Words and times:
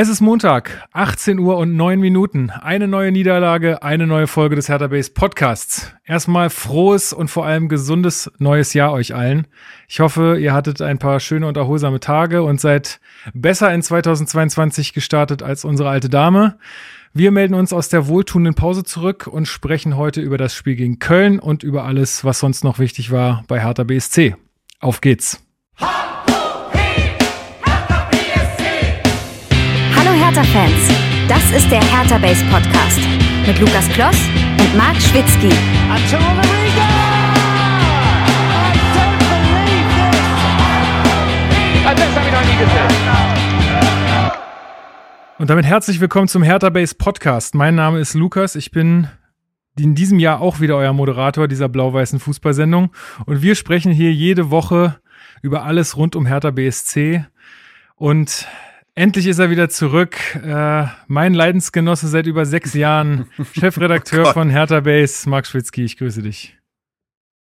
Es 0.00 0.08
ist 0.08 0.20
Montag, 0.20 0.86
18 0.92 1.40
Uhr 1.40 1.56
und 1.56 1.74
9 1.74 1.98
Minuten. 1.98 2.50
Eine 2.50 2.86
neue 2.86 3.10
Niederlage, 3.10 3.82
eine 3.82 4.06
neue 4.06 4.28
Folge 4.28 4.54
des 4.54 4.68
Hertha 4.68 4.86
Base 4.86 5.10
Podcasts. 5.10 5.92
Erstmal 6.04 6.50
frohes 6.50 7.12
und 7.12 7.26
vor 7.26 7.46
allem 7.46 7.68
gesundes 7.68 8.30
neues 8.38 8.74
Jahr 8.74 8.92
euch 8.92 9.12
allen. 9.12 9.48
Ich 9.88 9.98
hoffe, 9.98 10.38
ihr 10.38 10.52
hattet 10.52 10.80
ein 10.82 11.00
paar 11.00 11.18
schöne 11.18 11.48
und 11.48 11.56
erholsame 11.56 11.98
Tage 11.98 12.44
und 12.44 12.60
seid 12.60 13.00
besser 13.34 13.74
in 13.74 13.82
2022 13.82 14.92
gestartet 14.92 15.42
als 15.42 15.64
unsere 15.64 15.88
alte 15.88 16.08
Dame. 16.08 16.58
Wir 17.12 17.32
melden 17.32 17.54
uns 17.54 17.72
aus 17.72 17.88
der 17.88 18.06
wohltuenden 18.06 18.54
Pause 18.54 18.84
zurück 18.84 19.26
und 19.26 19.48
sprechen 19.48 19.96
heute 19.96 20.20
über 20.20 20.38
das 20.38 20.54
Spiel 20.54 20.76
gegen 20.76 21.00
Köln 21.00 21.40
und 21.40 21.64
über 21.64 21.82
alles, 21.82 22.24
was 22.24 22.38
sonst 22.38 22.62
noch 22.62 22.78
wichtig 22.78 23.10
war 23.10 23.42
bei 23.48 23.60
Hertha 23.60 23.82
BSC. 23.82 24.36
Auf 24.78 25.00
geht's! 25.00 25.47
Hertha-Fans, 30.18 30.88
das 31.28 31.50
ist 31.52 31.70
der 31.70 31.80
Hertha 31.80 32.18
Base 32.18 32.44
Podcast 32.46 33.00
mit 33.46 33.58
Lukas 33.60 33.88
Kloss 33.90 34.16
und 34.58 34.76
Marc 34.76 34.96
Schwitzky. 34.96 35.48
Und 45.38 45.48
damit 45.48 45.66
herzlich 45.66 46.00
willkommen 46.00 46.26
zum 46.26 46.42
Hertha 46.42 46.68
Base 46.68 46.96
Podcast. 46.96 47.54
Mein 47.54 47.76
Name 47.76 48.00
ist 48.00 48.14
Lukas. 48.14 48.56
Ich 48.56 48.72
bin 48.72 49.06
in 49.78 49.94
diesem 49.94 50.18
Jahr 50.18 50.40
auch 50.40 50.58
wieder 50.58 50.76
euer 50.76 50.92
Moderator 50.92 51.46
dieser 51.46 51.68
blau-weißen 51.68 52.18
Fußballsendung. 52.18 52.90
Und 53.24 53.42
wir 53.42 53.54
sprechen 53.54 53.92
hier 53.92 54.12
jede 54.12 54.50
Woche 54.50 54.98
über 55.42 55.62
alles 55.62 55.96
rund 55.96 56.16
um 56.16 56.26
Hertha 56.26 56.50
BSC. 56.50 57.24
Und 57.94 58.48
Endlich 58.98 59.28
ist 59.28 59.38
er 59.38 59.48
wieder 59.48 59.68
zurück. 59.68 60.16
Äh, 60.34 60.86
mein 61.06 61.32
Leidensgenosse 61.32 62.08
seit 62.08 62.26
über 62.26 62.44
sechs 62.44 62.74
Jahren, 62.74 63.26
Chefredakteur 63.52 64.26
oh 64.30 64.32
von 64.32 64.50
Hertha 64.50 64.80
Base, 64.80 65.30
Marc 65.30 65.46
Schwitzky. 65.46 65.84
Ich 65.84 65.98
grüße 65.98 66.20
dich. 66.20 66.58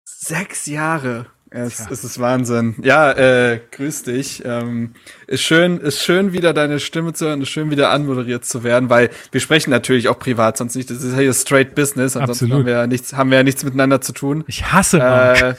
Sechs 0.04 0.66
Jahre. 0.66 1.24
Es, 1.48 1.78
ja. 1.78 1.86
es 1.90 2.04
ist 2.04 2.20
Wahnsinn. 2.20 2.74
Ja, 2.82 3.10
äh, 3.12 3.62
grüß 3.70 4.02
dich. 4.02 4.42
Ähm, 4.44 4.96
ist 5.28 5.44
schön, 5.44 5.78
ist 5.78 6.02
schön 6.02 6.34
wieder 6.34 6.52
deine 6.52 6.78
Stimme 6.78 7.14
zu 7.14 7.24
hören, 7.24 7.40
ist 7.40 7.48
schön 7.48 7.70
wieder 7.70 7.88
anmoderiert 7.88 8.44
zu 8.44 8.62
werden, 8.62 8.90
weil 8.90 9.08
wir 9.32 9.40
sprechen 9.40 9.70
natürlich 9.70 10.08
auch 10.08 10.18
privat, 10.18 10.58
sonst 10.58 10.74
nicht. 10.74 10.90
Das 10.90 11.02
ist 11.02 11.14
ja 11.14 11.20
hier 11.20 11.32
straight 11.32 11.74
Business, 11.74 12.18
ansonsten 12.18 12.44
Absolut. 12.44 12.52
haben 12.52 12.66
wir 12.66 12.72
ja 12.74 12.86
nichts, 12.86 13.14
haben 13.14 13.30
wir 13.30 13.38
ja 13.38 13.44
nichts 13.44 13.64
miteinander 13.64 14.02
zu 14.02 14.12
tun. 14.12 14.44
Ich 14.46 14.72
hasse. 14.72 14.98
Äh, 14.98 15.54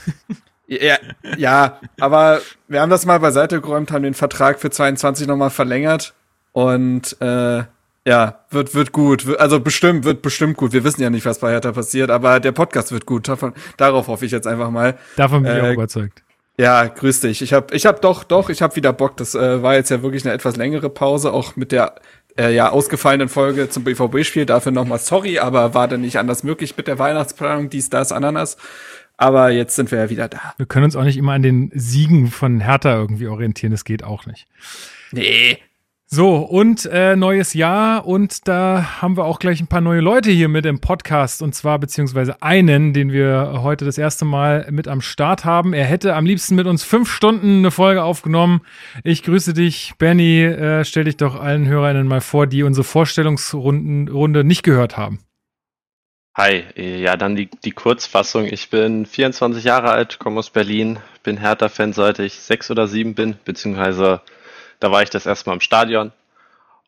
ja, 0.68 0.98
ja, 1.38 1.80
aber 2.00 2.42
wir 2.68 2.82
haben 2.82 2.90
das 2.90 3.06
mal 3.06 3.20
beiseite 3.20 3.62
geräumt, 3.62 3.92
haben 3.92 4.04
den 4.04 4.14
Vertrag 4.14 4.60
für 4.60 4.70
22 4.70 5.28
nochmal 5.28 5.50
verlängert 5.50 6.14
und 6.52 7.20
äh, 7.22 7.64
ja, 8.08 8.40
wird, 8.52 8.74
wird 8.74 8.94
gut. 8.94 9.38
Also 9.38 9.60
bestimmt, 9.60 10.06
wird 10.06 10.22
bestimmt 10.22 10.56
gut. 10.56 10.72
Wir 10.72 10.86
wissen 10.86 11.02
ja 11.02 11.10
nicht, 11.10 11.26
was 11.26 11.40
bei 11.40 11.52
Hertha 11.52 11.74
passiert, 11.74 12.10
aber 12.10 12.40
der 12.40 12.54
Podcast 12.54 12.94
wird 12.94 13.06
gut. 13.06 13.28
Davon, 13.28 13.54
darauf 13.76 14.08
hoffe 14.08 14.26
ich 14.26 14.32
jetzt 14.32 14.48
einfach 14.48 14.70
mal. 14.70 14.98
Davon 15.18 15.44
bin 15.44 15.56
ich 15.56 15.62
auch 15.62 15.66
äh, 15.66 15.74
überzeugt. 15.74 16.24
Ja, 16.58 16.86
grüß 16.88 17.20
dich. 17.20 17.42
Ich 17.42 17.54
habe 17.54 17.76
ich 17.76 17.86
hab 17.86 18.02
doch, 18.02 18.24
doch, 18.24 18.50
ich 18.50 18.62
habe 18.62 18.76
wieder 18.78 18.94
Bock. 18.94 19.18
Das 19.18 19.36
äh, 19.36 19.62
war 19.62 19.76
jetzt 19.76 19.92
ja 19.92 20.02
wirklich 20.02 20.26
eine 20.26 20.34
etwas 20.34 20.56
längere 20.56 20.90
Pause, 20.90 21.34
auch 21.34 21.56
mit 21.58 21.74
der 21.74 21.96
äh, 22.40 22.56
ja 22.56 22.70
ausgefallenen 22.70 23.30
Folge 23.30 23.70
zum 23.70 23.84
BVB-Spiel. 23.84 24.46
Dafür 24.46 24.72
nochmal 24.72 25.00
sorry, 25.00 25.40
aber 25.40 25.74
war 25.74 25.88
dann 25.88 26.02
nicht 26.02 26.18
anders 26.18 26.44
möglich 26.44 26.78
mit 26.78 26.88
der 26.88 27.00
Weihnachtsplanung, 27.00 27.70
dies, 27.70 27.90
das, 27.90 28.14
Ananas. 28.14 28.58
Aber 29.18 29.50
jetzt 29.50 29.76
sind 29.76 29.92
wir 29.92 29.98
ja 29.98 30.10
wieder 30.10 30.30
da. 30.30 30.54
Wir 30.58 30.68
können 30.68 30.86
uns 30.86 30.96
auch 30.96 31.04
nicht 31.04 31.18
immer 31.18 31.34
an 31.34 31.42
den 31.42 31.72
Siegen 31.74 32.28
von 32.28 32.60
Hertha 32.60 32.96
irgendwie 32.96 33.28
orientieren. 33.28 33.72
Das 33.72 33.84
geht 33.84 34.04
auch 34.04 34.26
nicht. 34.28 34.48
Nee. 35.12 35.58
So, 36.10 36.38
und 36.38 36.86
äh, 36.86 37.18
neues 37.18 37.54
Jahr 37.54 38.08
und 38.08 38.48
da 38.48 39.02
haben 39.02 39.18
wir 39.18 39.26
auch 39.26 39.40
gleich 39.40 39.60
ein 39.60 39.68
paar 39.68 39.82
neue 39.82 40.00
Leute 40.00 40.32
hier 40.32 40.48
mit 40.48 40.66
im 40.66 40.80
Podcast 40.80 41.42
und 41.42 41.54
zwar 41.54 41.80
beziehungsweise 41.80 42.42
einen, 42.42 42.94
den 42.94 43.12
wir 43.12 43.60
heute 43.62 43.84
das 43.84 43.98
erste 43.98 44.24
Mal 44.24 44.68
mit 44.72 44.88
am 44.88 45.02
Start 45.02 45.44
haben. 45.44 45.74
Er 45.74 45.84
hätte 45.84 46.16
am 46.16 46.26
liebsten 46.26 46.56
mit 46.56 46.66
uns 46.66 46.86
fünf 46.86 47.12
Stunden 47.12 47.58
eine 47.58 47.72
Folge 47.72 48.04
aufgenommen. 48.04 48.62
Ich 49.04 49.22
grüße 49.24 49.54
dich, 49.54 49.96
Benny. 49.98 50.44
Äh, 50.44 50.86
stell 50.86 51.04
dich 51.04 51.18
doch 51.18 51.38
allen 51.38 51.68
Hörerinnen 51.68 52.08
mal 52.08 52.22
vor, 52.22 52.48
die 52.48 52.64
unsere 52.64 52.86
Vorstellungsrunde 52.86 54.46
nicht 54.46 54.64
gehört 54.64 54.96
haben. 54.96 55.20
Hi, 56.38 56.66
ja, 56.76 57.18
dann 57.18 57.36
die, 57.36 57.50
die 57.64 57.72
Kurzfassung. 57.72 58.46
Ich 58.46 58.70
bin 58.70 59.08
24 59.08 59.64
Jahre 59.64 59.90
alt, 59.90 60.20
komme 60.20 60.38
aus 60.38 60.52
Berlin, 60.52 61.00
bin 61.24 61.38
Hertha-Fan 61.38 61.94
seit 61.94 62.20
ich 62.20 62.36
sechs 62.36 62.70
oder 62.70 62.88
sieben 62.88 63.16
bin, 63.16 63.38
beziehungsweise 63.44 64.22
da 64.80 64.92
war 64.92 65.02
ich 65.02 65.10
das 65.10 65.26
erste 65.26 65.50
Mal 65.50 65.56
im 65.56 65.62
Stadion. 65.62 66.12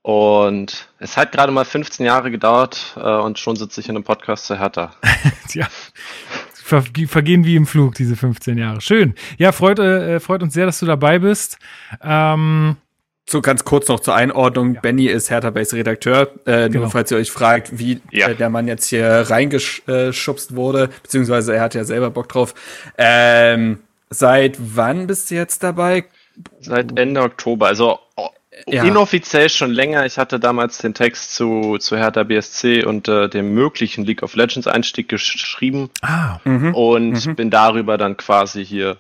Und 0.04 0.88
es 1.00 1.18
hat 1.18 1.32
gerade 1.32 1.52
mal 1.52 1.66
15 1.66 2.06
Jahre 2.06 2.30
gedauert 2.30 2.96
äh, 2.96 3.02
und 3.02 3.40
schon 3.40 3.56
sitze 3.56 3.82
ich 3.82 3.90
in 3.90 3.96
einem 3.96 4.04
Podcast 4.04 4.46
zu 4.46 4.60
Hertha. 4.60 4.94
ja, 5.56 5.68
ver 6.54 6.84
vergehen 7.08 7.44
wie 7.44 7.56
im 7.56 7.66
Flug, 7.66 7.96
diese 7.96 8.16
15 8.16 8.56
Jahre. 8.56 8.82
Schön. 8.82 9.16
Ja, 9.40 9.52
freut, 9.52 9.80
äh, 9.80 10.20
freut 10.20 10.44
uns 10.44 10.54
sehr, 10.54 10.68
dass 10.68 10.80
du 10.80 10.86
dabei 10.86 11.18
bist. 11.18 11.58
Ähm, 12.04 12.78
so 13.30 13.42
ganz 13.42 13.64
kurz 13.64 13.88
noch 13.88 14.00
zur 14.00 14.16
Einordnung. 14.16 14.76
Ja. 14.76 14.82
Benny 14.82 15.06
ist 15.06 15.30
Hertha 15.30 15.50
Base 15.50 15.76
Redakteur. 15.76 16.32
Äh, 16.46 16.70
genau. 16.70 16.82
Nur 16.82 16.92
falls 16.92 17.12
ihr 17.12 17.18
euch 17.18 17.32
fragt, 17.32 17.78
wie 17.78 18.02
ja. 18.12 18.30
äh, 18.30 18.36
der 18.36 18.50
Mann 18.50 18.68
jetzt 18.68 18.88
hier 18.88 19.26
reingeschubst 19.30 20.56
wurde, 20.56 20.90
beziehungsweise 21.04 21.56
er 21.56 21.62
hat 21.62 21.76
ja 21.76 21.84
selber 21.84 22.10
Bock 22.10 22.30
drauf. 22.30 22.54
Ähm, 22.98 23.80
seit 24.10 24.58
wann 24.60 25.08
bist 25.08 25.32
du 25.32 25.36
jetzt 25.36 25.64
dabei? 25.64 26.06
Seit 26.62 26.98
Ende 26.98 27.22
Oktober. 27.22 27.68
Also 27.68 28.00
ja. 28.68 28.84
inoffiziell 28.84 29.50
schon 29.50 29.72
länger. 29.72 30.06
Ich 30.06 30.18
hatte 30.18 30.40
damals 30.40 30.80
den 30.80 30.94
Text 30.94 31.36
zu, 31.36 31.78
zu 31.78 31.98
Hertha 31.98 32.24
BSC 32.24 32.84
und 32.84 33.08
äh, 33.08 33.30
dem 33.30 33.54
möglichen 33.54 34.06
League 34.06 34.24
of 34.24 34.36
Legends 34.36 34.68
Einstieg 34.68 35.10
geschrieben. 35.10 35.90
Ah. 36.02 36.40
Mhm. 36.44 36.74
Und 36.74 37.26
mhm. 37.26 37.36
bin 37.36 37.50
darüber 37.50 37.98
dann 37.98 38.18
quasi 38.18 38.66
hier 38.66 38.98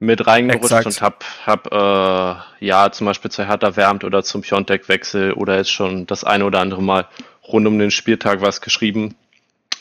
mit 0.00 0.26
reingerutscht 0.26 0.72
Exakt. 0.72 0.86
und 0.86 1.00
hab, 1.02 1.24
hab 1.46 1.72
äh, 1.72 2.66
ja 2.66 2.90
zum 2.90 3.06
Beispiel 3.06 3.30
zur 3.30 3.46
Hertha 3.46 3.76
wärmt 3.76 4.02
oder 4.02 4.24
zum 4.24 4.40
Piontek-Wechsel 4.40 5.34
oder 5.34 5.56
jetzt 5.58 5.70
schon 5.70 6.06
das 6.06 6.24
eine 6.24 6.46
oder 6.46 6.60
andere 6.60 6.82
Mal 6.82 7.06
rund 7.46 7.66
um 7.66 7.78
den 7.78 7.90
Spieltag 7.90 8.40
was 8.40 8.62
geschrieben. 8.62 9.14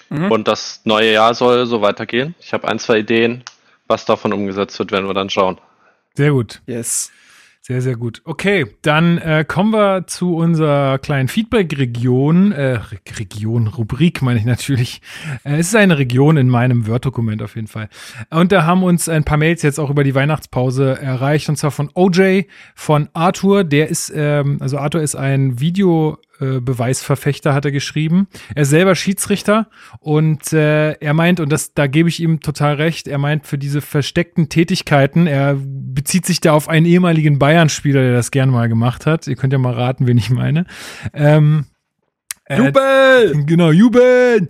Mhm. 0.10 0.32
Und 0.32 0.48
das 0.48 0.82
neue 0.84 1.14
Jahr 1.14 1.34
soll 1.34 1.66
so 1.66 1.82
weitergehen. 1.82 2.36
Ich 2.42 2.54
habe 2.54 2.68
ein, 2.68 2.80
zwei 2.80 3.00
Ideen. 3.00 3.44
Was 3.88 4.06
davon 4.06 4.34
umgesetzt 4.34 4.78
wird, 4.78 4.92
werden 4.92 5.08
wir 5.08 5.16
dann 5.16 5.32
schauen. 5.32 5.58
Sehr 6.14 6.32
gut. 6.32 6.62
Yes. 6.68 7.12
Sehr, 7.70 7.84
sehr 7.84 7.98
gut. 7.98 8.24
Okay, 8.26 8.66
dann 8.82 9.20
äh, 9.20 9.46
kommen 9.48 9.72
wir 9.72 10.08
zu 10.08 10.36
unserer 10.36 10.98
kleinen 10.98 11.28
Feedback-Region, 11.28 12.52
äh, 12.52 12.80
Region, 13.20 13.68
Rubrik 13.68 14.24
meine 14.24 14.40
ich 14.40 14.46
natürlich. 14.46 15.04
Äh, 15.44 15.58
es 15.58 15.68
ist 15.68 15.76
eine 15.76 16.00
Region 16.00 16.38
in 16.38 16.50
meinem 16.50 16.88
Word-Dokument 16.88 17.44
auf 17.44 17.56
jeden 17.56 17.68
Fall. 17.68 17.88
Und 18.32 18.52
da 18.52 18.66
haben 18.66 18.82
uns 18.82 19.08
ein 19.08 19.24
paar 19.24 19.38
Mails 19.38 19.62
jetzt 19.62 19.80
auch 19.80 19.92
über 19.92 20.04
die 20.04 20.16
Weihnachtspause 20.16 21.00
erreicht, 21.00 21.48
und 21.48 21.58
zwar 21.58 21.70
von 21.70 21.92
OJ, 21.94 22.46
von 22.74 23.08
Arthur, 23.14 23.64
der 23.64 23.90
ist, 23.90 24.12
ähm, 24.16 24.58
also 24.62 24.80
Arthur 24.80 25.04
ist 25.04 25.14
ein 25.14 25.60
Video- 25.60 26.18
äh, 26.40 26.60
Beweisverfechter, 26.60 27.54
hat 27.54 27.66
er 27.66 27.72
geschrieben. 27.72 28.28
Er 28.56 28.64
ist 28.64 28.70
selber 28.70 28.96
Schiedsrichter 28.96 29.68
und 30.00 30.54
äh, 30.54 30.92
er 30.94 31.14
meint, 31.14 31.40
und 31.40 31.52
das, 31.52 31.74
da 31.74 31.88
gebe 31.88 32.10
ich 32.10 32.22
ihm 32.22 32.40
total 32.42 32.76
recht, 32.76 33.08
er 33.08 33.18
meint 33.18 33.48
für 33.48 33.58
diese 33.58 33.82
versteckten 33.82 34.50
Tätigkeiten, 34.50 35.28
er 35.28 35.58
bezieht 35.60 36.26
sich 36.26 36.42
da 36.42 36.54
auf 36.54 36.70
einen 36.70 36.86
ehemaligen 36.86 37.40
Bayern-Spieler, 37.40 38.02
der 38.02 38.14
das 38.14 38.32
gerne 38.32 38.52
mal 38.52 38.70
gemacht 38.70 39.06
hat. 39.06 39.28
Ihr 39.28 39.36
könnt 39.36 39.54
ja 39.54 39.60
mal 39.60 39.74
raten, 39.74 40.08
wen 40.08 40.18
ich 40.18 40.30
meine. 40.30 40.66
Ähm, 41.14 41.66
äh, 42.50 42.58
Jubel! 42.58 43.44
Genau, 43.46 43.72
Jubel! 43.72 44.48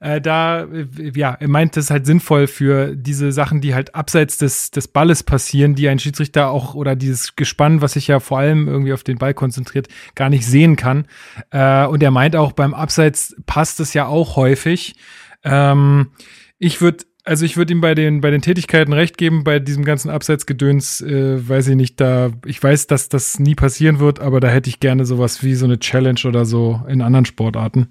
Äh, 0.00 0.20
da, 0.20 0.64
äh, 0.64 0.86
ja, 1.14 1.36
er 1.38 1.48
meint, 1.48 1.76
das 1.76 1.84
ist 1.86 1.90
halt 1.90 2.04
sinnvoll 2.04 2.46
für 2.46 2.94
diese 2.94 3.32
Sachen, 3.32 3.60
die 3.60 3.74
halt 3.74 3.94
abseits 3.94 4.36
des, 4.36 4.70
des 4.70 4.88
Balles 4.88 5.22
passieren, 5.22 5.74
die 5.74 5.88
ein 5.88 5.98
Schiedsrichter 5.98 6.50
auch 6.50 6.74
oder 6.74 6.96
dieses 6.96 7.36
Gespann, 7.36 7.80
was 7.80 7.92
sich 7.92 8.08
ja 8.08 8.20
vor 8.20 8.38
allem 8.38 8.68
irgendwie 8.68 8.92
auf 8.92 9.04
den 9.04 9.18
Ball 9.18 9.32
konzentriert, 9.32 9.88
gar 10.14 10.28
nicht 10.28 10.44
sehen 10.44 10.76
kann. 10.76 11.06
Äh, 11.50 11.86
und 11.86 12.02
er 12.02 12.10
meint 12.10 12.36
auch, 12.36 12.52
beim 12.52 12.74
Abseits 12.74 13.36
passt 13.46 13.80
es 13.80 13.94
ja 13.94 14.06
auch 14.06 14.36
häufig. 14.36 14.96
Ähm, 15.44 16.08
ich 16.58 16.80
würde 16.80 17.04
also 17.26 17.44
ich 17.44 17.56
würde 17.56 17.72
ihm 17.72 17.80
bei 17.80 17.94
den, 17.94 18.20
bei 18.20 18.30
den 18.30 18.40
Tätigkeiten 18.40 18.92
recht 18.92 19.18
geben, 19.18 19.42
bei 19.44 19.58
diesem 19.58 19.84
ganzen 19.84 20.10
Abseitsgedöns, 20.10 21.00
äh, 21.00 21.46
weiß 21.46 21.68
ich 21.68 21.76
nicht, 21.76 22.00
da, 22.00 22.30
ich 22.44 22.62
weiß, 22.62 22.86
dass 22.86 23.08
das 23.08 23.38
nie 23.40 23.56
passieren 23.56 23.98
wird, 23.98 24.20
aber 24.20 24.40
da 24.40 24.48
hätte 24.48 24.70
ich 24.70 24.80
gerne 24.80 25.04
sowas 25.04 25.42
wie 25.42 25.56
so 25.56 25.66
eine 25.66 25.78
Challenge 25.78 26.20
oder 26.24 26.44
so 26.44 26.82
in 26.88 27.02
anderen 27.02 27.24
Sportarten. 27.24 27.88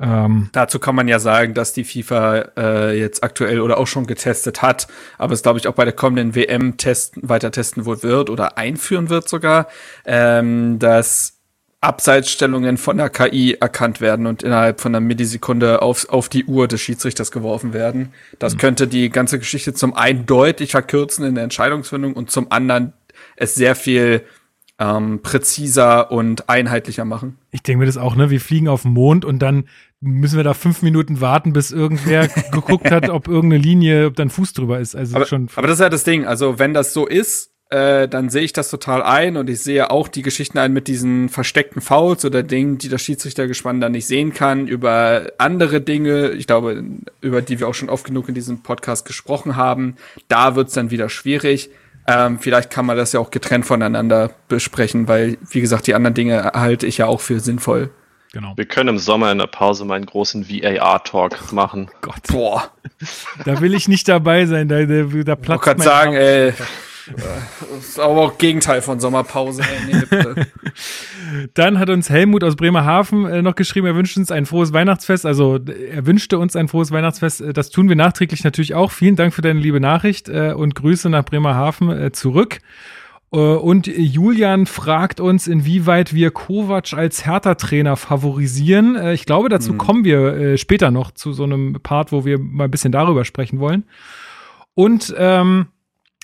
Ähm, 0.00 0.48
Dazu 0.52 0.78
kann 0.78 0.94
man 0.94 1.06
ja 1.06 1.18
sagen, 1.18 1.52
dass 1.52 1.74
die 1.74 1.84
FIFA 1.84 2.38
äh, 2.56 2.98
jetzt 2.98 3.22
aktuell 3.22 3.60
oder 3.60 3.76
auch 3.76 3.86
schon 3.86 4.06
getestet 4.06 4.62
hat, 4.62 4.88
aber 5.18 5.34
es 5.34 5.42
glaube 5.42 5.58
ich 5.58 5.68
auch 5.68 5.74
bei 5.74 5.84
der 5.84 5.92
kommenden 5.92 6.34
WM 6.34 6.78
testen, 6.78 7.28
weiter 7.28 7.50
testen 7.50 7.84
wohl 7.84 8.02
wird 8.02 8.30
oder 8.30 8.56
einführen 8.56 9.10
wird 9.10 9.28
sogar, 9.28 9.68
ähm, 10.06 10.78
dass 10.78 11.41
Abseitsstellungen 11.82 12.76
von 12.78 12.96
der 12.96 13.10
KI 13.10 13.54
erkannt 13.60 14.00
werden 14.00 14.26
und 14.26 14.44
innerhalb 14.44 14.80
von 14.80 14.94
einer 14.94 15.04
Millisekunde 15.04 15.82
auf, 15.82 16.08
auf 16.08 16.28
die 16.28 16.44
Uhr 16.44 16.68
des 16.68 16.80
Schiedsrichters 16.80 17.32
geworfen 17.32 17.72
werden. 17.72 18.12
Das 18.38 18.54
mhm. 18.54 18.58
könnte 18.58 18.86
die 18.86 19.10
ganze 19.10 19.38
Geschichte 19.38 19.74
zum 19.74 19.92
einen 19.94 20.24
deutlich 20.24 20.70
verkürzen 20.70 21.26
in 21.26 21.34
der 21.34 21.44
Entscheidungsfindung 21.44 22.14
und 22.14 22.30
zum 22.30 22.52
anderen 22.52 22.92
es 23.36 23.56
sehr 23.56 23.74
viel 23.74 24.22
ähm, 24.78 25.20
präziser 25.22 26.12
und 26.12 26.48
einheitlicher 26.48 27.04
machen. 27.04 27.38
Ich 27.50 27.62
denke 27.62 27.80
mir 27.80 27.86
das 27.86 27.96
auch, 27.96 28.14
ne? 28.14 28.30
Wir 28.30 28.40
fliegen 28.40 28.68
auf 28.68 28.82
den 28.82 28.92
Mond 28.92 29.24
und 29.24 29.40
dann 29.40 29.64
müssen 30.00 30.36
wir 30.36 30.44
da 30.44 30.54
fünf 30.54 30.82
Minuten 30.82 31.20
warten, 31.20 31.52
bis 31.52 31.70
irgendwer 31.70 32.28
geguckt 32.52 32.90
hat, 32.90 33.08
ob 33.08 33.28
irgendeine 33.28 33.62
Linie, 33.62 34.06
ob 34.06 34.16
da 34.16 34.24
ein 34.24 34.30
Fuß 34.30 34.52
drüber 34.52 34.80
ist. 34.80 34.94
Also 34.94 35.16
aber, 35.16 35.26
schon. 35.26 35.48
Aber 35.54 35.66
das 35.66 35.78
ist 35.78 35.82
ja 35.82 35.88
das 35.88 36.04
Ding. 36.04 36.26
Also 36.26 36.58
wenn 36.58 36.74
das 36.74 36.92
so 36.92 37.06
ist, 37.06 37.51
äh, 37.72 38.06
dann 38.06 38.28
sehe 38.28 38.42
ich 38.42 38.52
das 38.52 38.68
total 38.68 39.02
ein 39.02 39.38
und 39.38 39.48
ich 39.48 39.62
sehe 39.62 39.90
auch 39.90 40.08
die 40.08 40.20
Geschichten 40.20 40.58
ein 40.58 40.74
mit 40.74 40.88
diesen 40.88 41.30
versteckten 41.30 41.80
Fouls 41.80 42.22
oder 42.22 42.42
Dingen, 42.42 42.76
die 42.76 42.90
das 42.90 43.00
Schiedsrichtergespann 43.00 43.80
dann 43.80 43.92
nicht 43.92 44.06
sehen 44.06 44.34
kann, 44.34 44.68
über 44.68 45.32
andere 45.38 45.80
Dinge, 45.80 46.32
ich 46.32 46.46
glaube, 46.46 46.84
über 47.22 47.40
die 47.40 47.60
wir 47.60 47.68
auch 47.68 47.74
schon 47.74 47.88
oft 47.88 48.04
genug 48.04 48.28
in 48.28 48.34
diesem 48.34 48.62
Podcast 48.62 49.06
gesprochen 49.06 49.56
haben. 49.56 49.96
Da 50.28 50.54
wird's 50.54 50.74
dann 50.74 50.90
wieder 50.90 51.08
schwierig. 51.08 51.70
Ähm, 52.06 52.38
vielleicht 52.40 52.70
kann 52.70 52.84
man 52.84 52.98
das 52.98 53.14
ja 53.14 53.20
auch 53.20 53.30
getrennt 53.30 53.64
voneinander 53.64 54.32
besprechen, 54.48 55.08
weil, 55.08 55.38
wie 55.48 55.62
gesagt, 55.62 55.86
die 55.86 55.94
anderen 55.94 56.14
Dinge 56.14 56.52
halte 56.54 56.86
ich 56.86 56.98
ja 56.98 57.06
auch 57.06 57.20
für 57.20 57.40
sinnvoll. 57.40 57.90
Genau. 58.34 58.52
Wir 58.56 58.66
können 58.66 58.90
im 58.90 58.98
Sommer 58.98 59.32
in 59.32 59.38
der 59.38 59.46
Pause 59.46 59.86
mal 59.86 59.94
einen 59.94 60.06
großen 60.06 60.48
VAR-Talk 60.48 61.52
machen. 61.52 61.90
Gott. 62.02 62.22
Boah. 62.28 62.70
Da 63.44 63.60
will 63.60 63.74
ich 63.74 63.88
nicht 63.88 64.08
dabei 64.08 64.44
sein, 64.44 64.68
da, 64.68 64.84
da, 64.84 65.04
da 65.04 65.36
platzt 65.36 65.66
Ich 65.66 65.72
kann 65.72 65.78
sagen, 65.80 66.14
ey, 66.14 66.52
das 67.06 67.88
ist 67.88 68.00
aber 68.00 68.20
auch 68.20 68.38
Gegenteil 68.38 68.82
von 68.82 69.00
Sommerpause. 69.00 69.62
Nee, 69.86 71.48
Dann 71.54 71.78
hat 71.78 71.90
uns 71.90 72.10
Helmut 72.10 72.44
aus 72.44 72.56
Bremerhaven 72.56 73.26
äh, 73.26 73.42
noch 73.42 73.54
geschrieben, 73.54 73.86
er 73.86 73.94
wünscht 73.94 74.16
uns 74.16 74.30
ein 74.30 74.46
frohes 74.46 74.72
Weihnachtsfest. 74.72 75.26
Also 75.26 75.56
er 75.56 76.06
wünschte 76.06 76.38
uns 76.38 76.56
ein 76.56 76.68
frohes 76.68 76.90
Weihnachtsfest. 76.90 77.40
Äh, 77.40 77.52
das 77.52 77.70
tun 77.70 77.88
wir 77.88 77.96
nachträglich 77.96 78.44
natürlich 78.44 78.74
auch. 78.74 78.90
Vielen 78.90 79.16
Dank 79.16 79.34
für 79.34 79.42
deine 79.42 79.60
liebe 79.60 79.80
Nachricht 79.80 80.28
äh, 80.28 80.52
und 80.52 80.74
Grüße 80.74 81.08
nach 81.10 81.24
Bremerhaven 81.24 81.90
äh, 81.90 82.12
zurück. 82.12 82.60
Äh, 83.32 83.36
und 83.38 83.86
Julian 83.86 84.66
fragt 84.66 85.20
uns, 85.20 85.46
inwieweit 85.46 86.14
wir 86.14 86.30
Kovac 86.30 86.92
als 86.92 87.26
Hertha-Trainer 87.26 87.96
favorisieren. 87.96 88.96
Äh, 88.96 89.14
ich 89.14 89.26
glaube, 89.26 89.48
dazu 89.48 89.70
hm. 89.70 89.78
kommen 89.78 90.04
wir 90.04 90.56
später 90.58 90.90
noch 90.90 91.10
zu 91.10 91.32
so 91.32 91.44
einem 91.44 91.78
Part, 91.82 92.12
wo 92.12 92.24
wir 92.24 92.38
mal 92.38 92.64
ein 92.64 92.70
bisschen 92.70 92.92
darüber 92.92 93.24
sprechen 93.24 93.58
wollen. 93.58 93.84
Und 94.74 95.14
ähm, 95.18 95.66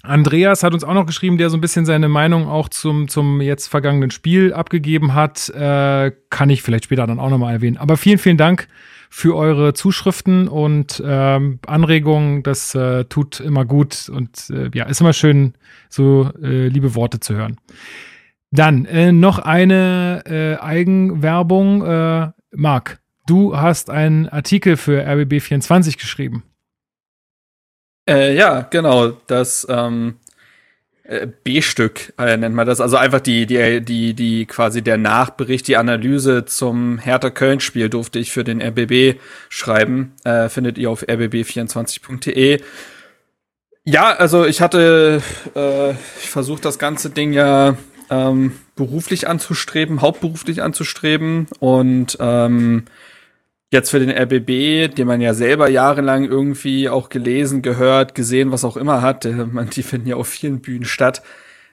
Andreas 0.03 0.63
hat 0.63 0.75
uns 0.75 0.85
auch 0.85 0.95
noch 0.95 1.07
geschrieben, 1.07 1.39
der 1.39 1.51
so 1.51 1.57
ein 1.57 1.61
bisschen 1.61 1.85
seine 1.85 2.09
Meinung 2.09 2.47
auch 2.47 2.69
zum, 2.69 3.09
zum 3.09 3.41
jetzt 3.41 3.67
vergangenen 3.67 4.11
Spiel 4.11 4.53
abgegeben 4.53 5.15
hat. 5.15 5.49
Äh, 5.51 6.13
kann 6.31 6.51
ich 6.51 6.63
vielleicht 6.63 6.85
später 6.85 7.07
dann 7.07 7.19
auch 7.19 7.31
nochmal 7.31 7.55
erwähnen. 7.55 7.77
Aber 7.77 7.97
vielen, 7.97 8.19
vielen 8.19 8.37
Dank 8.37 8.69
für 9.11 9.37
eure 9.37 9.75
Zuschriften 9.75 10.49
und 10.49 11.03
ähm, 11.05 11.59
Anregungen. 11.67 12.43
Das 12.43 12.75
äh, 12.75 13.05
tut 13.07 13.41
immer 13.41 13.65
gut 13.65 14.09
und 14.09 14.51
äh, 14.51 14.71
ja, 14.73 14.85
ist 14.85 15.01
immer 15.01 15.13
schön, 15.13 15.55
so 15.89 16.31
äh, 16.43 16.69
liebe 16.69 16.95
Worte 16.95 17.19
zu 17.19 17.35
hören. 17.35 17.57
Dann 18.51 18.85
äh, 18.87 19.13
noch 19.13 19.39
eine 19.39 20.23
äh, 20.27 20.63
Eigenwerbung. 20.63 21.85
Äh, 21.85 22.31
Marc, 22.55 23.01
du 23.27 23.57
hast 23.57 23.91
einen 23.91 24.29
Artikel 24.29 24.77
für 24.77 25.07
RBB24 25.07 25.99
geschrieben. 25.99 26.45
Äh, 28.09 28.35
ja, 28.35 28.63
genau. 28.63 29.09
Das 29.27 29.67
ähm, 29.69 30.17
äh, 31.05 31.27
B-Stück 31.27 32.15
äh, 32.19 32.37
nennt 32.37 32.55
man 32.55 32.67
das. 32.67 32.81
Also 32.81 32.97
einfach 32.97 33.21
die, 33.21 33.47
die, 33.47 33.83
die, 33.83 34.15
die 34.15 34.47
quasi 34.47 34.83
der 34.83 34.97
Nachbericht, 34.97 35.69
die 35.69 35.77
Analyse 35.77 36.47
zum 36.47 36.99
Hertha 36.99 37.31
Köln-Spiel 37.31 37.91
durfte 37.91 38.19
ich 38.19 38.33
für 38.33 38.45
den 38.45 38.63
RBB 38.63 39.21
schreiben. 39.51 40.15
Äh, 40.25 40.49
findet 40.49 40.79
ihr 40.79 40.91
auf 40.91 41.03
rbb24.de. 41.03 42.63
Ja, 43.85 44.15
also 44.17 44.45
ich 44.45 44.61
hatte, 44.61 45.23
äh, 45.55 45.91
ich 45.93 46.31
versuche 46.31 46.61
das 46.61 46.79
ganze 46.79 47.11
Ding 47.11 47.33
ja 47.33 47.77
ähm, 48.11 48.53
beruflich 48.75 49.29
anzustreben, 49.29 50.01
hauptberuflich 50.01 50.63
anzustreben 50.63 51.47
und 51.59 52.17
ähm, 52.21 52.85
jetzt 53.71 53.91
für 53.91 54.01
den 54.01 54.11
RBB, 54.11 54.95
den 54.95 55.07
man 55.07 55.21
ja 55.21 55.35
selber 55.35 55.69
jahrelang 55.69 56.25
irgendwie 56.25 56.89
auch 56.89 57.09
gelesen, 57.09 57.63
gehört, 57.63 58.15
gesehen, 58.15 58.51
was 58.51 58.65
auch 58.65 58.77
immer 58.77 59.03
hat, 59.03 59.25
man, 59.25 59.69
die 59.71 59.83
finden 59.83 60.09
ja 60.09 60.17
auf 60.17 60.29
vielen 60.29 60.61
Bühnen 60.61 60.85
statt. 60.85 61.23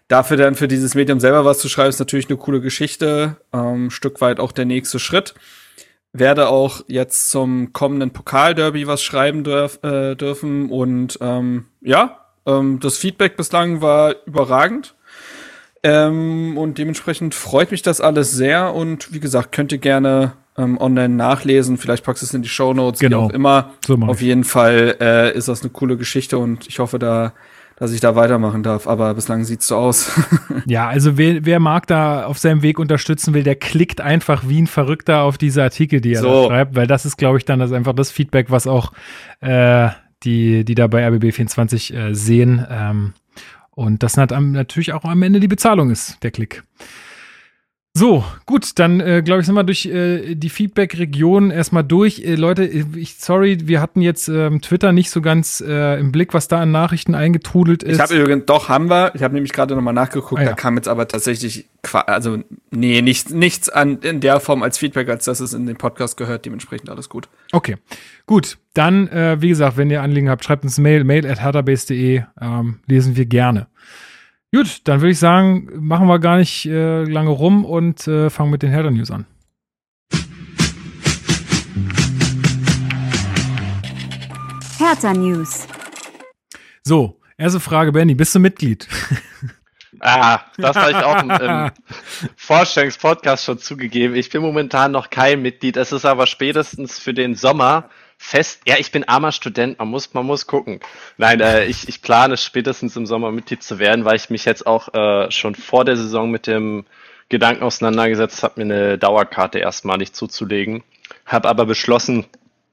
Dafür 0.07 0.37
dann 0.37 0.55
für 0.55 0.67
dieses 0.67 0.93
Medium 0.93 1.19
selber 1.19 1.45
was 1.45 1.59
zu 1.59 1.69
schreiben, 1.69 1.89
ist 1.89 1.99
natürlich 1.99 2.29
eine 2.29 2.37
coole 2.37 2.61
Geschichte, 2.61 3.37
ähm, 3.53 3.89
Stück 3.89 4.21
weit 4.21 4.39
auch 4.39 4.51
der 4.51 4.65
nächste 4.65 4.99
Schritt. 4.99 5.33
Werde 6.13 6.47
auch 6.49 6.81
jetzt 6.87 7.31
zum 7.31 7.73
kommenden 7.73 8.11
Pokalderby 8.11 8.87
was 8.87 9.01
schreiben 9.01 9.43
dürf, 9.43 9.79
äh, 9.83 10.15
dürfen 10.15 10.69
und 10.69 11.17
ähm, 11.21 11.65
ja, 11.81 12.25
ähm, 12.45 12.79
das 12.79 12.97
Feedback 12.97 13.35
bislang 13.35 13.81
war 13.81 14.15
überragend. 14.25 14.95
Ähm, 15.81 16.57
und 16.57 16.77
dementsprechend 16.77 17.35
freut 17.35 17.71
mich 17.71 17.81
das 17.81 18.01
alles 18.01 18.31
sehr 18.31 18.73
und 18.73 19.13
wie 19.13 19.19
gesagt, 19.19 19.51
könnt 19.51 19.71
ihr 19.71 19.77
gerne 19.77 20.33
ähm, 20.57 20.77
online 20.79 21.15
nachlesen. 21.15 21.77
Vielleicht 21.77 22.03
packst 22.03 22.21
du 22.21 22.25
es 22.25 22.33
in 22.33 22.41
die 22.41 22.49
Show 22.49 22.73
Notes, 22.73 22.99
genau. 22.99 23.23
wie 23.23 23.31
auch 23.31 23.33
immer. 23.35 23.71
So 23.85 23.95
Auf 23.95 24.21
jeden 24.21 24.43
Fall 24.43 24.95
äh, 24.99 25.35
ist 25.35 25.47
das 25.47 25.61
eine 25.61 25.71
coole 25.71 25.97
Geschichte 25.97 26.37
und 26.37 26.67
ich 26.67 26.79
hoffe 26.79 26.99
da, 26.99 27.33
dass 27.75 27.91
ich 27.91 27.99
da 27.99 28.15
weitermachen 28.15 28.63
darf. 28.63 28.87
Aber 28.87 29.13
bislang 29.13 29.43
sieht's 29.43 29.67
so 29.67 29.75
aus. 29.75 30.11
ja, 30.65 30.87
also 30.87 31.17
wer, 31.17 31.45
wer 31.45 31.59
mag 31.59 31.87
da 31.87 32.25
auf 32.25 32.37
seinem 32.37 32.61
Weg 32.61 32.79
unterstützen 32.79 33.33
will, 33.33 33.43
der 33.43 33.55
klickt 33.55 33.99
einfach 33.99 34.47
wie 34.47 34.61
ein 34.61 34.67
Verrückter 34.67 35.21
auf 35.21 35.37
diese 35.37 35.61
Artikel, 35.61 35.99
die 35.99 36.13
er 36.13 36.21
so. 36.21 36.43
da 36.43 36.47
schreibt, 36.47 36.75
weil 36.75 36.87
das 36.87 37.05
ist, 37.05 37.17
glaube 37.17 37.37
ich, 37.37 37.45
dann 37.45 37.59
das 37.59 37.71
einfach 37.71 37.93
das 37.93 38.11
Feedback, 38.11 38.49
was 38.49 38.65
auch 38.65 38.93
äh, 39.41 39.89
die, 40.23 40.63
die 40.63 40.75
da 40.75 40.87
bei 40.87 41.05
RBB24 41.07 41.93
äh, 41.93 42.13
sehen. 42.15 42.65
Ähm, 42.69 43.13
und 43.71 44.03
das 44.03 44.17
hat 44.17 44.31
am, 44.31 44.53
natürlich 44.53 44.93
auch 44.93 45.03
am 45.03 45.21
Ende 45.21 45.41
die 45.41 45.49
Bezahlung 45.49 45.89
ist, 45.89 46.23
der 46.23 46.31
Klick. 46.31 46.63
So, 47.97 48.25
gut, 48.45 48.77
dann 48.77 48.99
äh, 48.99 49.21
glaube 49.23 49.39
ich, 49.39 49.45
sind 49.45 49.55
wir 49.55 49.63
durch 49.63 49.85
äh, 49.85 50.35
die 50.35 50.49
Feedback-Region 50.49 51.49
erstmal 51.49 51.85
durch. 51.85 52.19
Äh, 52.19 52.35
Leute, 52.35 52.65
ich 52.65 53.15
sorry, 53.15 53.57
wir 53.69 53.79
hatten 53.79 54.01
jetzt 54.01 54.27
ähm, 54.27 54.61
Twitter 54.61 54.91
nicht 54.91 55.09
so 55.09 55.21
ganz 55.21 55.63
äh, 55.65 55.97
im 55.97 56.11
Blick, 56.11 56.33
was 56.33 56.49
da 56.49 56.59
an 56.59 56.71
Nachrichten 56.71 57.15
eingetrudelt 57.15 57.83
ist. 57.83 57.95
Ich 57.95 58.01
habe 58.01 58.15
übrigens, 58.15 58.47
doch, 58.47 58.67
haben 58.67 58.89
wir. 58.89 59.15
Ich 59.15 59.23
habe 59.23 59.33
nämlich 59.33 59.53
gerade 59.53 59.75
nochmal 59.75 59.93
nachgeguckt, 59.93 60.41
ah, 60.41 60.43
ja. 60.43 60.49
da 60.49 60.55
kam 60.55 60.75
jetzt 60.75 60.89
aber 60.89 61.07
tatsächlich, 61.07 61.67
also 61.93 62.39
nee, 62.69 63.01
nichts, 63.01 63.29
nichts 63.29 63.69
an, 63.69 63.99
in 63.99 64.19
der 64.19 64.41
Form 64.41 64.61
als 64.61 64.77
Feedback, 64.77 65.07
als 65.07 65.23
dass 65.23 65.39
es 65.39 65.53
in 65.53 65.65
den 65.65 65.77
Podcast 65.77 66.17
gehört, 66.17 66.45
dementsprechend 66.45 66.89
alles 66.89 67.07
gut. 67.07 67.29
Okay, 67.53 67.77
gut, 68.25 68.57
dann, 68.73 69.07
äh, 69.07 69.37
wie 69.39 69.47
gesagt, 69.47 69.77
wenn 69.77 69.89
ihr 69.89 70.01
Anliegen 70.01 70.29
habt, 70.29 70.43
schreibt 70.43 70.65
uns 70.65 70.77
Mail, 70.77 71.05
mail 71.05 71.25
at 71.25 71.39
ähm, 72.41 72.79
lesen 72.87 73.15
wir 73.15 73.25
gerne. 73.25 73.67
Gut, 74.55 74.87
dann 74.87 75.01
würde 75.01 75.11
ich 75.11 75.19
sagen, 75.19 75.67
machen 75.85 76.07
wir 76.07 76.17
gar 76.19 76.37
nicht 76.37 76.65
äh, 76.65 77.03
lange 77.03 77.29
rum 77.29 77.65
und 77.65 78.07
äh, 78.07 78.29
fangen 78.29 78.51
mit 78.51 78.63
den 78.63 78.69
Herder 78.69 78.89
News 78.89 79.11
an. 79.11 79.25
Hertha 84.77 85.11
News. 85.11 85.67
So, 86.83 87.19
erste 87.37 87.59
Frage, 87.59 87.91
Benny, 87.91 88.15
bist 88.15 88.33
du 88.33 88.39
Mitglied? 88.39 88.87
Ah, 89.99 90.39
das 90.57 90.77
habe 90.77 90.91
ich 90.91 90.97
auch 90.97 91.21
im, 91.21 91.31
im 91.31 91.71
Vorstellungspodcast 92.37 93.43
schon 93.43 93.59
zugegeben. 93.59 94.15
Ich 94.15 94.29
bin 94.29 94.41
momentan 94.41 94.93
noch 94.93 95.09
kein 95.09 95.41
Mitglied. 95.41 95.75
Es 95.75 95.91
ist 95.91 96.05
aber 96.05 96.27
spätestens 96.27 96.97
für 96.97 97.13
den 97.13 97.35
Sommer 97.35 97.89
fest. 98.17 98.61
Ja, 98.65 98.75
ich 98.77 98.91
bin 98.91 99.03
armer 99.03 99.31
Student, 99.31 99.79
man 99.79 99.87
muss, 99.87 100.13
man 100.13 100.25
muss 100.25 100.47
gucken. 100.47 100.79
Nein, 101.17 101.41
äh, 101.41 101.65
ich, 101.65 101.87
ich 101.87 102.01
plane 102.01 102.37
spätestens 102.37 102.95
im 102.95 103.05
Sommer 103.05 103.31
Mitglied 103.31 103.63
zu 103.63 103.79
werden, 103.79 104.05
weil 104.05 104.15
ich 104.15 104.29
mich 104.29 104.45
jetzt 104.45 104.65
auch 104.65 104.93
äh, 104.93 105.31
schon 105.31 105.55
vor 105.55 105.85
der 105.85 105.97
Saison 105.97 106.31
mit 106.31 106.47
dem 106.47 106.85
Gedanken 107.29 107.63
auseinandergesetzt 107.63 108.43
habe, 108.43 108.63
mir 108.63 108.73
eine 108.73 108.97
Dauerkarte 108.97 109.59
erstmalig 109.59 110.13
zuzulegen. 110.13 110.83
Habe 111.25 111.49
aber 111.49 111.65
beschlossen, 111.65 112.25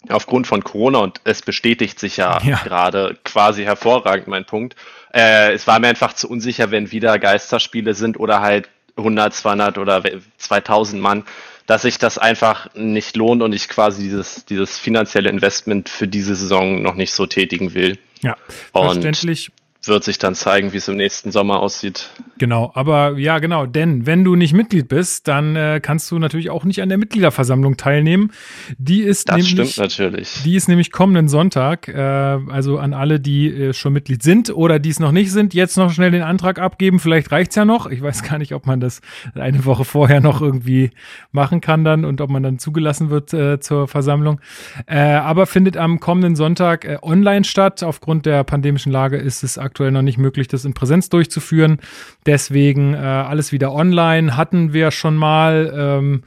aufgrund 0.09 0.47
von 0.47 0.65
Corona, 0.65 0.99
und 0.99 1.21
es 1.25 1.43
bestätigt 1.43 1.99
sich 1.99 2.17
ja, 2.17 2.39
ja. 2.43 2.61
gerade 2.63 3.17
quasi 3.25 3.65
hervorragend 3.65 4.29
mein 4.29 4.45
Punkt, 4.45 4.77
äh, 5.15 5.53
es 5.53 5.67
war 5.67 5.79
mir 5.79 5.89
einfach 5.89 6.13
zu 6.13 6.29
unsicher, 6.29 6.71
wenn 6.71 6.91
wieder 6.91 7.19
Geisterspiele 7.19 7.95
sind 7.95 8.19
oder 8.19 8.41
halt 8.41 8.69
100, 8.97 9.33
200 9.33 9.79
oder 9.79 10.03
2000 10.39 11.01
Mann, 11.01 11.25
dass 11.67 11.83
sich 11.83 11.99
das 11.99 12.19
einfach 12.19 12.69
nicht 12.75 13.17
lohnt 13.17 13.43
und 13.43 13.53
ich 13.53 13.69
quasi 13.69 14.03
dieses, 14.03 14.45
dieses 14.45 14.79
finanzielle 14.79 15.31
Investment 15.31 15.89
für 15.89 16.09
diese 16.09 16.35
Saison 16.35 16.83
noch 16.83 16.95
nicht 16.95 17.13
so 17.13 17.27
tätigen 17.27 17.75
will. 17.75 17.99
Ja, 18.23 18.37
verständlich. 18.73 19.49
Und 19.49 19.62
wird 19.89 20.05
sich 20.05 20.19
dann 20.19 20.35
zeigen, 20.35 20.73
wie 20.73 20.77
es 20.77 20.89
im 20.89 20.97
nächsten 20.97 21.33
Sommer 21.33 21.61
aussieht. 21.61 22.11
Genau, 22.39 22.71
aber 22.75 23.19
ja, 23.19 23.39
genau, 23.39 23.67
denn 23.67 24.07
wenn 24.07 24.25
du 24.25 24.37
nicht 24.37 24.53
Mitglied 24.53 24.89
bist, 24.89 25.29
dann 25.29 25.57
äh, 25.57 25.81
kannst 25.83 26.11
du 26.11 26.19
natürlich 26.19 26.51
auch 26.51 26.65
nicht 26.65 26.83
an 26.83 26.89
der 26.89 26.99
Mitgliederversammlung 26.99 27.77
teilnehmen. 27.77 28.33
Die 28.79 29.03
ist 29.03 29.29
das 29.29 29.37
nämlich, 29.37 29.73
stimmt 29.73 29.77
natürlich. 29.79 30.43
Die 30.45 30.57
ist 30.57 30.69
nämlich 30.69 30.93
kommenden 30.93 31.29
Sonntag, 31.29 31.89
äh, 31.89 32.01
also 32.01 32.79
an 32.79 32.95
alle, 32.95 33.21
die 33.21 33.49
äh, 33.49 33.73
schon 33.73 33.93
Mitglied 33.93 34.23
sind 34.23 34.51
oder 34.51 34.79
die 34.79 34.91
es 34.91 35.01
noch 35.01 35.13
nicht 35.13 35.33
sind, 35.33 35.53
jetzt 35.53 35.77
noch 35.77 35.93
schnell 35.93 36.11
den 36.11 36.23
Antrag 36.23 36.59
abgeben. 36.59 36.99
Vielleicht 36.99 37.31
reicht's 37.31 37.57
ja 37.57 37.65
noch. 37.65 37.87
Ich 37.87 38.03
weiß 38.03 38.23
gar 38.23 38.39
nicht, 38.39 38.55
ob 38.55 38.67
man 38.67 38.81
das 38.81 39.01
eine 39.35 39.65
Woche 39.65 39.85
vorher 39.85 40.21
noch 40.21 40.41
irgendwie 40.41 40.91
machen 41.33 41.61
kann 41.61 41.85
dann 41.85 42.05
und 42.05 42.21
ob 42.21 42.31
man 42.31 42.43
dann 42.43 42.59
zugelassen 42.59 43.11
wird 43.11 43.35
äh, 43.35 43.61
zur 43.61 43.89
Versammlung. 43.89 44.41
Äh, 44.87 44.99
aber 44.99 45.47
findet 45.47 45.77
am 45.77 46.01
kommenden 46.01 46.37
Sonntag 46.37 46.85
äh, 46.85 46.99
online 47.03 47.45
statt. 47.45 47.83
Aufgrund 47.83 48.27
der 48.27 48.45
pandemischen 48.45 48.93
Lage 48.93 49.17
ist 49.17 49.43
es 49.43 49.59
aktuell 49.59 49.72
aktuell 49.73 49.91
noch 49.91 50.03
nicht 50.03 50.19
möglich, 50.19 50.49
das 50.49 50.67
in 50.67 50.75
Präsenz 50.75 51.09
durchzuführen. 51.09 51.79
Deswegen 52.27 52.93
äh, 52.93 52.99
alles 52.99 53.53
wieder 53.53 53.73
online 53.73 54.37
hatten 54.37 54.75
wir 54.75 54.91
schon 54.91 55.17
mal. 55.17 55.73
Ähm, 55.75 56.23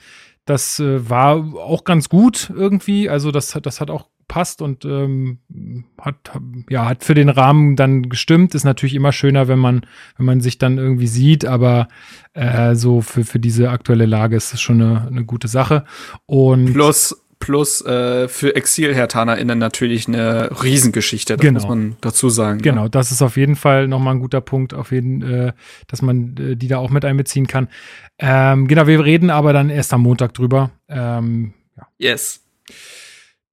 das 0.46 0.80
äh, 0.80 1.08
war 1.08 1.36
auch 1.56 1.84
ganz 1.84 2.10
gut 2.10 2.52
irgendwie. 2.56 3.08
Also 3.08 3.30
das, 3.30 3.58
das 3.62 3.82
hat 3.82 3.92
auch 3.92 4.08
passt 4.28 4.64
und 4.64 4.84
ähm, 4.86 5.38
hat 6.02 6.32
ja 6.72 6.88
hat 6.88 7.04
für 7.04 7.14
den 7.14 7.30
Rahmen 7.30 7.75
dann 7.75 8.10
gestimmt. 8.10 8.56
Ist 8.56 8.64
natürlich 8.64 8.96
immer 8.96 9.12
schöner, 9.12 9.48
wenn 9.48 9.60
man 9.60 9.86
wenn 10.18 10.25
man 10.25 10.42
sich 10.42 10.58
dann 10.58 10.80
irgendwie 10.80 11.06
sieht, 11.06 11.46
aber 11.46 11.88
äh, 12.34 12.74
so 12.74 13.02
für 13.02 13.24
für 13.24 13.40
diese 13.40 13.70
aktuelle 13.70 14.08
Lage 14.08 14.36
ist 14.36 14.56
es 14.56 14.62
schon 14.62 14.82
eine, 14.82 15.06
eine 15.08 15.25
gute 15.25 15.48
Sache. 15.48 15.86
Und 16.25 16.74
plus 16.74 17.24
plus 17.46 17.86
äh, 17.86 18.28
für 18.28 18.56
Exil-HertanerInnen 18.56 19.60
natürlich 19.60 20.08
eine 20.08 20.50
Riesengeschichte, 20.64 21.38
das 21.38 21.42
genau. 21.42 21.60
muss 21.60 21.70
man 21.70 21.96
dazu 22.02 22.30
sagen. 22.30 22.60
Genau, 22.60 22.84
ja. 22.84 22.90
das 22.90 23.12
ist 23.12 23.22
auf 23.22 23.38
jeden 23.38 23.56
Fall 23.56 23.88
nochmal 23.88 24.16
ein 24.16 24.20
guter 24.20 24.42
Punkt, 24.42 24.74
auf 24.74 24.92
jeden, 24.92 25.22
äh, 25.22 25.54
dass 25.86 26.02
man 26.02 26.36
äh, 26.38 26.56
die 26.56 26.68
da 26.68 26.80
auch 26.80 26.90
mit 26.90 27.06
einbeziehen 27.06 27.46
kann. 27.46 27.68
Ähm, 28.18 28.68
genau, 28.68 28.88
wir 28.88 29.06
reden 29.06 29.30
aber 29.30 29.54
dann 29.54 29.70
erst 29.70 29.94
am 29.94 30.02
Montag 30.02 30.34
drüber. 30.34 30.72
Ähm, 30.90 31.54
ja. 31.78 31.88
Yes. 32.00 32.42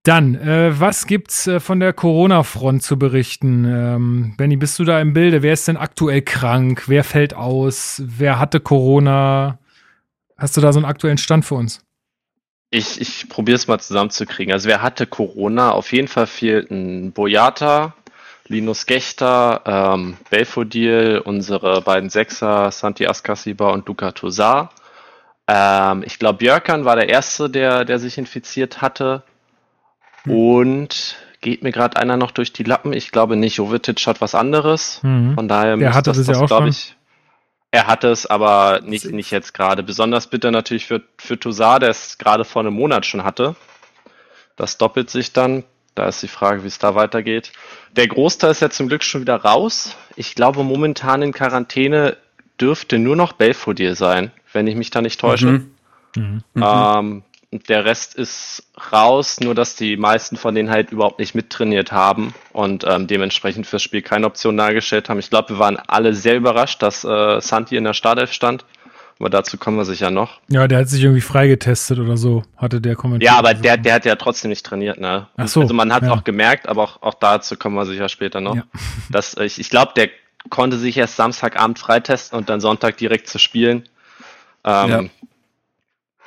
Dann, 0.05 0.37
äh, 0.37 0.81
was 0.81 1.07
gibt's 1.07 1.47
äh, 1.47 1.61
von 1.61 1.79
der 1.79 1.93
Corona-Front 1.93 2.83
zu 2.83 2.99
berichten? 2.99 3.67
Ähm, 3.67 4.35
Benny, 4.39 4.57
bist 4.57 4.79
du 4.79 4.85
da 4.85 5.03
im 5.03 5.13
Bilde? 5.13 5.43
Wer 5.43 5.53
ist 5.53 5.69
denn 5.69 5.77
aktuell 5.77 6.23
krank? 6.23 6.85
Wer 6.87 7.05
fällt 7.05 7.35
aus? 7.35 8.03
Wer 8.07 8.39
hatte 8.39 8.59
Corona? 8.59 9.59
Hast 10.39 10.57
du 10.57 10.63
da 10.63 10.73
so 10.73 10.79
einen 10.79 10.87
aktuellen 10.87 11.19
Stand 11.19 11.45
für 11.45 11.57
uns? 11.57 11.85
Ich, 12.75 12.99
ich 13.03 13.29
probiere 13.29 13.57
es 13.57 13.69
mal 13.69 13.79
zusammenzukriegen. 13.79 14.51
Also 14.51 14.67
wer 14.67 14.81
hatte 14.81 15.07
Corona? 15.07 15.73
Auf 15.73 15.93
jeden 15.93 16.09
Fall 16.09 16.27
fehlten 16.27 17.13
Boyata, 17.13 17.93
Linus 18.49 18.87
Gechter, 18.87 19.61
ähm, 19.67 20.17
Belfodil, 20.31 21.21
unsere 21.23 21.83
beiden 21.83 22.09
Sechser, 22.09 22.71
Santi 22.71 23.07
Askasiba 23.07 23.69
und 23.69 23.87
Luca 23.87 24.13
Tosar. 24.13 24.71
Ähm, 25.47 26.03
ich 26.07 26.19
glaube, 26.19 26.39
Björkan 26.39 26.87
war 26.87 26.97
der 26.97 27.11
Erste, 27.11 27.51
der, 27.51 27.85
der 27.85 27.99
sich 27.99 28.17
infiziert 28.17 28.81
hatte. 28.81 29.23
Hm. 30.25 30.33
Und 30.35 31.17
geht 31.43 31.63
mir 31.63 31.73
gerade 31.73 31.99
einer 31.99 32.17
noch 32.17 32.31
durch 32.31 32.55
die 32.55 32.63
Lappen? 32.63 32.95
Ich 32.95 33.13
glaube 33.13 33.37
nicht. 33.37 33.57
Jovetic 33.57 34.07
hat 34.07 34.23
was 34.23 34.35
anderes. 34.35 35.01
Mhm. 35.03 35.35
Von 35.35 35.47
daher 35.47 35.77
der 35.77 35.93
hatte 35.93 36.11
das, 36.11 36.25
das 36.25 36.29
ja 36.39 36.43
auch 36.43 36.47
glaube 36.47 36.71
ich. 36.71 36.97
Er 37.73 37.87
hat 37.87 38.05
es, 38.05 38.27
aber 38.27 38.81
nicht, 38.85 39.07
nicht 39.07 39.31
jetzt 39.31 39.55
gerade. 39.55 39.83
Besonders 39.83 40.27
bitter 40.27 40.51
natürlich 40.51 40.87
für, 40.87 41.03
für 41.17 41.41
Toussaint, 41.41 41.83
der 41.83 41.89
es 41.89 42.19
gerade 42.19 42.45
vor 42.45 42.61
einem 42.61 42.75
Monat 42.75 43.07
schon 43.07 43.25
hatte. 43.25 43.57
Das 44.57 44.77
doppelt 44.77 45.09
sich 45.09 45.33
dann. 45.33 45.65
Da 45.95 46.07
ist 46.07 46.23
die 46.23 46.29
Frage, 46.29 46.63
wie 46.65 46.69
es 46.69 46.79
da 46.79 46.95
weitergeht. 46.95 47.53
Der 47.97 48.07
Großteil 48.07 48.51
ist 48.51 48.61
ja 48.61 48.69
zum 48.69 48.89
Glück 48.89 49.03
schon 49.03 49.23
wieder 49.23 49.37
raus. 49.37 49.97
Ich 50.17 50.35
glaube, 50.35 50.63
momentan 50.65 51.23
in 51.23 51.33
Quarantäne 51.33 52.19
dürfte 52.61 52.99
nur 52.99 53.17
noch 53.17 53.33
Belfodil 53.33 53.95
sein, 53.95 54.33
wenn 54.53 54.67
ich 54.67 54.77
mich 54.77 54.91
da 54.91 55.01
nicht 55.01 55.19
täusche. 55.19 55.47
Mhm. 55.47 55.75
Mhm. 56.15 56.43
Ähm, 56.57 57.23
der 57.53 57.85
Rest 57.85 58.15
ist 58.15 58.65
raus, 58.93 59.39
nur 59.41 59.55
dass 59.55 59.77
die 59.77 59.99
meisten 59.99 60.37
von 60.37 60.55
denen 60.55 60.71
halt 60.71 60.91
überhaupt 60.91 61.19
nicht 61.19 61.35
mittrainiert 61.35 61.93
haben 61.93 62.35
und 62.53 62.85
ähm, 62.89 63.07
dementsprechend 63.07 63.67
fürs 63.67 63.83
Spiel 63.83 64.01
keine 64.01 64.27
Option 64.27 64.57
dargestellt 64.57 65.11
haben. 65.11 65.19
Ich 65.19 65.29
glaube, 65.29 65.51
wir 65.51 65.59
waren 65.59 65.77
alle 65.77 66.15
sehr 66.15 66.37
überrascht, 66.37 66.83
dass 66.83 67.05
äh, 67.05 67.41
Santi 67.41 67.77
in 67.77 67.85
der 67.85 67.93
Startelf 67.93 68.33
stand. 68.33 68.65
Aber 69.19 69.29
dazu 69.31 69.57
kommen 69.57 69.77
wir 69.77 69.85
sicher 69.85 70.11
noch. 70.11 70.41
Ja, 70.49 70.67
der 70.67 70.79
hat 70.79 70.89
sich 70.89 71.03
irgendwie 71.03 71.21
freigetestet 71.21 72.01
oder 72.01 72.17
so, 72.17 72.43
hatte 72.57 72.81
der 72.81 72.97
kommentiert. 72.97 73.31
Ja, 73.31 73.39
aber 73.39 73.55
der, 73.55 73.77
der 73.77 73.95
hat 73.95 74.05
ja 74.05 74.17
trotzdem 74.17 74.49
nicht 74.49 74.67
trainiert, 74.67 74.99
ne? 74.99 75.29
Ach 75.37 75.47
so, 75.47 75.61
also 75.61 75.75
man 75.75 75.93
hat 75.93 76.03
es 76.03 76.09
ja. 76.09 76.15
auch 76.15 76.25
gemerkt, 76.25 76.67
aber 76.67 76.83
auch, 76.83 77.03
auch 77.03 77.15
dazu 77.15 77.57
kommen 77.57 77.77
wir 77.77 77.87
sicher 77.87 78.09
später 78.09 78.41
noch. 78.41 78.57
Ja. 78.57 78.65
Dass, 79.11 79.37
ich 79.37 79.61
ich 79.61 79.71
glaube, 79.71 79.93
der 79.95 80.09
konnte 80.49 80.77
sich 80.77 80.97
erst 80.97 81.15
Samstagabend 81.15 81.79
freitesten 81.79 82.37
und 82.37 82.49
dann 82.49 82.61
Sonntag 82.61 82.97
direkt 82.97 83.29
zu 83.29 83.39
spielen. 83.39 83.89
Ähm, 84.65 84.91
ja 84.91 85.05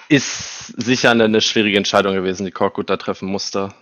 ist 0.09 0.67
sicher 0.81 1.12
eine, 1.12 1.25
eine 1.25 1.41
schwierige 1.41 1.77
Entscheidung 1.77 2.13
gewesen, 2.13 2.45
die 2.45 2.51
Korkut 2.51 2.89
da 2.89 2.97
treffen 2.97 3.27
musste. 3.27 3.74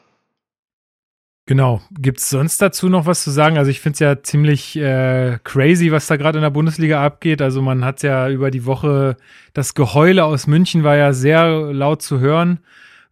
Genau. 1.45 1.81
Gibt 1.91 2.19
es 2.19 2.29
sonst 2.29 2.61
dazu 2.61 2.87
noch 2.87 3.05
was 3.05 3.23
zu 3.23 3.29
sagen? 3.29 3.57
Also 3.57 3.69
ich 3.69 3.81
finde 3.81 3.93
es 3.95 3.99
ja 3.99 4.23
ziemlich 4.23 4.77
äh, 4.77 5.39
crazy, 5.43 5.91
was 5.91 6.07
da 6.07 6.15
gerade 6.15 6.37
in 6.37 6.41
der 6.41 6.49
Bundesliga 6.49 7.03
abgeht. 7.05 7.41
Also 7.41 7.61
man 7.61 7.83
hat 7.83 8.01
ja 8.01 8.29
über 8.29 8.49
die 8.49 8.65
Woche, 8.65 9.17
das 9.53 9.73
Geheule 9.73 10.23
aus 10.23 10.47
München 10.47 10.83
war 10.83 10.95
ja 10.95 11.11
sehr 11.11 11.73
laut 11.73 12.01
zu 12.01 12.19
hören. 12.19 12.59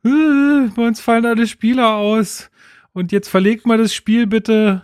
Äh, 0.06 0.70
bei 0.76 0.88
uns 0.88 1.02
fallen 1.02 1.26
alle 1.26 1.46
Spieler 1.46 1.96
aus. 1.96 2.50
Und 2.94 3.12
jetzt 3.12 3.28
verlegt 3.28 3.66
mal 3.66 3.78
das 3.78 3.94
Spiel 3.94 4.28
bitte. 4.28 4.84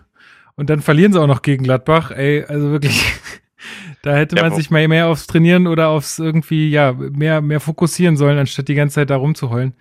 Und 0.55 0.69
dann 0.69 0.81
verlieren 0.81 1.13
sie 1.13 1.21
auch 1.21 1.27
noch 1.27 1.41
gegen 1.41 1.63
Gladbach. 1.63 2.11
Ey, 2.11 2.43
also 2.43 2.71
wirklich 2.71 3.01
Da 4.07 4.15
hätte 4.15 4.37
man 4.37 4.55
sich 4.55 4.69
mal 4.69 4.87
mehr 4.87 5.07
aufs 5.07 5.27
Trainieren 5.27 5.67
oder 5.67 5.89
aufs 5.89 6.17
irgendwie, 6.17 6.69
ja, 6.69 6.93
mehr, 6.93 7.41
mehr 7.41 7.59
fokussieren 7.59 8.15
sollen, 8.15 8.37
anstatt 8.37 8.69
die 8.69 8.73
ganze 8.73 8.95
Zeit 8.95 9.09
da 9.09 9.17
rumzuheulen. 9.17 9.73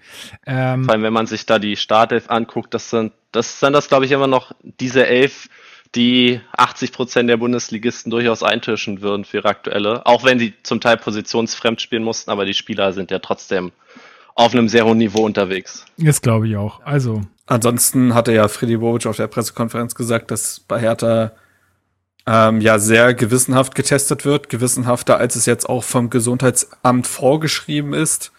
Ähm, 0.45 0.85
Vor 0.85 0.95
allem, 0.95 1.05
wenn 1.05 1.13
man 1.13 1.29
sich 1.29 1.47
da 1.47 1.61
die 1.61 1.77
Startelf 1.77 2.29
anguckt, 2.29 2.75
das 2.75 2.91
sind, 2.91 3.13
das 3.31 3.61
sind 3.61 3.73
das, 3.73 3.87
glaube 3.87 4.05
ich, 4.05 4.11
immer 4.11 4.27
noch 4.27 4.51
diese 4.81 5.07
elf, 5.07 5.49
die 5.95 6.41
80 6.57 6.91
Prozent 6.91 7.31
der 7.31 7.37
Bundesligisten 7.37 8.11
durchaus 8.11 8.43
eintischen 8.43 9.01
würden 9.01 9.25
für 9.25 9.37
ihre 9.37 9.49
aktuelle. 9.49 10.05
Auch 10.07 10.25
wenn 10.25 10.41
sie 10.41 10.55
zum 10.65 10.81
Teil 10.81 10.97
positionsfremd 10.97 11.81
spielen 11.81 12.03
mussten, 12.03 12.33
aber 12.33 12.45
die 12.45 12.55
Spieler 12.55 12.93
sind 12.93 13.13
ja 13.13 13.21
trotzdem 13.21 13.71
auf 14.35 14.53
einem 14.53 14.69
sehr 14.69 14.87
hohen 14.87 14.99
Niveau 14.99 15.25
unterwegs. 15.25 15.87
Das 15.99 16.21
glaube 16.21 16.49
ich 16.49 16.57
auch. 16.57 16.81
Also. 16.85 17.21
Ansonsten 17.47 18.13
hatte 18.13 18.33
ja 18.33 18.49
Freddy 18.49 18.77
Bobic 18.77 19.07
auf 19.07 19.17
der 19.17 19.29
Pressekonferenz 19.29 19.95
gesagt, 19.95 20.33
dass 20.33 20.59
bei 20.59 20.81
Hertha 20.81 21.31
ähm, 22.27 22.61
ja 22.61 22.79
sehr 22.79 23.15
gewissenhaft 23.15 23.75
getestet 23.75 24.25
wird, 24.25 24.49
gewissenhafter 24.49 25.19
als 25.19 25.37
es 25.37 25.47
jetzt 25.47 25.69
auch 25.69 25.85
vom 25.85 26.11
Gesundheitsamt 26.11 27.07
vorgeschrieben 27.07 27.95
ist. 27.95 28.33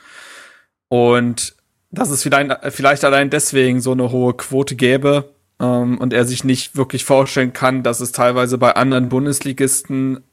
Und 0.89 1.55
dass 1.91 2.09
es 2.09 2.23
vielleicht, 2.23 2.51
vielleicht 2.69 3.05
allein 3.05 3.29
deswegen 3.29 3.81
so 3.81 3.93
eine 3.93 4.11
hohe 4.11 4.33
Quote 4.33 4.75
gäbe 4.75 5.29
ähm, 5.59 5.97
und 5.97 6.13
er 6.13 6.25
sich 6.25 6.43
nicht 6.43 6.75
wirklich 6.75 7.05
vorstellen 7.05 7.53
kann, 7.53 7.83
dass 7.83 8.01
es 8.01 8.11
teilweise 8.11 8.57
bei 8.57 8.75
anderen 8.75 9.09
Bundesligisten 9.09 10.23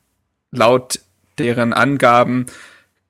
laut 0.51 1.01
deren 1.39 1.73
Angaben 1.73 2.47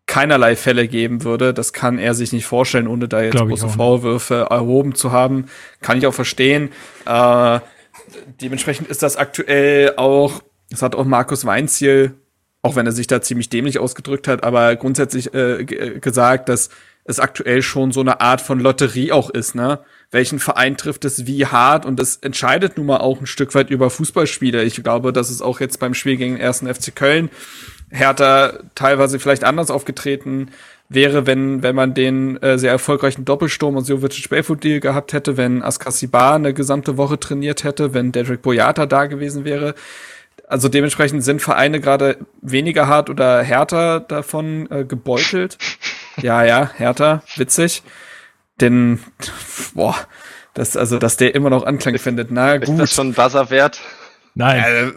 keinerlei 0.06 0.56
Fälle 0.56 0.86
geben 0.86 1.24
würde. 1.24 1.54
Das 1.54 1.72
kann 1.72 1.98
er 1.98 2.14
sich 2.14 2.32
nicht 2.32 2.44
vorstellen, 2.44 2.88
ohne 2.88 3.08
da 3.08 3.22
jetzt 3.22 3.36
große 3.36 3.68
Vorwürfe 3.68 4.46
erhoben 4.50 4.94
zu 4.94 5.12
haben. 5.12 5.46
Kann 5.80 5.96
ich 5.96 6.06
auch 6.06 6.14
verstehen. 6.14 6.70
Äh, 7.06 7.60
dementsprechend 8.40 8.88
ist 8.88 9.02
das 9.02 9.16
aktuell 9.16 9.94
auch, 9.96 10.42
das 10.70 10.82
hat 10.82 10.94
auch 10.94 11.04
Markus 11.04 11.44
Weinziel, 11.44 12.14
auch 12.62 12.76
wenn 12.76 12.86
er 12.86 12.92
sich 12.92 13.06
da 13.06 13.20
ziemlich 13.20 13.48
dämlich 13.50 13.78
ausgedrückt 13.78 14.28
hat, 14.28 14.42
aber 14.42 14.74
grundsätzlich 14.76 15.34
äh, 15.34 15.64
gesagt, 15.64 16.48
dass 16.48 16.70
es 17.04 17.20
aktuell 17.20 17.60
schon 17.60 17.92
so 17.92 18.00
eine 18.00 18.22
Art 18.22 18.40
von 18.40 18.58
Lotterie 18.58 19.12
auch 19.12 19.28
ist, 19.28 19.54
ne? 19.54 19.80
Welchen 20.10 20.38
Verein 20.38 20.78
trifft 20.78 21.04
es 21.04 21.26
wie 21.26 21.44
hart 21.44 21.84
und 21.84 21.98
das 21.98 22.16
entscheidet 22.16 22.78
nun 22.78 22.86
mal 22.86 22.98
auch 22.98 23.20
ein 23.20 23.26
Stück 23.26 23.54
weit 23.54 23.68
über 23.68 23.90
Fußballspiele. 23.90 24.62
Ich 24.62 24.82
glaube, 24.82 25.12
dass 25.12 25.28
es 25.28 25.42
auch 25.42 25.60
jetzt 25.60 25.78
beim 25.80 25.92
Spiel 25.92 26.16
gegen 26.16 26.34
den 26.34 26.40
ersten 26.40 26.72
FC 26.72 26.96
Köln 26.96 27.30
Hertha 27.90 28.58
teilweise 28.74 29.18
vielleicht 29.18 29.44
anders 29.44 29.70
aufgetreten 29.70 30.50
wäre, 30.88 31.26
wenn, 31.26 31.62
wenn 31.62 31.74
man 31.74 31.94
den 31.94 32.40
äh, 32.42 32.58
sehr 32.58 32.70
erfolgreichen 32.70 33.24
Doppelsturm 33.24 33.76
und 33.76 33.88
Jovic 33.88 34.28
Belfodil 34.28 34.80
gehabt 34.80 35.12
hätte, 35.12 35.36
wenn 35.36 35.62
Askasibar 35.62 36.34
eine 36.34 36.54
gesamte 36.54 36.96
Woche 36.96 37.18
trainiert 37.18 37.64
hätte, 37.64 37.94
wenn 37.94 38.12
Dedrick 38.12 38.42
Boyata 38.42 38.86
da 38.86 39.06
gewesen 39.06 39.44
wäre. 39.44 39.74
Also 40.46 40.68
dementsprechend 40.68 41.24
sind 41.24 41.40
Vereine 41.40 41.80
gerade 41.80 42.18
weniger 42.42 42.86
hart 42.86 43.08
oder 43.08 43.42
härter 43.42 44.00
davon 44.00 44.70
äh, 44.70 44.84
gebeutelt. 44.84 45.58
Ja, 46.22 46.44
ja, 46.44 46.70
härter, 46.76 47.24
witzig. 47.34 47.82
Denn, 48.60 49.00
boah, 49.74 49.96
das, 50.54 50.76
also, 50.76 50.98
dass 50.98 51.16
der 51.16 51.34
immer 51.34 51.50
noch 51.50 51.66
Anklang 51.66 51.98
findet. 51.98 52.30
Na 52.30 52.58
gut. 52.58 52.68
Ist 52.68 52.78
das 52.78 52.94
schon 52.94 53.14
Buzzer 53.14 53.50
wert? 53.50 53.80
Nein. 54.34 54.62
Äh, 54.62 54.92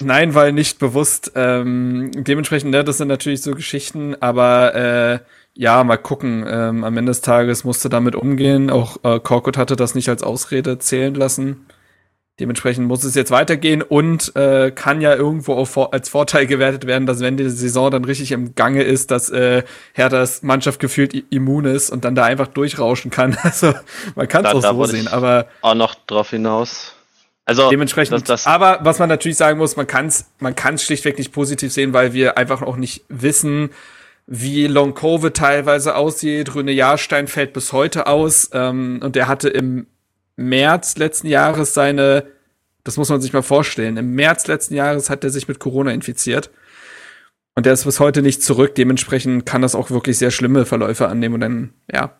Nein, 0.00 0.34
weil 0.34 0.52
nicht 0.52 0.78
bewusst. 0.78 1.32
Ähm, 1.34 2.10
dementsprechend, 2.14 2.70
ne, 2.70 2.84
das 2.84 2.98
sind 2.98 3.08
natürlich 3.08 3.42
so 3.42 3.52
Geschichten, 3.52 4.16
aber 4.20 4.74
äh, 4.74 5.18
ja, 5.54 5.82
mal 5.84 5.96
gucken. 5.96 6.44
Ähm, 6.48 6.84
am 6.84 6.96
Ende 6.96 7.10
des 7.10 7.20
Tages 7.20 7.64
musste 7.64 7.88
damit 7.88 8.14
umgehen. 8.14 8.70
Auch 8.70 8.98
äh, 9.02 9.20
Korkut 9.20 9.56
hatte 9.56 9.76
das 9.76 9.94
nicht 9.94 10.08
als 10.08 10.22
Ausrede 10.22 10.78
zählen 10.78 11.14
lassen. 11.14 11.66
Dementsprechend 12.40 12.88
muss 12.88 13.04
es 13.04 13.14
jetzt 13.14 13.30
weitergehen 13.30 13.82
und 13.82 14.34
äh, 14.36 14.70
kann 14.70 15.02
ja 15.02 15.14
irgendwo 15.14 15.52
auch 15.54 15.92
als 15.92 16.08
Vorteil 16.08 16.46
gewertet 16.46 16.86
werden, 16.86 17.06
dass 17.06 17.20
wenn 17.20 17.36
die 17.36 17.50
Saison 17.50 17.90
dann 17.90 18.06
richtig 18.06 18.32
im 18.32 18.54
Gange 18.54 18.82
ist, 18.82 19.10
dass 19.10 19.28
äh, 19.28 19.64
Herthas 19.92 20.42
Mannschaft 20.42 20.80
gefühlt 20.80 21.12
immun 21.30 21.66
ist 21.66 21.90
und 21.90 22.06
dann 22.06 22.14
da 22.14 22.24
einfach 22.24 22.48
durchrauschen 22.48 23.10
kann. 23.10 23.36
Also 23.42 23.74
man 24.14 24.28
kann 24.28 24.46
es 24.46 24.64
auch 24.64 24.74
so 24.74 24.84
sehen, 24.86 25.08
aber 25.08 25.46
auch 25.60 25.74
noch 25.74 25.94
drauf 25.94 26.30
hinaus. 26.30 26.94
Also 27.44 27.70
dementsprechend. 27.70 28.14
Das, 28.14 28.22
das 28.24 28.46
aber 28.46 28.80
was 28.82 28.98
man 28.98 29.08
natürlich 29.08 29.36
sagen 29.36 29.58
muss, 29.58 29.76
man 29.76 29.86
kann 29.86 30.06
es 30.06 30.26
man 30.38 30.54
kann's 30.54 30.82
schlichtweg 30.82 31.18
nicht 31.18 31.32
positiv 31.32 31.72
sehen, 31.72 31.92
weil 31.92 32.12
wir 32.12 32.38
einfach 32.38 32.62
auch 32.62 32.76
nicht 32.76 33.04
wissen, 33.08 33.70
wie 34.26 34.66
Long 34.66 34.94
Covid 34.94 35.34
teilweise 35.34 35.96
aussieht. 35.96 36.54
Rüne 36.54 36.72
Jahrstein 36.72 37.26
fällt 37.26 37.52
bis 37.52 37.72
heute 37.72 38.06
aus 38.06 38.50
ähm, 38.52 39.00
und 39.02 39.16
der 39.16 39.26
hatte 39.26 39.48
im 39.48 39.86
März 40.36 40.96
letzten 40.96 41.26
Jahres 41.26 41.74
seine 41.74 42.24
Das 42.84 42.96
muss 42.96 43.08
man 43.08 43.20
sich 43.20 43.32
mal 43.32 43.42
vorstellen. 43.42 43.96
Im 43.96 44.14
März 44.14 44.46
letzten 44.46 44.74
Jahres 44.74 45.10
hat 45.10 45.24
er 45.24 45.30
sich 45.30 45.48
mit 45.48 45.58
Corona 45.58 45.90
infiziert. 45.92 46.50
Und 47.54 47.66
der 47.66 47.74
ist 47.74 47.84
bis 47.84 48.00
heute 48.00 48.22
nicht 48.22 48.42
zurück. 48.42 48.74
Dementsprechend 48.76 49.44
kann 49.44 49.62
das 49.62 49.74
auch 49.74 49.90
wirklich 49.90 50.16
sehr 50.18 50.30
schlimme 50.30 50.64
Verläufe 50.64 51.08
annehmen. 51.08 51.34
Und 51.34 51.40
dann, 51.40 51.74
ja. 51.92 52.16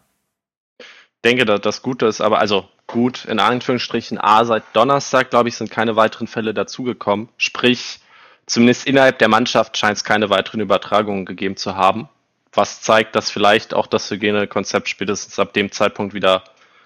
Ich 0.79 0.87
denke, 1.25 1.45
dass 1.45 1.61
das 1.63 1.83
Gute 1.83 2.07
ist, 2.07 2.21
aber 2.21 2.39
also 2.39 2.69
gut, 2.93 3.25
in 3.25 3.41
Anführungsstrichen, 3.41 4.19
A, 4.19 4.45
seit 4.45 4.63
Donnerstag, 4.75 5.31
glaube 5.31 5.49
ich, 5.49 5.57
sind 5.57 5.71
keine 5.71 5.97
weiteren 5.97 6.29
Fälle 6.29 6.55
dazugekommen. 6.55 7.29
Sprich, 7.37 7.99
zumindest 8.47 8.87
innerhalb 8.87 9.19
der 9.19 9.29
Mannschaft 9.29 9.77
scheint 9.77 9.97
es 9.97 10.05
keine 10.05 10.31
weiteren 10.31 10.61
Übertragungen 10.61 11.25
gegeben 11.25 11.57
zu 11.57 11.75
haben. 11.75 12.09
Was 12.53 12.83
zeigt, 12.83 13.17
dass 13.17 13.31
vielleicht 13.31 13.75
auch 13.75 13.87
das 13.87 14.11
Hygienekonzept 14.11 14.89
spätestens 14.89 15.39
ab 15.39 15.55
dem 15.55 15.73
Zeitpunkt 15.73 16.15
wieder 16.15 16.45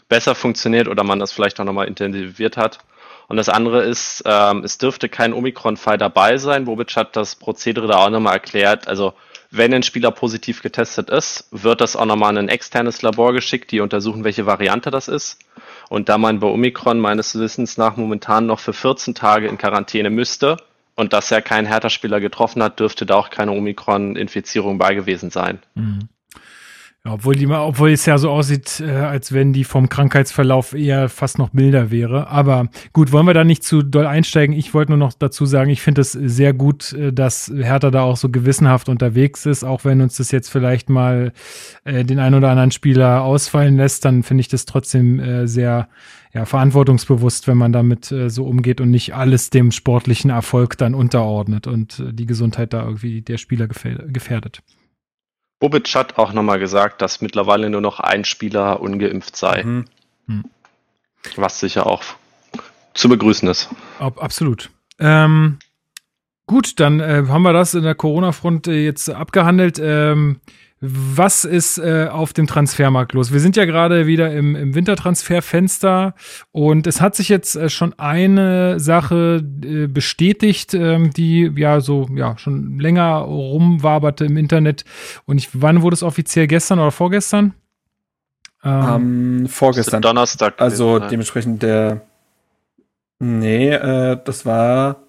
besser 0.08 0.34
funktioniert 0.34 0.88
oder 0.88 1.02
man 1.02 1.18
das 1.18 1.32
vielleicht 1.32 1.60
auch 1.60 1.64
nochmal 1.64 1.88
intensiviert 1.88 2.56
hat. 2.56 2.78
Und 3.28 3.36
das 3.36 3.48
andere 3.48 3.82
ist, 3.82 4.22
ähm, 4.25 4.62
es 4.62 4.78
dürfte 4.78 5.08
kein 5.08 5.34
Omikron-Fall 5.34 5.98
dabei 5.98 6.38
sein. 6.38 6.64
Bobic 6.64 6.94
hat 6.94 7.16
das 7.16 7.34
Prozedere 7.34 7.88
da 7.88 7.96
auch 7.96 8.10
nochmal 8.10 8.34
erklärt. 8.34 8.86
Also 8.86 9.14
wenn 9.56 9.75
ein 9.75 9.82
Spieler 9.82 10.10
positiv 10.10 10.62
getestet 10.62 11.10
ist, 11.10 11.48
wird 11.50 11.80
das 11.80 11.96
auch 11.96 12.04
nochmal 12.04 12.32
in 12.32 12.38
ein 12.38 12.48
externes 12.48 13.02
Labor 13.02 13.32
geschickt, 13.32 13.70
die 13.72 13.80
untersuchen, 13.80 14.25
welche 14.25 14.46
Variante 14.46 14.90
das 14.90 15.08
ist. 15.08 15.38
Und 15.88 16.08
da 16.08 16.18
man 16.18 16.40
bei 16.40 16.46
Omikron 16.46 16.98
meines 16.98 17.38
Wissens 17.38 17.76
nach 17.76 17.96
momentan 17.96 18.46
noch 18.46 18.60
für 18.60 18.72
14 18.72 19.14
Tage 19.14 19.48
in 19.48 19.58
Quarantäne 19.58 20.10
müsste 20.10 20.56
und 20.94 21.12
dass 21.12 21.30
er 21.30 21.42
keinen 21.42 21.66
Hertha-Spieler 21.66 22.20
getroffen 22.20 22.62
hat, 22.62 22.80
dürfte 22.80 23.06
da 23.06 23.16
auch 23.16 23.30
keine 23.30 23.52
Omikron-Infizierung 23.52 24.78
bei 24.78 24.94
gewesen 24.94 25.30
sein. 25.30 25.60
Mhm. 25.75 26.08
Obwohl, 27.08 27.34
die, 27.34 27.46
obwohl 27.46 27.90
es 27.90 28.06
ja 28.06 28.18
so 28.18 28.30
aussieht, 28.30 28.80
äh, 28.80 28.90
als 28.90 29.32
wenn 29.32 29.52
die 29.52 29.64
vom 29.64 29.88
Krankheitsverlauf 29.88 30.75
eher 30.75 31.08
fast 31.08 31.38
noch 31.38 31.52
milder 31.52 31.90
wäre. 31.90 32.28
Aber 32.28 32.68
gut, 32.92 33.12
wollen 33.12 33.26
wir 33.26 33.34
da 33.34 33.44
nicht 33.44 33.64
zu 33.64 33.82
doll 33.82 34.06
einsteigen. 34.06 34.56
Ich 34.56 34.75
wollte 34.75 34.92
nur 34.92 34.98
noch 34.98 35.12
dazu 35.12 35.46
sagen, 35.46 35.70
ich 35.70 35.82
finde 35.82 36.00
es 36.00 36.12
sehr 36.12 36.52
gut, 36.52 36.92
äh, 36.92 37.12
dass 37.12 37.52
Hertha 37.54 37.90
da 37.90 38.02
auch 38.02 38.16
so 38.16 38.28
gewissenhaft 38.28 38.88
unterwegs 38.88 39.46
ist. 39.46 39.64
Auch 39.64 39.84
wenn 39.84 40.00
uns 40.00 40.16
das 40.16 40.30
jetzt 40.30 40.48
vielleicht 40.48 40.90
mal 40.90 41.32
äh, 41.84 42.04
den 42.04 42.18
einen 42.18 42.34
oder 42.34 42.50
anderen 42.50 42.70
Spieler 42.70 43.22
ausfallen 43.22 43.76
lässt, 43.76 44.04
dann 44.04 44.22
finde 44.22 44.40
ich 44.42 44.48
das 44.48 44.66
trotzdem 44.66 45.20
äh, 45.20 45.46
sehr 45.46 45.88
ja, 46.36 46.44
verantwortungsbewusst, 46.44 47.48
wenn 47.48 47.56
man 47.56 47.72
damit 47.72 48.12
äh, 48.12 48.28
so 48.28 48.44
umgeht 48.44 48.80
und 48.80 48.90
nicht 48.90 49.14
alles 49.14 49.48
dem 49.48 49.72
sportlichen 49.72 50.30
Erfolg 50.30 50.76
dann 50.76 50.94
unterordnet 50.94 51.66
und 51.66 51.98
äh, 51.98 52.12
die 52.12 52.26
Gesundheit 52.26 52.75
da 52.75 52.84
irgendwie 52.84 53.22
der 53.22 53.38
Spieler 53.38 53.66
gefährdet. 53.66 54.62
Bobic 55.58 55.94
hat 55.94 56.18
auch 56.18 56.32
nochmal 56.32 56.58
gesagt, 56.58 57.00
dass 57.00 57.20
mittlerweile 57.20 57.70
nur 57.70 57.80
noch 57.80 58.00
ein 58.00 58.25
Spieler 58.25 58.80
ungeimpft 58.80 59.36
sei. 59.36 59.62
Mhm. 59.64 59.84
Mhm. 60.26 60.44
Was 61.36 61.60
sicher 61.60 61.86
auch 61.86 62.02
zu 62.94 63.08
begrüßen 63.08 63.48
ist. 63.48 63.68
Ab, 63.98 64.22
absolut. 64.22 64.70
Ähm, 64.98 65.58
gut, 66.46 66.78
dann 66.80 67.00
äh, 67.00 67.25
haben 67.28 67.42
wir 67.42 67.52
das 67.52 67.75
in 67.75 67.82
der 67.82 67.94
Corona-Front 67.94 68.68
äh, 68.68 68.84
jetzt 68.84 69.10
abgehandelt. 69.10 69.78
Ähm, 69.82 70.40
was 70.80 71.47
ist 71.47 71.78
äh, 71.78 72.09
auf 72.11 72.35
dem 72.35 72.47
Transfermarkt 72.47 73.14
los? 73.14 73.33
Wir 73.33 73.40
sind 73.40 73.56
ja 73.56 73.64
gerade 73.64 74.06
wieder 74.06 74.33
im, 74.33 74.54
im 74.54 74.75
Wintertransferfenster 74.75 76.14
und 76.52 76.87
es 76.87 77.00
hat 77.00 77.16
sich 77.16 77.30
jetzt 77.30 77.56
äh, 77.56 77.71
schon 77.71 77.99
eine 77.99 78.78
Sache 78.78 79.42
äh, 79.64 79.87
bestätigt, 79.87 80.75
ähm, 80.75 81.12
die 81.12 81.50
ja 81.56 81.80
so 81.80 82.06
ja 82.14 82.37
schon 82.37 82.78
länger 82.78 83.16
rumwaberte 83.16 84.26
im 84.26 84.37
Internet. 84.37 84.85
Und 85.25 85.38
ich, 85.38 85.49
wann 85.54 85.80
wurde 85.80 85.95
es 85.95 86.02
offiziell? 86.02 86.47
Gestern 86.47 86.78
oder 86.78 86.92
vorgestern? 86.92 87.54
Ähm, 88.62 89.42
um, 89.45 89.49
vorgestern. 89.49 90.02
Donnerstag. 90.02 90.61
Also 90.61 90.99
dementsprechend 90.99 91.62
der. 91.62 92.02
Nee, 93.18 93.71
äh, 93.71 94.18
das 94.23 94.45
war 94.45 95.05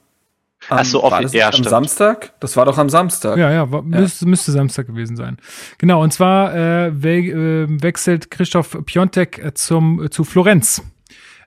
am, 0.70 0.80
Achso, 0.80 1.04
war 1.04 1.22
das 1.22 1.34
ja, 1.34 1.50
am 1.50 1.64
Samstag? 1.64 2.34
Das 2.40 2.56
war 2.58 2.66
doch 2.66 2.78
am 2.78 2.90
Samstag. 2.90 3.38
Ja, 3.38 3.52
ja, 3.52 3.72
war, 3.72 3.84
ja. 3.90 4.02
Müsste, 4.02 4.26
müsste 4.26 4.52
Samstag 4.52 4.88
gewesen 4.88 5.16
sein. 5.16 5.38
Genau, 5.78 6.04
und 6.04 6.12
zwar 6.12 6.54
äh, 6.54 6.92
we 6.94 7.10
äh, 7.10 7.68
wechselt 7.82 8.32
Christoph 8.32 8.78
Piontek 8.86 9.40
äh, 9.40 9.54
zum, 9.54 10.04
äh, 10.06 10.10
zu 10.10 10.24
Florenz. 10.24 10.82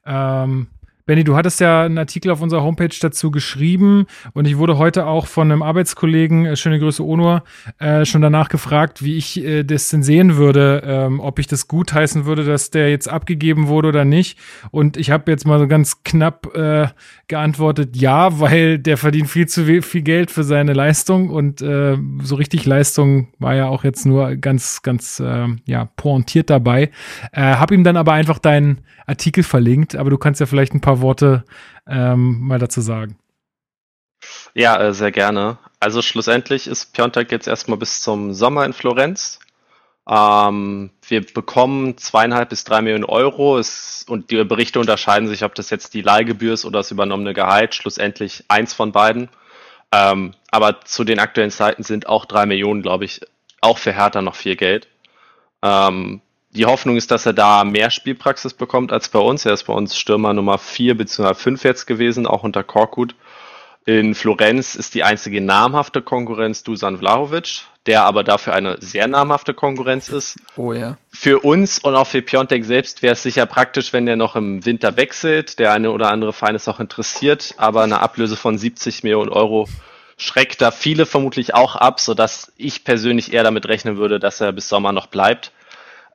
Ähm, 0.07 0.69
Benny, 1.11 1.25
du 1.25 1.35
hattest 1.35 1.59
ja 1.59 1.83
einen 1.83 1.99
Artikel 1.99 2.31
auf 2.31 2.41
unserer 2.41 2.63
Homepage 2.63 2.95
dazu 3.01 3.33
geschrieben 3.33 4.07
und 4.33 4.47
ich 4.47 4.59
wurde 4.59 4.79
heute 4.79 5.07
auch 5.07 5.27
von 5.27 5.51
einem 5.51 5.61
Arbeitskollegen, 5.61 6.47
äh, 6.47 6.55
schöne 6.55 6.79
Grüße 6.79 7.05
Onur, 7.05 7.43
äh, 7.81 8.05
schon 8.05 8.23
danach 8.23 8.49
gefragt, 8.49 9.03
wie 9.03 9.17
ich 9.17 9.45
äh, 9.45 9.65
das 9.65 9.89
denn 9.89 10.05
sehen 10.05 10.37
würde, 10.37 10.85
ähm, 10.87 11.19
ob 11.19 11.41
ich 11.41 11.49
das 11.49 11.67
gut 11.67 11.93
heißen 11.93 12.27
würde, 12.27 12.45
dass 12.45 12.71
der 12.71 12.91
jetzt 12.91 13.09
abgegeben 13.09 13.67
wurde 13.67 13.89
oder 13.89 14.05
nicht. 14.05 14.39
Und 14.71 14.97
ich 14.97 15.11
habe 15.11 15.33
jetzt 15.33 15.49
mal 15.49 15.59
so 15.59 15.67
ganz 15.67 16.05
knapp 16.05 16.55
äh, 16.55 16.87
geantwortet, 17.27 17.97
ja, 17.97 18.39
weil 18.39 18.79
der 18.79 18.97
verdient 18.97 19.29
viel 19.29 19.49
zu 19.49 19.65
viel 19.83 20.03
Geld 20.03 20.31
für 20.31 20.45
seine 20.45 20.75
Leistung 20.75 21.31
und 21.31 21.61
äh, 21.61 21.99
so 22.23 22.37
richtig 22.37 22.67
Leistung 22.67 23.33
war 23.41 23.57
ja 23.57 23.67
auch 23.67 23.83
jetzt 23.83 24.07
nur 24.07 24.37
ganz, 24.37 24.83
ganz 24.83 25.19
äh, 25.19 25.49
ja, 25.65 25.87
pointiert 25.97 26.51
dabei. 26.51 26.91
Äh, 27.33 27.57
hab 27.57 27.73
ihm 27.73 27.83
dann 27.83 27.97
aber 27.97 28.13
einfach 28.13 28.39
deinen 28.39 28.83
Artikel 29.07 29.43
verlinkt, 29.43 29.97
aber 29.97 30.09
du 30.09 30.19
kannst 30.19 30.39
ja 30.41 30.47
vielleicht 30.47 30.73
ein 30.73 30.81
paar 30.81 31.00
Worte 31.01 31.45
ähm, 31.87 32.41
mal 32.41 32.59
dazu 32.59 32.81
sagen. 32.81 33.19
Ja, 34.55 34.81
äh, 34.81 34.93
sehr 34.93 35.13
gerne. 35.13 35.59
Also 35.79 36.03
schlussendlich 36.03 36.67
ist 36.67 36.93
Piontek 36.93 37.33
jetzt 37.33 37.49
erstmal 37.49 37.79
bis 37.79 38.03
zum 38.03 38.35
Sommer 38.35 38.65
in 38.65 38.73
Florenz. 38.73 39.39
Ähm, 40.09 40.91
wir 41.07 41.25
bekommen 41.25 41.97
zweieinhalb 41.97 42.49
bis 42.49 42.65
drei 42.65 42.83
Millionen 42.83 43.05
Euro 43.05 43.59
es, 43.59 44.05
und 44.09 44.31
die 44.31 44.43
Berichte 44.45 44.81
unterscheiden 44.81 45.29
sich, 45.29 45.45
ob 45.45 45.55
das 45.55 45.71
jetzt 45.71 45.95
die 45.95 46.03
Leihgebühr 46.03 46.55
ist 46.55 46.65
oder 46.65 46.81
das 46.81 46.91
übernommene 46.91 47.33
Gehalt. 47.33 47.75
Schlussendlich 47.75 48.45
eins 48.49 48.75
von 48.75 48.93
beiden. 48.93 49.29
Ähm, 49.93 50.35
aber 50.51 50.81
zu 50.83 51.05
den 51.05 51.19
aktuellen 51.19 51.51
Zeiten 51.51 51.83
sind 51.83 52.09
auch 52.09 52.25
drei 52.25 52.47
Millionen, 52.47 52.83
glaube 52.83 53.05
ich, 53.05 53.21
auch 53.61 53.79
für 53.79 53.93
Hertha 53.93 54.23
noch 54.23 54.37
viel 54.37 54.57
Geld. 54.57 54.89
Ähm, 55.63 56.23
die 56.51 56.67
Hoffnung 56.67 56.97
ist, 56.97 57.11
dass 57.11 57.27
er 57.27 57.33
da 57.33 57.65
mehr 57.65 57.91
Spielpraxis 57.91 58.55
bekommt 58.55 58.93
als 58.93 59.09
bei 59.09 59.21
uns. 59.21 59.47
Er 59.47 59.53
ist 59.53 59.65
bei 59.65 59.73
uns 59.73 59.97
Stürmer 59.97 60.33
Nummer 60.33 60.59
4 60.59 60.97
bzw. 60.97 61.35
5 61.35 61.65
jetzt 61.65 61.87
gewesen, 61.87 62.27
auch 62.27 62.43
unter 62.43 62.65
Korkut. 62.65 63.15
In 63.87 64.15
Florenz 64.15 64.75
ist 64.75 64.95
die 64.95 65.05
einzige 65.05 65.41
namhafte 65.41 66.03
Konkurrenz 66.03 66.63
Dusan 66.63 66.99
Vlahovic, 66.99 67.63
der 67.87 68.05
aber 68.05 68.25
dafür 68.25 68.53
eine 68.53 68.77
sehr 68.81 69.07
namhafte 69.09 69.55
Konkurrenz 69.55 70.11
ist. 70.11 70.39
Oh 70.57 70.73
ja. 70.73 70.99
Für 71.11 71.41
uns 71.41 71.79
und 71.79 71.95
auch 71.95 72.07
für 72.07 72.21
Piontek 72.21 72.65
selbst 72.65 73.03
wäre 73.03 73.15
es 73.15 73.23
sicher 73.23 73.47
praktisch, 73.47 73.93
wenn 73.93 74.05
der 74.05 74.17
noch 74.17 74.37
im 74.37 74.65
Winter 74.67 74.97
wechselt. 74.97 75.59
Der 75.59 75.73
eine 75.73 75.93
oder 75.93 76.11
andere 76.11 76.33
Verein 76.33 76.57
ist 76.57 76.69
auch 76.69 76.79
interessiert, 76.79 77.55
aber 77.57 77.83
eine 77.83 78.01
Ablöse 78.01 78.37
von 78.37 78.59
70 78.59 79.03
Millionen 79.03 79.31
Euro 79.31 79.67
schreckt 80.19 80.61
da 80.61 80.71
viele 80.71 81.07
vermutlich 81.07 81.55
auch 81.55 81.75
ab, 81.75 82.01
sodass 82.01 82.53
ich 82.59 82.85
persönlich 82.85 83.33
eher 83.33 83.45
damit 83.45 83.67
rechnen 83.67 83.97
würde, 83.97 84.19
dass 84.21 84.43
er 84.43 84.53
bis 84.53 84.69
Sommer 84.69 84.93
noch 84.93 85.07
bleibt. 85.07 85.53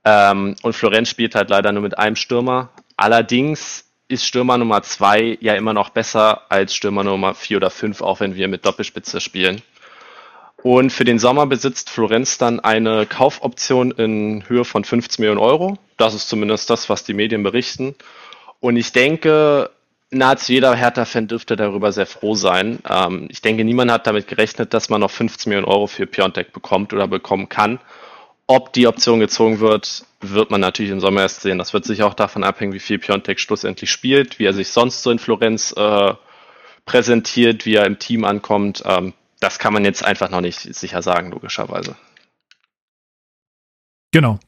Ähm, 0.05 0.55
und 0.61 0.73
Florenz 0.73 1.09
spielt 1.09 1.35
halt 1.35 1.49
leider 1.49 1.71
nur 1.71 1.81
mit 1.81 1.97
einem 1.97 2.15
Stürmer. 2.15 2.69
Allerdings 2.95 3.85
ist 4.07 4.25
Stürmer 4.25 4.57
Nummer 4.57 4.83
zwei 4.83 5.37
ja 5.41 5.55
immer 5.55 5.73
noch 5.73 5.89
besser 5.89 6.43
als 6.49 6.75
Stürmer 6.75 7.03
Nummer 7.03 7.33
vier 7.33 7.57
oder 7.57 7.71
fünf, 7.71 8.01
auch 8.01 8.19
wenn 8.19 8.35
wir 8.35 8.47
mit 8.47 8.65
Doppelspitze 8.65 9.19
spielen. 9.19 9.61
Und 10.61 10.91
für 10.91 11.03
den 11.03 11.19
Sommer 11.19 11.45
besitzt 11.45 11.89
Florenz 11.89 12.37
dann 12.37 12.59
eine 12.59 13.05
Kaufoption 13.05 13.91
in 13.91 14.43
Höhe 14.47 14.65
von 14.65 14.83
15 14.83 15.21
Millionen 15.21 15.39
Euro. 15.39 15.77
Das 15.97 16.13
ist 16.13 16.27
zumindest 16.27 16.69
das, 16.69 16.89
was 16.89 17.03
die 17.03 17.13
Medien 17.13 17.43
berichten. 17.43 17.95
Und 18.59 18.75
ich 18.77 18.91
denke, 18.91 19.69
nahezu 20.09 20.53
jeder 20.53 20.75
Hertha-Fan 20.75 21.27
dürfte 21.27 21.55
darüber 21.55 21.91
sehr 21.91 22.07
froh 22.07 22.35
sein. 22.35 22.79
Ähm, 22.89 23.27
ich 23.29 23.41
denke, 23.41 23.63
niemand 23.63 23.91
hat 23.91 24.07
damit 24.07 24.27
gerechnet, 24.27 24.73
dass 24.73 24.89
man 24.89 25.01
noch 25.01 25.11
15 25.11 25.49
Millionen 25.49 25.71
Euro 25.71 25.87
für 25.87 26.07
Piontek 26.07 26.51
bekommt 26.51 26.93
oder 26.93 27.07
bekommen 27.07 27.47
kann. 27.47 27.79
Ob 28.47 28.73
die 28.73 28.87
Option 28.87 29.19
gezogen 29.19 29.59
wird, 29.59 30.05
wird 30.21 30.51
man 30.51 30.61
natürlich 30.61 30.91
im 30.91 30.99
Sommer 30.99 31.21
erst 31.21 31.41
sehen. 31.41 31.57
Das 31.57 31.73
wird 31.73 31.85
sich 31.85 32.03
auch 32.03 32.13
davon 32.13 32.43
abhängen, 32.43 32.73
wie 32.73 32.79
viel 32.79 32.99
Piontek 32.99 33.39
schlussendlich 33.39 33.89
spielt, 33.89 34.37
wie 34.37 34.45
er 34.45 34.53
sich 34.53 34.69
sonst 34.69 35.01
so 35.01 35.09
in 35.09 35.17
Florenz 35.17 35.73
äh, 35.75 36.13
präsentiert, 36.85 37.65
wie 37.65 37.75
er 37.75 37.85
im 37.85 37.97
Team 37.97 38.23
ankommt. 38.23 38.83
Ähm, 38.85 39.13
das 39.39 39.57
kann 39.57 39.73
man 39.73 39.83
jetzt 39.83 40.05
einfach 40.05 40.29
noch 40.29 40.41
nicht 40.41 40.59
sicher 40.59 41.01
sagen, 41.01 41.31
logischerweise. 41.31 41.95
Genau. 44.11 44.39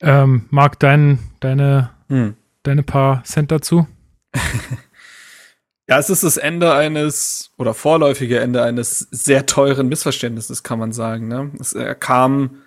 Ähm, 0.00 0.46
Marc, 0.50 0.78
dein, 0.78 1.18
deine, 1.40 1.90
hm. 2.08 2.36
deine 2.62 2.82
paar 2.82 3.24
Cent 3.24 3.50
dazu? 3.50 3.88
ja, 5.88 5.98
es 5.98 6.10
ist 6.10 6.22
das 6.22 6.36
Ende 6.36 6.74
eines 6.74 7.50
oder 7.56 7.74
vorläufige 7.74 8.38
Ende 8.40 8.62
eines 8.62 9.00
sehr 9.10 9.46
teuren 9.46 9.88
Missverständnisses, 9.88 10.62
kann 10.62 10.78
man 10.78 10.92
sagen. 10.92 11.28
Ne? 11.28 11.50
Es 11.58 11.72
er 11.72 11.94
kam 11.94 12.62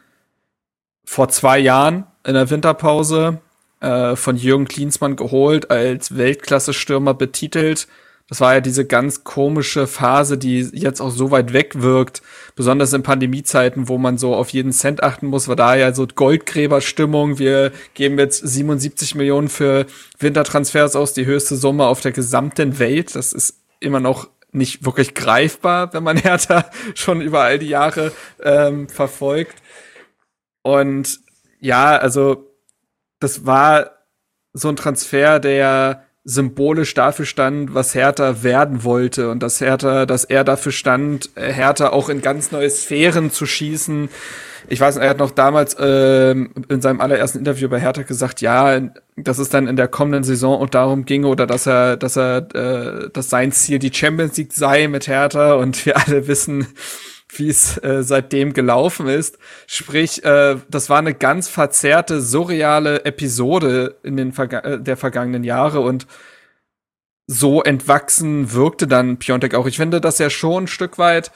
vor 1.03 1.29
zwei 1.29 1.59
Jahren 1.59 2.05
in 2.25 2.33
der 2.33 2.49
Winterpause 2.49 3.39
äh, 3.81 4.15
von 4.15 4.37
Jürgen 4.37 4.67
Klinsmann 4.67 5.15
geholt, 5.15 5.71
als 5.71 6.15
Weltklasse-Stürmer 6.15 7.13
betitelt. 7.13 7.87
Das 8.31 8.39
war 8.39 8.53
ja 8.53 8.61
diese 8.61 8.85
ganz 8.85 9.25
komische 9.25 9.87
Phase, 9.87 10.37
die 10.37 10.61
jetzt 10.61 11.01
auch 11.01 11.09
so 11.09 11.31
weit 11.31 11.51
weg 11.51 11.81
wirkt, 11.81 12.21
besonders 12.55 12.93
in 12.93 13.03
Pandemiezeiten, 13.03 13.89
wo 13.89 13.97
man 13.97 14.17
so 14.17 14.35
auf 14.35 14.51
jeden 14.51 14.71
Cent 14.71 15.03
achten 15.03 15.27
muss, 15.27 15.49
war 15.49 15.57
da 15.57 15.75
ja 15.75 15.93
so 15.93 16.07
Goldgräberstimmung. 16.07 17.39
Wir 17.39 17.73
geben 17.93 18.17
jetzt 18.17 18.37
77 18.47 19.15
Millionen 19.15 19.49
für 19.49 19.85
Wintertransfers 20.17 20.95
aus, 20.95 21.11
die 21.11 21.25
höchste 21.25 21.57
Summe 21.57 21.87
auf 21.87 21.99
der 21.99 22.13
gesamten 22.13 22.79
Welt. 22.79 23.15
Das 23.15 23.33
ist 23.33 23.55
immer 23.81 23.99
noch 23.99 24.29
nicht 24.53 24.85
wirklich 24.85 25.13
greifbar, 25.13 25.93
wenn 25.93 26.03
man 26.03 26.15
Hertha 26.23 26.69
schon 26.95 27.19
über 27.19 27.41
all 27.41 27.59
die 27.59 27.67
Jahre 27.67 28.13
ähm, 28.41 28.87
verfolgt. 28.87 29.55
Und 30.63 31.19
ja, 31.59 31.97
also 31.97 32.51
das 33.19 33.45
war 33.45 33.91
so 34.53 34.69
ein 34.69 34.75
Transfer, 34.75 35.39
der 35.39 36.03
symbolisch 36.23 36.93
dafür 36.93 37.25
stand, 37.25 37.73
was 37.73 37.95
Hertha 37.95 38.43
werden 38.43 38.83
wollte 38.83 39.29
und 39.31 39.41
dass 39.41 39.59
Hertha, 39.59 40.05
dass 40.05 40.23
er 40.23 40.43
dafür 40.43 40.71
stand, 40.71 41.31
Hertha 41.35 41.89
auch 41.89 42.09
in 42.09 42.21
ganz 42.21 42.51
neue 42.51 42.69
Sphären 42.69 43.31
zu 43.31 43.45
schießen. 43.45 44.09
Ich 44.67 44.79
weiß, 44.79 44.97
er 44.97 45.09
hat 45.09 45.17
noch 45.17 45.31
damals 45.31 45.73
äh, 45.79 46.31
in 46.31 46.81
seinem 46.81 47.01
allerersten 47.01 47.39
Interview 47.39 47.67
bei 47.69 47.79
Hertha 47.79 48.03
gesagt, 48.03 48.41
ja, 48.41 48.79
dass 49.17 49.39
es 49.39 49.49
dann 49.49 49.67
in 49.67 49.75
der 49.75 49.87
kommenden 49.87 50.23
Saison 50.23 50.59
und 50.59 50.75
darum 50.75 51.05
ginge 51.05 51.27
oder 51.27 51.47
dass 51.47 51.65
er, 51.65 51.97
dass 51.97 52.17
er, 52.17 52.47
äh, 52.53 53.09
dass 53.11 53.31
sein 53.31 53.51
Ziel 53.51 53.79
die 53.79 53.93
Champions 53.93 54.37
League 54.37 54.53
sei 54.53 54.87
mit 54.87 55.07
Hertha 55.07 55.55
und 55.55 55.83
wir 55.85 55.97
alle 55.97 56.27
wissen, 56.27 56.67
wie 57.33 57.49
es 57.49 57.77
äh, 57.77 58.03
seitdem 58.03 58.53
gelaufen 58.53 59.07
ist. 59.07 59.37
Sprich, 59.67 60.23
äh, 60.23 60.57
das 60.69 60.89
war 60.89 60.99
eine 60.99 61.13
ganz 61.13 61.47
verzerrte, 61.47 62.21
surreale 62.21 63.05
Episode 63.05 63.97
in 64.03 64.17
den 64.17 64.33
Verga 64.33 64.59
äh, 64.59 64.81
der 64.81 64.97
vergangenen 64.97 65.43
Jahre 65.43 65.79
und 65.79 66.07
so 67.27 67.63
entwachsen 67.63 68.53
wirkte 68.53 68.87
dann 68.87 69.17
Piontek 69.17 69.55
auch. 69.55 69.65
Ich 69.65 69.77
finde, 69.77 70.01
dass 70.01 70.19
er 70.19 70.29
schon 70.29 70.65
ein 70.65 70.67
Stück 70.67 70.97
weit 70.97 71.31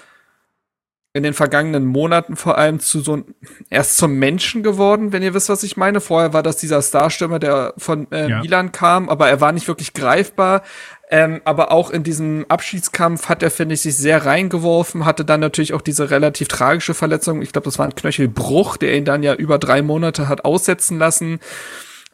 in 1.16 1.24
den 1.24 1.34
vergangenen 1.34 1.86
Monaten 1.86 2.36
vor 2.36 2.58
allem 2.58 2.82
zu 2.82 3.00
so 3.00 3.24
erst 3.70 3.96
zum 3.96 4.16
Menschen 4.16 4.64
geworden, 4.64 5.14
wenn 5.14 5.24
ihr 5.24 5.34
wisst, 5.34 5.48
was 5.48 5.64
ich 5.64 5.78
meine. 5.78 6.02
Vorher 6.02 6.34
war 6.34 6.44
das 6.44 6.58
dieser 6.58 6.82
Starstürmer, 6.82 7.40
der 7.40 7.74
von 7.78 8.12
äh, 8.12 8.30
ja. 8.30 8.42
Milan 8.42 8.74
kam, 8.74 9.08
aber 9.08 9.30
er 9.30 9.40
war 9.40 9.54
nicht 9.54 9.70
wirklich 9.70 9.94
greifbar. 9.94 10.62
Ähm, 11.10 11.40
aber 11.46 11.72
auch 11.72 11.90
in 11.90 12.04
diesem 12.04 12.46
Abschiedskampf 12.50 13.30
hat 13.30 13.44
er, 13.44 13.50
finde 13.50 13.76
ich, 13.76 13.82
sich 13.82 13.96
sehr 13.96 14.26
reingeworfen, 14.26 15.06
hatte 15.06 15.24
dann 15.24 15.40
natürlich 15.40 15.74
auch 15.74 15.82
diese 15.82 16.12
relativ 16.12 16.50
tragische 16.50 16.94
Verletzung. 16.94 17.42
Ich 17.42 17.54
glaube, 17.54 17.66
das 17.66 17.80
war 17.80 17.86
ein 17.86 17.96
Knöchelbruch, 17.96 18.76
der 18.76 18.98
ihn 18.98 19.06
dann 19.06 19.24
ja 19.24 19.36
über 19.36 19.58
drei 19.58 19.82
Monate 19.82 20.28
hat 20.28 20.44
aussetzen 20.44 21.00
lassen. 21.00 21.40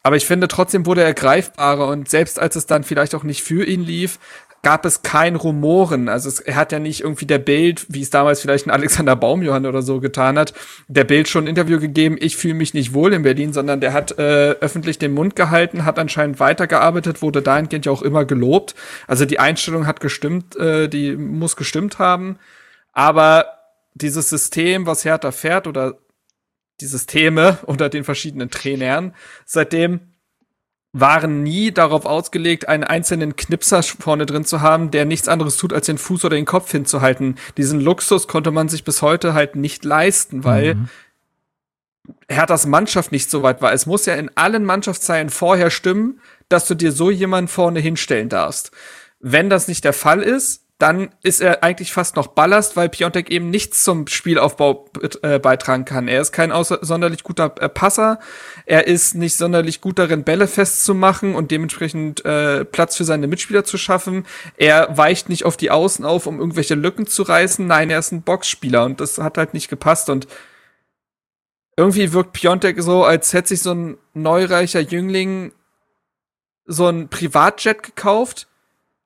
Aber 0.04 0.16
ich 0.16 0.28
finde, 0.28 0.48
trotzdem 0.48 0.86
wurde 0.86 1.04
er 1.04 1.16
greifbarer 1.16 1.88
und 1.88 2.08
selbst 2.08 2.40
als 2.40 2.56
es 2.56 2.68
dann 2.68 2.84
vielleicht 2.84 3.16
auch 3.16 3.24
nicht 3.24 3.42
für 3.42 3.66
ihn 3.66 3.82
lief, 3.82 4.20
gab 4.64 4.86
es 4.86 5.02
kein 5.02 5.36
Rumoren. 5.36 6.08
Also 6.08 6.30
es, 6.30 6.40
er 6.40 6.56
hat 6.56 6.72
ja 6.72 6.80
nicht 6.80 7.02
irgendwie 7.02 7.26
der 7.26 7.40
Bild, 7.40 7.86
wie 7.90 8.02
es 8.02 8.10
damals 8.10 8.42
vielleicht 8.42 8.68
ein 8.68 8.72
Alexander 8.72 9.16
Baumjohann 9.16 9.66
oder 9.66 9.82
so 9.82 10.00
getan 10.00 10.38
hat, 10.38 10.54
der 10.88 11.04
Bild 11.04 11.28
schon 11.28 11.46
ein 11.46 11.48
Interview 11.48 11.80
gegeben, 11.80 12.18
ich 12.20 12.38
fühle 12.38 12.54
mich 12.54 12.74
nicht 12.74 12.94
wohl 12.94 13.14
in 13.14 13.24
Berlin, 13.24 13.54
sondern 13.54 13.82
der 13.82 13.94
hat 13.94 14.18
äh, 14.20 14.52
öffentlich 14.62 15.00
den 15.00 15.14
Mund 15.14 15.36
gehalten, 15.36 15.86
hat 15.86 15.98
anscheinend 15.98 16.40
weitergearbeitet, 16.40 17.22
wurde 17.22 17.42
dahingehend 17.42 17.86
ja 17.86 17.92
auch 17.92 18.04
immer 18.04 18.26
gelobt. 18.26 18.76
Also 19.08 19.26
die 19.26 19.40
Einstellung 19.40 19.88
hat 19.88 20.00
gestimmt, 20.00 20.56
äh, 20.56 20.88
die 20.88 21.16
muss 21.16 21.56
gestimmt 21.56 21.98
haben. 21.98 22.38
Aber 22.94 23.46
dieses 23.94 24.30
System, 24.30 24.86
was 24.86 25.06
Hertha 25.06 25.32
fährt 25.32 25.68
oder 25.68 25.98
die 26.82 26.86
Systeme 26.86 27.58
unter 27.66 27.90
den 27.90 28.04
verschiedenen 28.04 28.52
Trainern, 28.52 29.16
seitdem 29.46 30.11
waren 30.94 31.42
nie 31.44 31.72
darauf 31.72 32.06
ausgelegt, 32.06 32.68
einen 32.68 32.84
einzelnen 32.84 33.36
Knipser 33.36 33.82
vorne 33.82 34.26
drin 34.26 34.44
zu 34.44 34.62
haben, 34.62 34.92
der 34.92 35.06
nichts 35.06 35.30
anderes 35.30 35.56
tut, 35.56 35.72
als 35.72 35.86
den 35.86 35.98
Fuß 35.98 36.26
oder 36.26 36.36
den 36.36 36.46
Kopf 36.46 36.70
hinzuhalten. 36.72 37.36
Diesen 37.58 37.80
Luxus 37.80 38.28
konnte 38.28 38.52
man 38.52 38.68
sich 38.68 38.84
bis 38.84 39.02
heute 39.02 39.34
halt 39.34 39.56
nicht 39.56 39.86
leisten, 39.86 40.44
weil 40.44 40.76
mhm. 40.76 40.90
Herthas 42.28 42.66
Mannschaft 42.66 43.12
nicht 43.12 43.30
so 43.30 43.42
weit 43.42 43.62
war. 43.62 43.72
Es 43.72 43.86
muss 43.86 44.06
ja 44.06 44.16
in 44.16 44.32
allen 44.36 44.66
Mannschaftszeilen 44.66 45.30
vorher 45.30 45.70
stimmen, 45.70 46.20
dass 46.50 46.68
du 46.68 46.76
dir 46.76 46.92
so 46.92 47.10
jemanden 47.10 47.48
vorne 47.48 47.80
hinstellen 47.80 48.28
darfst. 48.28 48.72
Wenn 49.20 49.50
das 49.50 49.68
nicht 49.68 49.86
der 49.86 49.94
Fall 49.94 50.22
ist, 50.22 50.61
dann 50.82 51.10
ist 51.22 51.42
er 51.42 51.64
eigentlich 51.64 51.94
fast 51.94 52.16
noch 52.16 52.28
Ballast, 52.28 52.76
weil 52.76 52.90
Piontek 52.90 53.30
eben 53.30 53.52
nichts 53.52 53.84
zum 53.84 54.08
Spielaufbau 54.08 54.90
äh, 55.22 55.38
beitragen 55.38 55.86
kann. 55.86 56.08
Er 56.08 56.22
ist 56.22 56.32
kein 56.32 56.52
sonderlich 56.64 57.24
guter 57.24 57.54
äh, 57.60 57.70
Passer, 57.70 58.20
er 58.66 58.88
ist 58.88 59.14
nicht 59.14 59.38
sonderlich 59.38 59.82
gut 59.82 60.00
darin, 60.00 60.24
Bälle 60.24 60.48
festzumachen 60.48 61.36
und 61.36 61.52
dementsprechend 61.52 62.26
äh, 62.26 62.66
Platz 62.66 62.96
für 62.98 63.04
seine 63.04 63.28
Mitspieler 63.28 63.64
zu 63.64 63.78
schaffen. 63.78 64.26
Er 64.58 64.98
weicht 64.98 65.30
nicht 65.30 65.46
auf 65.46 65.56
die 65.56 65.70
Außen 65.70 66.04
auf, 66.04 66.26
um 66.26 66.40
irgendwelche 66.40 66.74
Lücken 66.74 67.06
zu 67.06 67.22
reißen. 67.22 67.68
Nein, 67.68 67.92
er 67.92 68.00
ist 68.00 68.12
ein 68.12 68.24
Boxspieler 68.24 68.84
und 68.86 69.00
das 69.00 69.20
hat 69.20 69.38
halt 69.38 69.54
nicht 69.54 69.70
gepasst 69.70 70.10
und 70.10 70.28
irgendwie 71.78 72.12
wirkt 72.12 72.34
Piontek 72.34 72.82
so, 72.82 73.04
als 73.04 73.34
hätte 73.34 73.50
sich 73.50 73.62
so 73.62 73.74
ein 73.74 73.98
neureicher 74.16 74.82
Jüngling 74.82 75.52
so 76.66 76.88
ein 76.88 77.10
Privatjet 77.10 77.84
gekauft 77.84 78.48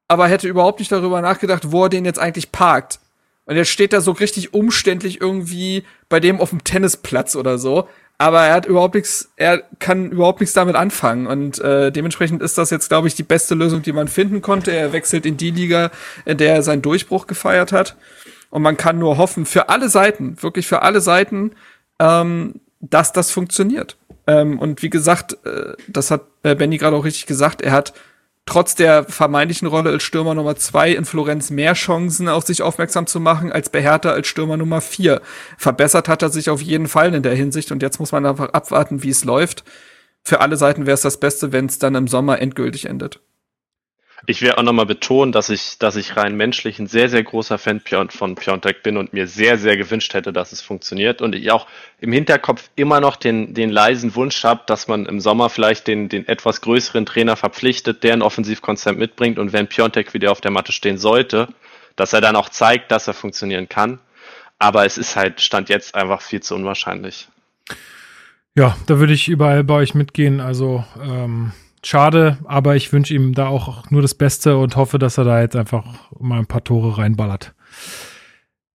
aber 0.08 0.28
hätte 0.28 0.48
überhaupt 0.48 0.80
nicht 0.80 0.92
darüber 0.92 1.22
nachgedacht, 1.22 1.72
wo 1.72 1.84
er 1.84 1.90
den 1.90 2.06
jetzt 2.06 2.20
eigentlich 2.20 2.52
parkt. 2.52 3.00
Und 3.46 3.56
jetzt 3.56 3.70
steht 3.70 3.94
da 3.94 4.02
so 4.02 4.12
richtig 4.12 4.54
umständlich 4.54 5.22
irgendwie 5.22 5.84
bei 6.10 6.20
dem 6.20 6.42
auf 6.42 6.50
dem 6.50 6.64
Tennisplatz 6.64 7.36
oder 7.36 7.58
so. 7.58 7.88
Aber 8.18 8.44
er 8.44 8.54
hat 8.54 8.66
überhaupt 8.66 8.96
nichts, 8.96 9.30
er 9.36 9.64
kann 9.80 10.12
überhaupt 10.12 10.40
nichts 10.40 10.54
damit 10.54 10.76
anfangen. 10.76 11.28
Und 11.28 11.60
äh, 11.60 11.92
dementsprechend 11.92 12.42
ist 12.42 12.58
das 12.58 12.70
jetzt, 12.70 12.88
glaube 12.88 13.08
ich, 13.08 13.16
die 13.16 13.24
beste 13.24 13.56
Lösung, 13.56 13.82
die 13.82 13.92
man 13.92 14.08
finden 14.08 14.42
konnte. 14.42 14.72
Er 14.72 14.94
wechselt 14.94 15.26
in 15.26 15.38
die 15.38 15.52
Liga, 15.52 15.92
in 16.24 16.38
der 16.38 16.56
er 16.56 16.62
seinen 16.64 16.82
Durchbruch 16.82 17.28
gefeiert 17.28 17.72
hat. 17.72 17.96
Und 18.50 18.62
man 18.62 18.78
kann 18.78 19.00
nur 19.00 19.18
hoffen, 19.18 19.46
für 19.46 19.70
alle 19.70 19.90
Seiten, 19.90 20.42
wirklich 20.42 20.66
für 20.66 20.82
alle 20.82 21.02
Seiten, 21.02 21.52
ähm, 22.00 22.62
dass 22.80 23.12
das 23.12 23.32
funktioniert. 23.32 23.98
Ähm, 24.28 24.60
und 24.60 24.82
wie 24.82 24.90
gesagt, 24.90 25.38
äh, 25.46 25.74
das 25.88 26.10
hat 26.10 26.22
äh, 26.44 26.56
Benny 26.56 26.78
gerade 26.78 26.96
auch 26.96 27.04
richtig 27.04 27.26
gesagt, 27.26 27.62
er 27.62 27.74
hat 27.74 27.94
trotz 28.46 28.76
der 28.76 29.04
vermeintlichen 29.06 29.68
Rolle 29.68 29.90
als 29.90 30.04
Stürmer 30.04 30.36
Nummer 30.36 30.56
zwei 30.56 30.92
in 30.92 31.06
Florenz 31.06 31.50
mehr 31.50 31.74
Chancen 31.74 32.30
auf 32.30 32.46
sich 32.46 32.62
aufmerksam 32.62 33.08
zu 33.08 33.20
machen 33.20 33.52
als 33.52 33.70
bei 33.70 33.86
als 33.86 34.28
Stürmer 34.28 34.58
Nummer 34.58 34.82
vier. 34.82 35.22
Verbessert 35.58 36.08
hat 36.08 36.22
er 36.22 36.30
sich 36.30 36.50
auf 36.50 36.62
jeden 36.62 36.88
Fall 36.88 37.14
in 37.14 37.24
der 37.24 37.36
Hinsicht 37.36 37.72
und 37.72 37.82
jetzt 37.82 38.00
muss 38.00 38.12
man 38.12 38.26
einfach 38.26 38.50
abwarten, 38.50 39.04
wie 39.04 39.10
es 39.10 39.26
läuft. 39.26 39.64
Für 40.24 40.42
alle 40.42 40.58
Seiten 40.58 40.86
wäre 40.86 40.96
es 40.96 41.02
das 41.02 41.20
Beste, 41.20 41.52
wenn 41.52 41.66
es 41.66 41.80
dann 41.80 41.96
im 41.96 42.08
Sommer 42.08 42.42
endgültig 42.42 42.86
endet. 42.86 43.20
Ich 44.28 44.42
will 44.42 44.54
auch 44.54 44.64
nochmal 44.64 44.86
betonen, 44.86 45.32
dass 45.32 45.50
ich, 45.50 45.78
dass 45.78 45.96
ich 45.96 46.18
rein 46.18 46.36
menschlich 46.36 46.80
ein 46.80 46.88
sehr, 46.88 47.10
sehr 47.10 47.24
großer 47.24 47.58
Fan 47.58 47.82
von 48.10 48.36
Piontek 48.36 48.82
bin 48.82 48.98
und 48.98 49.14
mir 49.14 49.28
sehr, 49.28 49.58
sehr 49.58 49.78
gewünscht 49.78 50.14
hätte, 50.14 50.34
dass 50.34 50.52
es 50.52 50.62
funktioniert. 50.62 51.22
Und 51.22 51.36
ich 51.36 51.52
auch 51.52 51.68
im 52.00 52.12
Hinterkopf 52.12 52.70
immer 52.76 53.00
noch 53.00 53.18
den, 53.18 53.54
den 53.54 53.70
leisen 53.70 54.16
Wunsch 54.16 54.44
habe, 54.44 54.62
dass 54.66 54.88
man 54.88 55.06
im 55.06 55.20
Sommer 55.20 55.50
vielleicht 55.50 55.88
den, 55.88 56.10
den 56.10 56.28
etwas 56.28 56.62
größeren 56.62 57.06
Trainer 57.06 57.36
verpflichtet, 57.36 58.04
der 58.04 58.14
ein 58.14 58.22
Offensivkonzept 58.22 58.98
mitbringt 58.98 59.38
und 59.38 59.54
wenn 59.54 59.68
Piontek 59.68 60.14
wieder 60.14 60.32
auf 60.32 60.42
der 60.42 60.52
Matte 60.52 60.72
stehen 60.72 60.98
sollte, 60.98 61.48
dass 61.96 62.14
er 62.14 62.22
dann 62.22 62.36
auch 62.36 62.50
zeigt, 62.50 62.92
dass 62.92 63.08
er 63.08 63.14
funktionieren 63.14 63.70
kann. 63.70 64.00
Aber 64.58 64.86
es 64.86 64.98
ist 64.98 65.16
halt, 65.16 65.42
stand 65.42 65.70
jetzt 65.70 65.96
einfach 65.96 66.22
viel 66.22 66.42
zu 66.42 66.56
unwahrscheinlich. 66.56 67.28
Ja, 68.56 68.78
da 68.88 69.00
würde 69.00 69.14
ich 69.14 69.28
überall 69.28 69.64
bei 69.66 69.76
euch 69.76 69.96
mitgehen. 69.96 70.40
Also, 70.40 70.86
ähm, 71.02 71.52
Schade, 71.86 72.40
aber 72.46 72.76
ich 72.76 72.92
wünsche 72.92 73.14
ihm 73.14 73.36
da 73.36 73.46
auch 73.46 73.92
nur 73.92 74.02
das 74.02 74.16
Beste 74.16 74.58
und 74.58 74.76
hoffe, 74.76 74.98
dass 74.98 75.20
er 75.20 75.24
da 75.24 75.40
jetzt 75.42 75.56
einfach 75.56 75.86
mal 76.20 76.40
ein 76.40 76.48
paar 76.48 76.64
Tore 76.64 76.98
reinballert. 76.98 77.54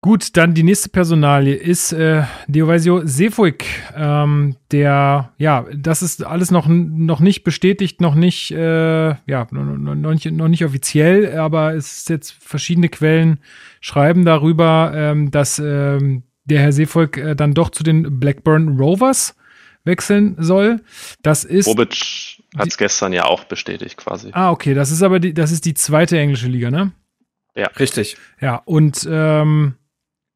Gut, 0.02 0.36
dann 0.38 0.56
die 0.56 0.64
nächste 0.64 0.90
Personalie 0.90 1.54
ist 1.54 1.94
äh, 1.94 2.24
Diovasio 2.48 3.06
Sefuik, 3.06 3.66
ähm, 3.96 4.56
der, 4.72 5.34
ja, 5.38 5.68
das 5.72 6.02
ist 6.02 6.24
alles 6.24 6.50
noch, 6.50 6.68
noch 6.68 7.20
nicht 7.20 7.44
bestätigt, 7.44 8.02
noch 8.02 8.16
nicht, 8.16 8.50
äh, 8.50 9.10
ja, 9.10 9.48
noch, 9.52 10.12
nicht, 10.12 10.32
noch 10.32 10.48
nicht 10.48 10.66
offiziell, 10.66 11.38
aber 11.38 11.76
es 11.76 12.00
ist 12.00 12.10
jetzt 12.10 12.32
verschiedene 12.32 12.90
Quellen 12.90 13.38
schreiben 13.82 14.26
darüber, 14.26 14.92
ähm, 14.96 15.30
dass 15.30 15.60
ähm, 15.60 16.24
der 16.46 16.60
Herr 16.60 16.72
Sefuik 16.72 17.18
äh, 17.18 17.36
dann 17.36 17.54
doch 17.54 17.70
zu 17.70 17.84
den 17.84 18.20
Blackburn 18.20 18.80
Rovers 18.80 19.36
wechseln 19.84 20.36
soll. 20.40 20.82
Das 21.22 21.44
ist. 21.44 21.66
Bobic 21.66 22.35
hat 22.58 22.68
es 22.68 22.78
gestern 22.78 23.14
ja 23.14 23.26
auch 23.26 23.44
bestätigt 23.44 23.98
quasi. 23.98 24.30
Ah, 24.34 24.52
okay, 24.52 24.74
das 24.74 24.92
ist 24.92 25.04
aber 25.04 25.20
die, 25.20 25.34
das 25.34 25.52
ist 25.52 25.66
die 25.66 25.74
zweite 25.74 26.18
englische 26.18 26.48
Liga, 26.48 26.72
ne? 26.72 26.92
Ja. 27.56 27.68
Richtig. 27.80 28.18
Ja, 28.42 28.62
und 28.66 29.08
ähm, 29.10 29.76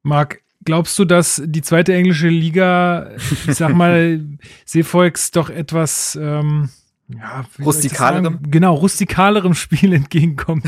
Marc, 0.03 0.41
glaubst 0.63 0.97
du, 0.99 1.05
dass 1.05 1.41
die 1.45 1.62
zweite 1.62 1.93
englische 1.93 2.29
Liga, 2.29 3.12
ich 3.47 3.55
sag 3.55 3.73
mal, 3.73 4.23
Seevolks 4.65 5.32
doch 5.32 5.49
etwas 5.49 6.17
ähm, 6.21 6.69
ja, 7.10 7.43
rustikalerem? 7.63 8.39
Genau, 8.50 8.76
rustikalerem 8.76 9.56
Spiel 9.56 9.93
entgegenkommt. 9.95 10.65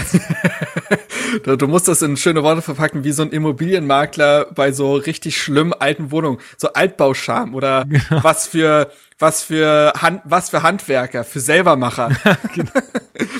du 1.45 1.67
musst 1.67 1.87
das 1.87 2.01
in 2.01 2.17
schöne 2.17 2.41
Worte 2.41 2.61
verpacken, 2.61 3.03
wie 3.03 3.11
so 3.11 3.21
ein 3.21 3.29
Immobilienmakler 3.29 4.45
bei 4.55 4.71
so 4.71 4.95
richtig 4.95 5.37
schlimmen 5.39 5.73
alten 5.73 6.11
Wohnungen. 6.11 6.39
So 6.57 6.73
Altbauscham 6.73 7.53
oder 7.53 7.85
genau. 7.89 8.23
was 8.23 8.47
für 8.47 8.91
was 9.19 9.43
für 9.43 9.93
Hand, 10.01 10.21
was 10.25 10.49
für 10.49 10.63
Handwerker, 10.63 11.23
für 11.23 11.39
Selbermacher. 11.39 12.09
genau. 12.55 12.71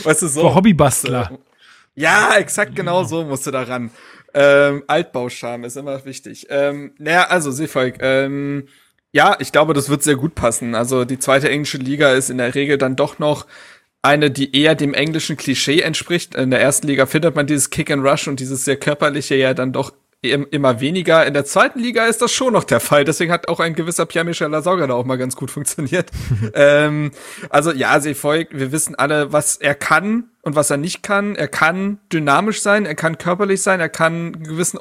weißt 0.04 0.22
du 0.22 0.28
so? 0.28 0.42
Für 0.42 0.56
Hobbybastler. 0.56 1.40
Ja, 1.96 2.36
exakt 2.38 2.76
genau 2.76 3.04
so 3.04 3.24
musst 3.24 3.48
du 3.48 3.52
da 3.52 3.64
ran. 3.64 3.90
Ähm, 4.34 4.84
Altbauscham 4.88 5.64
ist 5.64 5.76
immer 5.76 6.06
wichtig. 6.06 6.48
Ähm, 6.50 6.94
naja, 6.98 7.24
also 7.24 7.52
Seevolk, 7.52 7.96
ähm, 8.00 8.68
ja, 9.14 9.36
ich 9.40 9.52
glaube, 9.52 9.74
das 9.74 9.90
wird 9.90 10.04
sehr 10.04 10.16
gut 10.16 10.36
passen. 10.36 10.76
Also 10.76 11.06
die 11.06 11.20
zweite 11.20 11.50
englische 11.50 11.78
Liga 11.78 12.14
ist 12.14 12.30
in 12.30 12.38
der 12.38 12.56
Regel 12.56 12.78
dann 12.78 12.96
doch 12.96 13.20
noch 13.20 13.46
eine, 14.02 14.32
die 14.32 14.56
eher 14.56 14.76
dem 14.76 14.94
englischen 14.94 15.38
Klischee 15.38 15.82
entspricht. 15.82 16.36
In 16.36 16.50
der 16.50 16.62
ersten 16.62 16.88
Liga 16.88 17.06
findet 17.06 17.36
man 17.36 17.46
dieses 17.46 17.70
Kick 17.70 17.92
and 17.92 18.04
Rush 18.04 18.28
und 18.28 18.40
dieses 18.40 18.66
sehr 18.66 18.78
körperliche 18.78 19.36
ja 19.36 19.54
dann 19.54 19.74
doch 19.74 19.94
immer 20.24 20.80
weniger. 20.80 21.26
In 21.26 21.34
der 21.34 21.46
zweiten 21.46 21.80
Liga 21.80 22.06
ist 22.06 22.22
das 22.22 22.32
schon 22.32 22.54
noch 22.54 22.64
der 22.64 22.80
Fall. 22.80 23.06
Deswegen 23.06 23.32
hat 23.32 23.48
auch 23.48 23.60
ein 23.60 23.74
gewisser 23.74 24.06
Pierre-Michel 24.06 24.50
Lasauga 24.50 24.86
da 24.86 24.94
auch 24.94 25.06
mal 25.06 25.18
ganz 25.18 25.36
gut 25.36 25.50
funktioniert. 25.50 26.12
ähm, 26.54 27.12
also 27.50 27.72
ja, 27.72 28.00
Seefolk, 28.00 28.50
wir 28.52 28.72
wissen 28.72 28.94
alle, 28.96 29.34
was 29.34 29.58
er 29.58 29.74
kann 29.74 30.26
und 30.44 30.56
was 30.56 30.70
er 30.70 30.78
nicht 30.78 31.02
kann. 31.02 31.36
Er 31.36 31.48
kann 31.48 32.00
dynamisch 32.14 32.62
sein, 32.62 32.86
er 32.86 32.96
kann 32.96 33.18
körperlich 33.18 33.64
sein, 33.64 33.80
er 33.80 33.90
kann 33.90 34.14
einen 34.14 34.44
gewissen 34.44 34.78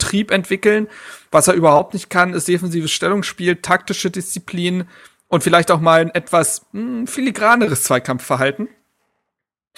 Offensivtrieb 0.00 0.30
entwickeln. 0.30 0.88
Was 1.30 1.48
er 1.48 1.54
überhaupt 1.54 1.94
nicht 1.94 2.10
kann, 2.10 2.34
ist 2.34 2.48
defensives 2.48 2.90
Stellungsspiel, 2.90 3.56
taktische 3.56 4.10
Disziplin 4.10 4.84
und 5.28 5.42
vielleicht 5.44 5.70
auch 5.70 5.80
mal 5.80 6.00
ein 6.00 6.10
etwas 6.10 6.66
mh, 6.72 6.80
hm, 6.80 7.06
filigraneres 7.06 7.84
Zweikampfverhalten. 7.84 8.68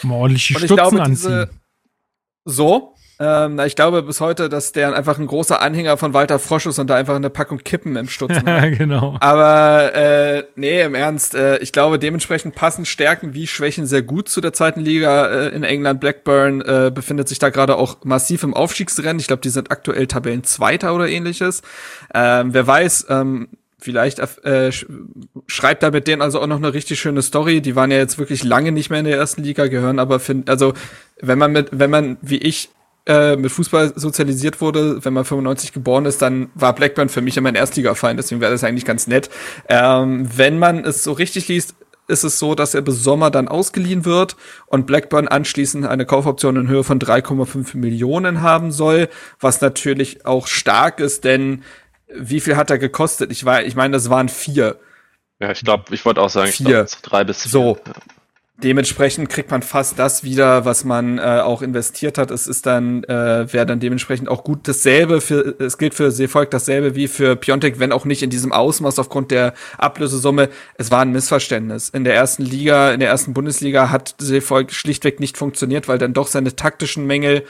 Mal 0.03 0.15
ordentlich 0.15 0.47
die 0.47 0.55
Stutzen 0.55 0.77
glaube, 0.77 1.03
anziehen. 1.03 1.51
So, 2.45 2.95
ähm, 3.19 3.59
ich 3.61 3.77
glaube 3.77 4.03
bis 4.03 4.21
heute, 4.21 4.49
dass 4.49 4.73
der 4.73 4.95
einfach 4.95 5.19
ein 5.19 5.27
großer 5.27 5.61
Anhänger 5.61 5.97
von 5.97 6.15
Walter 6.15 6.39
Frosch 6.39 6.67
ist 6.67 6.79
und 6.79 6.89
da 6.89 6.97
einfach 6.97 7.15
eine 7.15 7.31
Packung 7.31 7.59
Kippen 7.59 7.97
im 7.97 8.09
Stutzen 8.09 8.45
hat. 8.47 8.73
genau. 8.79 9.17
Aber 9.21 9.95
äh, 9.95 10.45
nee, 10.57 10.83
im 10.83 10.95
Ernst, 10.95 11.35
äh, 11.35 11.59
ich 11.59 11.73
glaube 11.73 11.99
dementsprechend 11.99 12.55
passen 12.55 12.85
Stärken 12.85 13.35
wie 13.35 13.47
Schwächen 13.47 13.87
sehr 13.87 14.03
gut 14.03 14.29
zu 14.29 14.41
der 14.41 14.53
zweiten 14.53 14.81
Liga 14.81 15.27
äh, 15.27 15.49
in 15.49 15.63
England. 15.63 16.01
Blackburn 16.01 16.61
äh, 16.63 16.91
befindet 16.95 17.29
sich 17.29 17.39
da 17.39 17.51
gerade 17.51 17.77
auch 17.77 17.99
massiv 18.05 18.43
im 18.43 18.55
Aufstiegsrennen. 18.55 19.21
Ich 19.21 19.27
glaube, 19.27 19.43
die 19.43 19.51
sind 19.51 19.71
aktuell 19.71 20.07
Tabellenzweiter 20.07 20.95
oder 20.95 21.09
ähnliches. 21.09 21.63
Ähm, 22.15 22.55
wer 22.55 22.67
weiß, 22.67 23.07
ähm, 23.09 23.49
vielleicht 23.79 24.21
äh, 24.45 24.71
schreibt 25.47 25.83
da 25.83 25.91
mit 25.91 26.07
denen 26.07 26.23
also 26.23 26.41
auch 26.41 26.47
noch 26.47 26.57
eine 26.57 26.73
richtig 26.73 27.01
schöne 27.01 27.23
Story. 27.23 27.61
Die 27.61 27.77
waren 27.77 27.91
ja 27.91 27.99
jetzt 27.99 28.19
wirklich 28.19 28.45
lange 28.45 28.73
nicht 28.73 28.91
mehr 28.91 29.01
in 29.01 29.05
der 29.05 29.17
ersten 29.17 29.43
Liga, 29.43 29.67
gehören 29.67 29.99
aber 29.99 30.21
find, 30.21 30.49
also 30.49 30.73
wenn 31.21 31.39
man 31.39 31.53
mit, 31.53 31.69
wenn 31.73 31.91
man 31.91 32.17
wie 32.23 32.39
ich 32.39 32.71
äh, 33.07 33.37
mit 33.37 33.51
Fußball 33.51 33.93
sozialisiert 33.97 34.61
wurde, 34.61 35.05
wenn 35.05 35.13
man 35.13 35.25
95 35.25 35.73
geboren 35.73 36.07
ist, 36.07 36.23
dann 36.23 36.51
war 36.55 36.75
Blackburn 36.75 37.09
für 37.09 37.21
mich 37.21 37.37
immer 37.37 37.49
ein 37.49 37.55
Erstliga-Feind, 37.55 38.19
deswegen 38.19 38.41
wäre 38.41 38.53
das 38.53 38.65
eigentlich 38.65 38.85
ganz 38.85 39.07
nett. 39.07 39.31
Ähm, 39.69 40.29
wenn 40.37 40.59
man 40.59 40.85
es 40.85 41.03
so 41.03 41.13
richtig 41.13 41.49
liest, 41.49 41.75
ist 42.09 42.25
es 42.25 42.39
so, 42.39 42.55
dass 42.55 42.75
er 42.75 42.83
bis 42.83 43.03
Sommer 43.03 43.31
dann 43.31 43.49
ausgeliehen 43.49 44.05
wird 44.05 44.37
und 44.67 44.87
Blackburn 44.87 45.29
anschließend 45.29 45.87
eine 45.87 46.07
Kaufoption 46.07 46.57
in 46.57 46.69
Höhe 46.69 46.85
von 46.85 46.99
3,5 46.99 47.77
Millionen 47.77 48.43
haben 48.43 48.73
soll, 48.73 49.09
was 49.41 49.61
natürlich 49.61 50.27
auch 50.27 50.47
stark 50.47 51.01
ist, 51.01 51.25
denn 51.25 51.63
wie 52.15 52.41
viel 52.41 52.57
hat 52.57 52.71
er 52.71 52.79
gekostet? 52.79 53.33
Ich 53.33 53.45
war, 53.45 53.63
ich 53.63 53.75
meine, 53.75 53.93
das 53.93 54.11
waren 54.11 54.29
vier. 54.29 54.79
Ja, 55.41 55.51
ich 55.51 55.63
glaube, 55.63 55.95
ich 55.95 56.05
wollte 56.05 56.21
auch 56.21 56.31
sagen, 56.31 56.53
vier. 56.53 56.85
Glaub, 56.85 57.03
drei 57.03 57.25
bis 57.25 57.43
vier. 57.43 57.51
So. 57.51 57.79
Dementsprechend 58.59 59.29
kriegt 59.29 59.51
man 59.51 59.63
fast 59.63 59.99
das 59.99 60.23
wieder, 60.23 60.65
was 60.65 60.85
man 60.85 61.19
äh, 61.19 61.41
auch 61.43 61.63
investiert 61.63 62.17
hat. 62.17 62.31
Es 62.31 62.47
ist 62.47 62.67
dann, 62.67 63.03
äh, 63.05 63.53
wäre 63.53 63.67
dann 63.67 63.81
dementsprechend 63.81 64.29
auch 64.29 64.45
gut 64.45 64.69
dasselbe 64.69 65.21
für, 65.21 65.57
es 65.59 65.79
gilt 65.79 65.95
für 65.95 66.13
Seevolk 66.13 66.51
dasselbe 66.51 66.95
wie 66.95 67.09
für 67.09 67.35
Piontek, 67.35 67.81
wenn 67.81 67.91
auch 67.91 68.05
nicht 68.05 68.23
in 68.23 68.31
diesem 68.31 68.53
Ausmaß 68.53 68.99
aufgrund 68.99 69.31
der 69.31 69.55
Ablösesumme. 69.79 70.49
Es 70.75 70.91
war 70.91 71.01
ein 71.01 71.13
Missverständnis. 71.13 71.89
In 71.89 72.05
der 72.05 72.15
ersten 72.15 72.45
Liga, 72.45 72.93
in 72.93 73.01
der 73.01 73.09
ersten 73.09 73.33
Bundesliga 73.33 73.91
hat 73.91 74.15
Seevolk 74.19 74.71
schlichtweg 74.71 75.19
nicht 75.19 75.39
funktioniert, 75.39 75.89
weil 75.89 75.99
dann 75.99 76.13
doch 76.13 76.29
seine 76.29 76.55
taktischen 76.55 77.07
Mängel 77.07 77.45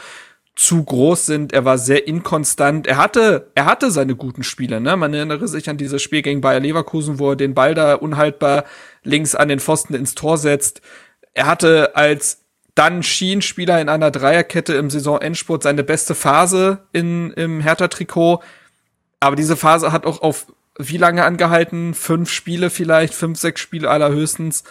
zu 0.54 0.84
groß 0.84 1.26
sind. 1.26 1.52
Er 1.52 1.64
war 1.64 1.78
sehr 1.78 2.06
inkonstant. 2.06 2.86
Er 2.86 2.98
hatte, 2.98 3.50
er 3.54 3.64
hatte 3.64 3.90
seine 3.90 4.14
guten 4.14 4.42
Spiele. 4.42 4.80
Ne? 4.80 4.96
Man 4.96 5.14
erinnere 5.14 5.48
sich 5.48 5.70
an 5.70 5.78
dieses 5.78 6.02
Spiel 6.02 6.22
gegen 6.22 6.40
Bayer 6.40 6.60
Leverkusen, 6.60 7.18
wo 7.18 7.30
er 7.30 7.36
den 7.36 7.54
Ball 7.54 7.74
da 7.74 7.94
unhaltbar 7.94 8.64
links 9.02 9.34
an 9.34 9.48
den 9.48 9.60
Pfosten 9.60 9.94
ins 9.94 10.14
Tor 10.14 10.36
setzt. 10.36 10.82
Er 11.32 11.46
hatte 11.46 11.96
als 11.96 12.42
dann 12.74 13.02
Schienenspieler 13.02 13.80
in 13.80 13.88
einer 13.88 14.10
Dreierkette 14.10 14.74
im 14.74 14.90
Saisonendspurt 14.90 15.62
seine 15.62 15.84
beste 15.84 16.14
Phase 16.14 16.86
in, 16.92 17.30
im 17.32 17.60
Hertha-Trikot. 17.60 18.42
Aber 19.20 19.36
diese 19.36 19.56
Phase 19.56 19.92
hat 19.92 20.06
auch 20.06 20.22
auf 20.22 20.46
wie 20.78 20.96
lange 20.96 21.24
angehalten? 21.24 21.94
Fünf 21.94 22.30
Spiele 22.30 22.70
vielleicht, 22.70 23.14
fünf, 23.14 23.38
sechs 23.38 23.60
Spiele 23.60 23.90
allerhöchstens. 23.90 24.64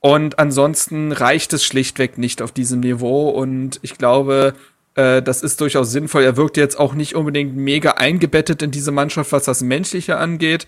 Und 0.00 0.38
ansonsten 0.38 1.12
reicht 1.12 1.52
es 1.52 1.64
schlichtweg 1.64 2.18
nicht 2.18 2.42
auf 2.42 2.52
diesem 2.52 2.80
Niveau. 2.80 3.30
Und 3.30 3.78
ich 3.82 3.96
glaube, 3.96 4.54
äh, 4.94 5.22
das 5.22 5.42
ist 5.42 5.60
durchaus 5.60 5.90
sinnvoll. 5.90 6.22
Er 6.22 6.36
wirkt 6.36 6.56
jetzt 6.56 6.78
auch 6.78 6.94
nicht 6.94 7.14
unbedingt 7.14 7.56
mega 7.56 7.92
eingebettet 7.92 8.62
in 8.62 8.70
diese 8.70 8.92
Mannschaft, 8.92 9.32
was 9.32 9.44
das 9.44 9.62
Menschliche 9.62 10.16
angeht. 10.16 10.66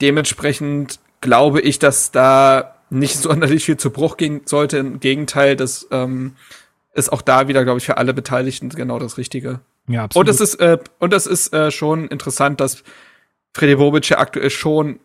Dementsprechend 0.00 0.98
glaube 1.20 1.60
ich, 1.60 1.78
dass 1.78 2.10
da 2.10 2.76
nicht 2.90 3.16
sonderlich 3.22 3.64
viel 3.64 3.76
zu 3.76 3.90
Bruch 3.90 4.16
gehen 4.16 4.42
sollte. 4.44 4.78
Im 4.78 5.00
Gegenteil, 5.00 5.56
das 5.56 5.86
ähm, 5.90 6.36
ist 6.94 7.12
auch 7.12 7.22
da 7.22 7.48
wieder, 7.48 7.64
glaube 7.64 7.78
ich, 7.78 7.86
für 7.86 7.98
alle 7.98 8.14
Beteiligten 8.14 8.70
genau 8.70 8.98
das 8.98 9.18
Richtige. 9.18 9.60
Ja, 9.88 10.04
absolut. 10.04 10.28
Und 10.28 10.34
es 10.34 10.40
ist, 10.40 10.54
äh, 10.56 10.78
und 10.98 11.12
es 11.12 11.26
ist 11.26 11.52
äh, 11.52 11.70
schon 11.70 12.08
interessant, 12.08 12.60
dass 12.60 12.82
Freddy 13.54 13.76
Bobic 13.76 14.08
ja 14.08 14.18
aktuell 14.18 14.50
schon 14.50 15.00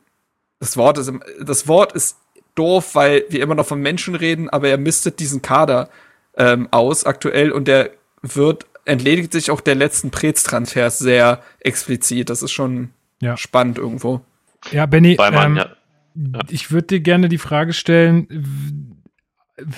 das 0.60 0.78
Wort 0.78 0.98
ist, 0.98 1.12
das 1.42 1.68
Wort 1.68 1.94
ist 1.94 2.18
doof, 2.56 2.96
weil 2.96 3.26
wir 3.30 3.42
immer 3.42 3.56
noch 3.56 3.66
von 3.66 3.82
Menschen 3.82 4.16
reden, 4.16 4.50
aber 4.50 4.70
er 4.70 4.78
mistet 4.78 5.20
diesen 5.20 5.42
Kader 5.42 5.90
ähm, 6.36 6.68
aus 6.72 7.06
aktuell 7.06 7.52
und 7.52 7.68
der 7.68 7.92
wird 8.22 8.66
entledigt 8.86 9.32
sich 9.32 9.52
auch 9.52 9.62
der 9.62 9.76
letzten 9.76 10.12
Prez-Transfers 10.12 11.00
sehr 11.00 11.42
explizit. 11.60 12.30
Das 12.30 12.42
ist 12.42 12.52
schon 12.52 12.90
ja. 13.22 13.38
spannend 13.38 13.78
irgendwo. 13.78 14.22
Ja, 14.72 14.86
Benny, 14.86 15.18
ähm, 15.20 15.58
ja. 15.58 15.70
Ja. 16.16 16.40
ich 16.50 16.72
würde 16.72 16.88
dir 16.88 17.00
gerne 17.00 17.30
die 17.30 17.38
Frage 17.38 17.74
stellen, 17.74 18.98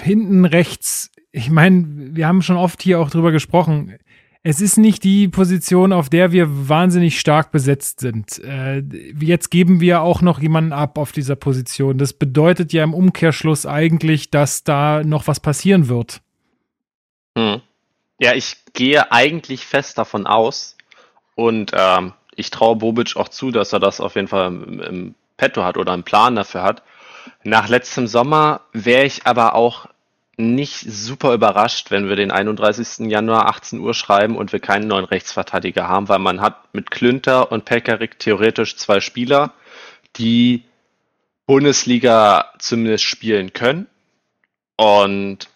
hinten 0.02 0.46
rechts, 0.46 1.12
ich 1.32 1.50
meine, 1.50 1.86
wir 1.88 2.28
haben 2.28 2.42
schon 2.42 2.58
oft 2.58 2.82
hier 2.82 3.00
auch 3.00 3.10
drüber 3.10 3.32
gesprochen, 3.32 3.98
es 4.46 4.60
ist 4.60 4.78
nicht 4.78 5.06
die 5.06 5.30
Position, 5.30 5.94
auf 5.94 6.10
der 6.10 6.34
wir 6.34 6.68
wahnsinnig 6.68 7.18
stark 7.18 7.52
besetzt 7.52 8.02
sind. 8.02 8.40
Äh, 8.44 8.84
jetzt 9.20 9.50
geben 9.52 9.80
wir 9.80 10.02
auch 10.02 10.22
noch 10.22 10.42
jemanden 10.42 10.74
ab 10.74 10.98
auf 10.98 11.14
dieser 11.14 11.38
Position. 11.38 11.98
Das 11.98 12.12
bedeutet 12.12 12.74
ja 12.74 12.84
im 12.84 12.94
Umkehrschluss 12.94 13.66
eigentlich, 13.66 14.32
dass 14.32 14.66
da 14.66 15.02
noch 15.02 15.28
was 15.28 15.40
passieren 15.40 15.88
wird. 15.88 16.22
Hm. 17.38 17.62
Ja, 18.24 18.34
ich 18.34 18.56
gehe 18.72 19.12
eigentlich 19.12 19.66
fest 19.66 19.98
davon 19.98 20.28
aus 20.28 20.78
und 21.36 21.72
ähm, 21.74 22.14
ich 22.38 22.52
traue 22.52 22.78
Bobic 22.78 23.18
auch 23.18 23.28
zu, 23.28 23.52
dass 23.52 23.74
er 23.74 23.82
das 23.82 24.00
auf 24.00 24.16
jeden 24.16 24.30
Fall 24.30 24.48
im, 24.48 24.80
im 24.80 25.16
Petto 25.36 25.62
hat 25.66 25.76
oder 25.76 25.92
einen 25.92 26.04
Plan 26.04 26.34
dafür 26.34 26.64
hat. 26.64 26.84
Nach 27.44 27.68
letztem 27.68 28.08
Sommer 28.08 28.62
wäre 28.72 29.04
ich 29.04 29.28
aber 29.28 29.56
auch 29.56 29.88
nicht 30.38 30.90
super 30.90 31.34
überrascht, 31.34 31.92
wenn 31.92 32.08
wir 32.08 32.16
den 32.16 32.32
31. 32.32 33.12
Januar 33.12 33.50
18 33.50 33.82
Uhr 33.82 33.94
schreiben 33.94 34.38
und 34.38 34.54
wir 34.54 34.62
keinen 34.62 34.88
neuen 34.88 35.04
Rechtsverteidiger 35.04 35.90
haben, 35.90 36.08
weil 36.08 36.20
man 36.20 36.40
hat 36.40 36.74
mit 36.74 36.92
Klünter 36.92 37.52
und 37.52 37.66
Pekarik 37.66 38.20
theoretisch 38.20 38.78
zwei 38.78 39.02
Spieler, 39.02 39.52
die 40.16 40.64
Bundesliga 41.46 42.54
zumindest 42.58 43.04
spielen 43.04 43.52
können. 43.52 43.88
Und 44.78 45.50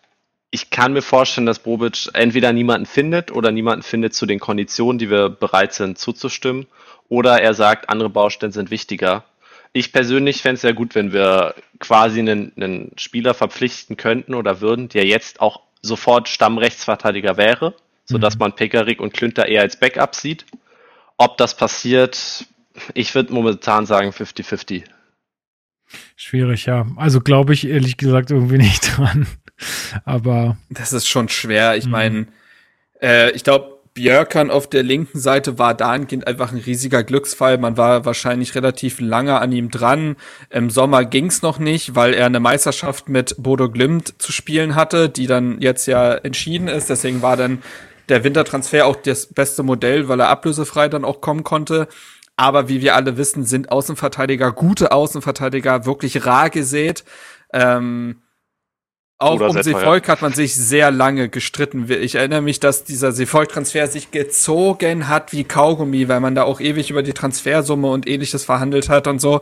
ich 0.52 0.70
kann 0.70 0.94
mir 0.94 1.02
vorstellen, 1.02 1.46
dass 1.46 1.60
Bobic 1.60 2.10
entweder 2.14 2.54
niemanden 2.54 2.86
findet 2.86 3.32
oder 3.32 3.52
niemanden 3.52 3.84
findet 3.84 4.14
zu 4.14 4.26
den 4.26 4.40
Konditionen, 4.40 4.98
die 4.98 5.10
wir 5.10 5.30
bereit 5.30 5.74
sind 5.74 5.98
zuzustimmen, 5.98 6.68
oder 7.10 7.42
er 7.42 7.54
sagt, 7.54 7.90
andere 7.90 8.10
Baustellen 8.10 8.52
sind 8.52 8.72
wichtiger. 8.72 9.24
Ich 9.74 9.92
persönlich 9.92 10.42
fände 10.42 10.56
es 10.56 10.62
ja 10.64 10.72
gut, 10.72 10.96
wenn 10.96 11.14
wir 11.14 11.56
quasi 11.80 12.20
einen, 12.20 12.52
einen 12.56 12.92
Spieler 12.98 13.34
verpflichten 13.34 13.98
könnten 13.98 14.34
oder 14.34 14.62
würden, 14.62 14.90
der 14.90 15.06
jetzt 15.06 15.42
auch 15.42 15.62
sofort 15.82 16.28
Stammrechtsverteidiger 16.30 17.38
wäre, 17.38 17.76
sodass 18.06 18.36
mhm. 18.36 18.40
man 18.40 18.56
Pekarik 18.56 19.00
und 19.00 19.14
Klünter 19.14 19.48
eher 19.48 19.62
als 19.62 19.80
Backup 19.80 20.16
sieht. 20.16 20.46
Ob 21.18 21.38
das 21.38 21.56
passiert, 21.56 22.46
ich 22.94 23.16
würde 23.16 23.34
momentan 23.34 23.86
sagen 23.86 24.10
50-50. 24.10 24.84
Schwierig, 26.16 26.66
ja. 26.66 26.86
Also 26.96 27.22
glaube 27.22 27.54
ich 27.54 27.68
ehrlich 27.68 27.98
gesagt 27.98 28.32
irgendwie 28.32 28.58
nicht 28.58 28.98
dran. 28.98 29.28
Aber. 30.06 30.58
Das 30.70 30.94
ist 30.94 31.08
schon 31.08 31.30
schwer. 31.30 31.78
Ich 31.78 31.88
meine, 31.88 32.16
mhm. 32.16 32.28
äh, 33.02 33.32
ich 33.32 33.44
glaube, 33.44 33.78
Björkan 33.98 34.52
auf 34.52 34.68
der 34.68 34.84
linken 34.84 35.20
Seite 35.20 35.58
war 35.58 35.74
dahingehend 35.74 36.28
einfach 36.28 36.52
ein 36.52 36.60
riesiger 36.60 37.04
Glücksfall. 37.04 37.58
Man 37.58 37.78
war 37.78 38.06
wahrscheinlich 38.06 38.54
relativ 38.54 39.00
lange 39.00 39.40
an 39.40 39.52
ihm 39.52 39.72
dran. 39.72 40.18
Im 40.52 40.70
Sommer 40.70 41.04
ging's 41.04 41.42
noch 41.42 41.58
nicht, 41.58 41.96
weil 41.96 42.14
er 42.14 42.28
eine 42.28 42.40
Meisterschaft 42.40 43.10
mit 43.10 43.36
Bodo 43.40 43.72
Glimt 43.72 44.22
zu 44.22 44.32
spielen 44.32 44.76
hatte, 44.76 45.10
die 45.10 45.26
dann 45.26 45.60
jetzt 45.62 45.88
ja 45.88 46.14
entschieden 46.14 46.68
ist. 46.68 46.92
Deswegen 46.92 47.24
war 47.24 47.38
dann 47.38 47.64
der 48.08 48.24
Wintertransfer 48.24 48.86
auch 48.86 48.98
das 48.98 49.26
beste 49.34 49.64
Modell, 49.64 50.08
weil 50.08 50.20
er 50.20 50.30
ablösefrei 50.30 50.90
dann 50.90 51.04
auch 51.04 51.20
kommen 51.20 51.44
konnte. 51.44 51.88
Aber 52.36 52.70
wie 52.70 52.82
wir 52.82 52.96
alle 52.96 53.18
wissen, 53.18 53.46
sind 53.46 53.72
Außenverteidiger, 53.72 54.52
gute 54.52 54.92
Außenverteidiger, 54.92 55.88
wirklich 55.88 56.24
rar 56.24 56.52
gesät. 56.52 57.04
Ähm, 57.52 58.18
Auch 59.20 59.40
um 59.40 59.64
Seevolk 59.64 60.10
hat 60.10 60.22
man 60.22 60.34
sich 60.34 60.56
sehr 60.56 60.92
lange 60.92 61.28
gestritten. 61.28 61.90
Ich 61.90 62.16
erinnere 62.16 62.42
mich, 62.42 62.60
dass 62.60 62.84
dieser 62.84 63.12
Seevolk-Transfer 63.12 63.88
sich 63.88 64.12
gezogen 64.12 65.08
hat 65.08 65.34
wie 65.34 65.44
Kaugummi, 65.44 66.08
weil 66.08 66.20
man 66.20 66.36
da 66.36 66.44
auch 66.44 66.60
ewig 66.60 66.92
über 66.92 67.02
die 67.02 67.14
Transfersumme 67.14 67.88
und 67.90 68.08
ähnliches 68.08 68.46
verhandelt 68.46 68.90
hat 68.90 69.08
und 69.08 69.20
so. 69.20 69.42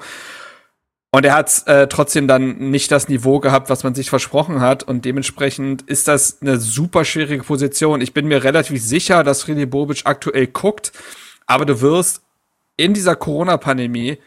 Und 1.11 1.25
er 1.25 1.33
hat 1.33 1.63
äh, 1.67 1.87
trotzdem 1.87 2.27
dann 2.27 2.57
nicht 2.71 2.91
das 2.91 3.09
Niveau 3.09 3.39
gehabt, 3.39 3.69
was 3.69 3.83
man 3.83 3.95
sich 3.95 4.09
versprochen 4.09 4.61
hat. 4.61 4.83
Und 4.83 5.05
dementsprechend 5.05 5.81
ist 5.83 6.07
das 6.07 6.41
eine 6.41 6.57
super 6.57 7.05
schwierige 7.05 7.43
Position. 7.43 8.01
Ich 8.01 8.13
bin 8.13 8.27
mir 8.27 8.43
relativ 8.43 8.81
sicher, 8.81 9.23
dass 9.23 9.43
Freddy 9.43 9.65
Bobic 9.65 10.01
aktuell 10.05 10.47
guckt. 10.47 10.93
Aber 11.47 11.65
du 11.65 11.81
wirst 11.81 12.21
in 12.77 12.93
dieser 12.93 13.15
Corona-Pandemie 13.15 14.17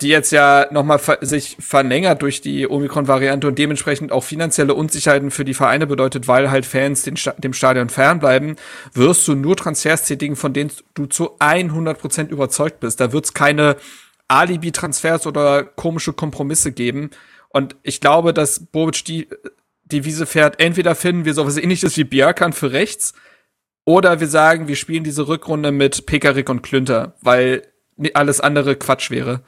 die 0.00 0.08
jetzt 0.08 0.32
ja 0.32 0.66
nochmal 0.72 0.98
ver 0.98 1.18
sich 1.20 1.56
verlängert 1.60 2.22
durch 2.22 2.40
die 2.40 2.68
Omikron-Variante 2.68 3.46
und 3.46 3.58
dementsprechend 3.58 4.10
auch 4.10 4.24
finanzielle 4.24 4.74
Unsicherheiten 4.74 5.30
für 5.30 5.44
die 5.44 5.54
Vereine 5.54 5.86
bedeutet, 5.86 6.26
weil 6.26 6.50
halt 6.50 6.66
Fans 6.66 7.08
Sta 7.14 7.32
dem 7.38 7.52
Stadion 7.52 7.88
fernbleiben, 7.88 8.56
wirst 8.92 9.26
du 9.28 9.34
nur 9.34 9.56
Transfers 9.56 10.04
tätigen, 10.06 10.36
von 10.36 10.52
denen 10.52 10.72
du 10.94 11.06
zu 11.06 11.36
100 11.38 11.98
Prozent 11.98 12.30
überzeugt 12.32 12.80
bist. 12.80 13.00
Da 13.00 13.12
wird 13.12 13.26
es 13.26 13.34
keine 13.34 13.76
Alibi-Transfers 14.26 15.26
oder 15.26 15.62
komische 15.62 16.12
Kompromisse 16.12 16.72
geben. 16.72 17.10
Und 17.50 17.76
ich 17.82 18.00
glaube, 18.00 18.34
dass 18.34 18.66
Bobic 18.66 19.04
die, 19.04 19.28
Wiese 20.04 20.26
fährt, 20.26 20.60
entweder 20.60 20.96
finden 20.96 21.24
wir 21.24 21.34
sowas 21.34 21.56
ähnliches 21.56 21.96
wie 21.96 22.04
Björkan 22.04 22.52
für 22.52 22.72
rechts, 22.72 23.14
oder 23.84 24.18
wir 24.18 24.28
sagen, 24.28 24.66
wir 24.66 24.76
spielen 24.76 25.04
diese 25.04 25.28
Rückrunde 25.28 25.70
mit 25.70 26.06
Pekarik 26.06 26.48
und 26.48 26.62
Klünter, 26.62 27.14
weil 27.20 27.62
alles 28.14 28.40
andere 28.40 28.76
Quatsch 28.76 29.10
wäre. 29.10 29.42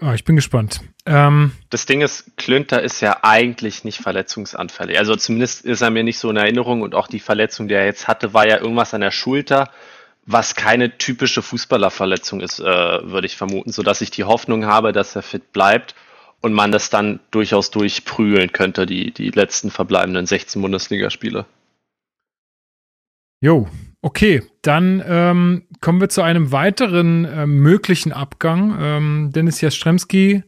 Ja, 0.00 0.14
ich 0.14 0.24
bin 0.24 0.36
gespannt. 0.36 0.80
Ähm, 1.04 1.52
das 1.68 1.84
Ding 1.84 2.00
ist, 2.00 2.36
Klünter 2.38 2.82
ist 2.82 3.02
ja 3.02 3.18
eigentlich 3.22 3.84
nicht 3.84 4.00
verletzungsanfällig. 4.00 4.98
Also 4.98 5.14
zumindest 5.14 5.64
ist 5.64 5.82
er 5.82 5.90
mir 5.90 6.04
nicht 6.04 6.18
so 6.18 6.30
in 6.30 6.36
Erinnerung 6.36 6.80
und 6.80 6.94
auch 6.94 7.06
die 7.06 7.20
Verletzung, 7.20 7.68
die 7.68 7.74
er 7.74 7.84
jetzt 7.84 8.08
hatte, 8.08 8.32
war 8.32 8.48
ja 8.48 8.58
irgendwas 8.58 8.94
an 8.94 9.02
der 9.02 9.10
Schulter, 9.10 9.70
was 10.24 10.54
keine 10.54 10.96
typische 10.96 11.42
Fußballerverletzung 11.42 12.40
ist, 12.40 12.60
äh, 12.60 12.64
würde 12.64 13.26
ich 13.26 13.36
vermuten, 13.36 13.72
sodass 13.72 14.00
ich 14.00 14.10
die 14.10 14.24
Hoffnung 14.24 14.64
habe, 14.64 14.92
dass 14.92 15.14
er 15.16 15.22
fit 15.22 15.52
bleibt 15.52 15.94
und 16.40 16.54
man 16.54 16.72
das 16.72 16.88
dann 16.88 17.20
durchaus 17.30 17.70
durchprügeln 17.70 18.52
könnte, 18.52 18.86
die, 18.86 19.12
die 19.12 19.30
letzten 19.30 19.70
verbleibenden 19.70 20.24
16 20.24 20.62
Bundesligaspiele. 20.62 21.44
Jo, 23.40 23.68
Okay, 24.04 24.42
dann 24.60 25.02
ähm, 25.08 25.62
kommen 25.80 25.98
wir 25.98 26.10
zu 26.10 26.20
einem 26.20 26.52
weiteren 26.52 27.24
äh, 27.24 27.46
möglichen 27.46 28.12
Abgang. 28.12 28.76
Ähm, 28.78 29.30
Dennis 29.34 29.62
Jastremski, 29.62 30.42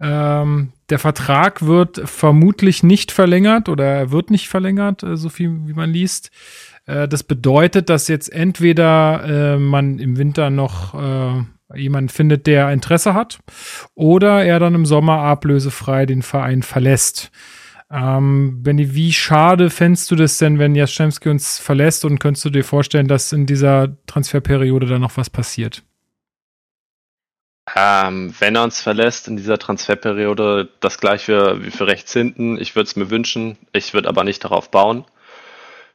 ähm, 0.00 0.72
der 0.88 0.98
Vertrag 0.98 1.66
wird 1.66 2.00
vermutlich 2.08 2.82
nicht 2.82 3.12
verlängert 3.12 3.68
oder 3.68 3.84
er 3.84 4.10
wird 4.10 4.30
nicht 4.30 4.48
verlängert, 4.48 5.02
äh, 5.02 5.18
so 5.18 5.28
viel 5.28 5.50
wie 5.66 5.74
man 5.74 5.90
liest. 5.90 6.30
Äh, 6.86 7.06
das 7.06 7.24
bedeutet, 7.24 7.90
dass 7.90 8.08
jetzt 8.08 8.32
entweder 8.32 9.22
äh, 9.54 9.58
man 9.58 9.98
im 9.98 10.16
Winter 10.16 10.48
noch 10.48 10.94
äh, 10.94 11.78
jemanden 11.78 12.08
findet, 12.08 12.46
der 12.46 12.72
Interesse 12.72 13.12
hat, 13.12 13.38
oder 13.94 14.46
er 14.46 14.58
dann 14.58 14.74
im 14.74 14.86
Sommer 14.86 15.18
ablösefrei 15.18 16.06
den 16.06 16.22
Verein 16.22 16.62
verlässt. 16.62 17.30
Ähm, 17.90 18.62
Benny, 18.62 18.94
wie 18.94 19.12
schade 19.12 19.70
fändest 19.70 20.10
du 20.10 20.16
das 20.16 20.38
denn, 20.38 20.58
wenn 20.58 20.74
Jaschemski 20.74 21.28
uns 21.28 21.58
verlässt 21.58 22.04
und 22.04 22.18
könntest 22.18 22.44
du 22.44 22.50
dir 22.50 22.64
vorstellen, 22.64 23.08
dass 23.08 23.32
in 23.32 23.46
dieser 23.46 23.96
Transferperiode 24.06 24.86
da 24.86 24.98
noch 24.98 25.16
was 25.16 25.30
passiert? 25.30 25.82
Ähm, 27.74 28.34
wenn 28.38 28.56
er 28.56 28.64
uns 28.64 28.80
verlässt 28.80 29.26
in 29.28 29.36
dieser 29.36 29.58
Transferperiode, 29.58 30.68
das 30.80 30.98
gleiche 30.98 31.64
wie 31.64 31.70
für 31.70 31.86
rechts 31.86 32.12
hinten. 32.12 32.58
Ich 32.58 32.76
würde 32.76 32.88
es 32.88 32.96
mir 32.96 33.10
wünschen, 33.10 33.56
ich 33.72 33.94
würde 33.94 34.08
aber 34.08 34.24
nicht 34.24 34.44
darauf 34.44 34.70
bauen. 34.70 35.04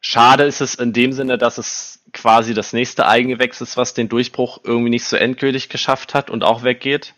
Schade 0.01 0.43
ist 0.43 0.61
es 0.61 0.75
in 0.75 0.93
dem 0.93 1.11
Sinne, 1.11 1.37
dass 1.37 1.57
es 1.57 2.03
quasi 2.13 2.53
das 2.53 2.73
nächste 2.73 3.07
Eigengewächs 3.07 3.61
ist, 3.61 3.77
was 3.77 3.93
den 3.93 4.09
Durchbruch 4.09 4.59
irgendwie 4.63 4.89
nicht 4.89 5.05
so 5.05 5.15
endgültig 5.15 5.69
geschafft 5.69 6.13
hat 6.13 6.29
und 6.29 6.43
auch 6.43 6.63
weggeht. 6.63 7.13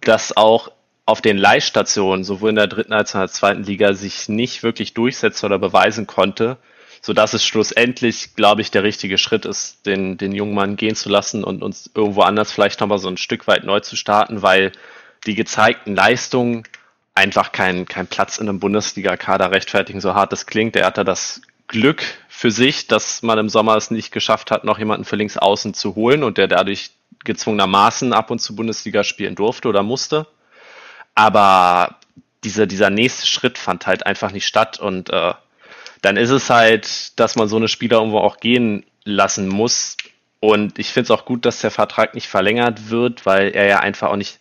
Dass 0.00 0.36
auch 0.36 0.70
auf 1.06 1.20
den 1.20 1.36
Leihstationen 1.36 2.24
sowohl 2.24 2.50
in 2.50 2.56
der 2.56 2.66
dritten 2.66 2.92
als 2.92 3.10
auch 3.10 3.16
in 3.16 3.20
der 3.20 3.28
zweiten 3.28 3.64
Liga 3.64 3.94
sich 3.94 4.28
nicht 4.28 4.62
wirklich 4.62 4.94
durchsetzen 4.94 5.46
oder 5.46 5.58
beweisen 5.58 6.06
konnte, 6.06 6.56
so 7.02 7.12
dass 7.12 7.34
es 7.34 7.44
schlussendlich, 7.44 8.34
glaube 8.34 8.62
ich, 8.62 8.70
der 8.70 8.82
richtige 8.82 9.18
Schritt 9.18 9.44
ist, 9.44 9.84
den, 9.84 10.16
den 10.16 10.32
jungen 10.32 10.54
Mann 10.54 10.76
gehen 10.76 10.94
zu 10.94 11.10
lassen 11.10 11.44
und 11.44 11.62
uns 11.62 11.90
irgendwo 11.94 12.22
anders 12.22 12.50
vielleicht 12.50 12.80
nochmal 12.80 12.98
so 12.98 13.08
ein 13.08 13.18
Stück 13.18 13.46
weit 13.46 13.64
neu 13.64 13.80
zu 13.80 13.96
starten, 13.96 14.40
weil 14.40 14.72
die 15.26 15.34
gezeigten 15.34 15.94
Leistungen 15.94 16.64
einfach 17.14 17.52
keinen 17.52 17.86
kein 17.86 18.06
Platz 18.06 18.38
in 18.38 18.48
einem 18.48 18.58
Bundesliga-Kader 18.58 19.50
rechtfertigen, 19.50 20.00
so 20.00 20.14
hart 20.14 20.32
es 20.32 20.46
klingt. 20.46 20.74
Er 20.76 20.86
hatte 20.86 21.04
das 21.04 21.42
Glück 21.68 22.02
für 22.28 22.50
sich, 22.50 22.88
dass 22.88 23.22
man 23.22 23.38
im 23.38 23.48
Sommer 23.48 23.76
es 23.76 23.90
nicht 23.90 24.10
geschafft 24.10 24.50
hat, 24.50 24.64
noch 24.64 24.78
jemanden 24.78 25.04
für 25.04 25.16
links 25.16 25.36
außen 25.36 25.74
zu 25.74 25.94
holen 25.94 26.22
und 26.22 26.38
der 26.38 26.48
dadurch 26.48 26.90
gezwungenermaßen 27.24 28.12
ab 28.12 28.30
und 28.30 28.40
zu 28.40 28.56
Bundesliga 28.56 29.04
spielen 29.04 29.34
durfte 29.34 29.68
oder 29.68 29.82
musste. 29.82 30.26
Aber 31.14 31.96
dieser, 32.44 32.66
dieser 32.66 32.90
nächste 32.90 33.26
Schritt 33.26 33.58
fand 33.58 33.86
halt 33.86 34.06
einfach 34.06 34.32
nicht 34.32 34.46
statt 34.46 34.78
und 34.78 35.10
äh, 35.10 35.32
dann 36.02 36.16
ist 36.16 36.30
es 36.30 36.50
halt, 36.50 37.18
dass 37.18 37.36
man 37.36 37.48
so 37.48 37.56
eine 37.56 37.68
Spieler 37.68 37.98
irgendwo 37.98 38.18
auch 38.18 38.38
gehen 38.38 38.84
lassen 39.04 39.48
muss. 39.48 39.96
Und 40.40 40.78
ich 40.78 40.88
finde 40.88 41.04
es 41.04 41.10
auch 41.10 41.24
gut, 41.24 41.46
dass 41.46 41.60
der 41.60 41.70
Vertrag 41.70 42.14
nicht 42.14 42.28
verlängert 42.28 42.90
wird, 42.90 43.24
weil 43.24 43.48
er 43.54 43.66
ja 43.66 43.80
einfach 43.80 44.10
auch 44.10 44.16
nicht. 44.16 44.38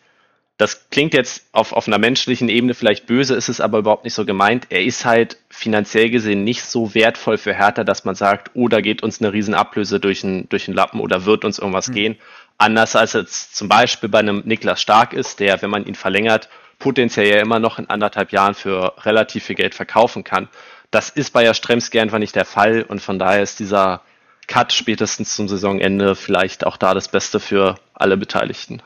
Das 0.57 0.89
klingt 0.89 1.13
jetzt 1.13 1.47
auf, 1.51 1.71
auf 1.71 1.87
einer 1.87 1.97
menschlichen 1.97 2.47
Ebene 2.47 2.73
vielleicht 2.73 3.07
böse, 3.07 3.33
ist 3.33 3.49
es 3.49 3.59
aber 3.59 3.79
überhaupt 3.79 4.03
nicht 4.03 4.13
so 4.13 4.25
gemeint. 4.25 4.67
Er 4.69 4.83
ist 4.83 5.03
halt 5.05 5.37
finanziell 5.49 6.09
gesehen 6.09 6.43
nicht 6.43 6.63
so 6.63 6.93
wertvoll 6.93 7.37
für 7.37 7.53
Hertha, 7.53 7.83
dass 7.83 8.05
man 8.05 8.15
sagt, 8.15 8.51
oh, 8.53 8.67
da 8.67 8.81
geht 8.81 9.01
uns 9.01 9.19
eine 9.19 9.33
Riesenablöse 9.33 9.99
durch 9.99 10.21
den, 10.21 10.47
durch 10.49 10.65
den 10.65 10.73
Lappen 10.75 10.99
oder 10.99 11.25
wird 11.25 11.43
uns 11.45 11.59
irgendwas 11.59 11.87
mhm. 11.87 11.93
gehen. 11.93 12.17
Anders 12.57 12.95
als 12.95 13.13
jetzt 13.13 13.55
zum 13.55 13.67
Beispiel 13.67 14.09
bei 14.09 14.19
einem 14.19 14.43
Niklas 14.45 14.81
Stark 14.81 15.13
ist, 15.13 15.39
der, 15.39 15.61
wenn 15.61 15.71
man 15.71 15.85
ihn 15.85 15.95
verlängert, 15.95 16.49
potenziell 16.83 17.27
ja 17.27 17.41
immer 17.41 17.59
noch 17.59 17.79
in 17.79 17.89
anderthalb 17.89 18.33
Jahren 18.33 18.55
für 18.55 18.93
relativ 19.05 19.45
viel 19.45 19.55
Geld 19.55 19.73
verkaufen 19.73 20.25
kann. 20.25 20.49
Das 20.91 21.09
ist 21.09 21.31
bei 21.31 21.45
Jastremski 21.45 21.97
einfach 21.97 22.19
nicht 22.19 22.35
der 22.35 22.43
Fall 22.43 22.83
und 22.83 23.01
von 23.01 23.17
daher 23.17 23.41
ist 23.41 23.59
dieser 23.59 24.01
Cut 24.47 24.73
spätestens 24.73 25.33
zum 25.33 25.47
Saisonende 25.47 26.13
vielleicht 26.13 26.65
auch 26.65 26.75
da 26.75 26.93
das 26.93 27.07
Beste 27.07 27.39
für 27.39 27.75
alle 27.93 28.17
Beteiligten. 28.17 28.81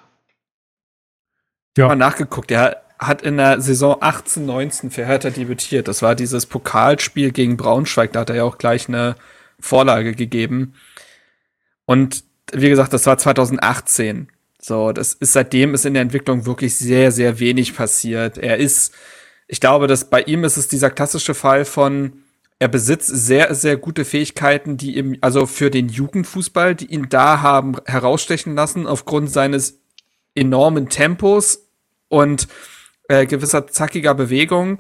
Ja. 1.76 1.88
Mal 1.88 1.96
nachgeguckt, 1.96 2.52
er 2.52 2.84
hat 3.00 3.24
in 3.24 3.38
der 3.38 3.62
Saison 3.62 3.98
18, 4.00 4.46
19 4.46 4.92
für 4.92 5.06
Hertha 5.06 5.32
debütiert. 5.32 5.88
Das 5.88 6.04
war 6.04 6.14
dieses 6.14 6.46
Pokalspiel 6.46 7.32
gegen 7.32 7.58
Braunschweig, 7.58 8.14
da 8.14 8.20
hat 8.20 8.30
er 8.30 8.36
ja 8.36 8.44
auch 8.44 8.60
gleich 8.60 8.88
eine 8.88 9.16
Vorlage 9.60 10.14
gegeben. 10.14 10.76
Und 11.86 12.24
wie 12.54 12.70
gesagt, 12.70 12.94
das 12.94 13.08
war 13.08 13.18
2018. 13.18 14.30
So, 14.60 14.92
das 14.92 15.14
ist 15.14 15.34
seitdem 15.34 15.74
ist 15.74 15.86
in 15.86 15.94
der 15.94 16.02
Entwicklung 16.02 16.46
wirklich 16.46 16.76
sehr, 16.76 17.12
sehr 17.12 17.40
wenig 17.40 17.76
passiert. 17.76 18.38
Er 18.38 18.58
ist, 18.58 18.94
ich 19.48 19.60
glaube, 19.60 19.88
dass 19.88 20.10
bei 20.10 20.22
ihm 20.24 20.44
ist 20.44 20.58
es 20.58 20.68
dieser 20.68 20.90
klassische 20.90 21.34
Fall 21.34 21.64
von, 21.64 22.24
er 22.60 22.68
besitzt 22.68 23.08
sehr, 23.08 23.54
sehr 23.54 23.78
gute 23.78 24.04
Fähigkeiten, 24.04 24.78
die 24.78 24.98
ihm, 24.98 25.18
also 25.22 25.46
für 25.46 25.70
den 25.70 25.90
Jugendfußball, 25.90 26.74
die 26.74 26.88
ihn 26.88 27.08
da 27.10 27.42
haben 27.42 27.76
herausstechen 27.86 28.56
lassen, 28.56 28.88
aufgrund 28.88 29.32
seines 29.32 29.80
enormen 30.34 30.90
Tempos 30.90 31.68
und 32.10 32.48
äh, 33.10 33.28
gewisser 33.28 33.68
zackiger 33.68 34.16
Bewegung. 34.16 34.80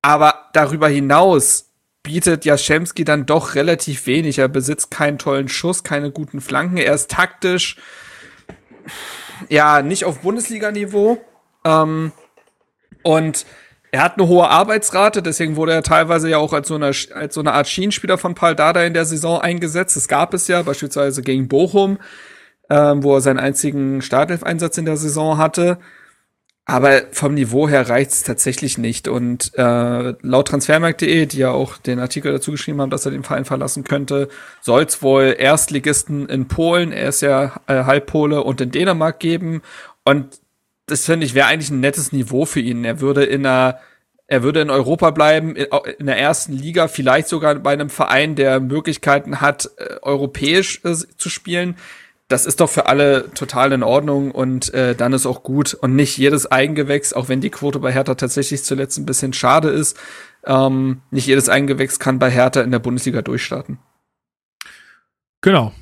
Aber 0.00 0.48
darüber 0.54 0.88
hinaus 0.88 1.70
bietet 2.02 2.46
Jaschemski 2.46 3.04
dann 3.04 3.26
doch 3.26 3.54
relativ 3.54 4.06
wenig. 4.06 4.38
Er 4.38 4.48
besitzt 4.48 4.90
keinen 4.90 5.18
tollen 5.18 5.48
Schuss, 5.48 5.84
keine 5.84 6.10
guten 6.10 6.40
Flanken. 6.40 6.78
Er 6.78 6.94
ist 6.94 7.10
taktisch 7.10 7.76
ja, 9.48 9.82
nicht 9.82 10.04
auf 10.04 10.20
Bundesliga-Niveau. 10.20 11.18
Ähm, 11.64 12.12
und 13.02 13.46
er 13.90 14.02
hat 14.02 14.18
eine 14.18 14.26
hohe 14.26 14.48
Arbeitsrate, 14.48 15.22
deswegen 15.22 15.56
wurde 15.56 15.72
er 15.72 15.82
teilweise 15.82 16.30
ja 16.30 16.38
auch 16.38 16.54
als 16.54 16.68
so 16.68 16.76
eine, 16.76 16.86
als 16.86 17.34
so 17.34 17.40
eine 17.40 17.52
Art 17.52 17.68
Schienenspieler 17.68 18.16
von 18.16 18.34
Paul 18.34 18.54
Dada 18.54 18.82
in 18.84 18.94
der 18.94 19.04
Saison 19.04 19.40
eingesetzt. 19.40 19.96
Das 19.96 20.08
gab 20.08 20.32
es 20.32 20.48
ja 20.48 20.62
beispielsweise 20.62 21.20
gegen 21.20 21.46
Bochum, 21.46 21.98
ähm, 22.70 23.02
wo 23.02 23.14
er 23.14 23.20
seinen 23.20 23.38
einzigen 23.38 24.00
Startelf-Einsatz 24.00 24.78
in 24.78 24.86
der 24.86 24.96
Saison 24.96 25.36
hatte. 25.36 25.78
Aber 26.64 27.02
vom 27.10 27.34
Niveau 27.34 27.68
her 27.68 27.88
reicht's 27.88 28.22
tatsächlich 28.22 28.78
nicht. 28.78 29.08
Und 29.08 29.52
äh, 29.56 30.14
laut 30.20 30.48
Transfermarkt.de, 30.48 31.26
die 31.26 31.38
ja 31.38 31.50
auch 31.50 31.76
den 31.76 31.98
Artikel 31.98 32.32
dazu 32.32 32.52
geschrieben 32.52 32.80
haben, 32.80 32.90
dass 32.90 33.04
er 33.04 33.10
den 33.10 33.24
Verein 33.24 33.44
verlassen 33.44 33.82
könnte, 33.82 34.28
soll's 34.60 35.02
wohl 35.02 35.34
Erstligisten 35.36 36.28
in 36.28 36.46
Polen, 36.46 36.92
er 36.92 37.08
ist 37.08 37.20
ja 37.20 37.60
äh, 37.66 37.84
Halbpole, 37.84 38.42
und 38.44 38.60
in 38.60 38.70
Dänemark 38.70 39.18
geben. 39.18 39.62
Und 40.04 40.40
das 40.86 41.04
finde 41.04 41.26
ich 41.26 41.34
wäre 41.34 41.48
eigentlich 41.48 41.70
ein 41.70 41.80
nettes 41.80 42.12
Niveau 42.12 42.44
für 42.44 42.60
ihn. 42.60 42.84
Er 42.84 43.00
würde 43.00 43.24
in 43.24 43.44
einer 43.44 43.80
er 44.28 44.42
würde 44.42 44.62
in 44.62 44.70
Europa 44.70 45.10
bleiben, 45.10 45.56
in 45.56 46.06
der 46.06 46.16
ersten 46.16 46.54
Liga, 46.54 46.88
vielleicht 46.88 47.28
sogar 47.28 47.54
bei 47.56 47.72
einem 47.72 47.90
Verein, 47.90 48.34
der 48.34 48.60
Möglichkeiten 48.60 49.42
hat, 49.42 49.68
äh, 49.76 49.96
europäisch 50.00 50.80
äh, 50.84 50.94
zu 50.94 51.28
spielen 51.28 51.76
das 52.32 52.46
ist 52.46 52.60
doch 52.60 52.70
für 52.70 52.86
alle 52.86 53.30
total 53.34 53.72
in 53.72 53.82
Ordnung 53.82 54.30
und 54.30 54.72
äh, 54.72 54.94
dann 54.94 55.12
ist 55.12 55.26
auch 55.26 55.42
gut. 55.42 55.74
Und 55.74 55.94
nicht 55.94 56.16
jedes 56.16 56.50
Eigengewächs, 56.50 57.12
auch 57.12 57.28
wenn 57.28 57.42
die 57.42 57.50
Quote 57.50 57.78
bei 57.78 57.92
Hertha 57.92 58.14
tatsächlich 58.14 58.64
zuletzt 58.64 58.98
ein 58.98 59.04
bisschen 59.04 59.34
schade 59.34 59.68
ist, 59.68 60.00
ähm, 60.44 61.02
nicht 61.10 61.26
jedes 61.26 61.50
Eigengewächs 61.50 61.98
kann 61.98 62.18
bei 62.18 62.30
Hertha 62.30 62.62
in 62.62 62.70
der 62.70 62.78
Bundesliga 62.78 63.20
durchstarten. 63.20 63.78
Genau. 65.42 65.72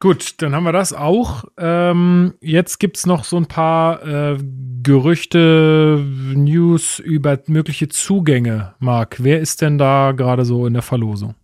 Gut, 0.00 0.42
dann 0.42 0.56
haben 0.56 0.64
wir 0.64 0.72
das 0.72 0.92
auch. 0.92 1.44
Ähm, 1.56 2.34
jetzt 2.40 2.80
gibt's 2.80 3.06
noch 3.06 3.22
so 3.22 3.36
ein 3.36 3.46
paar 3.46 4.04
äh, 4.04 4.38
Gerüchte, 4.82 6.04
News 6.34 6.98
über 6.98 7.38
mögliche 7.46 7.88
Zugänge. 7.88 8.74
Marc, 8.80 9.22
wer 9.22 9.38
ist 9.38 9.62
denn 9.62 9.78
da 9.78 10.10
gerade 10.10 10.44
so 10.44 10.66
in 10.66 10.72
der 10.72 10.82
Verlosung? 10.82 11.36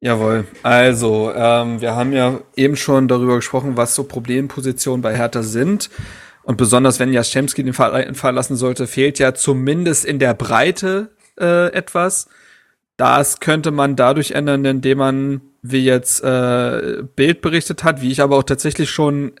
Jawohl. 0.00 0.46
Also, 0.62 1.32
ähm, 1.34 1.80
wir 1.80 1.96
haben 1.96 2.12
ja 2.12 2.40
eben 2.54 2.76
schon 2.76 3.08
darüber 3.08 3.36
gesprochen, 3.36 3.76
was 3.76 3.94
so 3.94 4.04
Problempositionen 4.04 5.00
bei 5.00 5.16
Hertha 5.16 5.42
sind. 5.42 5.90
Und 6.42 6.58
besonders 6.58 7.00
wenn 7.00 7.12
Jaschemski 7.12 7.64
den 7.64 7.72
Verein 7.72 8.14
verlassen 8.14 8.56
sollte, 8.56 8.86
fehlt 8.86 9.18
ja 9.18 9.34
zumindest 9.34 10.04
in 10.04 10.18
der 10.18 10.34
Breite 10.34 11.10
äh, 11.40 11.72
etwas. 11.72 12.28
Das 12.96 13.40
könnte 13.40 13.72
man 13.72 13.96
dadurch 13.96 14.30
ändern, 14.30 14.64
indem 14.64 14.98
man 14.98 15.40
wie 15.62 15.84
jetzt 15.84 16.22
äh, 16.22 17.02
Bild 17.16 17.40
berichtet 17.40 17.82
hat, 17.82 18.00
wie 18.00 18.12
ich 18.12 18.20
aber 18.20 18.36
auch 18.36 18.44
tatsächlich 18.44 18.90
schon 18.90 19.32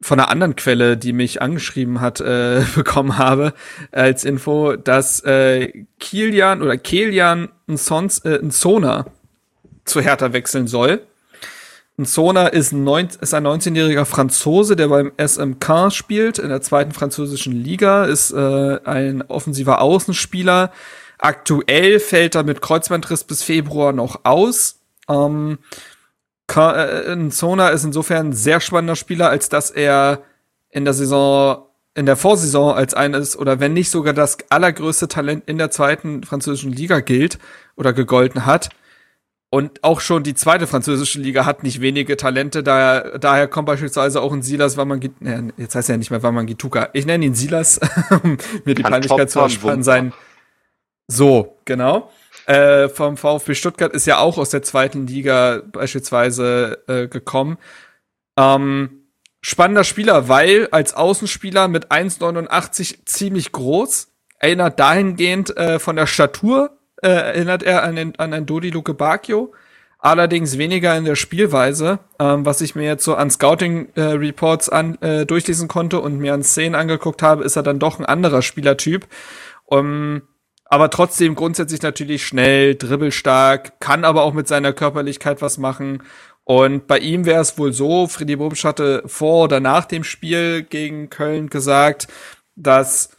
von 0.00 0.20
einer 0.20 0.28
anderen 0.28 0.54
Quelle, 0.54 0.98
die 0.98 1.14
mich 1.14 1.40
angeschrieben 1.40 2.00
hat, 2.00 2.20
äh, 2.20 2.62
bekommen 2.74 3.16
habe 3.16 3.54
als 3.90 4.24
Info, 4.24 4.76
dass 4.76 5.20
äh, 5.20 5.86
Kilian 5.98 6.62
oder 6.62 6.76
Kilian 6.76 7.48
Nsons, 7.66 8.18
äh, 8.18 8.38
Nsona 8.42 9.06
zu 9.84 10.00
Hertha 10.00 10.32
wechseln 10.32 10.66
soll. 10.66 11.02
Nsona 11.96 12.48
ist, 12.48 12.72
neun, 12.72 13.08
ist 13.20 13.34
ein 13.34 13.46
19-jähriger 13.46 14.04
Franzose, 14.04 14.74
der 14.74 14.88
beim 14.88 15.12
SMK 15.16 15.92
spielt, 15.92 16.38
in 16.38 16.48
der 16.48 16.60
zweiten 16.60 16.92
französischen 16.92 17.52
Liga, 17.52 18.04
ist 18.04 18.32
äh, 18.32 18.80
ein 18.84 19.22
offensiver 19.22 19.80
Außenspieler. 19.80 20.72
Aktuell 21.18 22.00
fällt 22.00 22.34
er 22.34 22.42
mit 22.42 22.60
Kreuzbandriss 22.60 23.22
bis 23.22 23.44
Februar 23.44 23.92
noch 23.92 24.20
aus 24.24 24.80
ähm, 25.08 25.58
äh, 26.54 27.28
Zona 27.30 27.68
ist 27.68 27.84
insofern 27.84 28.28
ein 28.28 28.32
sehr 28.32 28.60
spannender 28.60 28.96
Spieler, 28.96 29.30
als 29.30 29.48
dass 29.48 29.70
er 29.70 30.22
in 30.70 30.84
der 30.84 30.94
Saison, 30.94 31.66
in 31.94 32.06
der 32.06 32.16
Vorsaison 32.16 32.74
als 32.74 32.94
eines 32.94 33.36
oder 33.38 33.60
wenn 33.60 33.72
nicht 33.72 33.90
sogar 33.90 34.12
das 34.12 34.38
allergrößte 34.50 35.08
Talent 35.08 35.44
in 35.46 35.58
der 35.58 35.70
zweiten 35.70 36.22
französischen 36.22 36.72
Liga 36.72 37.00
gilt 37.00 37.38
oder 37.76 37.92
gegolten 37.92 38.46
hat. 38.46 38.70
Und 39.54 39.84
auch 39.84 40.00
schon 40.00 40.24
die 40.24 40.34
zweite 40.34 40.66
französische 40.66 41.20
Liga 41.20 41.46
hat 41.46 41.62
nicht 41.62 41.80
wenige 41.80 42.16
Talente, 42.16 42.64
daher, 42.64 43.20
daher 43.20 43.46
kommt 43.46 43.66
beispielsweise 43.66 44.20
auch 44.20 44.32
ein 44.32 44.42
Silas 44.42 44.76
Wamangituka, 44.76 45.24
ne, 45.24 45.52
jetzt 45.56 45.76
heißt 45.76 45.90
er 45.90 45.92
ja 45.94 45.98
nicht 45.98 46.10
mehr 46.10 46.24
Wamangituka, 46.24 46.88
ich 46.92 47.06
nenne 47.06 47.24
ihn 47.24 47.36
Silas, 47.36 47.78
um 48.24 48.36
mir 48.64 48.74
die 48.74 48.82
Peinlichkeit 48.82 49.30
zu 49.30 49.38
ersparen, 49.38 49.84
sein. 49.84 50.12
So, 51.06 51.56
genau 51.66 52.10
äh, 52.46 52.88
vom 52.88 53.16
VfB 53.16 53.54
Stuttgart 53.54 53.92
ist 53.92 54.06
ja 54.06 54.18
auch 54.18 54.38
aus 54.38 54.50
der 54.50 54.62
zweiten 54.62 55.06
Liga 55.06 55.62
beispielsweise 55.70 56.82
äh, 56.88 57.06
gekommen. 57.06 57.58
Ähm, 58.36 59.06
spannender 59.40 59.84
Spieler, 59.84 60.28
weil 60.28 60.66
als 60.72 60.94
Außenspieler 60.94 61.68
mit 61.68 61.92
1,89 61.92 63.06
ziemlich 63.06 63.52
groß, 63.52 64.08
erinnert 64.40 64.80
dahingehend 64.80 65.56
äh, 65.56 65.78
von 65.78 65.94
der 65.94 66.08
Statur, 66.08 66.76
äh, 67.02 67.08
erinnert 67.08 67.62
er 67.62 67.82
an, 67.82 67.96
den, 67.96 68.18
an 68.18 68.32
einen 68.32 68.46
Dodi 68.46 68.70
Luke 68.70 68.94
Bacchio, 68.94 69.52
allerdings 69.98 70.58
weniger 70.58 70.96
in 70.96 71.04
der 71.04 71.16
Spielweise, 71.16 71.98
ähm, 72.18 72.44
was 72.44 72.60
ich 72.60 72.74
mir 72.74 72.84
jetzt 72.84 73.04
so 73.04 73.14
an 73.14 73.30
Scouting-Reports 73.30 74.68
äh, 74.68 74.74
an, 74.74 74.98
äh, 75.00 75.26
durchlesen 75.26 75.68
konnte 75.68 76.00
und 76.00 76.18
mir 76.18 76.34
an 76.34 76.42
Szenen 76.42 76.74
angeguckt 76.74 77.22
habe, 77.22 77.44
ist 77.44 77.56
er 77.56 77.62
dann 77.62 77.78
doch 77.78 77.98
ein 77.98 78.04
anderer 78.04 78.42
Spielertyp. 78.42 79.06
Um, 79.66 80.22
aber 80.66 80.90
trotzdem 80.90 81.34
grundsätzlich 81.34 81.82
natürlich 81.82 82.26
schnell, 82.26 82.74
dribbelstark, 82.74 83.80
kann 83.80 84.04
aber 84.04 84.22
auch 84.22 84.34
mit 84.34 84.48
seiner 84.48 84.72
Körperlichkeit 84.72 85.40
was 85.40 85.56
machen. 85.56 86.02
Und 86.44 86.86
bei 86.86 86.98
ihm 86.98 87.24
wäre 87.24 87.40
es 87.40 87.56
wohl 87.56 87.72
so, 87.72 88.06
Freddy 88.06 88.36
Bobic 88.36 88.64
hatte 88.64 89.02
vor 89.06 89.44
oder 89.44 89.60
nach 89.60 89.86
dem 89.86 90.04
Spiel 90.04 90.62
gegen 90.62 91.08
Köln 91.08 91.48
gesagt, 91.48 92.08
dass 92.56 93.13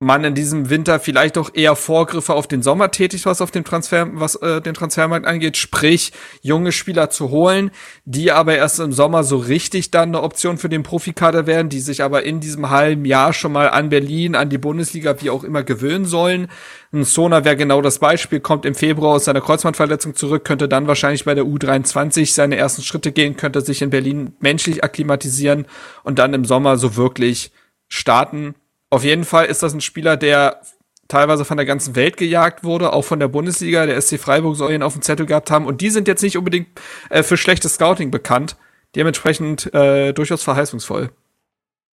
man 0.00 0.22
in 0.22 0.36
diesem 0.36 0.70
Winter 0.70 1.00
vielleicht 1.00 1.36
auch 1.38 1.50
eher 1.54 1.74
Vorgriffe 1.74 2.32
auf 2.34 2.46
den 2.46 2.62
Sommer 2.62 2.92
tätigt, 2.92 3.26
was 3.26 3.40
auf 3.40 3.50
dem 3.50 3.64
Transfer, 3.64 4.08
was 4.12 4.36
äh, 4.36 4.60
den 4.60 4.74
Transfermarkt 4.74 5.26
angeht, 5.26 5.56
sprich 5.56 6.12
junge 6.40 6.70
Spieler 6.70 7.10
zu 7.10 7.30
holen, 7.30 7.72
die 8.04 8.30
aber 8.30 8.56
erst 8.56 8.78
im 8.78 8.92
Sommer 8.92 9.24
so 9.24 9.38
richtig 9.38 9.90
dann 9.90 10.10
eine 10.10 10.22
Option 10.22 10.56
für 10.56 10.68
den 10.68 10.84
Profikader 10.84 11.48
werden, 11.48 11.68
die 11.68 11.80
sich 11.80 12.04
aber 12.04 12.22
in 12.22 12.38
diesem 12.38 12.70
halben 12.70 13.04
Jahr 13.06 13.32
schon 13.32 13.50
mal 13.50 13.70
an 13.70 13.88
Berlin, 13.88 14.36
an 14.36 14.50
die 14.50 14.58
Bundesliga, 14.58 15.20
wie 15.20 15.30
auch 15.30 15.42
immer 15.42 15.64
gewöhnen 15.64 16.04
sollen. 16.04 16.46
Ein 16.92 17.02
Sona 17.02 17.44
wäre 17.44 17.56
genau 17.56 17.82
das 17.82 17.98
Beispiel, 17.98 18.38
kommt 18.38 18.66
im 18.66 18.76
Februar 18.76 19.16
aus 19.16 19.24
seiner 19.24 19.40
Kreuzbandverletzung 19.40 20.14
zurück, 20.14 20.44
könnte 20.44 20.68
dann 20.68 20.86
wahrscheinlich 20.86 21.24
bei 21.24 21.34
der 21.34 21.44
U23 21.44 22.32
seine 22.32 22.56
ersten 22.56 22.82
Schritte 22.82 23.10
gehen, 23.10 23.36
könnte 23.36 23.62
sich 23.62 23.82
in 23.82 23.90
Berlin 23.90 24.36
menschlich 24.38 24.84
akklimatisieren 24.84 25.66
und 26.04 26.20
dann 26.20 26.34
im 26.34 26.44
Sommer 26.44 26.76
so 26.76 26.94
wirklich 26.94 27.50
starten 27.88 28.54
auf 28.90 29.04
jeden 29.04 29.24
Fall 29.24 29.46
ist 29.46 29.62
das 29.62 29.74
ein 29.74 29.80
Spieler, 29.80 30.16
der 30.16 30.60
teilweise 31.08 31.44
von 31.44 31.56
der 31.56 31.66
ganzen 31.66 31.96
Welt 31.96 32.16
gejagt 32.16 32.64
wurde, 32.64 32.92
auch 32.92 33.02
von 33.02 33.18
der 33.18 33.28
Bundesliga. 33.28 33.86
Der 33.86 34.00
SC 34.00 34.18
Freiburg 34.20 34.56
soll 34.56 34.72
ihn 34.72 34.82
auf 34.82 34.92
dem 34.92 35.02
Zettel 35.02 35.26
gehabt 35.26 35.50
haben. 35.50 35.66
Und 35.66 35.80
die 35.80 35.90
sind 35.90 36.06
jetzt 36.06 36.22
nicht 36.22 36.36
unbedingt 36.36 36.68
äh, 37.08 37.22
für 37.22 37.36
schlechtes 37.36 37.74
Scouting 37.74 38.10
bekannt. 38.10 38.56
Dementsprechend 38.94 39.72
äh, 39.74 40.12
durchaus 40.12 40.42
verheißungsvoll. 40.42 41.10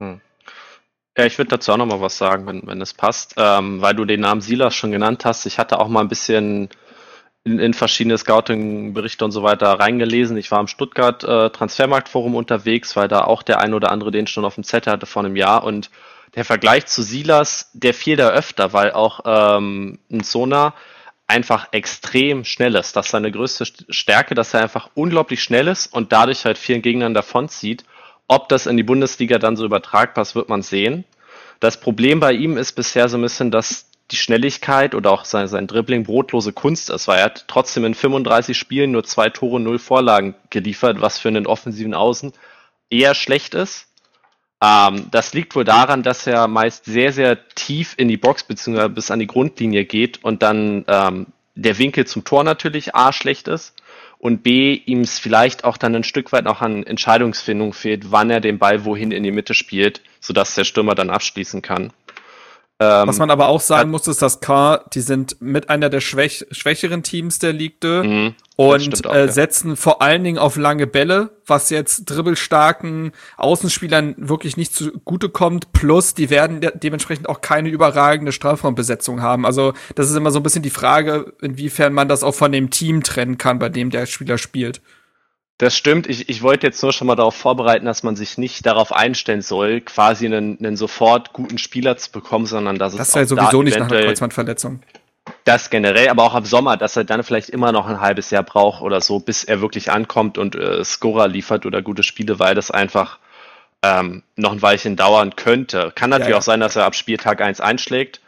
Hm. 0.00 0.20
Ja, 1.16 1.26
ich 1.26 1.36
würde 1.36 1.50
dazu 1.50 1.72
auch 1.72 1.76
noch 1.76 1.86
mal 1.86 2.00
was 2.00 2.16
sagen, 2.16 2.46
wenn, 2.46 2.66
wenn 2.66 2.80
es 2.80 2.94
passt. 2.94 3.34
Ähm, 3.36 3.82
weil 3.82 3.94
du 3.94 4.04
den 4.06 4.20
Namen 4.20 4.40
Silas 4.40 4.74
schon 4.74 4.92
genannt 4.92 5.24
hast. 5.24 5.44
Ich 5.46 5.58
hatte 5.58 5.78
auch 5.78 5.88
mal 5.88 6.00
ein 6.00 6.08
bisschen 6.08 6.70
in, 7.44 7.58
in 7.58 7.74
verschiedene 7.74 8.16
Scouting-Berichte 8.16 9.24
und 9.24 9.32
so 9.32 9.42
weiter 9.42 9.68
reingelesen. 9.72 10.36
Ich 10.38 10.50
war 10.50 10.60
im 10.60 10.68
Stuttgart 10.68 11.22
äh, 11.24 11.50
Transfermarktforum 11.50 12.34
unterwegs, 12.34 12.96
weil 12.96 13.08
da 13.08 13.24
auch 13.24 13.42
der 13.42 13.60
ein 13.60 13.74
oder 13.74 13.90
andere 13.90 14.10
den 14.10 14.26
schon 14.26 14.44
auf 14.44 14.54
dem 14.54 14.64
Zettel 14.64 14.92
hatte 14.92 15.06
vor 15.06 15.24
einem 15.24 15.36
Jahr 15.36 15.64
und 15.64 15.90
der 16.34 16.44
Vergleich 16.44 16.86
zu 16.86 17.02
Silas, 17.02 17.70
der 17.74 17.94
fiel 17.94 18.16
da 18.16 18.30
öfter, 18.30 18.72
weil 18.72 18.92
auch 18.92 19.20
ähm, 19.24 19.98
ein 20.10 20.22
Sona 20.22 20.74
einfach 21.26 21.68
extrem 21.72 22.44
schnell 22.44 22.74
ist. 22.74 22.96
Das 22.96 23.06
ist 23.06 23.12
seine 23.12 23.30
größte 23.30 23.66
Stärke, 23.88 24.34
dass 24.34 24.54
er 24.54 24.62
einfach 24.62 24.90
unglaublich 24.94 25.42
schnell 25.42 25.68
ist 25.68 25.92
und 25.92 26.12
dadurch 26.12 26.44
halt 26.44 26.58
vielen 26.58 26.82
Gegnern 26.82 27.14
davonzieht. 27.14 27.84
Ob 28.28 28.48
das 28.48 28.66
in 28.66 28.76
die 28.76 28.82
Bundesliga 28.82 29.38
dann 29.38 29.56
so 29.56 29.64
übertragbar 29.64 30.22
ist, 30.22 30.34
wird 30.34 30.48
man 30.48 30.62
sehen. 30.62 31.04
Das 31.60 31.78
Problem 31.78 32.20
bei 32.20 32.32
ihm 32.32 32.56
ist 32.56 32.72
bisher 32.72 33.08
so 33.08 33.18
ein 33.18 33.22
bisschen, 33.22 33.50
dass 33.50 33.86
die 34.10 34.16
Schnelligkeit 34.16 34.94
oder 34.94 35.10
auch 35.10 35.24
sein, 35.24 35.48
sein 35.48 35.66
Dribbling 35.66 36.04
brotlose 36.04 36.52
Kunst 36.52 36.90
ist, 36.90 37.08
weil 37.08 37.18
er 37.18 37.26
hat 37.26 37.44
trotzdem 37.48 37.84
in 37.84 37.94
35 37.94 38.56
Spielen 38.56 38.90
nur 38.90 39.04
zwei 39.04 39.30
Tore, 39.30 39.60
null 39.60 39.78
Vorlagen 39.78 40.34
geliefert, 40.50 41.00
was 41.00 41.18
für 41.18 41.28
einen 41.28 41.46
offensiven 41.46 41.94
Außen 41.94 42.32
eher 42.90 43.14
schlecht 43.14 43.54
ist. 43.54 43.86
Ähm, 44.62 45.08
das 45.10 45.34
liegt 45.34 45.56
wohl 45.56 45.64
daran, 45.64 46.04
dass 46.04 46.26
er 46.26 46.46
meist 46.46 46.84
sehr, 46.84 47.12
sehr 47.12 47.48
tief 47.48 47.94
in 47.96 48.06
die 48.06 48.16
Box 48.16 48.44
bzw. 48.44 48.88
bis 48.88 49.10
an 49.10 49.18
die 49.18 49.26
Grundlinie 49.26 49.84
geht 49.84 50.22
und 50.22 50.42
dann 50.42 50.84
ähm, 50.86 51.26
der 51.56 51.78
Winkel 51.78 52.06
zum 52.06 52.22
Tor 52.22 52.44
natürlich 52.44 52.94
A 52.94 53.12
schlecht 53.12 53.48
ist 53.48 53.74
und 54.18 54.44
B 54.44 54.74
ihm 54.74 55.00
es 55.00 55.18
vielleicht 55.18 55.64
auch 55.64 55.76
dann 55.76 55.96
ein 55.96 56.04
Stück 56.04 56.30
weit 56.30 56.44
noch 56.44 56.62
an 56.62 56.84
Entscheidungsfindung 56.84 57.72
fehlt, 57.72 58.12
wann 58.12 58.30
er 58.30 58.40
den 58.40 58.60
Ball 58.60 58.84
wohin 58.84 59.10
in 59.10 59.24
die 59.24 59.32
Mitte 59.32 59.52
spielt, 59.52 60.00
sodass 60.20 60.54
der 60.54 60.64
Stürmer 60.64 60.94
dann 60.94 61.10
abschließen 61.10 61.60
kann. 61.60 61.92
Ähm, 62.82 63.08
Was 63.08 63.18
man 63.18 63.30
aber 63.30 63.48
auch 63.48 63.60
sagen 63.60 63.90
muss, 63.90 64.08
ist, 64.08 64.22
dass 64.22 64.40
K, 64.40 64.78
die 64.92 65.00
sind 65.00 65.40
mit 65.40 65.70
einer 65.70 65.88
der 65.88 66.00
schwäch 66.00 66.46
schwächeren 66.50 67.02
Teams 67.02 67.38
der 67.38 67.52
Ligue 67.52 68.02
mhm, 68.02 68.34
und 68.56 69.06
auch, 69.06 69.14
äh, 69.14 69.28
setzen 69.28 69.70
ja. 69.70 69.76
vor 69.76 70.02
allen 70.02 70.24
Dingen 70.24 70.38
auf 70.38 70.56
lange 70.56 70.86
Bälle, 70.86 71.30
was 71.46 71.70
jetzt 71.70 72.06
dribbelstarken 72.06 73.12
Außenspielern 73.36 74.14
wirklich 74.18 74.56
nicht 74.56 74.74
zugute 74.74 75.28
kommt. 75.28 75.72
Plus, 75.72 76.14
die 76.14 76.30
werden 76.30 76.60
de 76.60 76.72
dementsprechend 76.74 77.28
auch 77.28 77.40
keine 77.40 77.68
überragende 77.68 78.32
Strafraumbesetzung 78.32 79.22
haben. 79.22 79.46
Also, 79.46 79.74
das 79.94 80.10
ist 80.10 80.16
immer 80.16 80.30
so 80.30 80.40
ein 80.40 80.42
bisschen 80.42 80.62
die 80.62 80.70
Frage, 80.70 81.32
inwiefern 81.40 81.92
man 81.92 82.08
das 82.08 82.24
auch 82.24 82.34
von 82.34 82.50
dem 82.52 82.70
Team 82.70 83.02
trennen 83.02 83.38
kann, 83.38 83.58
bei 83.58 83.68
dem 83.68 83.90
der 83.90 84.06
Spieler 84.06 84.38
spielt. 84.38 84.80
Das 85.58 85.76
stimmt. 85.76 86.08
Ich, 86.08 86.28
ich 86.28 86.42
wollte 86.42 86.66
jetzt 86.66 86.82
nur 86.82 86.92
schon 86.92 87.06
mal 87.06 87.14
darauf 87.14 87.36
vorbereiten, 87.36 87.86
dass 87.86 88.02
man 88.02 88.16
sich 88.16 88.38
nicht 88.38 88.66
darauf 88.66 88.92
einstellen 88.92 89.42
soll, 89.42 89.80
quasi 89.80 90.26
einen, 90.26 90.58
einen 90.58 90.76
sofort 90.76 91.32
guten 91.32 91.58
Spieler 91.58 91.96
zu 91.96 92.10
bekommen, 92.10 92.46
sondern 92.46 92.78
dass 92.78 92.96
das 92.96 93.08
es. 93.08 93.12
Das 93.12 93.22
ist 93.22 93.30
ja 93.30 93.36
sowieso 93.36 93.58
da 93.58 93.64
nicht 93.64 93.78
nach 93.78 93.90
einer 93.90 94.06
Kreuzbandverletzung. 94.06 94.82
Das 95.44 95.70
generell, 95.70 96.08
aber 96.08 96.24
auch 96.24 96.34
ab 96.34 96.46
Sommer, 96.46 96.76
dass 96.76 96.96
er 96.96 97.04
dann 97.04 97.22
vielleicht 97.22 97.48
immer 97.48 97.70
noch 97.70 97.86
ein 97.86 98.00
halbes 98.00 98.30
Jahr 98.30 98.42
braucht 98.42 98.82
oder 98.82 99.00
so, 99.00 99.20
bis 99.20 99.44
er 99.44 99.60
wirklich 99.60 99.92
ankommt 99.92 100.36
und 100.36 100.56
äh, 100.56 100.84
Scorer 100.84 101.28
liefert 101.28 101.64
oder 101.64 101.80
gute 101.80 102.02
Spiele, 102.02 102.40
weil 102.40 102.56
das 102.56 102.72
einfach 102.72 103.18
ähm, 103.82 104.22
noch 104.36 104.52
ein 104.52 104.62
Weilchen 104.62 104.96
dauern 104.96 105.36
könnte. 105.36 105.92
Kann 105.94 106.10
natürlich 106.10 106.30
ja, 106.30 106.36
ja. 106.36 106.38
auch 106.38 106.42
sein, 106.42 106.60
dass 106.60 106.76
er 106.76 106.84
ab 106.84 106.94
Spieltag 106.94 107.40
1 107.40 107.60
einschlägt. 107.60 108.20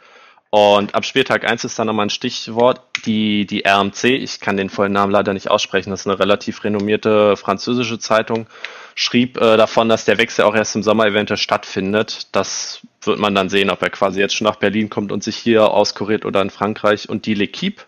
Und 0.55 0.95
ab 0.95 1.03
Spieltag 1.03 1.43
1 1.43 1.65
ist 1.65 1.77
dann 1.77 1.87
nochmal 1.87 2.05
ein 2.05 2.09
Stichwort, 2.09 2.79
die, 3.05 3.45
die 3.45 3.65
RMC, 3.67 4.05
ich 4.05 4.39
kann 4.39 4.55
den 4.55 4.69
vollen 4.69 4.93
Namen 4.93 5.11
leider 5.11 5.33
nicht 5.33 5.51
aussprechen, 5.51 5.89
das 5.89 5.99
ist 5.99 6.07
eine 6.07 6.17
relativ 6.17 6.63
renommierte 6.63 7.35
französische 7.35 7.99
Zeitung, 7.99 8.47
schrieb 8.95 9.35
äh, 9.35 9.57
davon, 9.57 9.89
dass 9.89 10.05
der 10.05 10.17
Wechsel 10.17 10.45
auch 10.45 10.55
erst 10.55 10.73
im 10.77 10.81
Sommer 10.81 11.07
eventuell 11.07 11.35
stattfindet. 11.35 12.29
Das 12.31 12.79
wird 13.01 13.19
man 13.19 13.35
dann 13.35 13.49
sehen, 13.49 13.69
ob 13.69 13.81
er 13.81 13.89
quasi 13.89 14.21
jetzt 14.21 14.33
schon 14.33 14.47
nach 14.47 14.55
Berlin 14.55 14.89
kommt 14.89 15.11
und 15.11 15.25
sich 15.25 15.35
hier 15.35 15.71
auskuriert 15.71 16.23
oder 16.23 16.41
in 16.41 16.49
Frankreich. 16.49 17.09
Und 17.09 17.25
die 17.25 17.35
L'Equipe 17.35 17.81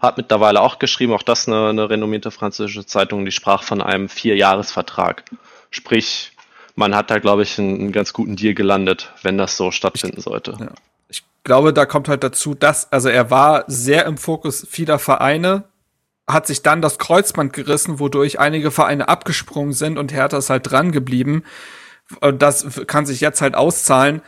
hat 0.00 0.16
mittlerweile 0.16 0.60
auch 0.60 0.80
geschrieben, 0.80 1.12
auch 1.12 1.22
das 1.22 1.46
eine, 1.46 1.68
eine 1.68 1.88
renommierte 1.88 2.32
französische 2.32 2.84
Zeitung, 2.84 3.26
die 3.26 3.30
sprach 3.30 3.62
von 3.62 3.80
einem 3.80 4.08
Vierjahresvertrag. 4.08 5.22
Sprich, 5.70 6.32
man 6.74 6.96
hat 6.96 7.12
da, 7.12 7.20
glaube 7.20 7.44
ich, 7.44 7.60
einen, 7.60 7.78
einen, 7.78 7.92
ganz 7.92 8.12
guten 8.12 8.34
Deal 8.34 8.54
gelandet, 8.54 9.12
wenn 9.22 9.38
das 9.38 9.56
so 9.56 9.70
stattfinden 9.70 10.20
sollte. 10.20 10.56
Ja 10.58 10.72
glaube, 11.48 11.72
da 11.72 11.86
kommt 11.86 12.08
halt 12.08 12.22
dazu, 12.22 12.54
dass, 12.54 12.92
also 12.92 13.08
er 13.08 13.30
war 13.30 13.64
sehr 13.68 14.04
im 14.04 14.18
Fokus 14.18 14.66
vieler 14.68 14.98
Vereine, 14.98 15.64
hat 16.26 16.46
sich 16.46 16.62
dann 16.62 16.82
das 16.82 16.98
Kreuzband 16.98 17.54
gerissen, 17.54 17.98
wodurch 17.98 18.38
einige 18.38 18.70
Vereine 18.70 19.08
abgesprungen 19.08 19.72
sind 19.72 19.96
und 19.96 20.12
Hertha 20.12 20.36
ist 20.36 20.50
halt 20.50 20.70
dran 20.70 20.92
geblieben. 20.92 21.42
Das 22.20 22.66
kann 22.86 23.06
sich 23.06 23.22
jetzt 23.22 23.40
halt 23.40 23.54
auszahlen. 23.54 24.20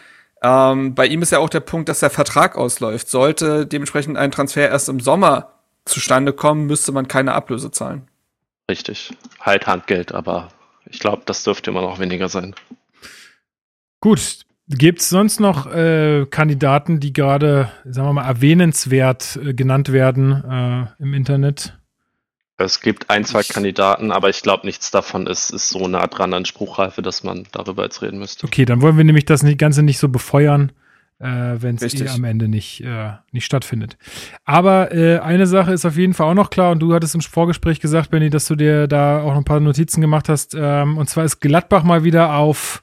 Ähm, 0.43 0.95
bei 0.95 1.07
ihm 1.07 1.21
ist 1.21 1.31
ja 1.31 1.41
auch 1.41 1.51
der 1.51 1.61
Punkt, 1.61 1.91
dass 1.91 2.01
der 2.01 2.09
Vertrag 2.09 2.57
ausläuft. 2.57 3.11
Sollte 3.11 3.67
dementsprechend 3.67 4.17
ein 4.17 4.31
Transfer 4.31 4.71
erst 4.71 4.89
im 4.89 4.99
Sommer 4.99 5.53
zustande 5.85 6.33
kommen, 6.33 6.67
müsste 6.67 6.91
man 6.91 7.07
keine 7.07 7.35
Ablöse 7.35 7.71
zahlen. 7.71 8.09
Richtig. 8.71 9.15
Halt 9.41 9.67
Handgeld, 9.67 10.13
aber 10.13 10.49
ich 10.87 11.01
glaube, 11.01 11.23
das 11.27 11.45
dürfte 11.45 11.71
immer 11.71 11.83
noch 11.83 11.99
weniger 11.99 12.31
sein. 12.31 12.55
Gut, 14.01 14.47
Gibt 14.71 15.01
es 15.01 15.09
sonst 15.09 15.41
noch 15.41 15.67
äh, 15.73 16.27
Kandidaten, 16.31 17.01
die 17.01 17.13
gerade, 17.13 17.71
sagen 17.85 18.09
wir 18.09 18.13
mal, 18.13 18.27
erwähnenswert 18.27 19.39
äh, 19.45 19.53
genannt 19.53 19.93
werden 19.93 20.33
äh, 20.33 21.03
im 21.03 21.13
Internet? 21.13 21.77
Es 22.57 22.81
gibt 22.81 23.11
ein, 23.11 23.25
zwei 23.25 23.43
Kandidaten, 23.43 24.13
aber 24.13 24.29
ich 24.29 24.43
glaube, 24.43 24.67
nichts 24.67 24.91
davon 24.91 25.27
ist, 25.27 25.51
ist 25.51 25.71
so 25.71 25.89
nah 25.89 26.07
dran 26.07 26.35
an 26.35 26.45
Spruchreife, 26.45 27.03
dass 27.03 27.25
man 27.25 27.47
darüber 27.53 27.85
jetzt 27.85 28.03
reden 28.03 28.19
müsste. 28.19 28.47
Okay, 28.47 28.65
dann 28.65 28.81
wollen 28.83 28.97
wir 28.97 29.05
nämlich 29.05 29.25
das 29.25 29.45
Ganze 29.57 29.83
nicht 29.83 29.99
so 29.99 30.09
befeuern, 30.09 30.71
äh, 31.19 31.27
wenn 31.27 31.77
es 31.77 31.95
eh 31.95 32.09
am 32.09 32.23
Ende 32.25 32.49
nicht, 32.49 32.83
äh, 32.83 33.13
nicht 33.33 33.47
stattfindet. 33.47 33.97
Aber 34.45 34.93
äh, 34.95 35.19
eine 35.19 35.47
Sache 35.47 35.73
ist 35.73 35.85
auf 35.85 35.97
jeden 35.97 36.15
Fall 36.15 36.29
auch 36.29 36.35
noch 36.35 36.51
klar, 36.51 36.71
und 36.71 36.81
du 36.81 36.95
hattest 36.95 37.15
im 37.15 37.23
Vorgespräch 37.23 37.81
gesagt, 37.81 38.11
Benny, 38.11 38.31
dass 38.31 38.47
du 38.47 38.55
dir 38.55 38.87
da 38.87 39.23
auch 39.23 39.31
noch 39.31 39.39
ein 39.39 39.45
paar 39.45 39.59
Notizen 39.59 40.01
gemacht 40.01 40.29
hast. 40.29 40.55
Ähm, 40.55 40.99
und 40.99 41.09
zwar 41.09 41.25
ist 41.25 41.41
Gladbach 41.41 41.83
mal 41.83 42.05
wieder 42.05 42.35
auf 42.35 42.83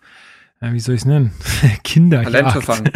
ja, 0.61 0.73
wie 0.73 0.79
soll 0.79 0.95
ich 0.95 1.01
es 1.01 1.05
nennen? 1.05 1.33
Kinder. 1.83 2.23
Talente 2.23 2.61
fangen. 2.61 2.91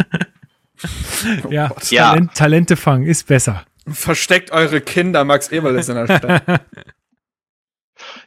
ja, 1.50 1.70
oh 1.70 1.78
Talent, 1.80 2.34
Talente 2.34 2.76
fangen 2.76 3.06
ist 3.06 3.26
besser. 3.26 3.64
Versteckt 3.86 4.52
eure 4.52 4.80
Kinder, 4.80 5.24
Max 5.24 5.48
Eberl 5.48 5.76
ist 5.76 5.88
in 5.88 5.96
der 5.96 6.06
Stadt. 6.06 6.42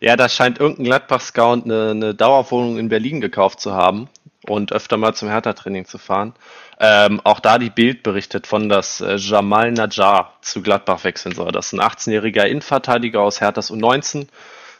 ja, 0.01 0.15
da 0.15 0.29
scheint 0.29 0.59
irgendein 0.59 0.85
Gladbach-Scout 0.85 1.63
eine, 1.63 1.91
eine 1.91 2.15
Dauerwohnung 2.15 2.77
in 2.77 2.89
Berlin 2.89 3.21
gekauft 3.21 3.59
zu 3.59 3.73
haben 3.73 4.09
und 4.47 4.73
öfter 4.73 4.97
mal 4.97 5.13
zum 5.13 5.29
Hertha-Training 5.29 5.85
zu 5.85 5.97
fahren. 5.97 6.33
Ähm, 6.79 7.21
auch 7.23 7.39
da 7.39 7.57
die 7.57 7.69
Bild 7.69 8.03
berichtet 8.03 8.47
von, 8.47 8.67
dass 8.67 8.99
äh, 8.99 9.15
Jamal 9.15 9.71
Najjar 9.71 10.33
zu 10.41 10.61
Gladbach 10.61 11.03
wechseln 11.05 11.33
soll. 11.33 11.51
Das 11.51 11.67
ist 11.67 11.73
ein 11.73 11.81
18-jähriger 11.81 12.43
Innenverteidiger 12.43 13.21
aus 13.21 13.39
Herthas 13.39 13.71
U19, 13.71 14.27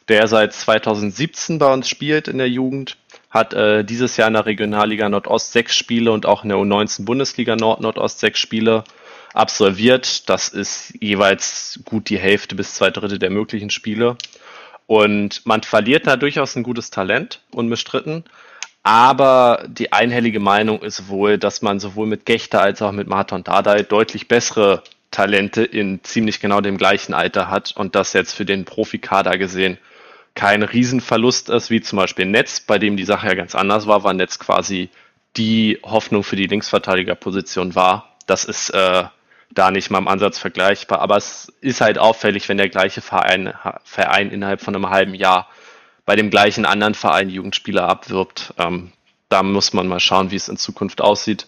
der 0.10 0.28
seit 0.28 0.54
2017 0.54 1.58
bei 1.58 1.72
uns 1.72 1.88
spielt 1.88 2.28
in 2.28 2.38
der 2.38 2.50
Jugend 2.50 2.98
hat 3.36 3.54
äh, 3.54 3.84
dieses 3.84 4.16
Jahr 4.16 4.30
in 4.30 4.34
der 4.34 4.46
Regionalliga 4.46 5.10
Nordost 5.10 5.52
sechs 5.52 5.76
Spiele 5.76 6.14
und 6.14 6.26
auch 6.26 6.44
in 6.44 6.50
der 6.50 6.58
U19 6.58 7.04
Bundesliga 7.04 7.58
Nord 7.58 7.82
Nordost 7.82 8.22
sechs 8.22 8.40
Spiele 8.40 8.86
absolviert. 9.34 10.30
Das 10.30 10.48
ist 10.48 10.94
jeweils 11.02 11.82
gut 11.84 12.10
die 12.10 12.18
Hälfte 12.18 12.56
bis 12.56 12.76
zwei 12.76 12.92
Drittel 12.92 13.20
der 13.20 13.30
möglichen 13.30 13.70
Spiele. 13.70 14.16
Und 14.88 15.46
man 15.46 15.64
verliert 15.64 16.08
da 16.08 16.16
durchaus 16.16 16.56
ein 16.56 16.64
gutes 16.64 16.92
Talent, 16.92 17.42
unbestritten. 17.52 18.24
Aber 18.84 19.66
die 19.68 19.92
einhellige 19.92 20.40
Meinung 20.40 20.82
ist 20.82 21.10
wohl, 21.10 21.38
dass 21.38 21.62
man 21.62 21.82
sowohl 21.82 22.08
mit 22.08 22.26
Gechter 22.26 22.62
als 22.62 22.82
auch 22.82 22.94
mit 22.94 23.10
Marton 23.10 23.44
Dardai 23.44 23.84
deutlich 23.84 24.30
bessere 24.30 24.82
Talente 25.12 25.64
in 25.64 26.02
ziemlich 26.04 26.40
genau 26.40 26.62
dem 26.62 26.78
gleichen 26.78 27.14
Alter 27.14 27.50
hat 27.50 27.74
und 27.76 27.96
das 27.96 28.14
jetzt 28.14 28.34
für 28.34 28.46
den 28.46 28.64
Profikader 28.64 29.38
gesehen 29.38 29.78
kein 30.36 30.64
Riesenverlust 30.64 31.50
ist, 31.50 31.70
wie 31.70 31.82
zum 31.82 31.98
Beispiel 31.98 32.26
Netz, 32.26 32.60
bei 32.60 32.78
dem 32.78 32.98
die 32.98 33.06
Sache 33.06 33.28
ja 33.28 33.34
ganz 33.34 33.56
anders 33.56 33.88
war, 33.88 34.04
war 34.04 34.14
Netz 34.14 34.38
quasi 34.38 34.90
die 35.38 35.80
Hoffnung 35.84 36.24
für 36.24 36.36
die 36.36 36.48
Linksverteidigerposition 36.48 37.76
war. 37.76 38.16
Das 38.28 38.44
ist 38.44 38.70
äh, 38.72 39.06
da 39.52 39.72
nicht 39.72 39.90
mal 39.90 40.00
im 40.00 40.08
Ansatz 40.08 40.38
vergleichbar, 40.38 41.00
aber 41.00 41.18
es 41.18 41.52
ist 41.62 41.82
halt 41.82 41.98
auffällig, 41.98 42.50
wenn 42.50 42.58
der 42.58 42.70
gleiche 42.70 43.02
Verein, 43.02 43.54
Verein 43.84 44.30
innerhalb 44.32 44.62
von 44.62 44.76
einem 44.76 44.90
halben 44.90 45.14
Jahr 45.14 45.48
bei 46.06 46.16
dem 46.16 46.30
gleichen 46.30 46.66
anderen 46.66 46.94
Verein 46.94 47.30
Jugendspieler 47.30 47.88
abwirbt. 47.88 48.54
Ähm, 48.58 48.92
da 49.30 49.42
muss 49.42 49.74
man 49.74 49.88
mal 49.88 50.00
schauen, 50.00 50.32
wie 50.32 50.36
es 50.36 50.50
in 50.50 50.58
Zukunft 50.58 51.02
aussieht. 51.02 51.48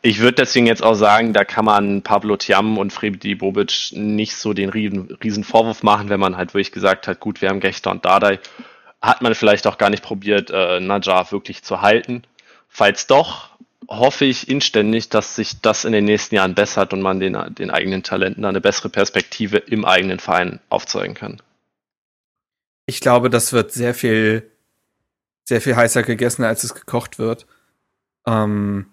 Ich 0.00 0.20
würde 0.20 0.34
deswegen 0.34 0.66
jetzt 0.66 0.82
auch 0.82 0.94
sagen, 0.94 1.32
da 1.32 1.44
kann 1.44 1.64
man 1.64 2.02
Pablo 2.02 2.36
Tiam 2.36 2.78
und 2.78 2.92
Freddy 2.92 3.34
Bobic 3.34 3.90
nicht 3.92 4.36
so 4.36 4.52
den 4.52 4.68
riesen, 4.68 5.18
riesen 5.22 5.42
Vorwurf 5.42 5.82
machen, 5.82 6.08
wenn 6.08 6.20
man 6.20 6.36
halt 6.36 6.54
wirklich 6.54 6.72
gesagt 6.72 7.08
hat, 7.08 7.18
gut, 7.18 7.42
wir 7.42 7.48
haben 7.48 7.60
Gechter 7.60 7.90
und 7.90 8.04
Dardai. 8.04 8.38
Hat 9.02 9.22
man 9.22 9.34
vielleicht 9.34 9.66
auch 9.66 9.78
gar 9.78 9.90
nicht 9.90 10.02
probiert, 10.02 10.50
äh, 10.50 10.78
Najjar 10.80 11.30
wirklich 11.32 11.62
zu 11.64 11.82
halten. 11.82 12.22
Falls 12.68 13.06
doch, 13.08 13.50
hoffe 13.88 14.24
ich 14.24 14.48
inständig, 14.48 15.08
dass 15.08 15.34
sich 15.34 15.60
das 15.60 15.84
in 15.84 15.92
den 15.92 16.04
nächsten 16.04 16.34
Jahren 16.34 16.54
bessert 16.54 16.92
und 16.92 17.00
man 17.00 17.18
den, 17.18 17.36
den 17.54 17.70
eigenen 17.70 18.02
Talenten 18.02 18.44
eine 18.44 18.60
bessere 18.60 18.90
Perspektive 18.90 19.56
im 19.56 19.84
eigenen 19.84 20.20
Verein 20.20 20.60
aufzeigen 20.68 21.14
kann. 21.14 21.42
Ich 22.86 23.00
glaube, 23.00 23.30
das 23.30 23.52
wird 23.52 23.72
sehr 23.72 23.94
viel, 23.94 24.50
sehr 25.44 25.60
viel 25.60 25.74
heißer 25.74 26.02
gegessen, 26.02 26.44
als 26.44 26.64
es 26.64 26.74
gekocht 26.74 27.18
wird. 27.18 27.46
Ähm, 28.26 28.86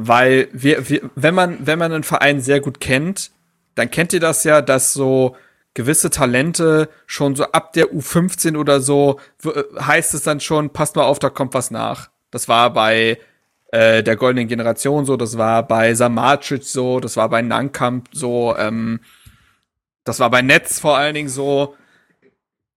weil 0.00 0.46
wir, 0.52 0.88
wir, 0.88 1.10
wenn 1.16 1.34
man, 1.34 1.66
wenn 1.66 1.76
man 1.76 1.92
einen 1.92 2.04
Verein 2.04 2.40
sehr 2.40 2.60
gut 2.60 2.78
kennt, 2.78 3.32
dann 3.74 3.90
kennt 3.90 4.12
ihr 4.12 4.20
das 4.20 4.44
ja, 4.44 4.62
dass 4.62 4.92
so 4.92 5.36
gewisse 5.74 6.08
Talente 6.08 6.88
schon 7.06 7.34
so 7.34 7.46
ab 7.46 7.72
der 7.72 7.86
U15 7.86 8.56
oder 8.56 8.80
so 8.80 9.18
äh, 9.44 9.64
heißt 9.80 10.14
es 10.14 10.22
dann 10.22 10.38
schon, 10.38 10.70
passt 10.70 10.94
mal 10.94 11.02
auf, 11.02 11.18
da 11.18 11.30
kommt 11.30 11.52
was 11.52 11.72
nach. 11.72 12.10
Das 12.30 12.46
war 12.46 12.72
bei 12.72 13.18
äh, 13.72 14.04
der 14.04 14.14
goldenen 14.14 14.46
Generation 14.46 15.04
so, 15.04 15.16
das 15.16 15.36
war 15.36 15.66
bei 15.66 15.92
Samacic 15.94 16.62
so, 16.62 17.00
das 17.00 17.16
war 17.16 17.28
bei 17.28 17.42
Nankamp 17.42 18.06
so, 18.12 18.54
ähm, 18.56 19.00
das 20.04 20.20
war 20.20 20.30
bei 20.30 20.42
Netz 20.42 20.78
vor 20.78 20.96
allen 20.96 21.14
Dingen 21.14 21.28
so. 21.28 21.74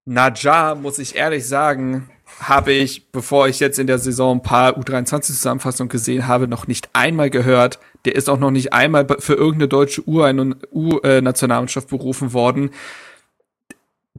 Naja, 0.05 0.73
muss 0.73 0.97
ich 0.97 1.15
ehrlich 1.15 1.47
sagen, 1.47 2.09
habe 2.39 2.71
ich, 2.71 3.11
bevor 3.11 3.47
ich 3.47 3.59
jetzt 3.59 3.79
in 3.79 3.87
der 3.87 3.99
Saison 3.99 4.37
ein 4.37 4.43
paar 4.43 4.77
U23-Zusammenfassungen 4.77 5.89
gesehen 5.89 6.27
habe, 6.27 6.47
noch 6.47 6.67
nicht 6.67 6.89
einmal 6.93 7.29
gehört. 7.29 7.79
Der 8.05 8.15
ist 8.15 8.29
auch 8.29 8.39
noch 8.39 8.51
nicht 8.51 8.73
einmal 8.73 9.05
für 9.19 9.33
irgendeine 9.33 9.67
deutsche 9.67 10.03
U-Nationalmannschaft 10.07 11.89
berufen 11.89 12.33
worden. 12.33 12.71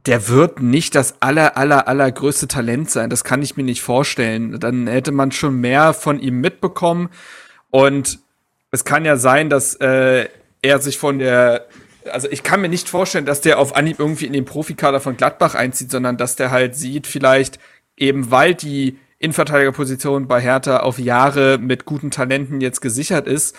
Der 0.05 0.27
wird 0.29 0.61
nicht 0.61 0.95
das 0.95 1.21
aller, 1.21 1.57
aller, 1.57 1.87
allergrößte 1.87 2.47
Talent 2.47 2.89
sein. 2.89 3.09
Das 3.09 3.23
kann 3.23 3.41
ich 3.41 3.57
mir 3.57 3.63
nicht 3.63 3.81
vorstellen. 3.81 4.59
Dann 4.59 4.87
hätte 4.87 5.11
man 5.11 5.31
schon 5.31 5.59
mehr 5.59 5.93
von 5.93 6.19
ihm 6.19 6.39
mitbekommen. 6.39 7.09
Und 7.71 8.19
es 8.71 8.85
kann 8.85 9.05
ja 9.05 9.17
sein, 9.17 9.49
dass 9.49 9.75
äh, 9.75 10.27
er 10.61 10.79
sich 10.79 10.97
von 10.97 11.19
der 11.19 11.67
also 12.11 12.27
ich 12.29 12.43
kann 12.43 12.61
mir 12.61 12.69
nicht 12.69 12.89
vorstellen, 12.89 13.25
dass 13.25 13.41
der 13.41 13.59
auf 13.59 13.75
Anhieb 13.75 13.99
irgendwie 13.99 14.25
in 14.25 14.33
den 14.33 14.45
Profikader 14.45 14.99
von 14.99 15.17
Gladbach 15.17 15.55
einzieht, 15.55 15.91
sondern 15.91 16.17
dass 16.17 16.35
der 16.35 16.51
halt 16.51 16.75
sieht, 16.75 17.07
vielleicht, 17.07 17.59
eben 17.97 18.31
weil 18.31 18.55
die 18.55 18.97
Innenverteidigerposition 19.19 20.27
bei 20.27 20.41
Hertha 20.41 20.77
auf 20.77 20.99
Jahre 20.99 21.57
mit 21.57 21.85
guten 21.85 22.11
Talenten 22.11 22.59
jetzt 22.59 22.81
gesichert 22.81 23.27
ist, 23.27 23.55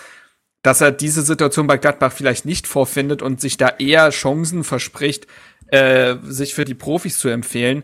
dass 0.61 0.81
er 0.81 0.91
diese 0.91 1.21
Situation 1.21 1.67
bei 1.67 1.77
Gladbach 1.77 2.11
vielleicht 2.11 2.45
nicht 2.45 2.67
vorfindet 2.67 3.21
und 3.21 3.41
sich 3.41 3.57
da 3.57 3.69
eher 3.79 4.09
Chancen 4.09 4.63
verspricht, 4.63 5.27
äh, 5.67 6.15
sich 6.23 6.53
für 6.53 6.65
die 6.65 6.73
Profis 6.73 7.17
zu 7.19 7.29
empfehlen. 7.29 7.83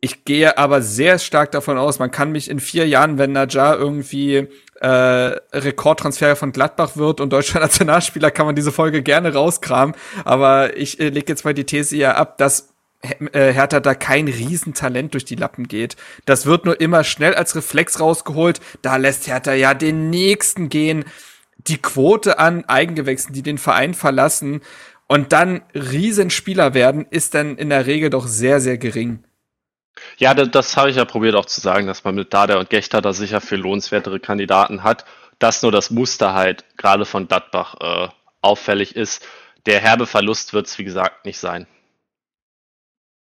Ich 0.00 0.24
gehe 0.24 0.58
aber 0.58 0.82
sehr 0.82 1.20
stark 1.20 1.52
davon 1.52 1.78
aus, 1.78 2.00
man 2.00 2.10
kann 2.10 2.32
mich 2.32 2.50
in 2.50 2.58
vier 2.58 2.88
Jahren, 2.88 3.18
wenn 3.18 3.30
Najjar 3.30 3.78
irgendwie 3.78 4.48
äh, 4.80 4.86
Rekordtransfer 4.86 6.34
von 6.34 6.50
Gladbach 6.50 6.96
wird 6.96 7.20
und 7.20 7.32
deutscher 7.32 7.60
Nationalspieler, 7.60 8.32
kann 8.32 8.46
man 8.46 8.56
diese 8.56 8.72
Folge 8.72 9.02
gerne 9.02 9.32
rauskramen. 9.32 9.94
Aber 10.24 10.76
ich 10.76 10.98
äh, 10.98 11.08
lege 11.10 11.26
jetzt 11.28 11.44
mal 11.44 11.54
die 11.54 11.66
These 11.66 11.96
eher 11.96 12.16
ab, 12.16 12.36
dass 12.38 12.71
Hertha 13.04 13.80
da 13.80 13.94
kein 13.94 14.28
Riesentalent 14.28 15.14
durch 15.14 15.24
die 15.24 15.34
Lappen 15.34 15.66
geht. 15.66 15.96
Das 16.24 16.46
wird 16.46 16.64
nur 16.64 16.80
immer 16.80 17.02
schnell 17.02 17.34
als 17.34 17.56
Reflex 17.56 17.98
rausgeholt. 17.98 18.60
Da 18.82 18.96
lässt 18.96 19.26
Hertha 19.26 19.54
ja 19.54 19.74
den 19.74 20.10
nächsten 20.10 20.68
gehen. 20.68 21.04
Die 21.56 21.78
Quote 21.78 22.38
an 22.38 22.64
Eigengewächsen, 22.66 23.32
die 23.32 23.42
den 23.42 23.58
Verein 23.58 23.94
verlassen 23.94 24.62
und 25.06 25.32
dann 25.32 25.62
Riesenspieler 25.74 26.74
werden, 26.74 27.06
ist 27.10 27.34
dann 27.34 27.56
in 27.56 27.70
der 27.70 27.86
Regel 27.86 28.10
doch 28.10 28.26
sehr, 28.26 28.60
sehr 28.60 28.78
gering. 28.78 29.24
Ja, 30.16 30.34
das, 30.34 30.50
das 30.50 30.76
habe 30.76 30.90
ich 30.90 30.96
ja 30.96 31.04
probiert 31.04 31.34
auch 31.34 31.44
zu 31.44 31.60
sagen, 31.60 31.86
dass 31.86 32.04
man 32.04 32.14
mit 32.14 32.32
Dada 32.32 32.58
und 32.58 32.70
Gechter 32.70 33.02
da 33.02 33.12
sicher 33.12 33.40
viel 33.40 33.58
lohnenswertere 33.58 34.20
Kandidaten 34.20 34.82
hat. 34.82 35.04
Dass 35.38 35.62
nur 35.62 35.72
das 35.72 35.90
Muster 35.90 36.34
halt 36.34 36.64
gerade 36.76 37.04
von 37.04 37.28
Gladbach 37.28 37.74
äh, 37.80 38.08
auffällig 38.40 38.96
ist. 38.96 39.26
Der 39.66 39.80
herbe 39.80 40.06
Verlust 40.06 40.52
wird 40.54 40.66
es, 40.66 40.78
wie 40.78 40.84
gesagt, 40.84 41.24
nicht 41.24 41.38
sein. 41.38 41.66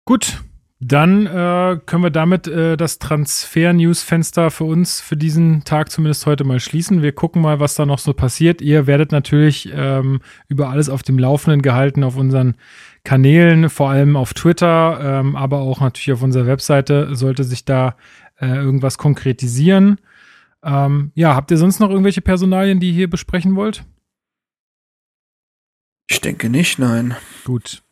Gut, 0.05 0.43
dann 0.81 1.27
äh, 1.27 1.81
können 1.87 2.03
wir 2.03 2.11
damit 2.11 2.47
äh, 2.47 2.77
das 2.77 2.99
Transfer-News-Fenster 2.99 4.51
für 4.51 4.65
uns 4.65 5.01
für 5.01 5.17
diesen 5.17 5.65
Tag 5.65 5.91
zumindest 5.91 6.27
heute 6.27 6.45
mal 6.45 6.61
schließen. 6.61 7.01
Wir 7.01 7.13
gucken 7.13 7.41
mal, 7.41 7.59
was 7.59 7.75
da 7.75 7.87
noch 7.87 7.99
so 7.99 8.13
passiert. 8.13 8.61
Ihr 8.61 8.87
werdet 8.87 9.13
natürlich 9.13 9.71
ähm, 9.73 10.21
über 10.49 10.69
alles 10.69 10.91
auf 10.91 11.03
dem 11.03 11.19
Laufenden 11.19 11.63
gehalten 11.63 12.05
auf 12.05 12.17
unseren 12.17 12.57
Kanälen, 13.03 13.71
vor 13.71 13.89
allem 13.89 14.17
auf 14.17 14.35
Twitter, 14.35 15.21
ähm, 15.21 15.37
aber 15.37 15.61
auch 15.61 15.81
natürlich 15.81 16.13
auf 16.13 16.23
unserer 16.23 16.47
Webseite 16.47 17.15
sollte 17.15 17.45
sich 17.45 17.65
da 17.65 17.97
äh, 18.39 18.47
irgendwas 18.47 18.99
konkretisieren. 18.99 20.01
Ähm, 20.63 21.13
ja, 21.15 21.35
habt 21.35 21.51
ihr 21.51 21.57
sonst 21.57 21.81
noch 21.81 21.91
irgendwelche 21.91 22.23
Personalien, 22.23 22.81
die 22.81 22.89
ihr 22.89 22.95
hier 22.95 23.11
besprechen 23.11 23.57
wollt? 23.57 23.85
Ich 26.11 26.21
denke 26.21 26.51
nicht, 26.51 26.79
nein. 26.79 27.15
Gut. 27.45 27.84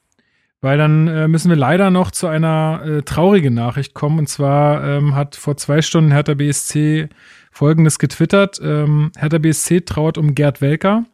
Weil 0.62 0.78
dann 0.78 1.08
äh, 1.08 1.28
müssen 1.28 1.50
wir 1.50 1.56
leider 1.56 1.90
noch 1.90 2.12
zu 2.12 2.28
einer 2.28 2.82
äh, 2.84 3.02
traurigen 3.02 3.52
Nachricht 3.52 3.94
kommen. 3.94 4.20
Und 4.20 4.28
zwar 4.28 4.82
ähm, 4.84 5.14
hat 5.14 5.36
vor 5.36 5.56
zwei 5.56 5.82
Stunden 5.82 6.12
Hertha 6.12 6.34
BSC 6.34 7.08
Folgendes 7.50 7.98
getwittert. 7.98 8.60
Ähm, 8.62 9.10
Hertha 9.18 9.38
BSC 9.38 9.82
trauert 9.82 10.16
um 10.16 10.34
Gerd 10.34 10.60
Welker. 10.60 11.04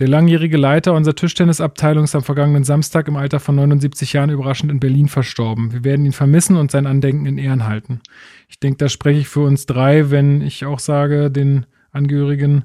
Der 0.00 0.08
langjährige 0.08 0.56
Leiter 0.56 0.92
unserer 0.92 1.14
Tischtennisabteilung 1.14 2.04
ist 2.04 2.14
am 2.14 2.24
vergangenen 2.24 2.64
Samstag 2.64 3.08
im 3.08 3.16
Alter 3.16 3.40
von 3.40 3.54
79 3.54 4.12
Jahren 4.12 4.30
überraschend 4.30 4.70
in 4.70 4.80
Berlin 4.80 5.08
verstorben. 5.08 5.72
Wir 5.72 5.84
werden 5.84 6.04
ihn 6.04 6.12
vermissen 6.12 6.56
und 6.56 6.70
sein 6.70 6.86
Andenken 6.86 7.26
in 7.26 7.38
Ehren 7.38 7.64
halten. 7.64 8.00
Ich 8.48 8.58
denke, 8.58 8.78
da 8.78 8.88
spreche 8.88 9.20
ich 9.20 9.28
für 9.28 9.40
uns 9.40 9.66
drei, 9.66 10.10
wenn 10.10 10.42
ich 10.42 10.66
auch 10.66 10.80
sage, 10.80 11.30
den 11.30 11.64
Angehörigen 11.92 12.64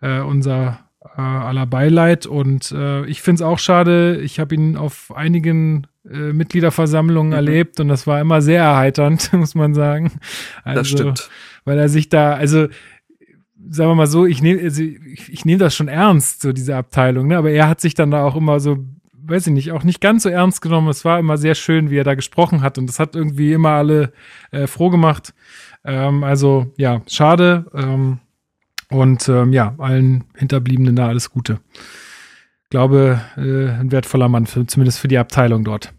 äh, 0.00 0.20
unser 0.20 0.89
äh, 1.20 1.44
aller 1.44 1.66
Beileid. 1.66 2.26
Und 2.26 2.72
äh, 2.72 3.04
ich 3.06 3.22
finde 3.22 3.42
es 3.42 3.48
auch 3.48 3.58
schade. 3.58 4.20
Ich 4.22 4.40
habe 4.40 4.54
ihn 4.54 4.76
auf 4.76 5.12
einigen 5.14 5.86
äh, 6.08 6.32
Mitgliederversammlungen 6.32 7.30
mhm. 7.30 7.36
erlebt 7.36 7.80
und 7.80 7.88
das 7.88 8.06
war 8.06 8.20
immer 8.20 8.40
sehr 8.40 8.62
erheiternd, 8.62 9.32
muss 9.34 9.54
man 9.54 9.74
sagen. 9.74 10.12
Also, 10.64 10.80
das 10.80 10.88
stimmt. 10.88 11.30
Weil 11.64 11.78
er 11.78 11.88
sich 11.88 12.08
da, 12.08 12.32
also 12.32 12.68
sagen 13.68 13.90
wir 13.90 13.94
mal 13.94 14.06
so, 14.06 14.24
ich 14.24 14.42
nehme 14.42 14.62
also 14.62 14.82
ich, 14.82 15.30
ich 15.30 15.44
nehm 15.44 15.58
das 15.58 15.74
schon 15.74 15.88
ernst, 15.88 16.40
so 16.40 16.52
diese 16.52 16.74
Abteilung, 16.74 17.28
ne? 17.28 17.36
aber 17.36 17.50
er 17.50 17.68
hat 17.68 17.80
sich 17.80 17.94
dann 17.94 18.10
da 18.10 18.24
auch 18.24 18.34
immer 18.34 18.58
so, 18.58 18.78
weiß 19.12 19.48
ich 19.48 19.52
nicht, 19.52 19.72
auch 19.72 19.84
nicht 19.84 20.00
ganz 20.00 20.22
so 20.22 20.30
ernst 20.30 20.62
genommen. 20.62 20.88
Es 20.88 21.04
war 21.04 21.18
immer 21.18 21.36
sehr 21.36 21.54
schön, 21.54 21.90
wie 21.90 21.98
er 21.98 22.04
da 22.04 22.14
gesprochen 22.14 22.62
hat 22.62 22.78
und 22.78 22.86
das 22.86 22.98
hat 22.98 23.14
irgendwie 23.14 23.52
immer 23.52 23.70
alle 23.70 24.12
äh, 24.50 24.66
froh 24.66 24.88
gemacht. 24.88 25.34
Ähm, 25.84 26.24
also 26.24 26.72
ja, 26.78 27.02
schade. 27.06 27.66
Ähm, 27.74 28.18
und 28.90 29.28
ähm, 29.28 29.52
ja, 29.52 29.74
allen 29.78 30.24
Hinterbliebenen 30.34 30.96
da 30.96 31.08
alles 31.08 31.30
Gute. 31.30 31.60
Glaube, 32.68 33.20
äh, 33.36 33.70
ein 33.70 33.90
wertvoller 33.90 34.28
Mann, 34.28 34.46
für, 34.46 34.66
zumindest 34.66 34.98
für 34.98 35.08
die 35.08 35.18
Abteilung 35.18 35.64
dort. 35.64 35.92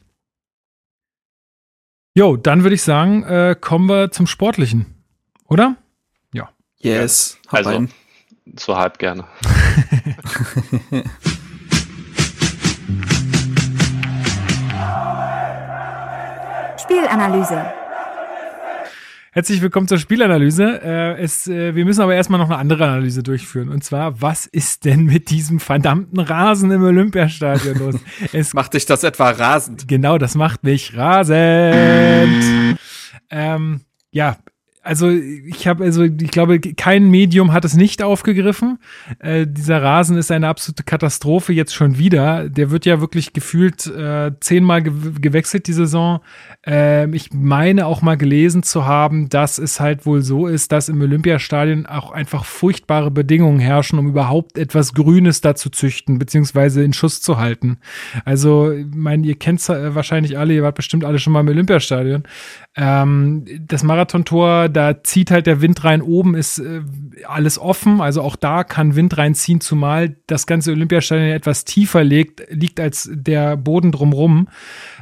Jo, 2.13 2.37
dann 2.37 2.63
würde 2.63 2.75
ich 2.75 2.83
sagen, 2.83 3.23
äh, 3.23 3.55
kommen 3.59 3.87
wir 3.87 4.11
zum 4.11 4.27
Sportlichen, 4.27 4.85
oder? 5.47 5.77
Ja. 6.33 6.49
Yes. 6.77 7.37
Ja, 7.45 7.51
also, 7.59 7.69
rein. 7.69 7.89
so 8.57 8.77
halb 8.77 8.99
gerne. 8.99 9.25
Spielanalyse. 16.77 17.80
Herzlich 19.33 19.61
willkommen 19.61 19.87
zur 19.87 19.97
Spielanalyse. 19.97 20.81
Äh, 20.83 21.21
es, 21.21 21.47
äh, 21.47 21.73
wir 21.73 21.85
müssen 21.85 22.01
aber 22.01 22.13
erstmal 22.13 22.37
noch 22.37 22.49
eine 22.49 22.57
andere 22.57 22.83
Analyse 22.83 23.23
durchführen. 23.23 23.69
Und 23.69 23.81
zwar, 23.81 24.21
was 24.21 24.45
ist 24.45 24.83
denn 24.83 25.05
mit 25.05 25.29
diesem 25.29 25.61
verdammten 25.61 26.19
Rasen 26.19 26.69
im 26.69 26.83
Olympiastadion 26.83 27.77
los? 27.77 27.95
Es 28.33 28.53
macht 28.53 28.73
dich 28.73 28.85
das 28.85 29.05
etwa 29.05 29.29
rasend? 29.29 29.87
Genau, 29.87 30.17
das 30.17 30.35
macht 30.35 30.65
mich 30.65 30.97
rasend. 30.97 32.77
ähm, 33.29 33.79
ja, 34.11 34.35
also 34.83 35.09
ich 35.09 35.67
habe 35.67 35.83
also 35.83 36.03
ich 36.03 36.31
glaube 36.31 36.59
kein 36.59 37.09
Medium 37.09 37.53
hat 37.53 37.65
es 37.65 37.75
nicht 37.75 38.01
aufgegriffen. 38.01 38.79
Äh, 39.19 39.45
dieser 39.47 39.81
Rasen 39.83 40.17
ist 40.17 40.31
eine 40.31 40.47
absolute 40.47 40.83
Katastrophe 40.83 41.53
jetzt 41.53 41.75
schon 41.75 41.99
wieder. 41.99 42.49
Der 42.49 42.71
wird 42.71 42.87
ja 42.87 42.99
wirklich 42.99 43.33
gefühlt 43.33 43.85
äh, 43.85 44.31
zehnmal 44.39 44.81
ge 44.81 44.93
gewechselt 45.21 45.67
die 45.67 45.73
Saison. 45.73 46.21
Äh, 46.65 47.07
ich 47.15 47.31
meine 47.31 47.85
auch 47.85 48.01
mal 48.01 48.17
gelesen 48.17 48.63
zu 48.63 48.85
haben, 48.85 49.29
dass 49.29 49.59
es 49.59 49.79
halt 49.79 50.07
wohl 50.07 50.21
so 50.21 50.47
ist, 50.47 50.71
dass 50.71 50.89
im 50.89 50.99
Olympiastadion 50.99 51.85
auch 51.85 52.11
einfach 52.11 52.43
furchtbare 52.43 53.11
Bedingungen 53.11 53.59
herrschen, 53.59 53.99
um 53.99 54.07
überhaupt 54.07 54.57
etwas 54.57 54.95
Grünes 54.95 55.41
da 55.41 55.53
zu 55.53 55.69
züchten 55.69 56.17
beziehungsweise 56.17 56.83
in 56.83 56.93
Schuss 56.93 57.21
zu 57.21 57.37
halten. 57.37 57.77
Also 58.25 58.71
ich 58.71 58.85
meine, 58.95 59.27
ihr 59.27 59.35
kennt 59.35 59.67
äh, 59.69 59.93
wahrscheinlich 59.93 60.39
alle, 60.39 60.55
ihr 60.55 60.63
wart 60.63 60.75
bestimmt 60.75 61.05
alle 61.05 61.19
schon 61.19 61.33
mal 61.33 61.41
im 61.41 61.49
Olympiastadion. 61.49 62.23
Ähm, 62.75 63.45
das 63.67 63.83
Marathontor 63.83 64.69
da 64.71 65.03
zieht 65.03 65.31
halt 65.31 65.47
der 65.47 65.61
Wind 65.61 65.83
rein. 65.83 66.01
Oben 66.01 66.35
ist 66.35 66.59
äh, 66.59 66.81
alles 67.27 67.59
offen, 67.59 68.01
also 68.01 68.21
auch 68.21 68.35
da 68.35 68.63
kann 68.63 68.95
Wind 68.95 69.17
reinziehen, 69.17 69.61
zumal 69.61 70.15
das 70.27 70.47
ganze 70.47 70.71
Olympiastadion 70.71 71.29
etwas 71.29 71.65
tiefer 71.65 72.03
liegt, 72.03 72.43
liegt 72.49 72.79
als 72.79 73.09
der 73.13 73.57
Boden 73.57 73.91
drumrum, 73.91 74.47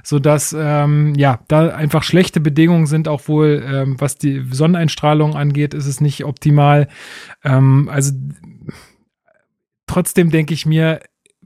sodass 0.04 0.56
ähm, 0.58 1.14
ja 1.16 1.40
da 1.48 1.70
einfach 1.70 2.04
schlechte 2.04 2.40
Bedingungen 2.40 2.88
sind, 2.88 3.08
auch 3.08 3.28
wohl 3.28 3.64
ähm, 3.66 3.96
was 4.00 4.18
die 4.18 4.44
Sonneneinstrahlung 4.52 5.36
angeht, 5.36 5.74
ist 5.74 5.86
es 5.86 6.02
nicht 6.02 6.26
optimal. 6.26 6.88
Ähm, 7.44 7.90
also 7.92 8.14
trotzdem 9.88 10.30
denke 10.30 10.54
ich 10.54 10.66
mir, 10.66 11.00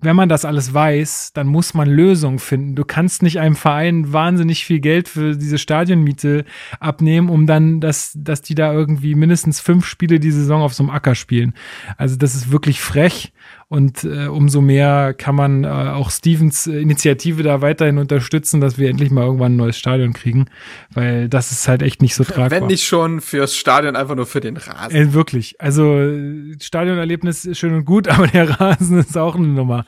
wenn 0.03 0.15
man 0.15 0.29
das 0.29 0.45
alles 0.45 0.73
weiß, 0.73 1.33
dann 1.33 1.47
muss 1.47 1.73
man 1.73 1.89
Lösungen 1.89 2.39
finden. 2.39 2.75
Du 2.75 2.85
kannst 2.85 3.23
nicht 3.23 3.39
einem 3.39 3.55
Verein 3.55 4.11
wahnsinnig 4.13 4.65
viel 4.65 4.79
Geld 4.79 5.07
für 5.07 5.35
diese 5.35 5.57
Stadionmiete 5.57 6.45
abnehmen, 6.79 7.29
um 7.29 7.47
dann, 7.47 7.79
dass, 7.79 8.13
dass 8.15 8.41
die 8.41 8.55
da 8.55 8.73
irgendwie 8.73 9.15
mindestens 9.15 9.59
fünf 9.59 9.85
Spiele 9.85 10.19
die 10.19 10.31
Saison 10.31 10.61
auf 10.61 10.73
so 10.73 10.83
einem 10.83 10.91
Acker 10.91 11.15
spielen. 11.15 11.53
Also 11.97 12.15
das 12.15 12.35
ist 12.35 12.51
wirklich 12.51 12.81
frech. 12.81 13.33
Und 13.73 14.03
äh, 14.03 14.27
umso 14.27 14.61
mehr 14.61 15.15
kann 15.15 15.33
man 15.33 15.63
äh, 15.63 15.67
auch 15.67 16.11
Stevens 16.11 16.67
äh, 16.67 16.79
Initiative 16.79 17.41
da 17.41 17.61
weiterhin 17.61 17.97
unterstützen, 17.97 18.61
dass 18.61 18.77
wir 18.77 18.87
endlich 18.87 19.09
mal 19.09 19.23
irgendwann 19.23 19.53
ein 19.53 19.55
neues 19.55 19.79
Stadion 19.79 20.13
kriegen, 20.13 20.45
weil 20.91 21.27
das 21.27 21.51
ist 21.51 21.67
halt 21.67 21.81
echt 21.81 21.99
nicht 21.99 22.13
so 22.13 22.23
tragbar. 22.23 22.51
Wenn 22.51 22.67
nicht 22.67 22.85
schon 22.85 23.19
fürs 23.19 23.55
Stadion, 23.55 23.95
einfach 23.95 24.13
nur 24.13 24.27
für 24.27 24.41
den 24.41 24.57
Rasen. 24.57 24.95
Äh, 24.95 25.13
wirklich. 25.13 25.59
Also 25.59 26.07
Stadionerlebnis 26.61 27.45
ist 27.45 27.57
schön 27.57 27.73
und 27.73 27.85
gut, 27.85 28.07
aber 28.09 28.27
der 28.27 28.47
Rasen 28.59 28.99
ist 28.99 29.17
auch 29.17 29.33
eine 29.33 29.47
Nummer. 29.47 29.87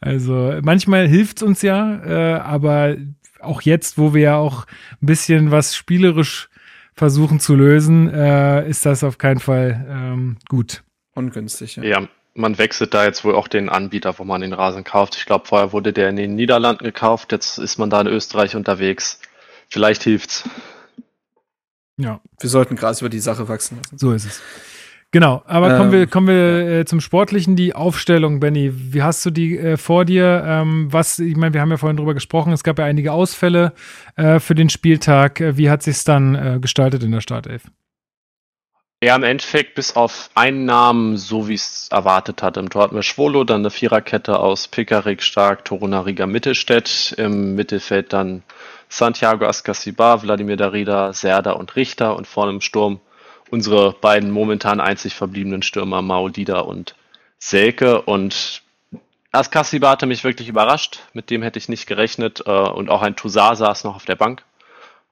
Also 0.00 0.54
manchmal 0.62 1.06
hilft's 1.06 1.42
uns 1.42 1.60
ja, 1.60 2.02
äh, 2.06 2.38
aber 2.40 2.96
auch 3.42 3.60
jetzt, 3.60 3.98
wo 3.98 4.14
wir 4.14 4.22
ja 4.22 4.36
auch 4.36 4.64
ein 5.02 5.06
bisschen 5.06 5.50
was 5.50 5.76
spielerisch 5.76 6.48
versuchen 6.94 7.38
zu 7.38 7.54
lösen, 7.54 8.08
äh, 8.08 8.66
ist 8.66 8.86
das 8.86 9.04
auf 9.04 9.18
keinen 9.18 9.40
Fall 9.40 9.86
ähm, 9.90 10.36
gut. 10.48 10.82
Ungünstig. 11.12 11.76
Ja. 11.76 11.82
ja, 11.82 12.08
man 12.36 12.58
wechselt 12.58 12.94
da 12.94 13.04
jetzt 13.04 13.24
wohl 13.24 13.34
auch 13.34 13.48
den 13.48 13.68
Anbieter, 13.68 14.18
wo 14.18 14.24
man 14.24 14.40
den 14.40 14.52
Rasen 14.52 14.84
kauft. 14.84 15.16
Ich 15.16 15.26
glaube, 15.26 15.46
vorher 15.46 15.72
wurde 15.72 15.92
der 15.92 16.08
in 16.10 16.16
den 16.16 16.34
Niederlanden 16.34 16.84
gekauft, 16.84 17.32
jetzt 17.32 17.58
ist 17.58 17.78
man 17.78 17.90
da 17.90 18.00
in 18.00 18.06
Österreich 18.06 18.54
unterwegs. 18.54 19.20
Vielleicht 19.68 20.02
hilft's. 20.02 20.48
Ja. 21.98 22.20
Wir 22.38 22.50
sollten 22.50 22.76
Gras 22.76 23.00
über 23.00 23.08
die 23.08 23.20
Sache 23.20 23.48
wachsen 23.48 23.78
lassen. 23.78 23.98
So 23.98 24.12
ist 24.12 24.26
es. 24.26 24.42
Genau, 25.12 25.42
aber 25.46 25.70
ähm, 25.70 25.76
kommen 25.78 25.92
wir, 25.92 26.06
kommen 26.08 26.26
wir 26.26 26.80
äh, 26.80 26.84
zum 26.84 27.00
Sportlichen, 27.00 27.56
die 27.56 27.74
Aufstellung, 27.74 28.40
Benny. 28.40 28.72
Wie 28.74 29.02
hast 29.02 29.24
du 29.24 29.30
die 29.30 29.56
äh, 29.56 29.76
vor 29.76 30.04
dir? 30.04 30.44
Ähm, 30.44 30.92
was, 30.92 31.18
ich 31.18 31.36
meine, 31.36 31.54
wir 31.54 31.60
haben 31.60 31.70
ja 31.70 31.76
vorhin 31.76 31.96
drüber 31.96 32.12
gesprochen, 32.12 32.52
es 32.52 32.64
gab 32.64 32.78
ja 32.78 32.84
einige 32.84 33.12
Ausfälle 33.12 33.72
äh, 34.16 34.40
für 34.40 34.54
den 34.54 34.68
Spieltag. 34.68 35.40
Äh, 35.40 35.56
wie 35.56 35.70
hat 35.70 35.82
sich 35.82 36.04
dann 36.04 36.34
äh, 36.34 36.58
gestaltet 36.60 37.02
in 37.02 37.12
der 37.12 37.20
Startelf? 37.20 37.62
Ja, 39.02 39.14
im 39.14 39.24
Endeffekt 39.24 39.74
bis 39.74 39.94
auf 39.94 40.30
einen 40.34 40.64
Namen, 40.64 41.18
so 41.18 41.48
wie 41.48 41.54
es 41.54 41.88
erwartet 41.90 42.42
hat. 42.42 42.56
Im 42.56 42.70
Tor 42.70 42.84
hatten 42.84 42.94
wir 42.94 43.02
Schwolo, 43.02 43.44
dann 43.44 43.60
eine 43.60 43.70
Viererkette 43.70 44.40
aus 44.40 44.68
Pekarik, 44.68 45.22
Stark, 45.22 45.66
Torunariga, 45.66 46.26
Mittelstädt. 46.26 47.14
Im 47.18 47.54
Mittelfeld 47.54 48.14
dann 48.14 48.42
Santiago 48.88 49.44
Ascasibar, 49.44 50.22
Wladimir 50.22 50.56
Darida, 50.56 51.12
Serda 51.12 51.52
und 51.52 51.76
Richter. 51.76 52.16
Und 52.16 52.26
vorne 52.26 52.52
im 52.52 52.62
Sturm 52.62 53.00
unsere 53.50 53.92
beiden 53.92 54.30
momentan 54.30 54.80
einzig 54.80 55.14
verbliebenen 55.14 55.62
Stürmer 55.62 56.00
Maudida 56.00 56.60
und 56.60 56.94
Selke. 57.38 58.00
Und 58.00 58.62
Ascasibar 59.30 59.90
hatte 59.90 60.06
mich 60.06 60.24
wirklich 60.24 60.48
überrascht. 60.48 61.00
Mit 61.12 61.28
dem 61.28 61.42
hätte 61.42 61.58
ich 61.58 61.68
nicht 61.68 61.86
gerechnet. 61.86 62.44
Äh, 62.46 62.50
und 62.50 62.88
auch 62.88 63.02
ein 63.02 63.14
Toussaint 63.14 63.58
saß 63.58 63.84
noch 63.84 63.96
auf 63.96 64.06
der 64.06 64.16
Bank. 64.16 64.42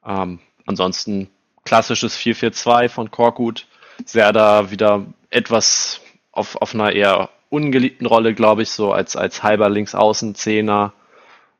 Ähm, 0.03 0.39
ansonsten 0.65 1.29
klassisches 1.65 2.17
4-4-2 2.17 2.89
von 2.89 3.11
Korkut 3.11 3.67
Serda 4.03 4.71
wieder 4.71 5.05
etwas 5.29 6.01
auf, 6.31 6.55
auf 6.57 6.73
einer 6.73 6.91
eher 6.91 7.29
ungeliebten 7.49 8.05
Rolle, 8.05 8.33
glaube 8.33 8.63
ich, 8.63 8.69
so 8.69 8.91
als, 8.91 9.15
als 9.15 9.43
halber 9.43 9.69
Linksaußen-Zehner. 9.69 10.93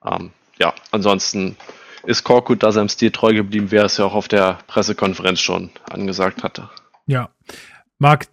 Ähm, 0.05 0.31
ja, 0.57 0.73
ansonsten 0.91 1.55
ist 2.03 2.23
Korkut 2.23 2.63
da 2.63 2.71
seinem 2.71 2.89
Stil 2.89 3.11
treu 3.11 3.33
geblieben, 3.33 3.67
wer 3.69 3.85
es 3.85 3.97
ja 3.97 4.05
auch 4.05 4.13
auf 4.13 4.27
der 4.27 4.59
Pressekonferenz 4.67 5.39
schon 5.39 5.71
angesagt 5.89 6.43
hatte. 6.43 6.69
Ja. 7.07 7.29
Marc, 7.97 8.27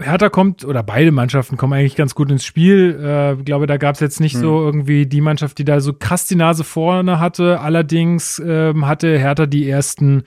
Hertha 0.00 0.30
kommt, 0.30 0.64
oder 0.64 0.82
beide 0.82 1.12
Mannschaften 1.12 1.58
kommen 1.58 1.74
eigentlich 1.74 1.96
ganz 1.96 2.14
gut 2.14 2.30
ins 2.30 2.46
Spiel. 2.46 2.98
Äh, 2.98 3.34
ich 3.34 3.44
glaube, 3.44 3.66
da 3.66 3.76
gab 3.76 3.94
es 3.94 4.00
jetzt 4.00 4.20
nicht 4.20 4.34
hm. 4.34 4.40
so 4.40 4.64
irgendwie 4.64 5.06
die 5.06 5.20
Mannschaft, 5.20 5.58
die 5.58 5.66
da 5.66 5.80
so 5.80 5.92
krass 5.92 6.26
die 6.26 6.34
Nase 6.34 6.64
vorne 6.64 7.20
hatte. 7.20 7.60
Allerdings 7.60 8.42
ähm, 8.44 8.86
hatte 8.86 9.18
Hertha 9.18 9.44
die 9.44 9.68
ersten 9.68 10.24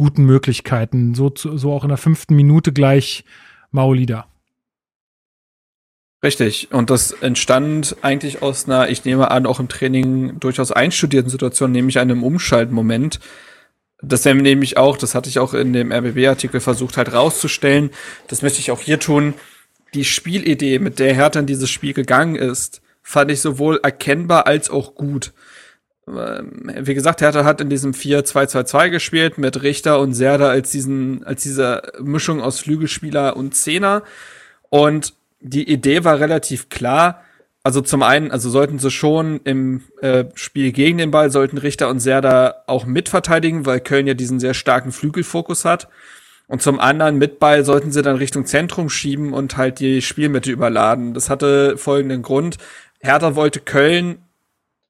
guten 0.00 0.24
Möglichkeiten. 0.24 1.14
So, 1.14 1.30
so 1.34 1.74
auch 1.74 1.82
in 1.82 1.90
der 1.90 1.98
fünften 1.98 2.34
Minute 2.34 2.72
gleich 2.72 3.22
Mauli 3.70 4.06
da. 4.06 4.26
Richtig. 6.24 6.68
Und 6.72 6.88
das 6.88 7.12
entstand 7.12 7.96
eigentlich 8.00 8.40
aus 8.40 8.64
einer, 8.64 8.88
ich 8.88 9.04
nehme 9.04 9.30
an, 9.30 9.44
auch 9.44 9.60
im 9.60 9.68
Training 9.68 10.40
durchaus 10.40 10.72
einstudierten 10.72 11.30
Situation, 11.30 11.70
nämlich 11.70 11.98
einem 11.98 12.22
Umschaltmoment. 12.22 13.20
Das 14.00 14.24
wäre 14.24 14.34
nämlich 14.34 14.78
auch, 14.78 14.96
das 14.96 15.14
hatte 15.14 15.28
ich 15.28 15.38
auch 15.38 15.52
in 15.52 15.74
dem 15.74 15.92
RBB-Artikel 15.92 16.60
versucht 16.60 16.96
halt 16.96 17.12
rauszustellen. 17.12 17.90
Das 18.28 18.40
möchte 18.40 18.60
ich 18.60 18.70
auch 18.70 18.80
hier 18.80 19.00
tun. 19.00 19.34
Die 19.92 20.06
Spielidee, 20.06 20.78
mit 20.78 20.98
der 20.98 21.12
Hertha 21.12 21.40
in 21.40 21.46
dieses 21.46 21.68
Spiel 21.68 21.92
gegangen 21.92 22.36
ist, 22.36 22.80
fand 23.02 23.30
ich 23.30 23.42
sowohl 23.42 23.80
erkennbar 23.82 24.46
als 24.46 24.70
auch 24.70 24.94
gut. 24.94 25.34
Ähm, 26.16 26.70
wie 26.86 26.94
gesagt, 26.94 27.20
Hertha 27.20 27.44
hat 27.44 27.60
in 27.60 27.70
diesem 27.70 27.92
4-2-2-2 27.92 28.90
gespielt 28.90 29.38
mit 29.38 29.62
Richter 29.62 30.00
und 30.00 30.14
Serda 30.14 30.48
als 30.48 30.70
diesen, 30.70 31.24
als 31.24 31.42
diese 31.42 31.82
Mischung 32.00 32.40
aus 32.40 32.60
Flügelspieler 32.60 33.36
und 33.36 33.54
Zehner. 33.54 34.02
Und 34.68 35.14
die 35.40 35.70
Idee 35.70 36.04
war 36.04 36.20
relativ 36.20 36.68
klar 36.68 37.22
also 37.62 37.82
zum 37.82 38.02
einen, 38.02 38.30
also 38.30 38.48
sollten 38.48 38.78
sie 38.78 38.90
schon 38.90 39.40
im 39.44 39.82
äh, 40.00 40.24
Spiel 40.34 40.72
gegen 40.72 40.98
den 40.98 41.10
Ball, 41.10 41.30
sollten 41.30 41.58
Richter 41.58 41.90
und 41.90 42.00
Serda 42.00 42.62
auch 42.66 42.86
mitverteidigen, 42.86 43.66
weil 43.66 43.80
Köln 43.80 44.06
ja 44.06 44.14
diesen 44.14 44.40
sehr 44.40 44.54
starken 44.54 44.92
Flügelfokus 44.92 45.64
hat. 45.64 45.88
Und 46.46 46.62
zum 46.62 46.80
anderen 46.80 47.16
mit 47.18 47.38
Ball 47.38 47.64
sollten 47.64 47.92
sie 47.92 48.02
dann 48.02 48.16
Richtung 48.16 48.46
Zentrum 48.46 48.88
schieben 48.88 49.32
und 49.32 49.56
halt 49.56 49.78
die 49.78 50.02
Spielmitte 50.02 50.50
überladen. 50.50 51.14
Das 51.14 51.30
hatte 51.30 51.76
folgenden 51.76 52.22
Grund. 52.22 52.56
Hertha 53.00 53.36
wollte 53.36 53.60
Köln 53.60 54.18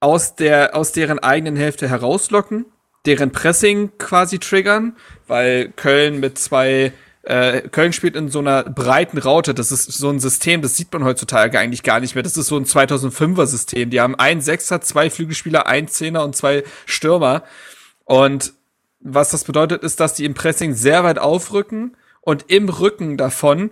aus 0.01 0.35
der, 0.35 0.75
aus 0.75 0.91
deren 0.91 1.19
eigenen 1.19 1.55
Hälfte 1.55 1.87
herauslocken, 1.87 2.65
deren 3.05 3.31
Pressing 3.31 3.91
quasi 3.97 4.39
triggern, 4.39 4.97
weil 5.27 5.69
Köln 5.69 6.19
mit 6.19 6.37
zwei 6.37 6.91
äh, 7.23 7.61
Köln 7.69 7.93
spielt 7.93 8.15
in 8.15 8.29
so 8.29 8.39
einer 8.39 8.63
breiten 8.63 9.19
Raute. 9.19 9.53
Das 9.53 9.71
ist 9.71 9.85
so 9.91 10.09
ein 10.09 10.19
System, 10.19 10.61
das 10.61 10.75
sieht 10.75 10.91
man 10.91 11.03
heutzutage 11.03 11.59
eigentlich 11.59 11.83
gar 11.83 11.99
nicht 11.99 12.15
mehr. 12.15 12.23
Das 12.23 12.35
ist 12.35 12.47
so 12.47 12.57
ein 12.57 12.65
2005er 12.65 13.45
System. 13.45 13.91
Die 13.91 14.01
haben 14.01 14.15
einen 14.15 14.41
Sechser, 14.41 14.81
zwei 14.81 15.09
Flügelspieler, 15.09 15.67
ein 15.67 15.87
Zehner 15.87 16.23
und 16.23 16.35
zwei 16.35 16.63
Stürmer. 16.85 17.43
Und 18.05 18.53
was 18.99 19.29
das 19.29 19.43
bedeutet, 19.43 19.83
ist, 19.83 19.99
dass 19.99 20.15
die 20.15 20.25
im 20.25 20.33
Pressing 20.33 20.73
sehr 20.73 21.03
weit 21.03 21.19
aufrücken 21.19 21.95
und 22.21 22.45
im 22.51 22.69
Rücken 22.69 23.17
davon 23.17 23.71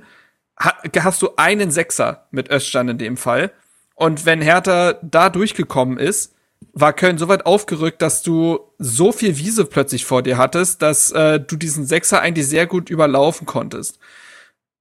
hast 0.58 1.22
du 1.22 1.30
einen 1.38 1.72
Sechser 1.72 2.28
mit 2.32 2.50
Öststand 2.50 2.90
in 2.90 2.98
dem 2.98 3.18
Fall. 3.18 3.52
Und 4.00 4.26
wenn 4.26 4.42
Hertha 4.42 4.94
da 5.02 5.30
durchgekommen 5.30 5.98
ist, 5.98 6.34
war 6.72 6.94
Köln 6.94 7.18
so 7.18 7.28
weit 7.28 7.46
aufgerückt, 7.46 8.02
dass 8.02 8.22
du 8.22 8.60
so 8.78 9.12
viel 9.12 9.38
Wiese 9.38 9.66
plötzlich 9.66 10.06
vor 10.06 10.24
dir 10.24 10.38
hattest, 10.38 10.82
dass 10.82 11.12
äh, 11.12 11.38
du 11.42 11.58
diesen 11.58 11.86
Sechser 11.86 12.22
eigentlich 12.22 12.48
sehr 12.48 12.66
gut 12.66 12.90
überlaufen 12.90 13.46
konntest. 13.46 14.00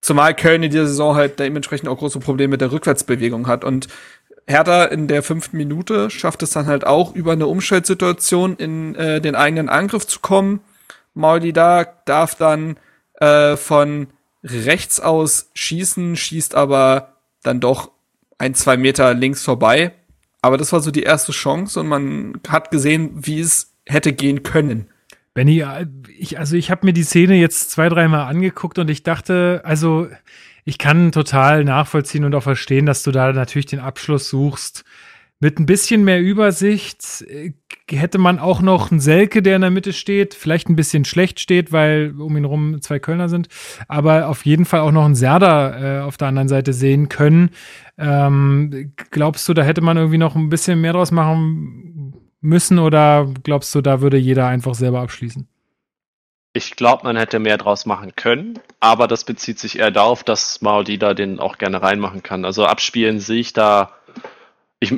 Zumal 0.00 0.36
Köln 0.36 0.62
in 0.62 0.70
dieser 0.70 0.86
Saison 0.86 1.16
halt 1.16 1.40
dementsprechend 1.40 1.88
auch 1.88 1.98
große 1.98 2.20
Probleme 2.20 2.52
mit 2.52 2.60
der 2.60 2.70
Rückwärtsbewegung 2.70 3.48
hat. 3.48 3.64
Und 3.64 3.88
Hertha 4.46 4.84
in 4.84 5.08
der 5.08 5.24
fünften 5.24 5.56
Minute 5.56 6.10
schafft 6.10 6.44
es 6.44 6.50
dann 6.50 6.66
halt 6.66 6.86
auch, 6.86 7.12
über 7.12 7.32
eine 7.32 7.48
Umschaltsituation 7.48 8.54
in 8.54 8.94
äh, 8.94 9.20
den 9.20 9.34
eigenen 9.34 9.68
Angriff 9.68 10.06
zu 10.06 10.20
kommen. 10.20 10.60
Mauli 11.14 11.52
da 11.52 11.84
darf 12.04 12.36
dann 12.36 12.76
äh, 13.14 13.56
von 13.56 14.06
rechts 14.44 15.00
aus 15.00 15.50
schießen, 15.54 16.14
schießt 16.14 16.54
aber 16.54 17.14
dann 17.42 17.58
doch 17.58 17.90
ein, 18.38 18.54
zwei 18.54 18.76
Meter 18.76 19.14
links 19.14 19.42
vorbei 19.42 19.92
aber 20.42 20.56
das 20.56 20.72
war 20.72 20.80
so 20.80 20.90
die 20.90 21.02
erste 21.02 21.32
Chance 21.32 21.80
und 21.80 21.88
man 21.88 22.40
hat 22.48 22.70
gesehen, 22.70 23.10
wie 23.14 23.40
es 23.40 23.74
hätte 23.86 24.12
gehen 24.12 24.42
können. 24.42 24.86
Benny, 25.34 25.64
ich, 26.18 26.38
also 26.38 26.56
ich 26.56 26.70
habe 26.70 26.86
mir 26.86 26.92
die 26.92 27.04
Szene 27.04 27.36
jetzt 27.36 27.70
zwei, 27.70 27.88
dreimal 27.88 28.26
angeguckt 28.26 28.78
und 28.78 28.90
ich 28.90 29.02
dachte, 29.02 29.62
also 29.64 30.08
ich 30.64 30.78
kann 30.78 31.12
total 31.12 31.64
nachvollziehen 31.64 32.24
und 32.24 32.34
auch 32.34 32.42
verstehen, 32.42 32.86
dass 32.86 33.02
du 33.02 33.10
da 33.10 33.32
natürlich 33.32 33.66
den 33.66 33.78
Abschluss 33.78 34.28
suchst. 34.28 34.84
Mit 35.40 35.60
ein 35.60 35.66
bisschen 35.66 36.02
mehr 36.02 36.20
Übersicht 36.20 37.24
äh, 37.28 37.52
hätte 37.88 38.18
man 38.18 38.40
auch 38.40 38.60
noch 38.60 38.90
einen 38.90 38.98
Selke, 38.98 39.40
der 39.40 39.54
in 39.54 39.62
der 39.62 39.70
Mitte 39.70 39.92
steht, 39.92 40.34
vielleicht 40.34 40.68
ein 40.68 40.74
bisschen 40.74 41.04
schlecht 41.04 41.38
steht, 41.38 41.70
weil 41.70 42.12
um 42.18 42.36
ihn 42.36 42.44
rum 42.44 42.82
zwei 42.82 42.98
Kölner 42.98 43.28
sind, 43.28 43.48
aber 43.86 44.26
auf 44.26 44.44
jeden 44.44 44.64
Fall 44.64 44.80
auch 44.80 44.90
noch 44.90 45.04
einen 45.04 45.14
Serda 45.14 46.00
äh, 46.00 46.02
auf 46.02 46.16
der 46.16 46.28
anderen 46.28 46.48
Seite 46.48 46.72
sehen 46.72 47.08
können. 47.08 47.50
Ähm, 47.98 48.92
glaubst 49.10 49.48
du, 49.48 49.54
da 49.54 49.62
hätte 49.62 49.80
man 49.80 49.96
irgendwie 49.96 50.18
noch 50.18 50.36
ein 50.36 50.48
bisschen 50.48 50.80
mehr 50.80 50.92
draus 50.92 51.10
machen 51.10 52.14
müssen 52.40 52.78
oder 52.78 53.26
glaubst 53.42 53.74
du, 53.74 53.80
da 53.80 54.00
würde 54.00 54.16
jeder 54.16 54.46
einfach 54.46 54.74
selber 54.74 55.00
abschließen? 55.00 55.48
Ich 56.54 56.76
glaube, 56.76 57.04
man 57.04 57.16
hätte 57.16 57.38
mehr 57.38 57.58
draus 57.58 57.86
machen 57.86 58.14
können, 58.16 58.58
aber 58.80 59.06
das 59.06 59.24
bezieht 59.24 59.58
sich 59.58 59.78
eher 59.78 59.90
darauf, 59.90 60.24
dass 60.24 60.60
Maudida 60.62 61.14
den 61.14 61.40
auch 61.40 61.58
gerne 61.58 61.82
reinmachen 61.82 62.22
kann. 62.22 62.44
Also 62.44 62.64
abspielen 62.64 63.20
sehe 63.20 63.40
ich 63.40 63.52
da 63.52 63.92
ich 64.80 64.90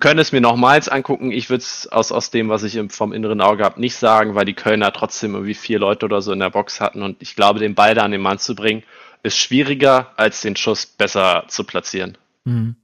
könnte 0.00 0.20
es 0.20 0.32
mir 0.32 0.40
nochmals 0.40 0.88
angucken. 0.88 1.30
Ich 1.30 1.48
würde 1.48 1.62
es 1.62 1.88
aus, 1.90 2.12
aus 2.12 2.30
dem, 2.30 2.50
was 2.50 2.62
ich 2.62 2.78
vom 2.92 3.12
inneren 3.12 3.40
Auge 3.40 3.64
habe, 3.64 3.80
nicht 3.80 3.96
sagen, 3.96 4.34
weil 4.34 4.44
die 4.44 4.54
Kölner 4.54 4.92
trotzdem 4.92 5.32
irgendwie 5.34 5.54
vier 5.54 5.78
Leute 5.78 6.04
oder 6.04 6.20
so 6.20 6.32
in 6.32 6.40
der 6.40 6.50
Box 6.50 6.80
hatten. 6.80 7.02
Und 7.02 7.22
ich 7.22 7.34
glaube, 7.34 7.58
den 7.58 7.74
Ball 7.74 7.94
da 7.94 8.02
an 8.02 8.10
den 8.10 8.20
Mann 8.20 8.38
zu 8.38 8.54
bringen, 8.54 8.82
ist 9.22 9.38
schwieriger, 9.38 10.12
als 10.16 10.42
den 10.42 10.56
Schuss 10.56 10.84
besser 10.84 11.44
zu 11.48 11.64
platzieren. 11.64 12.18
Mhm. 12.44 12.76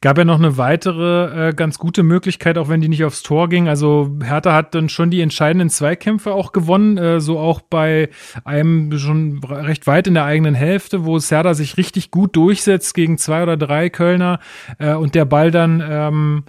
Gab 0.00 0.18
ja 0.18 0.24
noch 0.24 0.38
eine 0.38 0.56
weitere 0.56 1.48
äh, 1.48 1.52
ganz 1.52 1.78
gute 1.78 2.04
Möglichkeit, 2.04 2.58
auch 2.58 2.68
wenn 2.68 2.80
die 2.80 2.88
nicht 2.88 3.04
aufs 3.04 3.24
Tor 3.24 3.48
ging. 3.48 3.68
Also 3.68 4.16
Hertha 4.22 4.54
hat 4.54 4.74
dann 4.74 4.88
schon 4.88 5.10
die 5.10 5.20
entscheidenden 5.20 5.68
Zweikämpfe 5.68 6.32
auch 6.32 6.52
gewonnen, 6.52 6.96
äh, 6.96 7.20
so 7.20 7.40
auch 7.40 7.60
bei 7.60 8.08
einem 8.44 8.96
schon 8.98 9.42
recht 9.42 9.88
weit 9.88 10.06
in 10.06 10.14
der 10.14 10.24
eigenen 10.24 10.54
Hälfte, 10.54 11.04
wo 11.04 11.18
Serda 11.18 11.54
sich 11.54 11.76
richtig 11.76 12.12
gut 12.12 12.36
durchsetzt 12.36 12.94
gegen 12.94 13.18
zwei 13.18 13.42
oder 13.42 13.56
drei 13.56 13.90
Kölner 13.90 14.38
äh, 14.78 14.94
und 14.94 15.16
der 15.16 15.24
Ball 15.24 15.50
dann 15.50 15.82
ähm, 15.84 16.44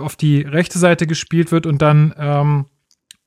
auf 0.00 0.16
die 0.16 0.40
rechte 0.40 0.78
Seite 0.78 1.06
gespielt 1.06 1.52
wird 1.52 1.66
und 1.66 1.82
dann 1.82 2.14
ähm, 2.18 2.64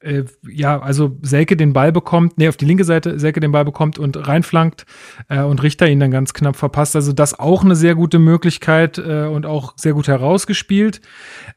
äh, 0.01 0.23
ja, 0.47 0.79
also 0.79 1.17
Selke 1.21 1.57
den 1.57 1.73
Ball 1.73 1.91
bekommt, 1.91 2.37
nee, 2.37 2.47
auf 2.47 2.57
die 2.57 2.65
linke 2.65 2.83
Seite 2.83 3.19
Selke 3.19 3.39
den 3.39 3.51
Ball 3.51 3.65
bekommt 3.65 3.99
und 3.99 4.27
reinflankt 4.27 4.85
äh, 5.27 5.41
und 5.41 5.61
Richter 5.61 5.87
ihn 5.87 5.99
dann 5.99 6.11
ganz 6.11 6.33
knapp 6.33 6.55
verpasst. 6.55 6.95
Also 6.95 7.13
das 7.13 7.37
auch 7.37 7.63
eine 7.63 7.75
sehr 7.75 7.95
gute 7.95 8.19
Möglichkeit 8.19 8.97
äh, 8.97 9.25
und 9.25 9.45
auch 9.45 9.73
sehr 9.75 9.93
gut 9.93 10.07
herausgespielt. 10.07 11.01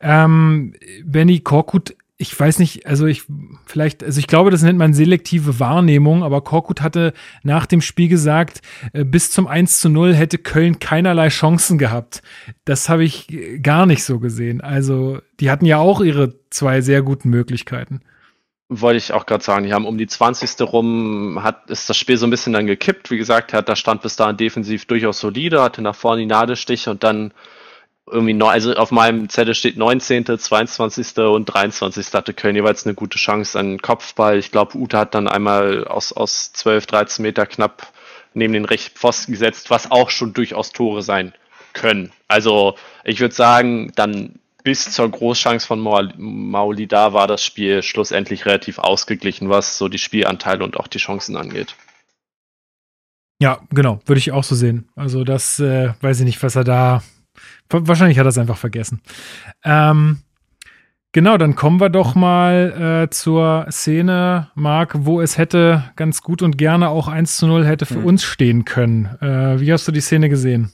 Ähm, 0.00 0.74
Benny 1.04 1.40
Korkut 1.40 1.94
ich 2.18 2.38
weiß 2.38 2.60
nicht, 2.60 2.86
also 2.86 3.06
ich 3.06 3.24
vielleicht, 3.66 4.04
also 4.04 4.20
ich 4.20 4.28
glaube, 4.28 4.52
das 4.52 4.62
nennt 4.62 4.78
man 4.78 4.94
selektive 4.94 5.58
Wahrnehmung, 5.58 6.22
aber 6.22 6.40
Korkut 6.42 6.80
hatte 6.80 7.14
nach 7.42 7.66
dem 7.66 7.80
Spiel 7.80 8.08
gesagt, 8.08 8.60
äh, 8.92 9.04
bis 9.04 9.32
zum 9.32 9.48
1 9.48 9.80
zu 9.80 9.88
0 9.88 10.14
hätte 10.14 10.38
Köln 10.38 10.78
keinerlei 10.78 11.28
Chancen 11.30 11.78
gehabt. 11.78 12.22
Das 12.64 12.88
habe 12.88 13.02
ich 13.02 13.26
gar 13.60 13.86
nicht 13.86 14.04
so 14.04 14.20
gesehen. 14.20 14.60
Also, 14.60 15.18
die 15.40 15.50
hatten 15.50 15.66
ja 15.66 15.78
auch 15.78 16.00
ihre 16.00 16.38
zwei 16.50 16.80
sehr 16.80 17.02
guten 17.02 17.28
Möglichkeiten 17.28 18.02
wollte 18.80 18.98
ich 18.98 19.12
auch 19.12 19.26
gerade 19.26 19.44
sagen, 19.44 19.66
die 19.66 19.72
haben 19.72 19.86
um 19.86 19.98
die 19.98 20.06
20. 20.06 20.60
rum, 20.62 21.40
hat, 21.42 21.70
ist 21.70 21.88
das 21.90 21.96
Spiel 21.96 22.16
so 22.16 22.26
ein 22.26 22.30
bisschen 22.30 22.52
dann 22.52 22.66
gekippt. 22.66 23.10
Wie 23.10 23.18
gesagt, 23.18 23.52
hat, 23.52 23.68
da 23.68 23.76
stand 23.76 24.02
bis 24.02 24.16
dahin 24.16 24.36
defensiv 24.36 24.86
durchaus 24.86 25.20
solide, 25.20 25.62
hatte 25.62 25.82
nach 25.82 25.94
vorne 25.94 26.20
die 26.20 26.26
Nadelstiche 26.26 26.90
und 26.90 27.04
dann 27.04 27.32
irgendwie, 28.10 28.34
neu, 28.34 28.48
also 28.48 28.74
auf 28.74 28.90
meinem 28.90 29.28
Zettel 29.28 29.54
steht 29.54 29.76
19., 29.76 30.38
22. 30.38 31.18
und 31.18 31.46
23. 31.46 32.12
hatte 32.12 32.34
Köln 32.34 32.56
jeweils 32.56 32.84
eine 32.84 32.94
gute 32.94 33.18
Chance 33.18 33.58
an 33.58 33.80
Kopfball. 33.80 34.38
Ich 34.38 34.50
glaube, 34.50 34.76
Ute 34.76 34.98
hat 34.98 35.14
dann 35.14 35.28
einmal 35.28 35.86
aus, 35.86 36.12
aus 36.12 36.52
12, 36.52 36.86
13 36.86 37.22
Meter 37.22 37.46
knapp 37.46 37.92
neben 38.34 38.52
den 38.54 38.64
rechten 38.64 38.96
Pfosten 38.96 39.32
gesetzt, 39.32 39.70
was 39.70 39.90
auch 39.90 40.10
schon 40.10 40.32
durchaus 40.32 40.72
Tore 40.72 41.02
sein 41.02 41.32
können. 41.74 42.12
Also 42.28 42.76
ich 43.04 43.20
würde 43.20 43.34
sagen, 43.34 43.92
dann 43.94 44.38
bis 44.62 44.90
zur 44.90 45.10
Großchance 45.10 45.66
von 45.66 45.80
Mauli 45.80 46.86
da 46.86 47.12
war 47.12 47.26
das 47.26 47.44
Spiel 47.44 47.82
schlussendlich 47.82 48.46
relativ 48.46 48.78
ausgeglichen, 48.78 49.48
was 49.48 49.78
so 49.78 49.88
die 49.88 49.98
Spielanteile 49.98 50.64
und 50.64 50.76
auch 50.76 50.86
die 50.86 50.98
Chancen 50.98 51.36
angeht. 51.36 51.74
Ja, 53.40 53.60
genau, 53.70 54.00
würde 54.06 54.20
ich 54.20 54.30
auch 54.30 54.44
so 54.44 54.54
sehen. 54.54 54.88
Also 54.94 55.24
das 55.24 55.58
äh, 55.58 55.94
weiß 56.00 56.20
ich 56.20 56.26
nicht, 56.26 56.42
was 56.44 56.54
er 56.54 56.62
da. 56.62 57.02
Wahrscheinlich 57.70 58.18
hat 58.18 58.26
er 58.26 58.28
es 58.28 58.38
einfach 58.38 58.56
vergessen. 58.56 59.00
Ähm, 59.64 60.18
genau, 61.10 61.36
dann 61.38 61.56
kommen 61.56 61.80
wir 61.80 61.88
doch 61.88 62.14
mal 62.14 63.06
äh, 63.06 63.10
zur 63.10 63.66
Szene, 63.68 64.50
Marc, 64.54 64.94
wo 65.00 65.20
es 65.20 65.38
hätte 65.38 65.90
ganz 65.96 66.22
gut 66.22 66.40
und 66.40 66.56
gerne 66.56 66.90
auch 66.90 67.08
1 67.08 67.36
zu 67.36 67.48
0 67.48 67.66
hätte 67.66 67.84
für 67.84 67.96
hm. 67.96 68.04
uns 68.04 68.22
stehen 68.22 68.64
können. 68.64 69.06
Äh, 69.20 69.58
wie 69.58 69.72
hast 69.72 69.88
du 69.88 69.92
die 69.92 70.00
Szene 70.00 70.28
gesehen? 70.28 70.72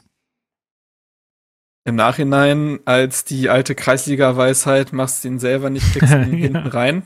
Im 1.89 1.95
Nachhinein 1.95 2.81
als 2.85 3.25
die 3.25 3.49
alte 3.49 3.75
Kreisliga-Weisheit 3.75 4.93
machst 4.93 5.25
du 5.25 5.29
ihn 5.29 5.39
selber 5.39 5.71
nicht 5.71 5.87
fix 5.87 6.11
ja. 6.11 6.19
hinten 6.19 6.67
rein. 6.67 7.03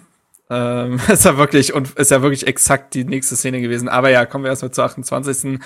Ähm, 0.50 0.98
ist 1.08 1.24
ja 1.24 1.36
wirklich 1.36 1.72
und 1.72 1.92
ist 1.92 2.10
ja 2.10 2.20
wirklich 2.20 2.48
exakt 2.48 2.94
die 2.94 3.04
nächste 3.04 3.36
Szene 3.36 3.60
gewesen. 3.60 3.88
Aber 3.88 4.10
ja, 4.10 4.26
kommen 4.26 4.42
wir 4.42 4.50
erstmal 4.50 4.72
zur 4.72 4.82
28. 4.82 5.60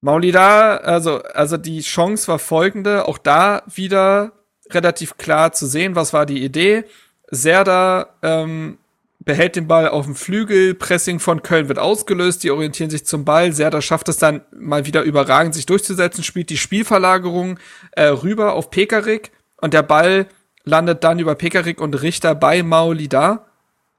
Maulida, 0.00 0.78
also, 0.78 1.22
also 1.22 1.56
die 1.56 1.82
Chance 1.82 2.26
war 2.26 2.40
folgende, 2.40 3.06
auch 3.06 3.16
da 3.16 3.62
wieder 3.72 4.32
relativ 4.70 5.16
klar 5.16 5.52
zu 5.52 5.66
sehen, 5.66 5.94
was 5.94 6.12
war 6.12 6.26
die 6.26 6.42
Idee. 6.42 6.82
Serda 7.30 8.08
ähm, 8.22 8.78
behält 9.24 9.56
den 9.56 9.66
Ball 9.66 9.88
auf 9.88 10.04
dem 10.04 10.14
Flügel, 10.14 10.74
Pressing 10.74 11.18
von 11.18 11.42
Köln 11.42 11.68
wird 11.68 11.78
ausgelöst, 11.78 12.42
die 12.44 12.50
orientieren 12.50 12.90
sich 12.90 13.06
zum 13.06 13.24
Ball, 13.24 13.52
Serda 13.52 13.80
schafft 13.80 14.08
es 14.08 14.18
dann 14.18 14.42
mal 14.52 14.86
wieder 14.86 15.02
überragend, 15.02 15.54
sich 15.54 15.66
durchzusetzen, 15.66 16.24
spielt 16.24 16.50
die 16.50 16.56
Spielverlagerung 16.56 17.58
äh, 17.92 18.04
rüber 18.04 18.54
auf 18.54 18.70
Pekarik 18.70 19.30
und 19.60 19.74
der 19.74 19.82
Ball 19.82 20.26
landet 20.64 21.04
dann 21.04 21.18
über 21.18 21.34
Pekarik 21.34 21.80
und 21.80 22.00
Richter 22.02 22.34
bei 22.34 22.62
Maulida 22.62 23.46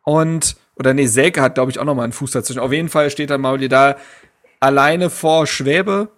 und 0.03 0.55
oder 0.76 0.93
nee, 0.93 1.07
Selke 1.07 1.41
hat 1.41 1.55
glaube 1.55 1.71
ich 1.71 1.80
auch 1.80 1.86
noch 1.86 1.95
mal 1.95 2.03
einen 2.03 2.11
Fuß 2.11 2.32
dazwischen. 2.32 2.59
Auf 2.59 2.73
jeden 2.73 2.89
Fall 2.89 3.09
steht 3.09 3.30
dann 3.30 3.41
Maulida 3.41 3.97
alleine 4.59 5.09
vor 5.09 5.47
Schwäbe. 5.47 6.09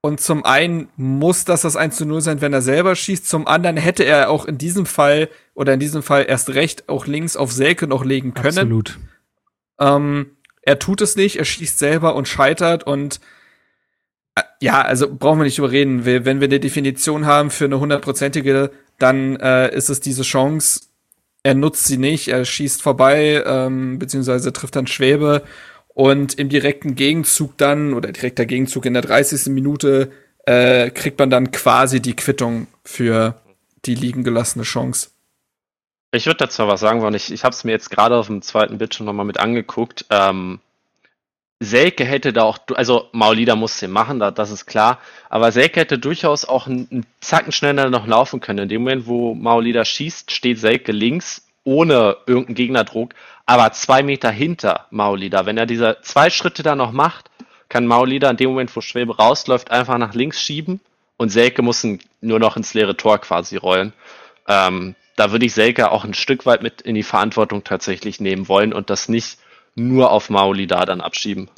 Und 0.00 0.20
zum 0.20 0.44
einen 0.44 0.88
muss 0.96 1.44
das 1.44 1.62
das 1.62 1.74
1 1.74 1.96
zu 1.96 2.06
0 2.06 2.20
sein, 2.20 2.40
wenn 2.40 2.52
er 2.52 2.62
selber 2.62 2.94
schießt. 2.94 3.26
Zum 3.26 3.48
anderen 3.48 3.76
hätte 3.76 4.04
er 4.04 4.30
auch 4.30 4.44
in 4.44 4.56
diesem 4.56 4.86
Fall 4.86 5.28
oder 5.54 5.74
in 5.74 5.80
diesem 5.80 6.02
Fall 6.02 6.26
erst 6.28 6.50
recht 6.50 6.88
auch 6.88 7.06
links 7.06 7.36
auf 7.36 7.50
Selke 7.50 7.88
noch 7.88 8.04
legen 8.04 8.32
können. 8.32 8.58
Absolut. 8.58 8.98
Ähm, 9.80 10.36
er 10.62 10.78
tut 10.78 11.00
es 11.00 11.16
nicht, 11.16 11.36
er 11.36 11.44
schießt 11.44 11.78
selber 11.78 12.14
und 12.14 12.28
scheitert 12.28 12.84
und 12.84 13.20
äh, 14.36 14.42
ja, 14.60 14.82
also 14.82 15.12
brauchen 15.12 15.40
wir 15.40 15.44
nicht 15.44 15.58
überreden. 15.58 16.04
Wenn 16.04 16.40
wir 16.40 16.46
eine 16.46 16.60
Definition 16.60 17.26
haben 17.26 17.50
für 17.50 17.64
eine 17.64 17.80
hundertprozentige, 17.80 18.70
dann 18.98 19.36
äh, 19.36 19.74
ist 19.74 19.88
es 19.88 20.00
diese 20.00 20.22
Chance. 20.22 20.82
Er 21.42 21.54
nutzt 21.54 21.86
sie 21.86 21.98
nicht, 21.98 22.28
er 22.28 22.44
schießt 22.44 22.82
vorbei, 22.82 23.42
ähm, 23.44 23.98
beziehungsweise 23.98 24.52
trifft 24.52 24.76
dann 24.76 24.86
Schwäbe 24.86 25.42
und 25.98 26.38
im 26.38 26.48
direkten 26.48 26.94
Gegenzug 26.94 27.58
dann, 27.58 27.92
oder 27.92 28.12
direkter 28.12 28.46
Gegenzug 28.46 28.86
in 28.86 28.92
der 28.92 29.02
30. 29.02 29.52
Minute, 29.52 30.12
äh, 30.46 30.90
kriegt 30.90 31.18
man 31.18 31.28
dann 31.28 31.50
quasi 31.50 32.00
die 32.00 32.14
Quittung 32.14 32.68
für 32.84 33.34
die 33.84 33.96
liegen 33.96 34.22
gelassene 34.22 34.62
Chance. 34.62 35.10
Ich 36.12 36.26
würde 36.26 36.38
dazu 36.38 36.68
was 36.68 36.78
sagen, 36.78 37.02
weil 37.02 37.16
ich, 37.16 37.32
ich 37.32 37.42
habe 37.42 37.52
es 37.52 37.64
mir 37.64 37.72
jetzt 37.72 37.90
gerade 37.90 38.14
auf 38.14 38.28
dem 38.28 38.42
zweiten 38.42 38.78
Bildschirm 38.78 39.06
nochmal 39.06 39.26
mit 39.26 39.40
angeguckt. 39.40 40.06
Ähm, 40.10 40.60
Selke 41.58 42.04
hätte 42.04 42.32
da 42.32 42.44
auch, 42.44 42.58
also 42.76 43.08
Maulida 43.10 43.56
muss 43.56 43.80
den 43.80 43.90
machen, 43.90 44.20
da, 44.20 44.30
das 44.30 44.52
ist 44.52 44.66
klar, 44.66 45.00
aber 45.28 45.50
Selke 45.50 45.80
hätte 45.80 45.98
durchaus 45.98 46.44
auch 46.44 46.68
einen, 46.68 46.86
einen 46.92 47.06
Zacken 47.20 47.50
schneller 47.50 47.90
noch 47.90 48.06
laufen 48.06 48.38
können. 48.38 48.60
In 48.60 48.68
dem 48.68 48.82
Moment, 48.82 49.08
wo 49.08 49.34
Maulida 49.34 49.84
schießt, 49.84 50.30
steht 50.30 50.60
Selke 50.60 50.92
links 50.92 51.47
ohne 51.68 52.16
irgendeinen 52.26 52.54
Gegnerdruck, 52.54 53.14
aber 53.44 53.72
zwei 53.72 54.02
Meter 54.02 54.30
hinter 54.30 54.86
Maulida. 54.90 55.44
Wenn 55.44 55.58
er 55.58 55.66
diese 55.66 55.98
zwei 56.00 56.30
Schritte 56.30 56.62
da 56.62 56.74
noch 56.74 56.92
macht, 56.92 57.30
kann 57.68 57.86
Maulida 57.86 58.30
in 58.30 58.38
dem 58.38 58.50
Moment, 58.50 58.74
wo 58.74 58.80
Schwebe 58.80 59.16
rausläuft, 59.16 59.70
einfach 59.70 59.98
nach 59.98 60.14
links 60.14 60.40
schieben 60.40 60.80
und 61.18 61.28
Selke 61.28 61.60
muss 61.60 61.86
nur 62.22 62.38
noch 62.38 62.56
ins 62.56 62.72
leere 62.72 62.96
Tor 62.96 63.18
quasi 63.18 63.56
rollen. 63.56 63.92
Ähm, 64.46 64.94
da 65.16 65.30
würde 65.30 65.44
ich 65.44 65.52
Selke 65.52 65.90
auch 65.90 66.04
ein 66.04 66.14
Stück 66.14 66.46
weit 66.46 66.62
mit 66.62 66.80
in 66.80 66.94
die 66.94 67.02
Verantwortung 67.02 67.64
tatsächlich 67.64 68.18
nehmen 68.18 68.48
wollen 68.48 68.72
und 68.72 68.88
das 68.88 69.10
nicht 69.10 69.38
nur 69.74 70.10
auf 70.10 70.30
Maulida 70.30 70.86
dann 70.86 71.02
abschieben. 71.02 71.50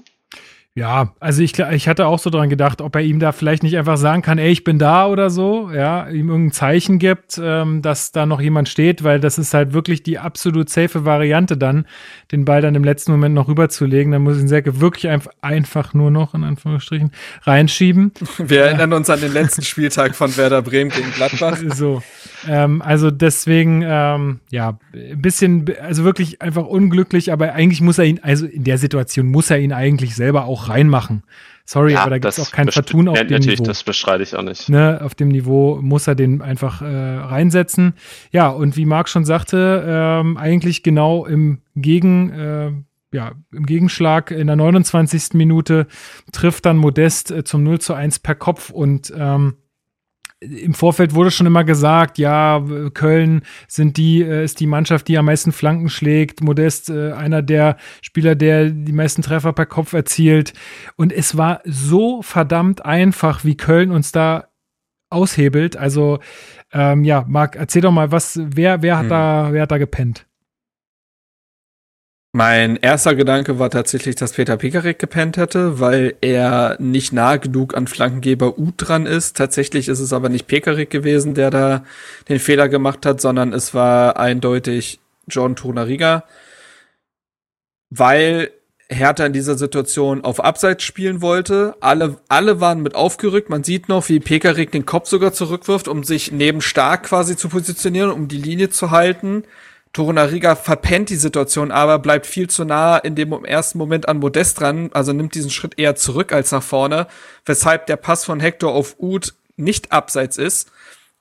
Ja, 0.76 1.14
also 1.18 1.42
ich, 1.42 1.58
ich 1.58 1.88
hatte 1.88 2.06
auch 2.06 2.20
so 2.20 2.30
dran 2.30 2.48
gedacht, 2.48 2.80
ob 2.80 2.94
er 2.94 3.02
ihm 3.02 3.18
da 3.18 3.32
vielleicht 3.32 3.64
nicht 3.64 3.76
einfach 3.76 3.96
sagen 3.96 4.22
kann, 4.22 4.38
ey, 4.38 4.52
ich 4.52 4.62
bin 4.62 4.78
da 4.78 5.08
oder 5.08 5.28
so, 5.28 5.68
ja, 5.72 6.08
ihm 6.08 6.28
irgendein 6.28 6.52
Zeichen 6.52 7.00
gibt, 7.00 7.40
ähm, 7.42 7.82
dass 7.82 8.12
da 8.12 8.24
noch 8.24 8.40
jemand 8.40 8.68
steht, 8.68 9.02
weil 9.02 9.18
das 9.18 9.36
ist 9.36 9.52
halt 9.52 9.72
wirklich 9.72 10.04
die 10.04 10.20
absolut 10.20 10.70
safe 10.70 11.04
Variante 11.04 11.56
dann, 11.56 11.86
den 12.30 12.44
Ball 12.44 12.60
dann 12.60 12.76
im 12.76 12.84
letzten 12.84 13.10
Moment 13.10 13.34
noch 13.34 13.48
rüberzulegen. 13.48 14.12
Dann 14.12 14.22
muss 14.22 14.38
ihn 14.38 14.46
Säcke 14.46 14.80
wirklich 14.80 15.08
einfach, 15.08 15.32
einfach 15.40 15.92
nur 15.92 16.12
noch, 16.12 16.34
in 16.34 16.44
Anführungsstrichen, 16.44 17.10
reinschieben. 17.42 18.12
Wir 18.38 18.62
erinnern 18.62 18.92
uns 18.92 19.10
an 19.10 19.20
den 19.20 19.32
letzten 19.32 19.62
Spieltag 19.62 20.14
von 20.14 20.36
Werder 20.36 20.62
Bremen 20.62 20.90
gegen 20.90 21.10
Gladbach. 21.10 21.58
So. 21.74 22.00
Ähm, 22.48 22.82
also 22.82 23.10
deswegen, 23.10 23.82
ähm, 23.84 24.40
ja, 24.50 24.78
ein 24.92 25.20
bisschen, 25.20 25.66
also 25.80 26.04
wirklich 26.04 26.42
einfach 26.42 26.66
unglücklich, 26.66 27.32
aber 27.32 27.52
eigentlich 27.52 27.80
muss 27.80 27.98
er 27.98 28.04
ihn, 28.04 28.20
also 28.22 28.46
in 28.46 28.64
der 28.64 28.78
Situation 28.78 29.26
muss 29.26 29.50
er 29.50 29.58
ihn 29.58 29.72
eigentlich 29.72 30.14
selber 30.14 30.44
auch 30.44 30.68
reinmachen. 30.68 31.22
Sorry, 31.70 31.92
ja, 31.92 32.00
aber 32.00 32.10
da 32.10 32.18
gibt 32.18 32.32
es 32.32 32.40
auch 32.40 32.50
kein 32.50 32.68
Vertun 32.68 33.06
auf 33.06 33.16
dem 33.16 33.28
natürlich, 33.28 33.60
Niveau. 33.60 33.68
das 33.68 33.84
bestreite 33.84 34.24
ich 34.24 34.34
auch 34.34 34.42
nicht. 34.42 34.68
Ne, 34.68 35.00
auf 35.04 35.14
dem 35.14 35.28
Niveau 35.28 35.78
muss 35.80 36.08
er 36.08 36.16
den 36.16 36.42
einfach 36.42 36.82
äh, 36.82 36.86
reinsetzen. 36.86 37.94
Ja, 38.32 38.48
und 38.48 38.76
wie 38.76 38.86
Marc 38.86 39.08
schon 39.08 39.24
sagte, 39.24 39.84
ähm, 39.86 40.36
eigentlich 40.36 40.82
genau 40.82 41.26
im 41.26 41.60
Gegen, 41.76 42.30
äh, 42.30 42.72
ja, 43.12 43.32
im 43.52 43.66
Gegenschlag 43.66 44.32
in 44.32 44.48
der 44.48 44.56
29. 44.56 45.34
Minute 45.34 45.86
trifft 46.32 46.66
dann 46.66 46.76
Modest 46.76 47.30
äh, 47.30 47.44
zum 47.44 47.62
0 47.62 47.80
zu 47.80 47.94
1 47.94 48.18
per 48.18 48.34
Kopf 48.34 48.70
und 48.70 49.12
ähm, 49.16 49.54
im 50.40 50.72
Vorfeld 50.72 51.14
wurde 51.14 51.30
schon 51.30 51.46
immer 51.46 51.64
gesagt, 51.64 52.16
ja, 52.16 52.64
Köln 52.94 53.42
sind 53.68 53.98
die, 53.98 54.22
äh, 54.22 54.42
ist 54.42 54.58
die 54.60 54.66
Mannschaft, 54.66 55.08
die 55.08 55.18
am 55.18 55.26
meisten 55.26 55.52
Flanken 55.52 55.90
schlägt. 55.90 56.42
Modest, 56.42 56.88
äh, 56.88 57.12
einer 57.12 57.42
der 57.42 57.76
Spieler, 58.00 58.34
der 58.34 58.70
die 58.70 58.92
meisten 58.92 59.20
Treffer 59.20 59.52
per 59.52 59.66
Kopf 59.66 59.92
erzielt. 59.92 60.54
Und 60.96 61.12
es 61.12 61.36
war 61.36 61.60
so 61.64 62.22
verdammt 62.22 62.84
einfach, 62.84 63.44
wie 63.44 63.56
Köln 63.56 63.90
uns 63.90 64.12
da 64.12 64.48
aushebelt. 65.10 65.76
Also, 65.76 66.20
ähm, 66.72 67.04
ja, 67.04 67.24
Marc, 67.28 67.56
erzähl 67.56 67.82
doch 67.82 67.92
mal, 67.92 68.10
was, 68.10 68.40
wer, 68.42 68.80
wer 68.80 68.96
hat 68.96 69.04
hm. 69.04 69.10
da, 69.10 69.48
wer 69.52 69.62
hat 69.62 69.72
da 69.72 69.78
gepennt? 69.78 70.26
Mein 72.32 72.76
erster 72.76 73.16
Gedanke 73.16 73.58
war 73.58 73.70
tatsächlich, 73.70 74.14
dass 74.14 74.34
Peter 74.34 74.56
Pekarik 74.56 75.00
gepennt 75.00 75.36
hätte, 75.36 75.80
weil 75.80 76.14
er 76.20 76.76
nicht 76.78 77.12
nah 77.12 77.36
genug 77.36 77.76
an 77.76 77.88
Flankengeber 77.88 78.56
Uth 78.56 78.74
dran 78.76 79.04
ist. 79.06 79.36
Tatsächlich 79.36 79.88
ist 79.88 79.98
es 79.98 80.12
aber 80.12 80.28
nicht 80.28 80.46
Pekarik 80.46 80.90
gewesen, 80.90 81.34
der 81.34 81.50
da 81.50 81.84
den 82.28 82.38
Fehler 82.38 82.68
gemacht 82.68 83.04
hat, 83.04 83.20
sondern 83.20 83.52
es 83.52 83.74
war 83.74 84.16
eindeutig 84.16 85.00
John 85.26 85.56
Tonariga, 85.56 86.22
weil 87.90 88.52
Hertha 88.88 89.26
in 89.26 89.32
dieser 89.32 89.58
Situation 89.58 90.22
auf 90.22 90.38
Abseits 90.38 90.84
spielen 90.84 91.22
wollte. 91.22 91.74
Alle, 91.80 92.18
alle 92.28 92.60
waren 92.60 92.80
mit 92.80 92.94
aufgerückt. 92.94 93.50
Man 93.50 93.64
sieht 93.64 93.88
noch, 93.88 94.08
wie 94.08 94.20
Pekarik 94.20 94.70
den 94.70 94.86
Kopf 94.86 95.08
sogar 95.08 95.32
zurückwirft, 95.32 95.88
um 95.88 96.04
sich 96.04 96.30
neben 96.30 96.60
Stark 96.60 97.04
quasi 97.04 97.36
zu 97.36 97.48
positionieren, 97.48 98.12
um 98.12 98.28
die 98.28 98.38
Linie 98.38 98.70
zu 98.70 98.92
halten. 98.92 99.44
Torunariga 99.92 100.54
verpennt 100.54 101.10
die 101.10 101.16
Situation 101.16 101.72
aber, 101.72 101.98
bleibt 101.98 102.26
viel 102.26 102.48
zu 102.48 102.64
nah 102.64 102.96
in 102.96 103.16
dem 103.16 103.32
ersten 103.44 103.78
Moment 103.78 104.08
an 104.08 104.18
Modest 104.18 104.60
dran, 104.60 104.90
also 104.92 105.12
nimmt 105.12 105.34
diesen 105.34 105.50
Schritt 105.50 105.78
eher 105.78 105.96
zurück 105.96 106.32
als 106.32 106.52
nach 106.52 106.62
vorne, 106.62 107.08
weshalb 107.44 107.86
der 107.86 107.96
Pass 107.96 108.24
von 108.24 108.38
Hector 108.38 108.72
auf 108.72 108.96
Uth 109.00 109.34
nicht 109.56 109.90
abseits 109.90 110.38
ist. 110.38 110.70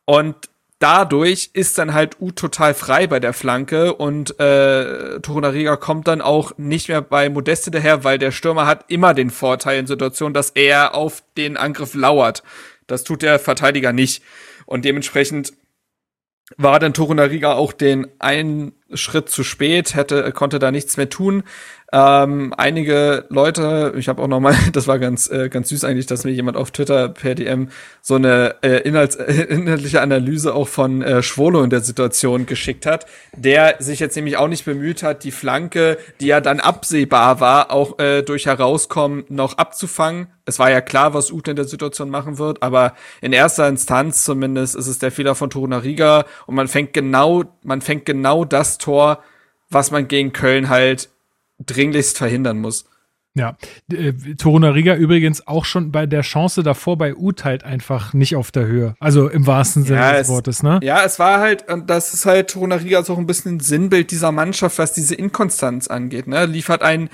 Und 0.06 0.36
dadurch 0.78 1.50
ist 1.54 1.80
dann 1.80 1.96
halt 1.96 2.22
Uth 2.22 2.36
total 2.36 2.76
frei 2.76 3.08
bei 3.08 3.20
der 3.20 3.34
Flanke 3.34 3.96
und 3.96 4.40
äh, 4.40 5.20
Torunariga 5.20 5.76
kommt 5.76 6.08
dann 6.08 6.22
auch 6.22 6.52
nicht 6.58 6.90
mehr 6.90 7.02
bei 7.02 7.30
Modeste 7.30 7.72
daher, 7.72 8.04
weil 8.04 8.20
der 8.20 8.32
Stürmer 8.32 8.68
hat 8.68 8.86
immer 8.88 9.16
den 9.16 9.32
Vorteil 9.32 9.80
in 9.80 9.88
Situationen, 9.88 10.36
dass 10.36 10.52
er 10.52 10.94
auf 10.94 11.24
den 11.38 11.58
Angriff 11.58 11.96
lauert. 11.96 12.44
Das 12.86 13.04
tut 13.04 13.24
der 13.24 13.40
Verteidiger 13.40 13.94
nicht. 13.94 14.24
Und 14.66 14.86
dementsprechend 14.86 15.54
war 16.58 16.80
dann 16.80 16.94
Torunariga 16.94 17.54
auch 17.54 17.74
den 17.74 18.08
einen 18.20 18.74
Schritt 18.94 19.30
zu 19.30 19.44
spät, 19.44 19.96
hätte, 19.96 20.32
konnte 20.32 20.60
da 20.60 20.72
nichts 20.72 20.98
mehr 20.98 21.10
tun. 21.10 21.44
Ähm, 21.92 22.54
einige 22.56 23.26
Leute, 23.30 23.94
ich 23.98 24.10
habe 24.10 24.22
auch 24.22 24.28
noch 24.28 24.40
mal, 24.40 24.56
das 24.74 24.88
war 24.88 25.00
ganz 25.00 25.30
äh, 25.30 25.50
ganz 25.50 25.70
süß 25.70 25.84
eigentlich, 25.84 26.06
dass 26.06 26.24
mir 26.24 26.32
jemand 26.32 26.56
auf 26.56 26.70
Twitter 26.70 27.10
per 27.10 27.34
DM 27.34 27.70
so 28.02 28.16
eine 28.16 28.56
äh, 28.62 28.82
Inhalts, 28.82 29.16
äh, 29.16 29.34
inhaltliche 29.50 30.02
Analyse 30.02 30.54
auch 30.54 30.68
von 30.68 31.02
äh, 31.02 31.24
Schwolo 31.24 31.64
in 31.64 31.72
der 31.72 31.82
Situation 31.82 32.46
geschickt 32.46 32.86
hat, 32.86 33.08
der 33.36 33.78
sich 33.80 34.00
jetzt 34.00 34.16
nämlich 34.16 34.38
auch 34.38 34.48
nicht 34.48 34.66
bemüht 34.66 35.02
hat, 35.02 35.24
die 35.24 35.32
Flanke, 35.32 35.98
die 36.20 36.28
ja 36.28 36.42
dann 36.42 36.60
absehbar 36.60 37.40
war, 37.40 37.72
auch 37.72 37.98
äh, 37.98 38.22
durch 38.22 38.46
Herauskommen 38.46 39.24
noch 39.30 39.58
abzufangen. 39.58 40.28
Es 40.46 40.58
war 40.58 40.72
ja 40.72 40.82
klar, 40.82 41.14
was 41.14 41.32
Ute 41.32 41.52
in 41.52 41.56
der 41.56 41.66
Situation 41.66 42.10
machen 42.10 42.40
wird, 42.40 42.64
aber 42.64 42.94
in 43.22 43.34
erster 43.34 43.68
Instanz 43.68 44.24
zumindest 44.24 44.76
ist 44.76 44.88
es 44.88 44.98
der 44.98 45.12
Fehler 45.12 45.36
von 45.36 45.50
Torunariga 45.50 46.26
und 46.48 46.56
man 46.56 46.68
fängt 46.68 46.94
genau, 46.94 47.44
man 47.64 47.82
fängt 47.82 48.06
genau 48.06 48.46
das 48.46 48.79
Tor, 48.80 49.24
was 49.70 49.92
man 49.92 50.08
gegen 50.08 50.34
Köln 50.34 50.70
halt 50.70 51.10
dringlichst 51.60 52.18
verhindern 52.18 52.60
muss. 52.60 52.86
Ja, 53.36 53.58
äh, 53.92 54.12
Torunariga 54.38 54.96
übrigens 54.96 55.48
auch 55.48 55.64
schon 55.64 55.92
bei 55.92 56.06
der 56.08 56.22
Chance 56.22 56.64
davor 56.64 56.98
bei 56.98 57.16
Ut 57.16 57.46
halt 57.46 57.64
einfach 57.64 58.14
nicht 58.14 58.36
auf 58.36 58.52
der 58.52 58.66
Höhe. 58.66 58.96
Also 59.00 59.30
im 59.30 59.46
wahrsten 59.46 59.84
Sinne 59.84 60.00
ja, 60.00 60.12
des 60.14 60.22
es, 60.22 60.28
Wortes, 60.30 60.64
ne? 60.64 60.80
Ja, 60.82 61.04
es 61.06 61.20
war 61.20 61.40
halt, 61.40 61.70
und 61.72 61.90
das 61.90 62.14
ist 62.14 62.26
halt 62.26 62.50
Torunariga 62.50 63.04
so 63.04 63.16
ein 63.16 63.28
bisschen 63.28 63.58
ein 63.58 63.60
Sinnbild 63.60 64.12
dieser 64.12 64.32
Mannschaft, 64.32 64.80
was 64.80 64.94
diese 64.94 65.16
Inkonstanz 65.16 65.88
angeht, 65.88 66.28
ne? 66.28 66.46
Liefert 66.48 66.82
ein 66.82 67.10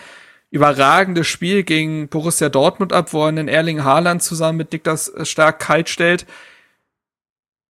überragendes 0.52 1.28
Spiel 1.28 1.64
gegen 1.64 2.08
Borussia 2.08 2.48
Dortmund 2.48 2.94
ab, 2.94 3.12
wo 3.12 3.24
er 3.24 3.28
einen 3.28 3.50
Erling 3.50 3.84
Haaland 3.84 4.24
zusammen 4.24 4.58
mit 4.58 4.72
Niklas 4.72 5.12
Stark 5.24 5.60
kalt 5.60 5.90
stellt. 5.90 6.26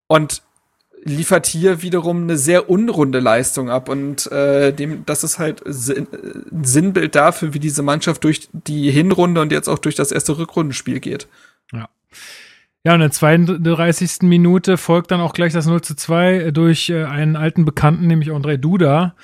Und 0.08 0.44
liefert 1.06 1.46
hier 1.46 1.82
wiederum 1.84 2.24
eine 2.24 2.38
sehr 2.38 2.70
unrunde 2.70 3.20
Leistung 3.20 3.70
ab 3.70 3.90
und 3.90 4.30
äh, 4.32 4.74
dem 4.74 5.06
das 5.06 5.24
ist 5.24 5.40
halt 5.40 5.64
ein 5.66 6.64
Sinnbild 6.64 7.16
dafür, 7.16 7.54
wie 7.54 7.60
diese 7.60 7.84
Mannschaft 7.84 8.24
durch 8.24 8.50
die 8.52 8.92
Hinrunde 8.92 9.40
und 9.40 9.52
jetzt 9.52 9.70
auch 9.70 9.80
durch 9.80 9.96
das 9.96 10.12
erste 10.12 10.38
Rückrundenspiel 10.38 11.00
geht. 11.00 11.28
Ja, 12.86 12.94
in 12.94 13.00
der 13.00 13.10
32. 13.10 14.22
Minute 14.22 14.78
folgt 14.78 15.10
dann 15.10 15.20
auch 15.20 15.34
gleich 15.34 15.52
das 15.54 15.66
0 15.66 15.82
zu 15.82 15.96
2 15.96 16.52
durch 16.52 16.92
äh, 16.92 17.06
einen 17.06 17.36
alten 17.36 17.66
Bekannten, 17.66 18.06
nämlich 18.06 18.30
André 18.30 18.58
Duda, 18.58 19.16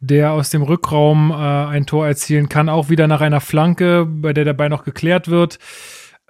der 0.00 0.32
aus 0.32 0.48
dem 0.48 0.62
Rückraum 0.62 1.30
äh, 1.30 1.34
ein 1.34 1.84
Tor 1.84 2.06
erzielen 2.06 2.48
kann, 2.48 2.70
auch 2.70 2.88
wieder 2.88 3.08
nach 3.08 3.20
einer 3.20 3.42
Flanke, 3.42 4.06
bei 4.06 4.32
der 4.32 4.46
dabei 4.46 4.70
noch 4.70 4.84
geklärt 4.84 5.28
wird. 5.28 5.58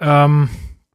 Ähm, 0.00 0.48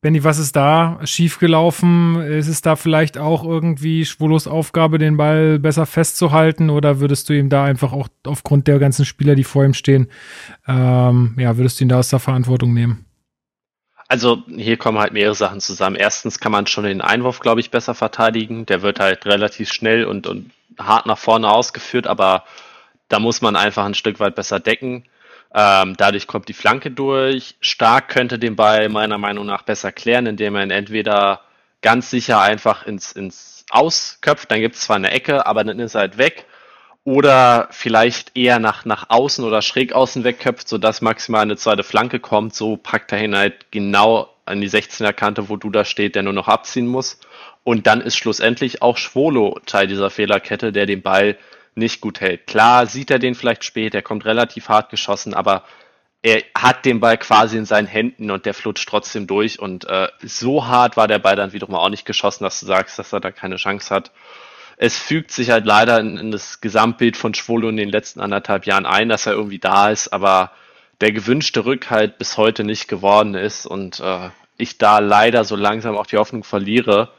Benny, 0.05 0.23
was 0.23 0.37
ist 0.37 0.55
da 0.55 0.99
schiefgelaufen? 1.03 2.21
Ist 2.21 2.47
es 2.47 2.61
da 2.61 2.75
vielleicht 2.75 3.17
auch 3.17 3.43
irgendwie 3.43 4.05
Schwulos 4.05 4.45
Aufgabe, 4.45 4.99
den 4.99 5.17
Ball 5.17 5.57
besser 5.57 5.87
festzuhalten? 5.87 6.69
Oder 6.69 6.99
würdest 6.99 7.27
du 7.27 7.33
ihm 7.33 7.49
da 7.49 7.65
einfach 7.65 7.91
auch 7.91 8.07
aufgrund 8.23 8.67
der 8.67 8.77
ganzen 8.77 9.03
Spieler, 9.03 9.33
die 9.33 9.43
vor 9.43 9.65
ihm 9.65 9.73
stehen, 9.73 10.11
ähm, 10.67 11.35
ja, 11.39 11.57
würdest 11.57 11.79
du 11.79 11.85
ihn 11.85 11.89
da 11.89 11.97
aus 11.97 12.09
der 12.09 12.19
Verantwortung 12.19 12.71
nehmen? 12.71 13.07
Also 14.07 14.43
hier 14.47 14.77
kommen 14.77 14.99
halt 14.99 15.11
mehrere 15.11 15.33
Sachen 15.33 15.59
zusammen. 15.59 15.95
Erstens 15.95 16.39
kann 16.39 16.51
man 16.51 16.67
schon 16.67 16.83
den 16.83 17.01
Einwurf, 17.01 17.39
glaube 17.39 17.61
ich, 17.61 17.71
besser 17.71 17.95
verteidigen. 17.95 18.67
Der 18.67 18.83
wird 18.83 18.99
halt 18.99 19.25
relativ 19.25 19.73
schnell 19.73 20.05
und, 20.05 20.27
und 20.27 20.51
hart 20.77 21.07
nach 21.07 21.17
vorne 21.17 21.49
ausgeführt, 21.49 22.05
aber 22.05 22.43
da 23.07 23.17
muss 23.17 23.41
man 23.41 23.55
einfach 23.55 23.85
ein 23.85 23.95
Stück 23.95 24.19
weit 24.19 24.35
besser 24.35 24.59
decken. 24.59 25.05
Ähm, 25.57 25.95
dadurch 25.97 26.27
kommt 26.27 26.49
die 26.49 26.53
Flanke 26.53 26.91
durch. 26.91 27.55
Stark 27.61 28.09
könnte 28.09 28.37
den 28.37 28.57
Ball 28.57 28.89
meiner 28.89 29.17
Meinung 29.17 29.45
nach 29.45 29.61
besser 29.61 29.93
klären, 29.93 30.25
indem 30.25 30.55
er 30.55 30.63
ihn 30.63 30.71
entweder 30.71 31.41
ganz 31.81 32.09
sicher 32.09 32.41
einfach 32.41 32.85
ins, 32.85 33.13
ins 33.13 33.65
Ausköpft, 33.69 34.51
dann 34.51 34.59
gibt 34.59 34.75
es 34.75 34.81
zwar 34.81 34.97
eine 34.97 35.11
Ecke, 35.11 35.45
aber 35.45 35.63
dann 35.63 35.79
ist 35.79 35.95
er 35.95 36.01
halt 36.01 36.17
weg 36.17 36.45
oder 37.05 37.67
vielleicht 37.71 38.35
eher 38.35 38.59
nach, 38.59 38.83
nach 38.83 39.09
außen 39.09 39.45
oder 39.45 39.61
schräg 39.61 39.93
außen 39.93 40.23
wegköpft, 40.23 40.67
sodass 40.67 41.01
maximal 41.01 41.43
eine 41.43 41.55
zweite 41.55 41.83
Flanke 41.83 42.19
kommt. 42.19 42.55
So 42.55 42.77
packt 42.77 43.11
er 43.11 43.23
ihn 43.23 43.35
halt 43.35 43.71
genau 43.71 44.29
an 44.45 44.59
die 44.59 44.69
16er 44.69 45.13
Kante, 45.13 45.47
wo 45.47 45.55
du 45.55 45.69
da 45.69 45.85
steht, 45.85 46.15
der 46.15 46.23
nur 46.23 46.33
noch 46.33 46.47
abziehen 46.47 46.87
muss. 46.87 47.19
Und 47.63 47.87
dann 47.87 48.01
ist 48.01 48.17
schlussendlich 48.17 48.81
auch 48.81 48.97
Schwolo 48.97 49.59
Teil 49.65 49.87
dieser 49.87 50.09
Fehlerkette, 50.09 50.71
der 50.71 50.87
den 50.87 51.01
Ball 51.03 51.37
nicht 51.75 52.01
gut 52.01 52.21
hält. 52.21 52.47
Klar 52.47 52.87
sieht 52.87 53.11
er 53.11 53.19
den 53.19 53.35
vielleicht 53.35 53.63
spät, 53.63 53.93
er 53.93 54.01
kommt 54.01 54.25
relativ 54.25 54.69
hart 54.69 54.89
geschossen, 54.89 55.33
aber 55.33 55.63
er 56.21 56.41
hat 56.57 56.85
den 56.85 56.99
Ball 56.99 57.17
quasi 57.17 57.57
in 57.57 57.65
seinen 57.65 57.87
Händen 57.87 58.31
und 58.31 58.45
der 58.45 58.55
flutscht 58.55 58.89
trotzdem 58.89 59.27
durch. 59.27 59.59
Und 59.59 59.85
äh, 59.85 60.07
so 60.23 60.65
hart 60.65 60.97
war 60.97 61.07
der 61.07 61.19
Ball 61.19 61.35
dann 61.35 61.53
wiederum 61.53 61.75
auch 61.75 61.89
nicht 61.89 62.05
geschossen, 62.05 62.43
dass 62.43 62.59
du 62.59 62.65
sagst, 62.65 62.97
dass 62.97 63.13
er 63.13 63.19
da 63.19 63.31
keine 63.31 63.57
Chance 63.57 63.93
hat 63.93 64.11
es 64.77 64.97
fügt 64.97 65.31
sich 65.31 65.51
halt 65.51 65.65
leider 65.65 65.99
in, 65.99 66.17
in 66.17 66.31
das 66.31 66.61
Gesamtbild 66.61 67.17
von 67.17 67.33
Schwolo 67.33 67.69
in 67.69 67.77
den 67.77 67.89
letzten 67.89 68.19
anderthalb 68.19 68.65
Jahren 68.65 68.85
ein, 68.85 69.09
dass 69.09 69.25
er 69.25 69.33
irgendwie 69.33 69.59
da 69.59 69.89
ist, 69.89 70.09
aber 70.09 70.51
der 71.01 71.11
gewünschte 71.11 71.65
Rückhalt 71.65 72.17
bis 72.17 72.37
heute 72.37 72.63
nicht 72.63 72.87
geworden 72.87 73.35
ist 73.35 73.65
und 73.65 73.99
äh, 73.99 74.29
ich 74.57 74.77
da 74.77 74.99
leider 74.99 75.43
so 75.43 75.55
langsam 75.55 75.97
auch 75.97 76.05
die 76.05 76.17
Hoffnung 76.17 76.43
verliere, 76.43 77.09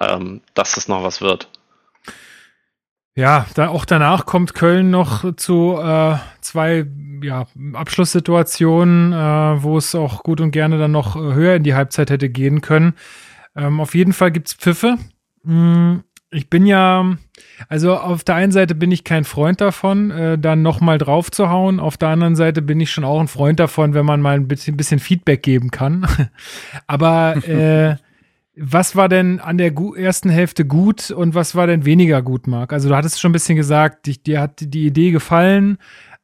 ähm, 0.00 0.40
dass 0.54 0.72
das 0.72 0.88
noch 0.88 1.02
was 1.02 1.20
wird. 1.20 1.48
Ja, 3.18 3.46
da 3.54 3.66
auch 3.66 3.84
danach 3.84 4.26
kommt 4.26 4.54
Köln 4.54 4.92
noch 4.92 5.34
zu 5.34 5.76
äh, 5.76 6.18
zwei 6.40 6.86
ja, 7.20 7.46
Abschlusssituationen, 7.72 9.12
äh, 9.12 9.60
wo 9.60 9.76
es 9.76 9.96
auch 9.96 10.22
gut 10.22 10.40
und 10.40 10.52
gerne 10.52 10.78
dann 10.78 10.92
noch 10.92 11.16
höher 11.16 11.56
in 11.56 11.64
die 11.64 11.74
Halbzeit 11.74 12.10
hätte 12.10 12.28
gehen 12.28 12.60
können. 12.60 12.94
Ähm, 13.56 13.80
auf 13.80 13.96
jeden 13.96 14.12
Fall 14.12 14.30
gibt's 14.30 14.54
Pfiffe. 14.54 14.98
Mm, 15.42 15.96
ich 16.30 16.48
bin 16.48 16.64
ja, 16.64 17.16
also 17.68 17.96
auf 17.96 18.22
der 18.22 18.36
einen 18.36 18.52
Seite 18.52 18.76
bin 18.76 18.92
ich 18.92 19.02
kein 19.02 19.24
Freund 19.24 19.60
davon, 19.60 20.12
äh, 20.12 20.38
dann 20.38 20.62
nochmal 20.62 20.98
drauf 20.98 21.32
zu 21.32 21.48
hauen. 21.48 21.80
Auf 21.80 21.96
der 21.96 22.10
anderen 22.10 22.36
Seite 22.36 22.62
bin 22.62 22.78
ich 22.78 22.92
schon 22.92 23.02
auch 23.02 23.18
ein 23.18 23.26
Freund 23.26 23.58
davon, 23.58 23.94
wenn 23.94 24.06
man 24.06 24.20
mal 24.20 24.36
ein 24.36 24.46
bisschen, 24.46 24.76
bisschen 24.76 25.00
Feedback 25.00 25.42
geben 25.42 25.72
kann. 25.72 26.06
Aber 26.86 27.34
äh, 27.48 27.96
was 28.60 28.96
war 28.96 29.08
denn 29.08 29.40
an 29.40 29.58
der 29.58 29.72
ersten 29.96 30.30
Hälfte 30.30 30.64
gut 30.64 31.10
und 31.10 31.34
was 31.34 31.54
war 31.54 31.66
denn 31.66 31.84
weniger 31.84 32.22
gut, 32.22 32.46
Marc? 32.46 32.72
Also 32.72 32.88
du 32.88 32.96
hattest 32.96 33.20
schon 33.20 33.30
ein 33.30 33.32
bisschen 33.32 33.56
gesagt, 33.56 34.06
dich, 34.06 34.22
dir 34.22 34.40
hat 34.40 34.60
die 34.60 34.86
Idee 34.86 35.10
gefallen, 35.10 35.78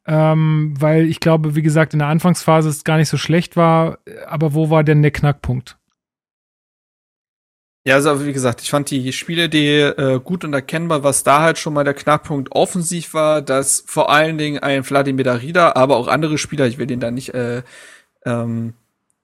ähm, 0.06 0.74
weil 0.78 1.06
ich 1.06 1.20
glaube, 1.20 1.54
wie 1.54 1.62
gesagt, 1.62 1.92
in 1.92 2.00
der 2.00 2.08
Anfangsphase 2.08 2.68
es 2.68 2.84
gar 2.84 2.96
nicht 2.96 3.08
so 3.08 3.16
schlecht 3.16 3.56
war. 3.56 3.98
Aber 4.26 4.54
wo 4.54 4.70
war 4.70 4.84
denn 4.84 5.02
der 5.02 5.10
Knackpunkt? 5.10 5.78
Ja, 7.86 7.96
also 7.96 8.24
wie 8.24 8.32
gesagt, 8.32 8.62
ich 8.62 8.70
fand 8.70 8.90
die 8.90 9.12
Spielidee 9.12 9.82
äh, 9.82 10.18
gut 10.18 10.42
und 10.44 10.54
erkennbar, 10.54 11.02
was 11.04 11.22
da 11.22 11.42
halt 11.42 11.58
schon 11.58 11.74
mal 11.74 11.84
der 11.84 11.92
Knackpunkt 11.92 12.50
offensiv 12.52 13.12
war, 13.12 13.42
dass 13.42 13.84
vor 13.86 14.10
allen 14.10 14.38
Dingen 14.38 14.58
ein 14.58 14.84
Vladimir 14.84 15.24
Darida, 15.24 15.72
aber 15.74 15.96
auch 15.96 16.08
andere 16.08 16.38
Spieler, 16.38 16.66
ich 16.66 16.78
will 16.78 16.86
den 16.86 17.00
da 17.00 17.10
nicht 17.10 17.34
äh, 17.34 17.62
ähm, 18.24 18.72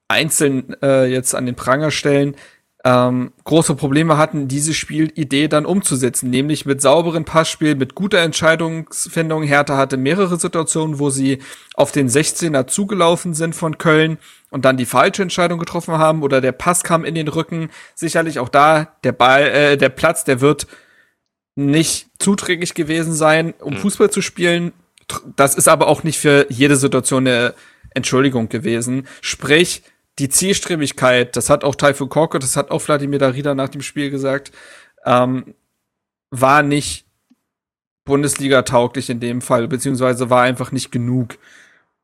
einzeln 0.07 0.75
äh, 0.83 1.05
jetzt 1.05 1.33
an 1.33 1.47
den 1.47 1.55
Pranger 1.55 1.89
stellen, 1.89 2.35
ähm, 2.83 3.31
große 3.43 3.75
Probleme 3.75 4.17
hatten, 4.17 4.47
diese 4.47 4.73
Spielidee 4.73 5.47
dann 5.47 5.65
umzusetzen, 5.65 6.29
nämlich 6.31 6.65
mit 6.65 6.81
sauberen 6.81 7.25
Passspiel, 7.25 7.75
mit 7.75 7.93
guter 7.93 8.19
Entscheidungsfindung. 8.19 9.43
Hertha 9.43 9.77
hatte 9.77 9.97
mehrere 9.97 10.39
Situationen, 10.39 10.97
wo 10.97 11.11
sie 11.11 11.39
auf 11.75 11.91
den 11.91 12.09
16er 12.09 12.65
zugelaufen 12.65 13.35
sind 13.35 13.53
von 13.55 13.77
Köln 13.77 14.17
und 14.49 14.65
dann 14.65 14.77
die 14.77 14.85
falsche 14.85 15.21
Entscheidung 15.21 15.59
getroffen 15.59 15.97
haben 15.99 16.23
oder 16.23 16.41
der 16.41 16.53
Pass 16.53 16.83
kam 16.83 17.05
in 17.05 17.13
den 17.13 17.27
Rücken. 17.27 17.69
Sicherlich 17.93 18.39
auch 18.39 18.49
da 18.49 18.95
der 19.03 19.11
Ball, 19.11 19.43
äh, 19.43 19.77
der 19.77 19.89
Platz, 19.89 20.23
der 20.23 20.41
wird 20.41 20.65
nicht 21.55 22.07
zuträglich 22.17 22.73
gewesen 22.73 23.13
sein, 23.13 23.53
um 23.59 23.75
mhm. 23.75 23.77
Fußball 23.77 24.09
zu 24.09 24.21
spielen. 24.21 24.73
Das 25.35 25.55
ist 25.55 25.67
aber 25.67 25.87
auch 25.87 26.03
nicht 26.03 26.19
für 26.19 26.47
jede 26.49 26.77
Situation 26.77 27.27
eine 27.27 27.53
Entschuldigung 27.93 28.49
gewesen. 28.49 29.07
Sprich, 29.21 29.83
die 30.19 30.29
Zielstrebigkeit, 30.29 31.35
das 31.35 31.49
hat 31.49 31.63
auch 31.63 31.75
Taifun 31.75 32.09
Korko, 32.09 32.37
das 32.37 32.57
hat 32.57 32.71
auch 32.71 32.79
Vladimir 32.79 33.19
Darida 33.19 33.55
nach 33.55 33.69
dem 33.69 33.81
Spiel 33.81 34.09
gesagt, 34.09 34.51
ähm, 35.05 35.55
war 36.29 36.63
nicht 36.63 37.05
Bundesliga 38.05 38.63
tauglich 38.63 39.09
in 39.09 39.19
dem 39.19 39.41
Fall, 39.41 39.67
beziehungsweise 39.67 40.29
war 40.29 40.41
einfach 40.41 40.71
nicht 40.71 40.91
genug. 40.91 41.37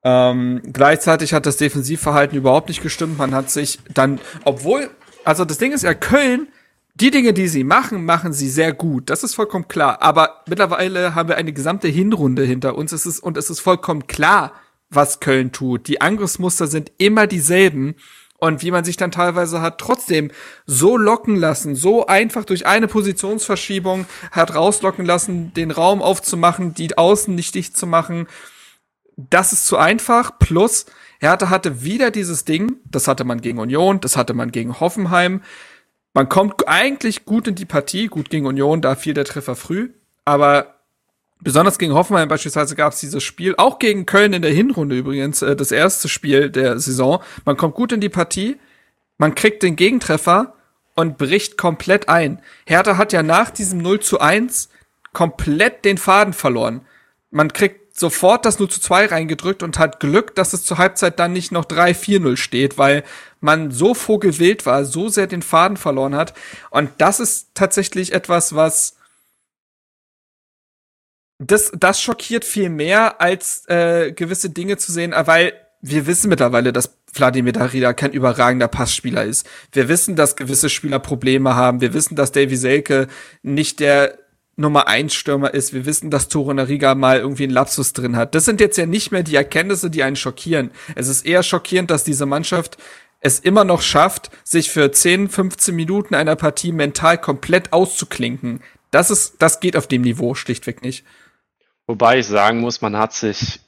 Ähm, 0.03 0.61
gleichzeitig 0.71 1.33
hat 1.33 1.45
das 1.45 1.57
Defensivverhalten 1.57 2.37
überhaupt 2.37 2.69
nicht 2.69 2.81
gestimmt. 2.81 3.17
Man 3.17 3.33
hat 3.33 3.49
sich 3.49 3.79
dann, 3.93 4.19
obwohl, 4.43 4.89
also 5.23 5.43
das 5.43 5.57
Ding 5.57 5.71
ist 5.73 5.83
ja, 5.83 5.93
Köln, 5.93 6.47
die 6.95 7.11
Dinge, 7.11 7.33
die 7.33 7.47
sie 7.47 7.63
machen, 7.63 8.05
machen 8.05 8.33
sie 8.33 8.49
sehr 8.49 8.73
gut. 8.73 9.09
Das 9.09 9.23
ist 9.23 9.35
vollkommen 9.35 9.67
klar. 9.67 10.01
Aber 10.01 10.43
mittlerweile 10.47 11.13
haben 11.13 11.29
wir 11.29 11.37
eine 11.37 11.53
gesamte 11.53 11.87
Hinrunde 11.87 12.43
hinter 12.43 12.75
uns. 12.75 12.91
Es 12.91 13.05
ist, 13.05 13.19
und 13.19 13.37
es 13.37 13.49
ist 13.49 13.59
vollkommen 13.59 14.07
klar, 14.07 14.53
was 14.89 15.19
Köln 15.19 15.51
tut. 15.51 15.87
Die 15.87 16.01
Angriffsmuster 16.01 16.67
sind 16.67 16.91
immer 16.97 17.27
dieselben. 17.27 17.95
Und 18.39 18.61
wie 18.61 18.69
man 18.69 18.83
sich 18.83 18.97
dann 18.97 19.11
teilweise 19.11 19.61
hat 19.61 19.79
trotzdem 19.79 20.29
so 20.67 20.95
locken 20.95 21.35
lassen, 21.35 21.75
so 21.75 22.05
einfach 22.05 22.45
durch 22.45 22.67
eine 22.67 22.87
Positionsverschiebung 22.87 24.05
hat 24.31 24.53
rauslocken 24.53 25.05
lassen, 25.05 25.53
den 25.55 25.71
Raum 25.71 26.03
aufzumachen, 26.03 26.75
die 26.75 26.97
Außen 26.97 27.33
nicht 27.33 27.55
dicht 27.55 27.75
zu 27.75 27.87
machen. 27.87 28.27
Das 29.15 29.53
ist 29.53 29.65
zu 29.65 29.77
einfach. 29.77 30.37
Plus, 30.37 30.85
Hertha 31.19 31.49
hatte 31.49 31.81
wieder 31.81 32.11
dieses 32.11 32.45
Ding, 32.45 32.77
das 32.85 33.07
hatte 33.07 33.23
man 33.23 33.41
gegen 33.41 33.57
Union, 33.57 33.99
das 33.99 34.15
hatte 34.15 34.35
man 34.35 34.51
gegen 34.51 34.79
Hoffenheim. 34.79 35.41
Man 36.13 36.29
kommt 36.29 36.67
eigentlich 36.67 37.25
gut 37.25 37.47
in 37.47 37.55
die 37.55 37.65
Partie, 37.65 38.07
gut 38.07 38.29
gegen 38.29 38.45
Union, 38.45 38.81
da 38.81 38.95
fiel 38.95 39.15
der 39.15 39.25
Treffer 39.25 39.55
früh. 39.55 39.93
Aber 40.25 40.76
Besonders 41.39 41.77
gegen 41.77 41.93
Hoffenheim 41.93 42.27
beispielsweise 42.27 42.75
gab 42.75 42.93
es 42.93 42.99
dieses 42.99 43.23
Spiel, 43.23 43.53
auch 43.57 43.79
gegen 43.79 44.05
Köln 44.05 44.33
in 44.33 44.41
der 44.41 44.51
Hinrunde 44.51 44.97
übrigens, 44.97 45.41
äh, 45.41 45.55
das 45.55 45.71
erste 45.71 46.09
Spiel 46.09 46.49
der 46.49 46.79
Saison. 46.79 47.21
Man 47.45 47.57
kommt 47.57 47.75
gut 47.75 47.91
in 47.91 48.01
die 48.01 48.09
Partie, 48.09 48.57
man 49.17 49.35
kriegt 49.35 49.63
den 49.63 49.75
Gegentreffer 49.75 50.53
und 50.95 51.17
bricht 51.17 51.57
komplett 51.57 52.09
ein. 52.09 52.41
Hertha 52.65 52.97
hat 52.97 53.13
ja 53.13 53.21
nach 53.21 53.51
diesem 53.51 53.79
0 53.79 53.99
zu 53.99 54.19
1 54.19 54.69
komplett 55.13 55.85
den 55.85 55.97
Faden 55.97 56.33
verloren. 56.33 56.81
Man 57.29 57.53
kriegt 57.53 57.99
sofort 57.99 58.45
das 58.45 58.59
0 58.59 58.69
zu 58.69 58.79
2 58.79 59.07
reingedrückt 59.07 59.63
und 59.63 59.79
hat 59.79 59.99
Glück, 59.99 60.35
dass 60.35 60.53
es 60.53 60.63
zur 60.63 60.77
Halbzeit 60.77 61.19
dann 61.19 61.33
nicht 61.33 61.51
noch 61.51 61.65
3-4-0 61.65 62.37
steht, 62.37 62.77
weil 62.77 63.03
man 63.39 63.71
so 63.71 63.93
vogelwild 63.93 64.65
war, 64.65 64.85
so 64.85 65.09
sehr 65.09 65.27
den 65.27 65.41
Faden 65.41 65.77
verloren 65.77 66.15
hat. 66.15 66.33
Und 66.69 66.89
das 66.97 67.19
ist 67.19 67.49
tatsächlich 67.53 68.13
etwas, 68.13 68.55
was 68.55 68.96
das, 71.39 71.71
das 71.77 72.01
schockiert 72.01 72.45
viel 72.45 72.69
mehr, 72.69 73.21
als 73.21 73.63
äh, 73.67 74.11
gewisse 74.11 74.49
Dinge 74.49 74.77
zu 74.77 74.91
sehen, 74.91 75.13
weil 75.15 75.53
wir 75.81 76.07
wissen 76.07 76.29
mittlerweile, 76.29 76.73
dass 76.73 76.97
Vladimir 77.11 77.53
Darida 77.53 77.93
kein 77.93 78.11
überragender 78.11 78.67
Passspieler 78.67 79.23
ist. 79.23 79.47
Wir 79.71 79.87
wissen, 79.87 80.15
dass 80.15 80.35
gewisse 80.35 80.69
Spieler 80.69 80.99
Probleme 80.99 81.55
haben. 81.55 81.81
Wir 81.81 81.93
wissen, 81.93 82.15
dass 82.15 82.31
Davy 82.31 82.55
Selke 82.55 83.07
nicht 83.43 83.79
der 83.79 84.17
Nummer 84.55 84.87
1 84.87 85.13
Stürmer 85.13 85.53
ist. 85.53 85.73
Wir 85.73 85.85
wissen, 85.85 86.09
dass 86.09 86.29
Toro 86.29 86.53
Nariga 86.53 86.95
mal 86.95 87.19
irgendwie 87.19 87.43
einen 87.43 87.53
Lapsus 87.53 87.93
drin 87.93 88.15
hat. 88.15 88.33
Das 88.33 88.45
sind 88.45 88.59
jetzt 88.59 88.77
ja 88.77 88.87
nicht 88.87 89.11
mehr 89.11 89.21
die 89.21 89.35
Erkenntnisse, 89.35 89.91
die 89.91 90.01
einen 90.01 90.15
schockieren. 90.15 90.71
Es 90.95 91.07
ist 91.07 91.25
eher 91.25 91.43
schockierend, 91.43 91.91
dass 91.91 92.03
diese 92.03 92.25
Mannschaft 92.25 92.77
es 93.19 93.39
immer 93.39 93.63
noch 93.63 93.81
schafft, 93.81 94.31
sich 94.43 94.71
für 94.71 94.91
10, 94.91 95.29
15 95.29 95.75
Minuten 95.75 96.15
einer 96.15 96.35
Partie 96.35 96.71
mental 96.71 97.19
komplett 97.19 97.71
auszuklinken. 97.71 98.61
Das 98.89 99.11
ist, 99.11 99.35
das 99.39 99.59
geht 99.59 99.75
auf 99.75 99.87
dem 99.87 100.01
Niveau 100.01 100.33
schlichtweg 100.33 100.81
nicht. 100.81 101.05
Wobei 101.87 102.19
ich 102.19 102.27
sagen 102.27 102.59
muss, 102.59 102.81
man 102.81 102.97
hat 102.97 103.13
sich 103.13 103.61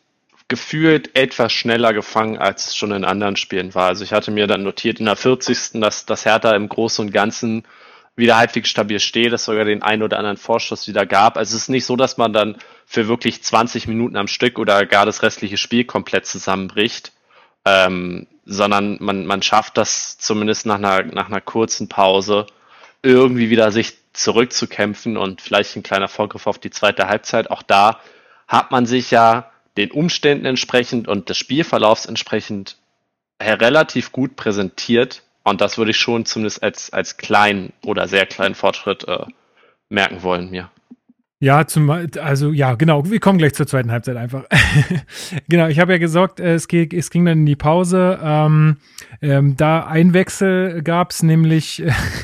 gefühlt 0.50 1.16
etwas 1.16 1.54
schneller 1.54 1.94
gefangen, 1.94 2.38
als 2.38 2.68
es 2.68 2.76
schon 2.76 2.92
in 2.92 3.06
anderen 3.06 3.38
Spielen 3.38 3.74
war. 3.76 3.88
Also 3.88 4.04
ich 4.04 4.12
hatte 4.12 4.32
mir 4.32 4.48
dann 4.48 4.64
notiert 4.64 5.00
in 5.00 5.06
der 5.06 5.16
40. 5.16 5.80
dass 5.80 6.06
das 6.06 6.26
Hertha 6.26 6.54
im 6.56 6.68
Großen 6.68 7.06
und 7.06 7.14
Ganzen 7.14 7.64
wieder 8.16 8.38
halbwegs 8.38 8.70
stabil 8.70 9.00
steht, 9.00 9.32
dass 9.32 9.46
sogar 9.46 9.64
den 9.64 9.84
einen 9.84 10.04
oder 10.04 10.18
anderen 10.18 10.38
Vorschuss 10.38 10.88
wieder 10.88 11.06
gab. 11.06 11.38
Also 11.38 11.56
es 11.56 11.64
ist 11.64 11.70
nicht 11.70 11.86
so, 11.86 11.96
dass 11.96 12.18
man 12.18 12.34
dann 12.34 12.58
für 12.86 13.08
wirklich 13.08 13.42
20 13.42 13.88
Minuten 13.88 14.18
am 14.18 14.28
Stück 14.28 14.60
oder 14.60 14.86
gar 14.86 15.06
das 15.06 15.24
restliche 15.24 15.58
Spiel 15.58 15.86
komplett 15.86 16.26
zusammenbricht, 16.26 17.14
ähm, 17.64 18.28
sondern 18.46 18.98
man, 19.00 19.26
man 19.26 19.42
schafft 19.42 19.78
das 19.78 20.18
zumindest 20.18 20.66
nach 20.66 20.76
einer, 20.76 21.04
nach 21.04 21.28
einer 21.28 21.42
kurzen 21.42 21.88
Pause 21.88 22.48
irgendwie 23.02 23.50
wieder 23.50 23.72
sich 23.72 23.94
zurückzukämpfen 24.20 25.18
und 25.18 25.42
vielleicht 25.42 25.76
ein 25.76 25.84
kleiner 25.84 26.08
Vorgriff 26.08 26.48
auf 26.48 26.60
die 26.60 26.70
zweite 26.70 27.08
Halbzeit. 27.08 27.50
Auch 27.52 27.64
da 27.64 28.00
hat 28.48 28.72
man 28.72 28.86
sich 28.86 29.12
ja 29.12 29.52
den 29.78 29.92
Umständen 29.92 30.46
entsprechend 30.46 31.08
und 31.08 31.30
des 31.30 31.38
Spielverlaufs 31.38 32.06
entsprechend 32.06 32.78
relativ 33.42 34.12
gut 34.12 34.36
präsentiert. 34.36 35.24
Und 35.44 35.62
das 35.62 35.78
würde 35.78 35.92
ich 35.92 35.98
schon 35.98 36.26
zumindest 36.26 36.62
als, 36.62 36.92
als 36.92 37.18
kleinen 37.18 37.74
oder 37.86 38.08
sehr 38.08 38.26
kleinen 38.26 38.56
Fortschritt 38.56 39.08
äh, 39.08 39.26
merken 39.88 40.22
wollen 40.22 40.50
mir. 40.50 40.70
Ja, 41.42 41.66
zum, 41.66 41.90
also 41.90 42.52
ja, 42.52 42.76
genau, 42.76 43.10
wir 43.10 43.22
kommen 43.22 43.38
gleich 43.38 43.54
zur 43.54 43.66
zweiten 43.66 43.92
Halbzeit 43.92 44.18
einfach. 44.18 44.44
genau, 45.48 45.68
ich 45.68 45.80
habe 45.80 45.94
ja 45.94 45.98
gesagt, 45.98 46.42
es, 46.42 46.68
ging, 46.68 46.92
es 46.92 47.10
ging 47.10 47.24
dann 47.24 47.40
in 47.40 47.46
die 47.46 47.56
Pause. 47.56 48.20
Ähm, 48.22 48.76
ähm, 49.22 49.56
da 49.56 49.86
ein 49.86 50.14
Wechsel 50.14 50.84
gab 50.84 51.12
es, 51.12 51.24
nämlich 51.24 51.82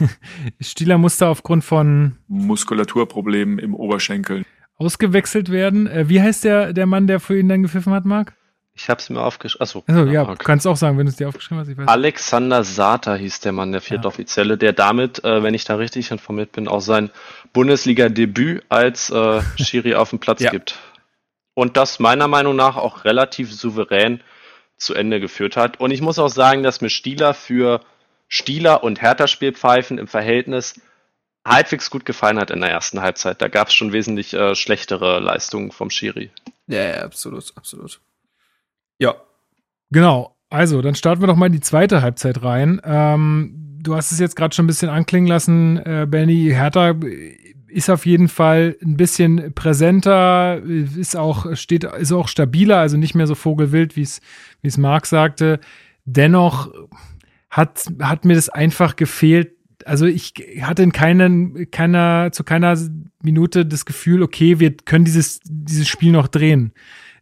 Stieler 0.59 0.97
musste 0.97 1.28
aufgrund 1.28 1.63
von 1.63 2.18
Muskulaturproblemen 2.28 3.57
im 3.57 3.74
Oberschenkel 3.74 4.43
ausgewechselt 4.78 5.49
werden. 5.49 5.88
Äh, 5.88 6.09
wie 6.09 6.22
heißt 6.22 6.43
der, 6.43 6.74
der 6.74 6.86
Mann, 6.86 7.07
der 7.07 7.22
für 7.22 7.39
ihn 7.39 7.47
dann 7.47 7.63
gepfiffen 7.63 7.93
hat, 7.93 8.03
Marc? 8.03 8.34
Ich 8.78 8.89
habe 8.89 8.99
es 8.99 9.09
mir 9.09 9.21
aufgeschrieben. 9.21 9.63
Achso, 9.63 9.84
also, 9.88 10.05
ja, 10.05 10.23
okay. 10.23 10.36
kannst 10.43 10.67
auch 10.67 10.76
sagen, 10.76 10.97
wenn 10.97 11.05
du 11.05 11.09
es 11.09 11.15
dir 11.15 11.30
aufgeschrieben 11.30 11.61
hast. 11.61 11.69
Ich 11.69 11.78
weiß 11.78 11.88
Alexander 11.88 12.63
Sata 12.65 13.15
hieß 13.15 13.39
der 13.39 13.53
Mann, 13.53 13.71
der 13.71 13.80
Viertoffizielle, 13.80 14.53
ja. 14.53 14.57
der 14.57 14.73
damit, 14.73 15.23
äh, 15.23 15.41
wenn 15.41 15.53
ich 15.53 15.63
da 15.63 15.76
richtig 15.76 16.11
informiert 16.11 16.51
bin, 16.51 16.67
auch 16.67 16.82
sein 16.82 17.09
Bundesliga-Debüt 17.53 18.65
als 18.67 19.09
äh, 19.09 19.41
Schiri 19.57 19.95
auf 19.95 20.09
dem 20.09 20.19
Platz 20.19 20.41
ja. 20.41 20.51
gibt. 20.51 20.78
Und 21.53 21.78
das 21.78 21.99
meiner 21.99 22.28
Meinung 22.28 22.57
nach 22.57 22.76
auch 22.76 23.05
relativ 23.05 23.53
souverän 23.53 24.21
zu 24.76 24.93
Ende 24.93 25.21
geführt 25.21 25.55
hat. 25.55 25.80
Und 25.80 25.91
ich 25.91 26.01
muss 26.01 26.19
auch 26.19 26.28
sagen, 26.28 26.61
dass 26.61 26.82
mir 26.82 26.89
Stieler 26.89 27.34
für 27.34 27.80
Stieler 28.28 28.84
und 28.84 29.01
Hertha-Spielpfeifen 29.01 29.97
im 29.97 30.07
Verhältnis 30.07 30.82
halbwegs 31.45 31.89
gut 31.89 32.03
gefallen 32.03 32.39
hat 32.39 32.51
in 32.51 32.59
der 32.59 32.71
ersten 32.71 33.01
Halbzeit. 33.01 33.41
Da 33.41 33.47
gab 33.47 33.69
es 33.69 33.73
schon 33.73 33.93
wesentlich 33.93 34.34
äh, 34.34 34.53
schlechtere 34.53 35.19
Leistungen 35.19 35.71
vom 35.71 35.89
Schiri. 35.89 36.32
Ja, 36.67 36.84
ja, 36.84 37.03
absolut, 37.03 37.53
absolut. 37.55 38.01
Ja. 38.99 39.15
Genau. 39.91 40.35
Also, 40.49 40.81
dann 40.81 40.95
starten 40.95 41.21
wir 41.21 41.27
doch 41.27 41.35
mal 41.35 41.47
in 41.47 41.53
die 41.53 41.59
zweite 41.59 42.01
Halbzeit 42.01 42.43
rein. 42.43 42.79
Ähm, 42.83 43.79
du 43.81 43.95
hast 43.95 44.11
es 44.11 44.19
jetzt 44.19 44.35
gerade 44.35 44.55
schon 44.55 44.65
ein 44.65 44.67
bisschen 44.67 44.89
anklingen 44.89 45.27
lassen, 45.27 45.77
äh, 45.77 46.07
Benny. 46.09 46.49
Hertha 46.51 46.95
ist 47.67 47.89
auf 47.89 48.05
jeden 48.05 48.29
Fall 48.29 48.77
ein 48.81 48.95
bisschen 48.95 49.53
präsenter, 49.53 50.61
ist 50.63 51.17
auch, 51.17 51.55
steht, 51.55 51.83
ist 51.83 52.11
auch 52.11 52.27
stabiler, 52.27 52.77
also 52.77 52.95
nicht 52.95 53.15
mehr 53.15 53.27
so 53.27 53.35
vogelwild, 53.35 53.95
wie 53.95 54.03
es, 54.03 54.21
wie 54.61 54.69
es 54.69 54.77
Marc 54.77 55.05
sagte. 55.05 55.59
Dennoch 56.05 56.71
hat, 57.49 57.85
hat 58.01 58.23
mir 58.23 58.35
das 58.35 58.49
einfach 58.49 58.95
gefehlt. 58.95 59.51
Also 59.83 60.05
ich 60.05 60.33
hatte 60.61 60.83
in 60.83 60.93
keinen, 60.93 61.69
keiner, 61.69 62.31
zu 62.31 62.43
keiner 62.43 62.77
Minute 63.21 63.65
das 63.65 63.85
Gefühl, 63.85 64.23
okay, 64.23 64.59
wir 64.59 64.75
können 64.77 65.05
dieses, 65.05 65.41
dieses 65.43 65.87
Spiel 65.87 66.11
noch 66.11 66.27
drehen 66.27 66.71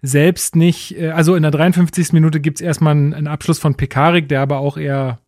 selbst 0.04 0.56
nicht, 0.56 0.99
äh, 0.99 1.10
also 1.10 1.34
in 1.34 1.41
der 1.41 1.51
53. 1.51 2.14
Minute 2.14 2.39
gibt's 2.39 2.62
erstmal 2.62 2.91
einen, 2.91 3.14
einen 3.14 3.28
Abschluss 3.28 3.58
von 3.58 3.76
Pekarik, 3.76 4.30
der 4.30 4.41
aber 4.41 4.60
auch 4.60 4.78
eher 4.78 5.20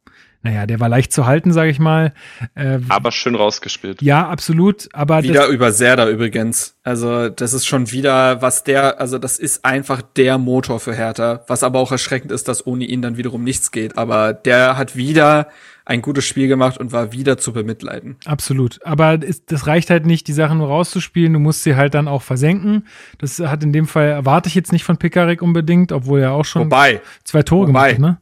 naja, 0.43 0.67
der 0.67 0.79
war 0.79 0.89
leicht 0.89 1.11
zu 1.11 1.25
halten, 1.25 1.51
sage 1.53 1.71
ich 1.71 1.79
mal. 1.79 2.13
Äh, 2.53 2.77
aber 2.87 3.11
schön 3.11 3.33
rausgespielt. 3.33 4.03
Ja, 4.03 4.29
absolut. 4.29 4.89
Aber 4.93 5.23
wieder 5.23 5.47
über 5.47 5.71
Serda 5.71 6.07
übrigens. 6.07 6.75
Also 6.83 7.29
das 7.29 7.53
ist 7.53 7.65
schon 7.65 7.89
wieder, 7.89 8.43
was 8.43 8.63
der, 8.63 9.01
also 9.01 9.17
das 9.17 9.39
ist 9.39 9.65
einfach 9.65 10.03
der 10.03 10.37
Motor 10.37 10.79
für 10.79 10.93
Hertha. 10.93 11.43
Was 11.47 11.63
aber 11.63 11.79
auch 11.79 11.91
erschreckend 11.91 12.31
ist, 12.31 12.47
dass 12.47 12.67
ohne 12.67 12.85
ihn 12.85 13.01
dann 13.01 13.17
wiederum 13.17 13.43
nichts 13.43 13.71
geht. 13.71 13.97
Aber 13.97 14.33
der 14.33 14.77
hat 14.77 14.95
wieder 14.95 15.47
ein 15.85 16.01
gutes 16.01 16.25
Spiel 16.25 16.47
gemacht 16.47 16.79
und 16.79 16.91
war 16.91 17.11
wieder 17.11 17.37
zu 17.37 17.53
bemitleiden. 17.53 18.17
Absolut. 18.25 18.83
Aber 18.83 19.17
das 19.19 19.67
reicht 19.67 19.91
halt 19.91 20.05
nicht, 20.05 20.27
die 20.27 20.33
Sachen 20.33 20.57
nur 20.57 20.67
rauszuspielen. 20.67 21.31
Du 21.33 21.39
musst 21.39 21.63
sie 21.63 21.75
halt 21.75 21.93
dann 21.93 22.07
auch 22.07 22.23
versenken. 22.23 22.87
Das 23.19 23.39
hat 23.39 23.63
in 23.63 23.71
dem 23.71 23.87
Fall, 23.87 24.09
erwarte 24.09 24.49
ich 24.49 24.55
jetzt 24.55 24.71
nicht 24.71 24.83
von 24.83 24.97
Pekarik 24.97 25.41
unbedingt, 25.43 25.91
obwohl 25.91 26.21
er 26.21 26.31
auch 26.31 26.45
schon 26.45 26.65
Wobei, 26.65 27.01
zwei 27.23 27.43
Tore 27.43 27.67
Wobei. 27.67 27.93
gemacht 27.93 27.93
hat, 27.93 27.99
ne? 27.99 28.21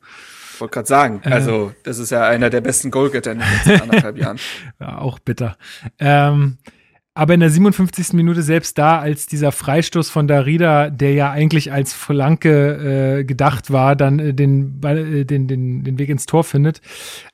Ich 0.53 0.61
wollte 0.61 0.73
gerade 0.73 0.87
sagen, 0.87 1.21
äh, 1.23 1.29
also 1.31 1.73
das 1.83 1.97
ist 1.97 2.11
ja 2.11 2.27
einer 2.27 2.49
der 2.49 2.61
besten 2.61 2.91
Goalgetter 2.91 3.31
in 3.31 3.39
den 3.39 3.47
letzten 3.49 3.89
anderthalb 3.89 4.17
Jahren. 4.19 4.37
Ja, 4.79 4.99
auch 4.99 5.19
bitter. 5.19 5.57
Ähm, 5.99 6.57
aber 7.15 7.33
in 7.35 7.39
der 7.39 7.49
57. 7.49 8.13
Minute 8.13 8.41
selbst 8.41 8.77
da, 8.77 8.99
als 8.99 9.27
dieser 9.27 9.51
Freistoß 9.51 10.09
von 10.09 10.27
Darida, 10.27 10.89
der 10.89 11.13
ja 11.13 11.31
eigentlich 11.31 11.71
als 11.71 11.93
Flanke 11.93 13.19
äh, 13.19 13.23
gedacht 13.23 13.71
war, 13.71 13.95
dann 13.95 14.19
äh, 14.19 14.33
den, 14.33 14.81
äh, 14.83 15.25
den, 15.25 15.47
den, 15.47 15.83
den 15.83 15.99
Weg 15.99 16.09
ins 16.09 16.25
Tor 16.25 16.43
findet, 16.43 16.81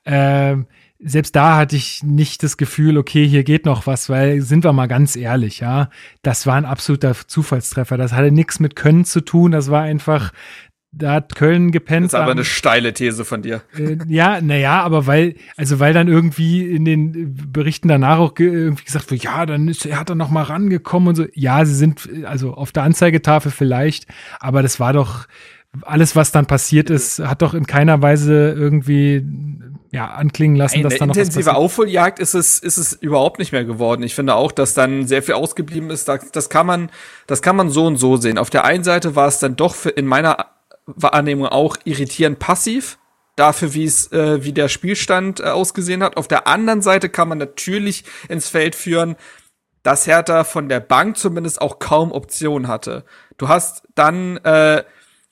äh, 0.04 0.56
selbst 1.02 1.34
da 1.34 1.56
hatte 1.56 1.76
ich 1.76 2.02
nicht 2.02 2.42
das 2.42 2.58
Gefühl, 2.58 2.98
okay, 2.98 3.26
hier 3.26 3.42
geht 3.42 3.64
noch 3.64 3.86
was, 3.86 4.10
weil 4.10 4.42
sind 4.42 4.64
wir 4.64 4.74
mal 4.74 4.86
ganz 4.86 5.16
ehrlich, 5.16 5.60
ja, 5.60 5.88
das 6.20 6.46
war 6.46 6.56
ein 6.56 6.66
absoluter 6.66 7.14
Zufallstreffer. 7.26 7.96
Das 7.96 8.12
hatte 8.12 8.30
nichts 8.30 8.60
mit 8.60 8.76
Können 8.76 9.06
zu 9.06 9.22
tun. 9.22 9.52
Das 9.52 9.70
war 9.70 9.82
einfach 9.82 10.32
da 10.92 11.12
hat 11.12 11.36
Köln 11.36 11.70
gepennt. 11.70 12.06
Das 12.06 12.14
ist 12.14 12.20
aber 12.20 12.32
eine 12.32 12.44
steile 12.44 12.92
These 12.92 13.24
von 13.24 13.42
dir. 13.42 13.62
Äh, 13.76 13.98
ja, 14.08 14.40
naja, 14.40 14.82
aber 14.82 15.06
weil, 15.06 15.36
also 15.56 15.78
weil 15.78 15.94
dann 15.94 16.08
irgendwie 16.08 16.68
in 16.68 16.84
den 16.84 17.52
Berichten 17.52 17.88
danach 17.88 18.18
auch 18.18 18.34
ge 18.34 18.48
irgendwie 18.48 18.84
gesagt 18.84 19.10
wird, 19.10 19.22
ja, 19.22 19.46
dann 19.46 19.68
ist, 19.68 19.86
er 19.86 20.00
hat 20.00 20.10
er 20.10 20.16
noch 20.16 20.30
mal 20.30 20.42
rangekommen 20.42 21.10
und 21.10 21.14
so. 21.14 21.26
Ja, 21.34 21.64
sie 21.64 21.74
sind, 21.74 22.08
also 22.24 22.54
auf 22.54 22.72
der 22.72 22.82
Anzeigetafel 22.82 23.52
vielleicht, 23.52 24.06
aber 24.40 24.62
das 24.62 24.80
war 24.80 24.92
doch, 24.92 25.26
alles, 25.82 26.16
was 26.16 26.32
dann 26.32 26.46
passiert 26.46 26.90
ist, 26.90 27.20
hat 27.20 27.42
doch 27.42 27.54
in 27.54 27.64
keiner 27.64 28.02
Weise 28.02 28.50
irgendwie 28.50 29.24
ja, 29.92 30.08
anklingen 30.08 30.56
lassen, 30.56 30.76
Eine 30.76 30.88
dass 30.88 30.98
da 30.98 31.06
noch 31.06 31.16
intensive 31.16 31.54
Aufholjagd 31.54 32.18
ist 32.18 32.34
es, 32.34 32.58
ist 32.58 32.76
es 32.76 32.92
überhaupt 32.92 33.38
nicht 33.38 33.52
mehr 33.52 33.64
geworden. 33.64 34.02
Ich 34.02 34.14
finde 34.14 34.34
auch, 34.34 34.52
dass 34.52 34.74
dann 34.74 35.06
sehr 35.06 35.22
viel 35.22 35.34
ausgeblieben 35.34 35.90
ist. 35.90 36.08
Das, 36.08 36.30
das 36.32 36.48
kann 36.48 36.66
man, 36.66 36.90
das 37.26 37.42
kann 37.42 37.56
man 37.56 37.70
so 37.70 37.86
und 37.86 37.96
so 37.96 38.16
sehen. 38.16 38.38
Auf 38.38 38.50
der 38.50 38.64
einen 38.64 38.84
Seite 38.84 39.16
war 39.16 39.28
es 39.28 39.38
dann 39.38 39.56
doch 39.56 39.86
in 39.86 40.06
meiner 40.06 40.46
Wahrnehmung 40.96 41.46
auch 41.46 41.76
irritierend 41.84 42.38
passiv 42.38 42.98
dafür, 43.36 43.74
wie 43.74 43.84
es, 43.84 44.12
äh, 44.12 44.44
wie 44.44 44.52
der 44.52 44.68
Spielstand 44.68 45.40
äh, 45.40 45.44
ausgesehen 45.44 46.02
hat. 46.02 46.16
Auf 46.16 46.28
der 46.28 46.46
anderen 46.46 46.82
Seite 46.82 47.08
kann 47.08 47.28
man 47.28 47.38
natürlich 47.38 48.04
ins 48.28 48.48
Feld 48.48 48.74
führen, 48.74 49.16
dass 49.82 50.06
Hertha 50.06 50.44
von 50.44 50.68
der 50.68 50.80
Bank 50.80 51.16
zumindest 51.16 51.60
auch 51.60 51.78
kaum 51.78 52.12
Optionen 52.12 52.68
hatte. 52.68 53.04
Du 53.38 53.48
hast 53.48 53.84
dann, 53.94 54.36
äh, 54.38 54.84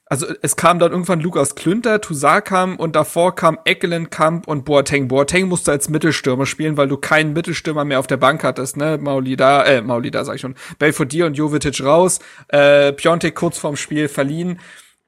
also 0.06 0.26
es 0.40 0.56
kam 0.56 0.78
dann 0.78 0.90
irgendwann 0.90 1.20
Lukas 1.20 1.54
Klünter, 1.54 2.00
Toussaint 2.00 2.46
kam 2.46 2.76
und 2.76 2.96
davor 2.96 3.34
kam 3.34 3.58
Eckelen, 3.66 4.08
Kamp 4.08 4.48
und 4.48 4.64
Boateng. 4.64 5.08
Boateng 5.08 5.48
musste 5.48 5.70
als 5.70 5.90
Mittelstürmer 5.90 6.46
spielen, 6.46 6.78
weil 6.78 6.88
du 6.88 6.96
keinen 6.96 7.34
Mittelstürmer 7.34 7.84
mehr 7.84 7.98
auf 7.98 8.06
der 8.06 8.16
Bank 8.16 8.42
hattest, 8.42 8.78
ne? 8.78 8.96
Maulida, 8.96 9.64
äh, 9.64 9.82
Maulida 9.82 10.24
sag 10.24 10.36
ich 10.36 10.40
schon. 10.40 10.54
Belfodil 10.78 11.24
und 11.24 11.34
Jovetic 11.34 11.84
raus, 11.84 12.20
äh, 12.48 12.94
Piontek 12.94 13.34
kurz 13.34 13.58
vorm 13.58 13.76
Spiel 13.76 14.08
verliehen 14.08 14.60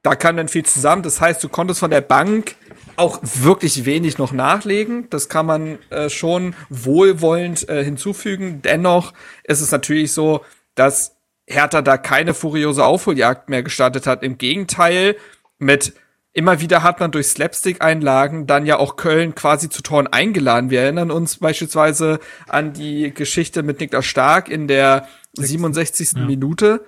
da 0.02 0.14
kam 0.14 0.36
dann 0.36 0.48
viel 0.48 0.64
zusammen. 0.64 1.02
Das 1.02 1.20
heißt, 1.20 1.42
du 1.44 1.48
konntest 1.48 1.80
von 1.80 1.90
der 1.90 2.00
Bank 2.00 2.56
auch 2.96 3.18
wirklich 3.22 3.84
wenig 3.84 4.18
noch 4.18 4.32
nachlegen. 4.32 5.08
Das 5.10 5.28
kann 5.28 5.46
man 5.46 5.78
äh, 5.90 6.08
schon 6.08 6.54
wohlwollend 6.68 7.68
äh, 7.68 7.84
hinzufügen. 7.84 8.62
Dennoch 8.62 9.12
ist 9.44 9.60
es 9.60 9.70
natürlich 9.70 10.12
so, 10.12 10.42
dass 10.74 11.16
Hertha 11.46 11.82
da 11.82 11.98
keine 11.98 12.34
furiose 12.34 12.84
Aufholjagd 12.84 13.48
mehr 13.48 13.62
gestartet 13.62 14.06
hat. 14.06 14.22
Im 14.22 14.38
Gegenteil, 14.38 15.16
mit 15.58 15.94
immer 16.32 16.60
wieder 16.60 16.82
hat 16.82 17.00
man 17.00 17.10
durch 17.10 17.26
Slapstick-Einlagen 17.26 18.46
dann 18.46 18.64
ja 18.64 18.78
auch 18.78 18.96
Köln 18.96 19.34
quasi 19.34 19.68
zu 19.68 19.82
Toren 19.82 20.06
eingeladen. 20.06 20.70
Wir 20.70 20.82
erinnern 20.82 21.10
uns 21.10 21.38
beispielsweise 21.38 22.20
an 22.48 22.72
die 22.72 23.12
Geschichte 23.12 23.62
mit 23.62 23.80
Niklas 23.80 24.06
Stark 24.06 24.48
in 24.48 24.68
der 24.68 25.08
67. 25.34 26.12
Ja. 26.12 26.20
Minute 26.24 26.84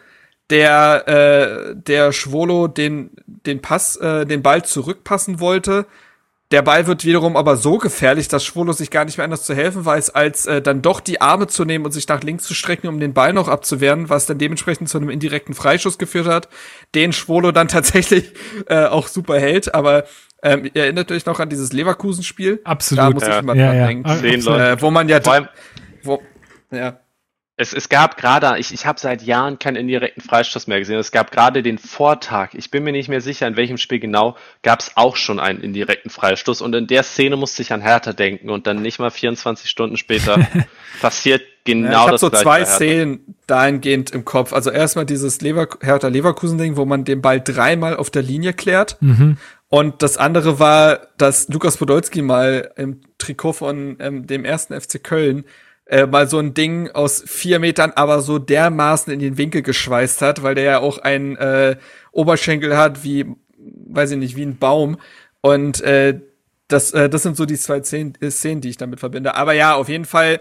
der 0.52 1.08
äh, 1.08 1.74
der 1.74 2.12
Schwolo 2.12 2.68
den 2.68 3.10
den 3.26 3.62
Pass 3.62 3.96
äh, 3.96 4.26
den 4.26 4.42
Ball 4.42 4.64
zurückpassen 4.64 5.40
wollte. 5.40 5.86
Der 6.50 6.60
Ball 6.60 6.86
wird 6.86 7.06
wiederum 7.06 7.38
aber 7.38 7.56
so 7.56 7.78
gefährlich, 7.78 8.28
dass 8.28 8.44
Schwolo 8.44 8.74
sich 8.74 8.90
gar 8.90 9.06
nicht 9.06 9.16
mehr 9.16 9.24
anders 9.24 9.44
zu 9.44 9.54
helfen 9.54 9.86
weiß, 9.86 10.10
als 10.10 10.44
äh, 10.44 10.60
dann 10.60 10.82
doch 10.82 11.00
die 11.00 11.22
Arme 11.22 11.46
zu 11.46 11.64
nehmen 11.64 11.86
und 11.86 11.92
sich 11.92 12.06
nach 12.06 12.22
links 12.22 12.44
zu 12.44 12.52
strecken, 12.52 12.88
um 12.88 13.00
den 13.00 13.14
Ball 13.14 13.32
noch 13.32 13.48
abzuwehren, 13.48 14.10
was 14.10 14.26
dann 14.26 14.36
dementsprechend 14.36 14.90
zu 14.90 14.98
einem 14.98 15.08
indirekten 15.08 15.54
Freischuss 15.54 15.96
geführt 15.96 16.26
hat, 16.26 16.50
den 16.94 17.14
Schwolo 17.14 17.52
dann 17.52 17.68
tatsächlich 17.68 18.34
äh, 18.66 18.84
auch 18.84 19.08
super 19.08 19.40
hält. 19.40 19.74
Aber 19.74 20.04
ähm, 20.42 20.70
ihr 20.74 20.82
erinnert 20.82 21.10
euch 21.10 21.24
noch 21.24 21.40
an 21.40 21.48
dieses 21.48 21.72
Leverkusen-Spiel? 21.72 22.60
Absolut. 22.64 23.02
Da 23.02 23.10
muss 23.10 23.22
ja. 23.22 23.36
ich 23.36 23.42
immer 23.42 23.54
ja, 23.54 23.66
dran 23.68 23.76
ja. 23.78 23.86
denken. 23.86 24.50
Äh, 24.50 24.82
wo 24.82 24.90
man 24.90 25.08
ja, 25.08 25.20
wo, 26.02 26.20
ja 26.70 26.98
Es, 27.62 27.72
es 27.72 27.88
gab 27.88 28.16
gerade, 28.16 28.58
ich, 28.58 28.74
ich 28.74 28.86
habe 28.86 28.98
seit 28.98 29.22
Jahren 29.22 29.56
keinen 29.60 29.76
indirekten 29.76 30.20
Freistoß 30.20 30.66
mehr 30.66 30.80
gesehen. 30.80 30.98
Es 30.98 31.12
gab 31.12 31.30
gerade 31.30 31.62
den 31.62 31.78
Vortag, 31.78 32.54
ich 32.54 32.72
bin 32.72 32.82
mir 32.82 32.90
nicht 32.90 33.08
mehr 33.08 33.20
sicher, 33.20 33.46
in 33.46 33.56
welchem 33.56 33.78
Spiel 33.78 34.00
genau, 34.00 34.36
gab 34.62 34.80
es 34.80 34.96
auch 34.96 35.14
schon 35.14 35.38
einen 35.38 35.60
indirekten 35.60 36.10
Freistoß. 36.10 36.60
Und 36.60 36.74
in 36.74 36.88
der 36.88 37.04
Szene 37.04 37.36
musste 37.36 37.62
ich 37.62 37.72
an 37.72 37.80
Hertha 37.80 38.12
denken 38.12 38.50
und 38.50 38.66
dann 38.66 38.82
nicht 38.82 38.98
mal 38.98 39.10
24 39.10 39.70
Stunden 39.70 39.96
später 39.96 40.44
passiert 41.00 41.42
genau 41.64 41.92
ja, 41.92 42.04
ich 42.06 42.10
das. 42.10 42.22
Ich 42.22 42.26
habe 42.26 42.36
so 42.36 42.42
zwei 42.42 42.64
Szenen 42.64 43.36
dahingehend 43.46 44.10
im 44.10 44.24
Kopf. 44.24 44.52
Also 44.52 44.70
erstmal 44.70 45.06
dieses 45.06 45.40
Lever 45.40 45.68
Hertha 45.80 46.08
Leverkusen-Ding, 46.08 46.76
wo 46.76 46.84
man 46.84 47.04
den 47.04 47.22
Ball 47.22 47.40
dreimal 47.40 47.96
auf 47.96 48.10
der 48.10 48.22
Linie 48.22 48.54
klärt. 48.54 48.96
Mhm. 49.00 49.36
Und 49.68 50.02
das 50.02 50.18
andere 50.18 50.58
war, 50.58 51.06
dass 51.16 51.48
Lukas 51.48 51.76
Podolski 51.76 52.22
mal 52.22 52.72
im 52.76 53.00
Trikot 53.18 53.52
von 53.52 53.96
ähm, 54.00 54.26
dem 54.26 54.44
ersten 54.44 54.78
FC 54.78 55.02
Köln 55.02 55.44
äh, 55.86 56.06
mal 56.06 56.28
so 56.28 56.38
ein 56.38 56.54
Ding 56.54 56.90
aus 56.90 57.22
vier 57.26 57.58
Metern, 57.58 57.92
aber 57.94 58.20
so 58.20 58.38
dermaßen 58.38 59.12
in 59.12 59.18
den 59.18 59.38
Winkel 59.38 59.62
geschweißt 59.62 60.22
hat, 60.22 60.42
weil 60.42 60.54
der 60.54 60.64
ja 60.64 60.78
auch 60.78 60.98
einen 60.98 61.36
äh, 61.36 61.76
Oberschenkel 62.12 62.76
hat 62.76 63.04
wie, 63.04 63.26
weiß 63.58 64.12
ich 64.12 64.18
nicht, 64.18 64.36
wie 64.36 64.46
ein 64.46 64.58
Baum. 64.58 64.98
Und 65.40 65.80
äh, 65.82 66.20
das, 66.68 66.92
äh, 66.92 67.08
das 67.08 67.22
sind 67.22 67.36
so 67.36 67.46
die 67.46 67.56
zwei 67.56 67.82
Szenen, 67.82 68.14
äh, 68.20 68.30
Szenen, 68.30 68.60
die 68.60 68.70
ich 68.70 68.76
damit 68.76 69.00
verbinde. 69.00 69.34
Aber 69.34 69.52
ja, 69.52 69.74
auf 69.74 69.88
jeden 69.88 70.04
Fall 70.04 70.40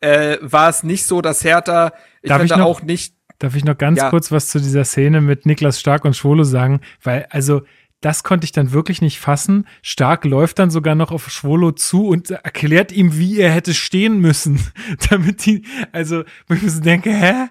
äh, 0.00 0.38
war 0.40 0.68
es 0.68 0.82
nicht 0.82 1.06
so, 1.06 1.20
dass 1.20 1.44
Hertha, 1.44 1.92
ich 2.22 2.28
darf 2.28 2.42
ich 2.42 2.50
noch, 2.50 2.60
auch 2.60 2.82
nicht. 2.82 3.14
Darf 3.38 3.56
ich 3.56 3.64
noch 3.64 3.78
ganz 3.78 3.98
ja. 3.98 4.10
kurz 4.10 4.30
was 4.30 4.48
zu 4.48 4.58
dieser 4.58 4.84
Szene 4.84 5.20
mit 5.20 5.46
Niklas 5.46 5.80
Stark 5.80 6.04
und 6.04 6.14
Schwolo 6.14 6.44
sagen? 6.44 6.80
Weil, 7.02 7.26
also, 7.30 7.62
das 8.00 8.24
konnte 8.24 8.44
ich 8.44 8.52
dann 8.52 8.72
wirklich 8.72 9.02
nicht 9.02 9.20
fassen. 9.20 9.66
Stark 9.82 10.24
läuft 10.24 10.58
dann 10.58 10.70
sogar 10.70 10.94
noch 10.94 11.12
auf 11.12 11.30
Schwolo 11.30 11.72
zu 11.72 12.08
und 12.08 12.30
erklärt 12.30 12.92
ihm, 12.92 13.18
wie 13.18 13.38
er 13.38 13.50
hätte 13.50 13.74
stehen 13.74 14.20
müssen, 14.20 14.60
damit 15.10 15.44
die, 15.46 15.64
also, 15.92 16.24
wo 16.48 16.54
ich 16.54 16.62
mir 16.62 16.70
so 16.70 16.80
denke, 16.80 17.10
hä? 17.10 17.48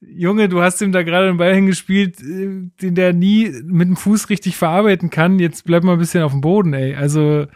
Junge, 0.00 0.50
du 0.50 0.60
hast 0.60 0.82
ihm 0.82 0.92
da 0.92 1.02
gerade 1.02 1.28
einen 1.28 1.38
Ball 1.38 1.54
hingespielt, 1.54 2.20
äh, 2.20 2.68
den 2.82 2.94
der 2.94 3.14
nie 3.14 3.48
mit 3.64 3.88
dem 3.88 3.96
Fuß 3.96 4.28
richtig 4.28 4.56
verarbeiten 4.56 5.08
kann. 5.08 5.38
Jetzt 5.38 5.64
bleib 5.64 5.84
mal 5.84 5.94
ein 5.94 5.98
bisschen 5.98 6.22
auf 6.22 6.32
dem 6.32 6.42
Boden, 6.42 6.74
ey. 6.74 6.94
Also, 6.94 7.46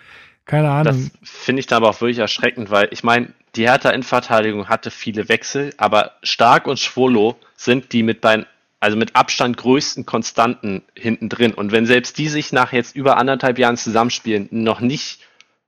keine 0.46 0.70
Ahnung. 0.70 1.10
Das 1.20 1.30
finde 1.30 1.60
ich 1.60 1.66
da 1.66 1.76
aber 1.76 1.90
auch 1.90 2.00
wirklich 2.00 2.18
erschreckend, 2.18 2.70
weil 2.70 2.88
ich 2.90 3.04
meine, 3.04 3.28
die 3.56 3.68
Hertha 3.68 3.90
Innenverteidigung 3.90 4.68
hatte 4.68 4.90
viele 4.90 5.28
Wechsel, 5.28 5.74
aber 5.76 6.12
Stark 6.22 6.66
und 6.66 6.78
Schwolo 6.78 7.36
sind 7.56 7.92
die 7.92 8.02
mit 8.02 8.20
beiden 8.22 8.46
also 8.80 8.96
mit 8.96 9.14
Abstand 9.14 9.58
größten 9.58 10.06
Konstanten 10.06 10.82
hinten 10.94 11.28
drin. 11.28 11.52
Und 11.52 11.70
wenn 11.70 11.86
selbst 11.86 12.18
die 12.18 12.28
sich 12.28 12.52
nach 12.52 12.72
jetzt 12.72 12.96
über 12.96 13.18
anderthalb 13.18 13.58
Jahren 13.58 13.76
zusammenspielen, 13.76 14.48
noch 14.50 14.80
nicht 14.80 15.20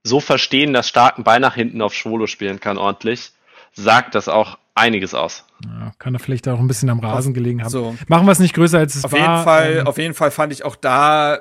so 0.02 0.18
verstehen, 0.18 0.72
dass 0.72 0.88
starken 0.88 1.22
Ball 1.22 1.38
nach 1.38 1.54
hinten 1.54 1.82
auf 1.82 1.94
Schwolo 1.94 2.26
spielen 2.26 2.58
kann 2.58 2.78
ordentlich, 2.78 3.32
sagt 3.74 4.14
das 4.14 4.28
auch 4.28 4.58
einiges 4.74 5.14
aus. 5.14 5.44
Ja, 5.64 5.92
kann 5.98 6.14
er 6.14 6.20
vielleicht 6.20 6.48
auch 6.48 6.58
ein 6.58 6.66
bisschen 6.66 6.88
am 6.88 7.00
Rasen 7.00 7.34
gelegen 7.34 7.62
haben. 7.62 7.70
So. 7.70 7.94
Machen 8.08 8.26
wir 8.26 8.32
es 8.32 8.38
nicht 8.38 8.54
größer 8.54 8.78
als 8.78 8.94
es 8.94 9.04
auf 9.04 9.12
war. 9.12 9.18
Jeden 9.18 9.44
Fall, 9.44 9.76
ähm, 9.80 9.86
auf 9.86 9.98
jeden 9.98 10.14
Fall 10.14 10.30
fand 10.30 10.52
ich 10.52 10.64
auch 10.64 10.74
da, 10.74 11.40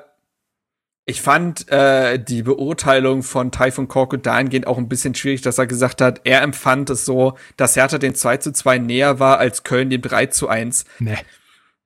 ich 1.06 1.22
fand 1.22 1.68
äh, 1.70 2.22
die 2.22 2.42
Beurteilung 2.42 3.22
von 3.22 3.50
Typhon 3.50 3.88
Korkut 3.88 4.26
dahingehend 4.26 4.66
auch 4.66 4.78
ein 4.78 4.88
bisschen 4.88 5.14
schwierig, 5.14 5.40
dass 5.40 5.58
er 5.58 5.66
gesagt 5.66 6.00
hat, 6.02 6.20
er 6.24 6.42
empfand 6.42 6.90
es 6.90 7.04
so, 7.06 7.36
dass 7.56 7.74
Hertha 7.74 7.98
den 7.98 8.14
2 8.14 8.36
zu 8.36 8.52
2 8.52 8.78
näher 8.78 9.18
war 9.18 9.38
als 9.38 9.64
Köln 9.64 9.90
dem 9.90 10.02
3 10.02 10.26
zu 10.26 10.48
1. 10.48 10.84
Nee 11.00 11.18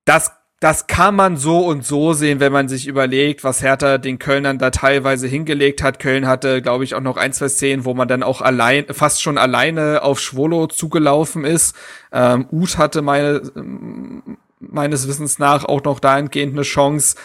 das, 0.07 0.33
das 0.61 0.87
kann 0.87 1.15
man 1.15 1.37
so 1.37 1.67
und 1.67 1.85
so 1.85 2.15
sehen, 2.15 2.41
wenn 2.41 2.53
man 2.53 2.69
sich 2.69 2.87
überlegt, 2.87 3.45
was 3.45 3.63
Hertha 3.63 3.99
den 3.99 4.19
Kölnern 4.19 4.59
da 4.59 4.71
teilweise 4.71 5.27
hingelegt 5.27 5.83
hat. 5.83 5.99
Köln 5.99 6.27
hatte, 6.27 6.63
glaube 6.63 6.85
ich, 6.85 6.95
auch 6.95 7.03
noch 7.03 7.19
ein, 7.19 7.35
zwei 7.35 7.49
Szenen, 7.49 7.85
wo 7.85 7.93
man 7.93 8.09
dann 8.09 8.23
auch 8.23 8.41
allein, 8.41 8.87
fast 8.91 9.21
schon 9.21 9.37
alleine 9.37 10.03
auf 10.03 10.19
Schwolo 10.19 10.69
zugelaufen 10.69 11.45
ist. 11.45 11.77
Ähm, 12.13 12.47
Uth 12.51 12.79
hatte 12.79 13.03
meine, 13.03 13.43
meines 14.61 15.07
Wissens 15.09 15.39
nach 15.39 15.65
auch 15.65 15.83
noch 15.85 16.01
dahingehend 16.01 16.55
eine 16.55 16.63
Chance. 16.63 17.17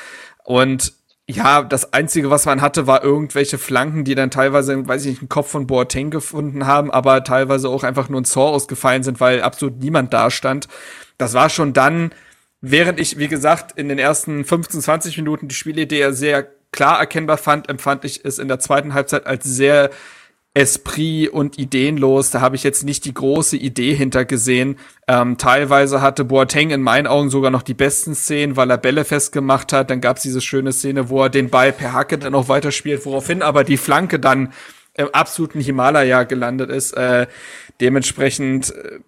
Und 0.43 0.93
ja, 1.27 1.61
das 1.61 1.93
Einzige, 1.93 2.31
was 2.31 2.45
man 2.45 2.61
hatte, 2.61 2.87
war 2.87 3.03
irgendwelche 3.03 3.57
Flanken, 3.59 4.03
die 4.03 4.15
dann 4.15 4.31
teilweise, 4.31 4.87
weiß 4.87 5.05
ich 5.05 5.11
nicht, 5.11 5.21
einen 5.21 5.29
Kopf 5.29 5.51
von 5.51 5.67
Boateng 5.67 6.09
gefunden 6.09 6.65
haben, 6.65 6.91
aber 6.91 7.23
teilweise 7.23 7.69
auch 7.69 7.83
einfach 7.83 8.09
nur 8.09 8.21
ein 8.21 8.25
Zor 8.25 8.49
ausgefallen 8.49 9.03
sind, 9.03 9.19
weil 9.21 9.41
absolut 9.41 9.77
niemand 9.79 10.13
da 10.13 10.31
stand. 10.31 10.67
Das 11.17 11.33
war 11.33 11.49
schon 11.49 11.73
dann 11.73 12.11
Während 12.61 12.99
ich, 12.99 13.17
wie 13.17 13.27
gesagt, 13.27 13.77
in 13.77 13.89
den 13.89 13.97
ersten 13.97 14.45
15, 14.45 14.81
20 14.81 15.17
Minuten 15.17 15.47
die 15.47 15.55
Spielidee 15.55 16.11
sehr 16.11 16.47
klar 16.71 16.99
erkennbar 16.99 17.37
fand, 17.37 17.69
empfand 17.69 18.05
ich 18.05 18.23
es 18.23 18.39
in 18.39 18.47
der 18.47 18.59
zweiten 18.59 18.93
Halbzeit 18.93 19.25
als 19.25 19.43
sehr 19.45 19.89
Esprit 20.53 21.29
und 21.29 21.57
ideenlos. 21.57 22.29
Da 22.29 22.41
habe 22.41 22.57
ich 22.57 22.63
jetzt 22.63 22.83
nicht 22.83 23.05
die 23.05 23.13
große 23.13 23.55
Idee 23.55 23.93
hintergesehen. 23.93 24.77
Ähm, 25.07 25.37
teilweise 25.37 26.01
hatte 26.01 26.25
Boateng 26.25 26.71
in 26.71 26.81
meinen 26.81 27.07
Augen 27.07 27.29
sogar 27.29 27.51
noch 27.51 27.61
die 27.61 27.73
besten 27.73 28.15
Szenen, 28.15 28.57
weil 28.57 28.69
er 28.69 28.77
Bälle 28.77 29.05
festgemacht 29.05 29.71
hat. 29.71 29.89
Dann 29.89 30.01
gab 30.01 30.17
es 30.17 30.23
diese 30.23 30.41
schöne 30.41 30.73
Szene, 30.73 31.09
wo 31.09 31.23
er 31.23 31.29
den 31.29 31.49
Ball 31.49 31.71
per 31.71 31.93
Hacke 31.93 32.17
dann 32.17 32.33
noch 32.33 32.49
weiterspielt, 32.49 33.05
woraufhin 33.05 33.41
aber 33.41 33.63
die 33.63 33.77
Flanke 33.77 34.19
dann 34.19 34.51
im 34.93 35.07
absoluten 35.13 35.61
Himalaya 35.61 36.23
gelandet 36.23 36.69
ist. 36.69 36.91
Äh, 36.97 37.27
dementsprechend 37.79 38.75
äh, 38.75 38.99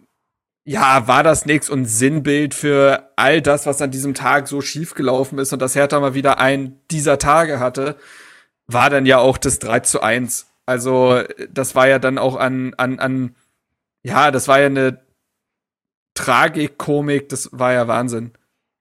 ja, 0.66 1.08
war 1.08 1.24
das 1.24 1.46
nix 1.46 1.70
und 1.70 1.86
Sinnbild 1.86 2.54
für 2.54 3.12
all 3.16 3.42
das, 3.42 3.66
was 3.66 3.82
an 3.82 3.92
diesem 3.92 4.14
Tag 4.14 4.48
so 4.48 4.62
schief 4.62 4.96
gelaufen 4.96 5.38
ist 5.40 5.52
und 5.52 5.62
dass 5.62 5.76
Hertha 5.76 6.00
mal 6.00 6.14
wieder 6.14 6.40
einen 6.40 6.80
dieser 6.90 7.18
Tage 7.20 7.60
hatte, 7.60 7.98
war 8.68 8.90
dann 8.90 9.06
ja 9.06 9.18
auch 9.18 9.38
das 9.38 9.60
3 9.60 9.82
zu 9.82 10.02
1. 10.02 10.48
Also, 10.66 11.22
das 11.50 11.76
war 11.76 11.88
ja 11.88 12.00
dann 12.00 12.18
auch 12.18 12.38
an, 12.38 12.74
an, 12.76 13.00
an, 13.00 13.36
ja, 14.04 14.32
das 14.32 14.48
war 14.48 14.60
ja 14.60 14.68
eine 14.68 15.02
Tragikkomik, 16.14 17.28
das 17.28 17.50
war 17.52 17.74
ja 17.74 17.88
Wahnsinn. 17.90 18.32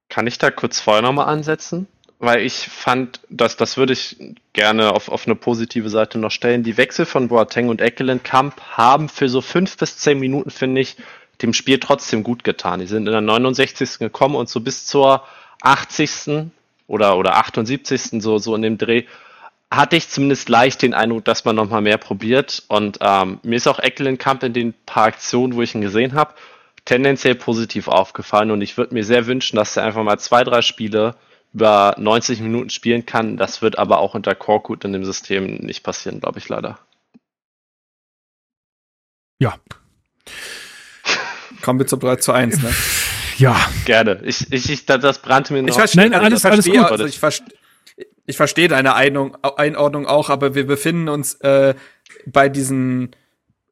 Kann 0.08 0.28
ich 0.28 0.38
da 0.38 0.50
kurz 0.52 0.78
vorher 0.78 1.02
nochmal 1.02 1.26
ansetzen? 1.26 1.88
Weil 2.20 2.42
ich 2.42 2.68
fand, 2.68 3.20
dass 3.30 3.56
das 3.56 3.76
würde 3.76 3.94
ich 3.94 4.16
gerne 4.52 4.92
auf, 4.92 5.08
auf 5.08 5.26
eine 5.26 5.34
positive 5.34 5.90
Seite 5.90 6.18
noch 6.18 6.30
stellen. 6.30 6.62
Die 6.62 6.76
Wechsel 6.76 7.06
von 7.06 7.26
Boateng 7.26 7.68
und 7.68 7.80
Eckelenkamp 7.80 8.60
haben 8.60 9.08
für 9.08 9.28
so 9.28 9.40
fünf 9.40 9.76
bis 9.76 9.98
zehn 9.98 10.20
Minuten, 10.20 10.50
finde 10.50 10.82
ich, 10.82 10.96
dem 11.42 11.54
Spiel 11.54 11.78
trotzdem 11.78 12.22
gut 12.22 12.44
getan. 12.44 12.80
Die 12.80 12.86
sind 12.86 13.06
in 13.06 13.12
der 13.12 13.20
69. 13.20 13.98
gekommen 13.98 14.36
und 14.36 14.48
so 14.48 14.60
bis 14.60 14.86
zur 14.86 15.24
80. 15.62 16.50
oder, 16.86 17.16
oder 17.16 17.36
78. 17.36 18.22
so, 18.22 18.38
so 18.38 18.54
in 18.54 18.62
dem 18.62 18.78
Dreh 18.78 19.04
hatte 19.70 19.96
ich 19.96 20.08
zumindest 20.08 20.50
leicht 20.50 20.82
den 20.82 20.92
Eindruck, 20.92 21.24
dass 21.24 21.46
man 21.46 21.56
nochmal 21.56 21.80
mehr 21.80 21.96
probiert. 21.96 22.62
Und 22.68 22.98
ähm, 23.00 23.40
mir 23.42 23.56
ist 23.56 23.66
auch 23.66 23.78
Eckelenkamp 23.78 24.42
in 24.42 24.52
den 24.52 24.74
paar 24.84 25.04
Aktionen, 25.04 25.54
wo 25.54 25.62
ich 25.62 25.74
ihn 25.74 25.80
gesehen 25.80 26.12
habe, 26.12 26.34
tendenziell 26.84 27.34
positiv 27.34 27.88
aufgefallen. 27.88 28.50
Und 28.50 28.60
ich 28.60 28.76
würde 28.76 28.92
mir 28.92 29.04
sehr 29.04 29.26
wünschen, 29.26 29.56
dass 29.56 29.76
er 29.76 29.84
einfach 29.84 30.02
mal 30.02 30.18
zwei, 30.18 30.44
drei 30.44 30.60
Spiele 30.60 31.14
über 31.54 31.94
90 31.98 32.40
Minuten 32.40 32.68
spielen 32.68 33.06
kann. 33.06 33.38
Das 33.38 33.62
wird 33.62 33.78
aber 33.78 33.98
auch 33.98 34.14
unter 34.14 34.34
Korkut 34.34 34.84
in 34.84 34.92
dem 34.92 35.04
System 35.04 35.56
nicht 35.56 35.82
passieren, 35.82 36.20
glaube 36.20 36.38
ich 36.38 36.48
leider. 36.48 36.78
Ja. 39.38 39.54
Kommen 41.62 41.78
wir 41.78 41.86
zu 41.86 41.96
3 41.96 42.16
zu 42.16 42.32
1, 42.32 42.62
ne? 42.62 42.70
Ja. 43.38 43.56
Gerne. 43.84 44.20
Ich, 44.24 44.52
ich, 44.52 44.70
ich, 44.70 44.86
das 44.86 45.18
brannte 45.20 45.52
mir 45.52 45.62
noch. 45.62 45.68
Ich 45.70 45.74
verstehe, 45.74 46.10
Nein, 46.10 46.14
alles, 46.14 46.44
alles 46.44 46.66
gut. 46.66 46.78
Also 46.78 47.06
ich, 47.06 47.18
verstehe, 47.18 47.54
ich 48.26 48.36
verstehe 48.36 48.68
deine 48.68 48.94
Einordnung, 48.94 49.42
Einordnung 49.56 50.06
auch, 50.06 50.30
aber 50.30 50.54
wir 50.54 50.66
befinden 50.66 51.08
uns 51.08 51.34
äh, 51.36 51.74
bei 52.26 52.48
diesen 52.48 53.16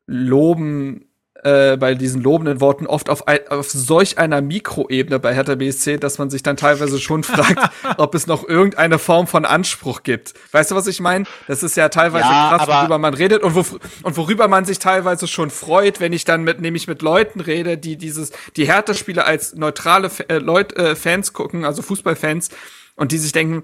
Loben 0.07 1.10
äh, 1.43 1.77
bei 1.77 1.95
diesen 1.95 2.23
lobenden 2.23 2.61
Worten 2.61 2.87
oft 2.87 3.09
auf, 3.09 3.27
ein, 3.27 3.41
auf 3.49 3.71
solch 3.71 4.19
einer 4.19 4.41
Mikroebene 4.41 5.19
bei 5.19 5.35
Hertha 5.35 5.55
BSC, 5.55 5.97
dass 5.97 6.19
man 6.19 6.29
sich 6.29 6.43
dann 6.43 6.57
teilweise 6.57 6.99
schon 6.99 7.23
fragt, 7.23 7.71
ob 7.97 8.15
es 8.15 8.27
noch 8.27 8.47
irgendeine 8.47 8.99
Form 8.99 9.27
von 9.27 9.45
Anspruch 9.45 10.03
gibt. 10.03 10.35
Weißt 10.53 10.71
du, 10.71 10.75
was 10.75 10.87
ich 10.87 11.01
meine? 11.01 11.25
Das 11.47 11.63
ist 11.63 11.77
ja 11.77 11.89
teilweise 11.89 12.25
ja, 12.25 12.57
krass, 12.57 12.69
worüber 12.69 12.99
man 12.99 13.15
redet 13.15 13.43
und, 13.43 13.55
wo, 13.55 13.65
und 14.03 14.17
worüber 14.17 14.49
man 14.49 14.65
sich 14.65 14.79
teilweise 14.79 15.27
schon 15.29 15.51
freut, 15.51 16.01
wenn 16.01 16.13
ich 16.13 16.25
dann 16.25 16.45
mit, 16.45 16.61
nämlich 16.61 16.87
mit 16.87 17.01
Leuten 17.01 17.41
rede, 17.41 17.79
die 17.79 17.97
dieses, 17.97 18.33
die 18.57 18.67
Hertha-Spiele 18.67 19.25
als 19.25 19.55
neutrale 19.55 20.11
äh, 20.29 20.39
Leut, 20.39 20.77
äh, 20.77 20.95
Fans 20.95 21.33
gucken, 21.33 21.65
also 21.65 21.83
Fußballfans, 21.83 22.51
und 22.97 23.13
die 23.13 23.19
sich 23.19 23.33
denken, 23.33 23.63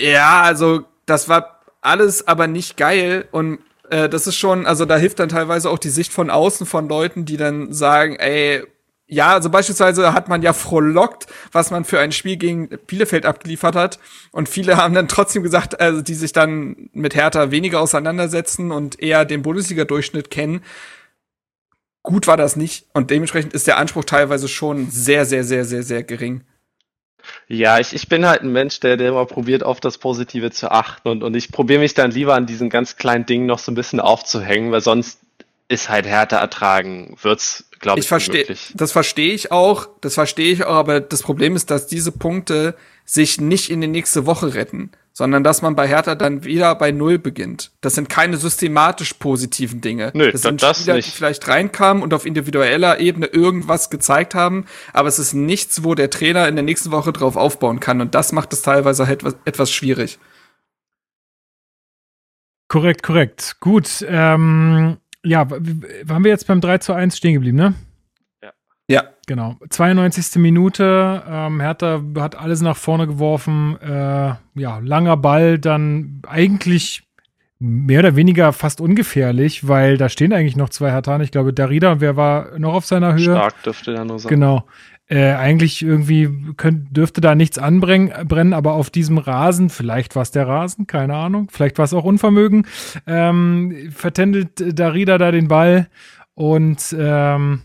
ja, 0.00 0.42
also 0.42 0.84
das 1.06 1.28
war 1.28 1.62
alles 1.80 2.28
aber 2.28 2.46
nicht 2.46 2.76
geil 2.76 3.26
und 3.30 3.58
äh, 3.90 4.08
das 4.08 4.26
ist 4.26 4.36
schon, 4.36 4.66
also 4.66 4.84
da 4.84 4.96
hilft 4.96 5.18
dann 5.18 5.28
teilweise 5.28 5.70
auch 5.70 5.78
die 5.78 5.90
Sicht 5.90 6.12
von 6.12 6.30
außen 6.30 6.66
von 6.66 6.88
Leuten, 6.88 7.24
die 7.24 7.36
dann 7.36 7.72
sagen, 7.72 8.16
ey, 8.16 8.62
ja, 9.08 9.34
also 9.34 9.50
beispielsweise 9.50 10.12
hat 10.14 10.28
man 10.28 10.42
ja 10.42 10.52
frohlockt, 10.52 11.26
was 11.52 11.70
man 11.70 11.84
für 11.84 12.00
ein 12.00 12.10
Spiel 12.10 12.36
gegen 12.36 12.68
Bielefeld 12.86 13.24
abgeliefert 13.24 13.76
hat. 13.76 14.00
Und 14.32 14.48
viele 14.48 14.76
haben 14.76 14.94
dann 14.94 15.06
trotzdem 15.06 15.44
gesagt, 15.44 15.80
also 15.80 16.02
die 16.02 16.14
sich 16.14 16.32
dann 16.32 16.90
mit 16.92 17.14
Hertha 17.14 17.52
weniger 17.52 17.80
auseinandersetzen 17.80 18.72
und 18.72 19.00
eher 19.00 19.24
den 19.24 19.42
Bundesliga-Durchschnitt 19.42 20.30
kennen. 20.30 20.62
Gut 22.02 22.26
war 22.26 22.36
das 22.36 22.56
nicht. 22.56 22.86
Und 22.94 23.10
dementsprechend 23.10 23.52
ist 23.52 23.68
der 23.68 23.78
Anspruch 23.78 24.04
teilweise 24.04 24.48
schon 24.48 24.90
sehr, 24.90 25.24
sehr, 25.24 25.44
sehr, 25.44 25.64
sehr, 25.64 25.84
sehr 25.84 26.02
gering. 26.02 26.42
Ja, 27.48 27.78
ich, 27.78 27.92
ich 27.92 28.08
bin 28.08 28.26
halt 28.26 28.42
ein 28.42 28.52
Mensch, 28.52 28.80
der, 28.80 28.96
der 28.96 29.08
immer 29.10 29.26
probiert, 29.26 29.62
auf 29.62 29.80
das 29.80 29.98
Positive 29.98 30.50
zu 30.50 30.70
achten 30.70 31.08
und, 31.08 31.22
und 31.22 31.34
ich 31.34 31.52
probiere 31.52 31.80
mich 31.80 31.94
dann 31.94 32.10
lieber 32.10 32.34
an 32.34 32.46
diesen 32.46 32.70
ganz 32.70 32.96
kleinen 32.96 33.26
Dingen 33.26 33.46
noch 33.46 33.58
so 33.58 33.72
ein 33.72 33.74
bisschen 33.74 34.00
aufzuhängen, 34.00 34.72
weil 34.72 34.80
sonst 34.80 35.20
ist 35.68 35.88
halt 35.88 36.06
härter 36.06 36.36
ertragen, 36.36 37.16
wird's, 37.22 37.68
glaube 37.80 37.98
ich, 37.98 38.04
ich 38.04 38.08
verstehe. 38.08 38.46
Das 38.74 38.92
verstehe 38.92 39.32
ich 39.32 39.50
auch, 39.50 39.88
das 40.00 40.14
verstehe 40.14 40.52
ich 40.52 40.64
auch, 40.64 40.74
aber 40.74 41.00
das 41.00 41.22
Problem 41.22 41.56
ist, 41.56 41.70
dass 41.70 41.86
diese 41.86 42.12
Punkte 42.12 42.74
sich 43.04 43.40
nicht 43.40 43.70
in 43.70 43.80
die 43.80 43.88
nächste 43.88 44.26
Woche 44.26 44.54
retten, 44.54 44.90
sondern 45.16 45.42
dass 45.42 45.62
man 45.62 45.74
bei 45.74 45.88
Hertha 45.88 46.14
dann 46.14 46.44
wieder 46.44 46.74
bei 46.74 46.92
Null 46.92 47.18
beginnt. 47.18 47.70
Das 47.80 47.94
sind 47.94 48.10
keine 48.10 48.36
systematisch 48.36 49.14
positiven 49.14 49.80
Dinge. 49.80 50.10
Nö, 50.12 50.30
das 50.30 50.42
sind 50.42 50.62
das 50.62 50.80
Spieler, 50.80 50.96
nicht. 50.96 51.08
die 51.08 51.16
vielleicht 51.16 51.48
reinkamen 51.48 52.02
und 52.02 52.12
auf 52.12 52.26
individueller 52.26 53.00
Ebene 53.00 53.24
irgendwas 53.24 53.88
gezeigt 53.88 54.34
haben, 54.34 54.66
aber 54.92 55.08
es 55.08 55.18
ist 55.18 55.32
nichts, 55.32 55.82
wo 55.82 55.94
der 55.94 56.10
Trainer 56.10 56.46
in 56.48 56.54
der 56.54 56.64
nächsten 56.64 56.90
Woche 56.90 57.14
drauf 57.14 57.36
aufbauen 57.36 57.80
kann 57.80 58.02
und 58.02 58.14
das 58.14 58.32
macht 58.32 58.52
es 58.52 58.60
teilweise 58.60 59.04
etwas, 59.04 59.36
etwas 59.46 59.72
schwierig. 59.72 60.18
Korrekt, 62.68 63.02
korrekt. 63.02 63.56
Gut. 63.60 64.04
Ähm, 64.06 64.98
ja, 65.24 65.48
waren 65.48 66.24
wir 66.24 66.30
jetzt 66.30 66.46
beim 66.46 66.60
3 66.60 66.76
zu 66.76 66.92
1 66.92 67.16
stehen 67.16 67.32
geblieben, 67.32 67.56
ne? 67.56 67.74
Ja. 68.88 69.04
Genau. 69.26 69.56
92. 69.68 70.36
Minute. 70.40 71.22
Ähm, 71.28 71.60
Hertha 71.60 72.00
hat 72.18 72.36
alles 72.36 72.60
nach 72.60 72.76
vorne 72.76 73.06
geworfen. 73.06 73.76
Äh, 73.80 74.34
ja, 74.54 74.78
langer 74.82 75.16
Ball, 75.16 75.58
dann 75.58 76.22
eigentlich 76.28 77.02
mehr 77.58 78.00
oder 78.00 78.16
weniger 78.16 78.52
fast 78.52 78.80
ungefährlich, 78.80 79.66
weil 79.66 79.96
da 79.96 80.08
stehen 80.08 80.32
eigentlich 80.32 80.56
noch 80.56 80.68
zwei 80.68 80.90
Hertha. 80.90 81.18
Ich 81.20 81.30
glaube, 81.30 81.52
Darida, 81.52 82.00
wer 82.00 82.16
war 82.16 82.58
noch 82.58 82.74
auf 82.74 82.86
seiner 82.86 83.14
Höhe? 83.14 83.22
Stark 83.22 83.62
dürfte 83.62 83.94
da 83.94 84.04
nur 84.04 84.18
sein. 84.18 84.28
Genau. 84.28 84.66
Äh, 85.08 85.34
eigentlich 85.34 85.82
irgendwie 85.82 86.28
könnt, 86.56 86.96
dürfte 86.96 87.20
da 87.20 87.36
nichts 87.36 87.58
anbrennen, 87.58 88.52
aber 88.52 88.72
auf 88.72 88.90
diesem 88.90 89.18
Rasen, 89.18 89.70
vielleicht 89.70 90.16
war 90.16 90.22
es 90.22 90.32
der 90.32 90.48
Rasen, 90.48 90.88
keine 90.88 91.14
Ahnung, 91.14 91.46
vielleicht 91.48 91.78
war 91.78 91.84
es 91.84 91.94
auch 91.94 92.02
Unvermögen, 92.02 92.66
ähm, 93.06 93.92
vertändelt 93.92 94.76
Darida 94.76 95.16
da 95.16 95.30
den 95.30 95.46
Ball 95.46 95.86
und 96.34 96.94
ähm, 96.98 97.60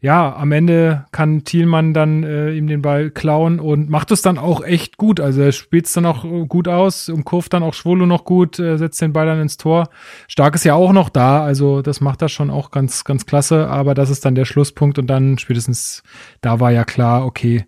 ja, 0.00 0.34
am 0.34 0.50
Ende 0.52 1.04
kann 1.12 1.44
Thielmann 1.44 1.92
dann 1.92 2.24
äh, 2.24 2.52
ihm 2.52 2.66
den 2.66 2.80
Ball 2.80 3.10
klauen 3.10 3.60
und 3.60 3.90
macht 3.90 4.10
es 4.10 4.22
dann 4.22 4.38
auch 4.38 4.64
echt 4.64 4.96
gut. 4.96 5.20
Also 5.20 5.42
er 5.42 5.52
spielt 5.52 5.86
es 5.86 5.92
dann 5.92 6.06
auch 6.06 6.24
gut 6.48 6.68
aus, 6.68 7.10
umkurvt 7.10 7.52
dann 7.52 7.62
auch 7.62 7.74
Schwolo 7.74 8.06
noch 8.06 8.24
gut, 8.24 8.58
äh, 8.58 8.78
setzt 8.78 9.02
den 9.02 9.12
Ball 9.12 9.26
dann 9.26 9.42
ins 9.42 9.58
Tor. 9.58 9.90
Stark 10.26 10.54
ist 10.54 10.64
ja 10.64 10.74
auch 10.74 10.92
noch 10.92 11.10
da, 11.10 11.44
also 11.44 11.82
das 11.82 12.00
macht 12.00 12.22
er 12.22 12.30
schon 12.30 12.50
auch 12.50 12.70
ganz, 12.70 13.04
ganz 13.04 13.26
klasse, 13.26 13.68
aber 13.68 13.94
das 13.94 14.08
ist 14.08 14.24
dann 14.24 14.34
der 14.34 14.46
Schlusspunkt 14.46 14.98
und 14.98 15.06
dann 15.06 15.36
spätestens 15.36 16.02
da 16.40 16.60
war 16.60 16.70
ja 16.70 16.84
klar, 16.84 17.26
okay, 17.26 17.66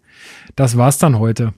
das 0.57 0.79
war's 0.79 0.97
dann 0.97 1.19
heute. 1.19 1.53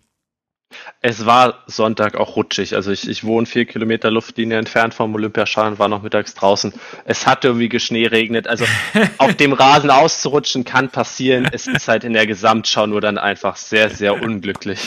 Es 1.00 1.26
war 1.26 1.62
Sonntag 1.66 2.16
auch 2.16 2.36
rutschig. 2.36 2.74
Also 2.74 2.90
ich, 2.90 3.08
ich 3.08 3.24
wohne 3.24 3.46
vier 3.46 3.66
Kilometer 3.66 4.10
Luftlinie 4.10 4.58
entfernt 4.58 4.94
vom 4.94 5.14
Olympiastadion, 5.14 5.78
war 5.78 5.88
noch 5.88 6.02
mittags 6.02 6.34
draußen. 6.34 6.72
Es 7.04 7.26
hat 7.26 7.44
irgendwie 7.44 7.68
geschneeregnet. 7.68 8.48
Also 8.48 8.64
auf 9.18 9.34
dem 9.34 9.52
Rasen 9.52 9.90
auszurutschen 9.90 10.64
kann 10.64 10.88
passieren. 10.88 11.46
Es 11.52 11.66
ist 11.66 11.88
halt 11.88 12.04
in 12.04 12.14
der 12.14 12.26
Gesamtschau 12.26 12.86
nur 12.86 13.00
dann 13.02 13.18
einfach 13.18 13.56
sehr, 13.56 13.90
sehr 13.90 14.22
unglücklich. 14.22 14.80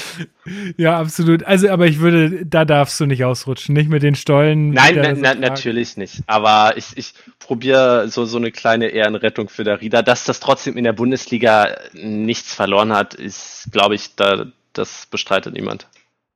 Ja, 0.77 0.99
absolut. 0.99 1.43
Also, 1.43 1.69
aber 1.69 1.85
ich 1.87 1.99
würde, 1.99 2.45
da 2.45 2.65
darfst 2.65 2.99
du 2.99 3.05
nicht 3.05 3.23
ausrutschen, 3.23 3.75
nicht 3.75 3.89
mit 3.89 4.01
den 4.01 4.15
Stollen. 4.15 4.71
Nein, 4.71 4.99
na, 5.01 5.13
na, 5.13 5.35
natürlich 5.35 5.97
nicht. 5.97 6.23
Aber 6.25 6.77
ich, 6.77 6.95
ich 6.95 7.13
probiere 7.39 8.07
so, 8.09 8.25
so 8.25 8.37
eine 8.37 8.51
kleine 8.51 8.87
Ehrenrettung 8.87 9.49
für 9.49 9.63
der 9.63 9.81
Rieder. 9.81 10.03
Dass 10.03 10.23
das 10.23 10.39
trotzdem 10.39 10.77
in 10.77 10.83
der 10.83 10.93
Bundesliga 10.93 11.75
nichts 11.93 12.53
verloren 12.53 12.93
hat, 12.93 13.13
ist, 13.13 13.69
glaube 13.71 13.95
ich, 13.95 14.15
da, 14.15 14.45
das 14.77 15.05
bestreitet 15.07 15.53
niemand. 15.53 15.87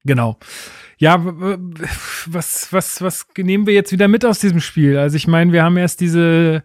Genau. 0.03 0.37
Ja, 0.97 1.19
was, 2.27 2.71
was, 2.71 3.01
was 3.01 3.25
nehmen 3.37 3.65
wir 3.65 3.73
jetzt 3.73 3.91
wieder 3.91 4.07
mit 4.07 4.23
aus 4.23 4.39
diesem 4.39 4.59
Spiel? 4.59 4.97
Also 4.97 5.15
ich 5.15 5.27
meine, 5.27 5.51
wir 5.51 5.63
haben 5.63 5.77
erst 5.77 5.99
diese, 5.99 6.63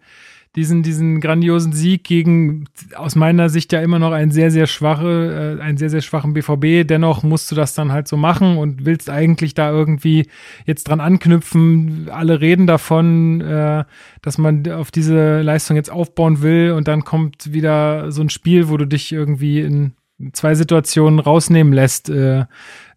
diesen, 0.57 0.83
diesen 0.83 1.21
grandiosen 1.21 1.73
Sieg 1.73 2.05
gegen 2.05 2.67
aus 2.95 3.15
meiner 3.15 3.51
Sicht 3.51 3.73
ja 3.73 3.81
immer 3.81 3.99
noch 3.99 4.13
ein 4.13 4.31
sehr, 4.31 4.51
sehr 4.51 4.67
schwache, 4.67 5.59
äh, 5.59 5.63
einen 5.63 5.77
sehr, 5.77 5.91
sehr 5.91 6.01
schwachen 6.01 6.33
BVB. 6.33 6.87
Dennoch 6.87 7.23
musst 7.23 7.51
du 7.51 7.55
das 7.55 7.75
dann 7.75 7.93
halt 7.93 8.09
so 8.09 8.17
machen 8.17 8.57
und 8.57 8.87
willst 8.87 9.11
eigentlich 9.11 9.55
da 9.55 9.71
irgendwie 9.71 10.29
jetzt 10.65 10.85
dran 10.85 11.01
anknüpfen. 11.01 12.09
Alle 12.11 12.41
reden 12.41 12.67
davon, 12.67 13.43
äh, 13.43 13.85
dass 14.23 14.39
man 14.39 14.71
auf 14.71 14.91
diese 14.91 15.43
Leistung 15.43 15.77
jetzt 15.77 15.91
aufbauen 15.91 16.41
will 16.41 16.73
und 16.73 16.89
dann 16.89 17.05
kommt 17.05 17.53
wieder 17.53 18.11
so 18.11 18.23
ein 18.23 18.31
Spiel, 18.31 18.69
wo 18.69 18.79
du 18.79 18.87
dich 18.87 19.13
irgendwie 19.13 19.61
in 19.61 19.93
zwei 20.33 20.55
Situationen 20.55 21.19
rausnehmen 21.19 21.73
lässt, 21.73 22.09
äh, 22.09 22.47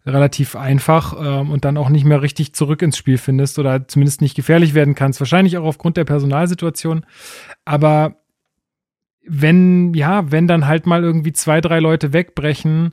relativ 0.06 0.56
einfach 0.56 1.14
ähm, 1.20 1.50
und 1.50 1.64
dann 1.64 1.76
auch 1.76 1.90
nicht 1.90 2.04
mehr 2.04 2.22
richtig 2.22 2.54
zurück 2.54 2.82
ins 2.82 2.96
Spiel 2.96 3.18
findest 3.18 3.58
oder 3.58 3.86
zumindest 3.86 4.22
nicht 4.22 4.34
gefährlich 4.34 4.74
werden 4.74 4.94
kannst. 4.94 5.20
Wahrscheinlich 5.20 5.58
auch 5.58 5.64
aufgrund 5.64 5.96
der 5.96 6.04
Personalsituation. 6.04 7.04
Aber 7.64 8.16
wenn, 9.26 9.92
ja, 9.94 10.30
wenn 10.32 10.46
dann 10.48 10.66
halt 10.66 10.86
mal 10.86 11.04
irgendwie 11.04 11.32
zwei, 11.32 11.60
drei 11.60 11.80
Leute 11.80 12.12
wegbrechen, 12.12 12.92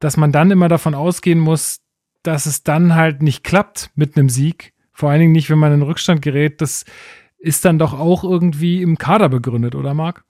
dass 0.00 0.16
man 0.16 0.32
dann 0.32 0.50
immer 0.50 0.68
davon 0.68 0.94
ausgehen 0.94 1.38
muss, 1.38 1.80
dass 2.22 2.46
es 2.46 2.64
dann 2.64 2.94
halt 2.94 3.22
nicht 3.22 3.44
klappt 3.44 3.90
mit 3.94 4.16
einem 4.16 4.28
Sieg. 4.28 4.72
Vor 4.92 5.10
allen 5.10 5.20
Dingen 5.20 5.32
nicht, 5.32 5.50
wenn 5.50 5.58
man 5.58 5.72
in 5.72 5.82
Rückstand 5.82 6.22
gerät. 6.22 6.60
Das 6.60 6.84
ist 7.38 7.64
dann 7.64 7.78
doch 7.78 7.98
auch 7.98 8.24
irgendwie 8.24 8.82
im 8.82 8.98
Kader 8.98 9.28
begründet, 9.28 9.76
oder 9.76 9.94
Marc? 9.94 10.24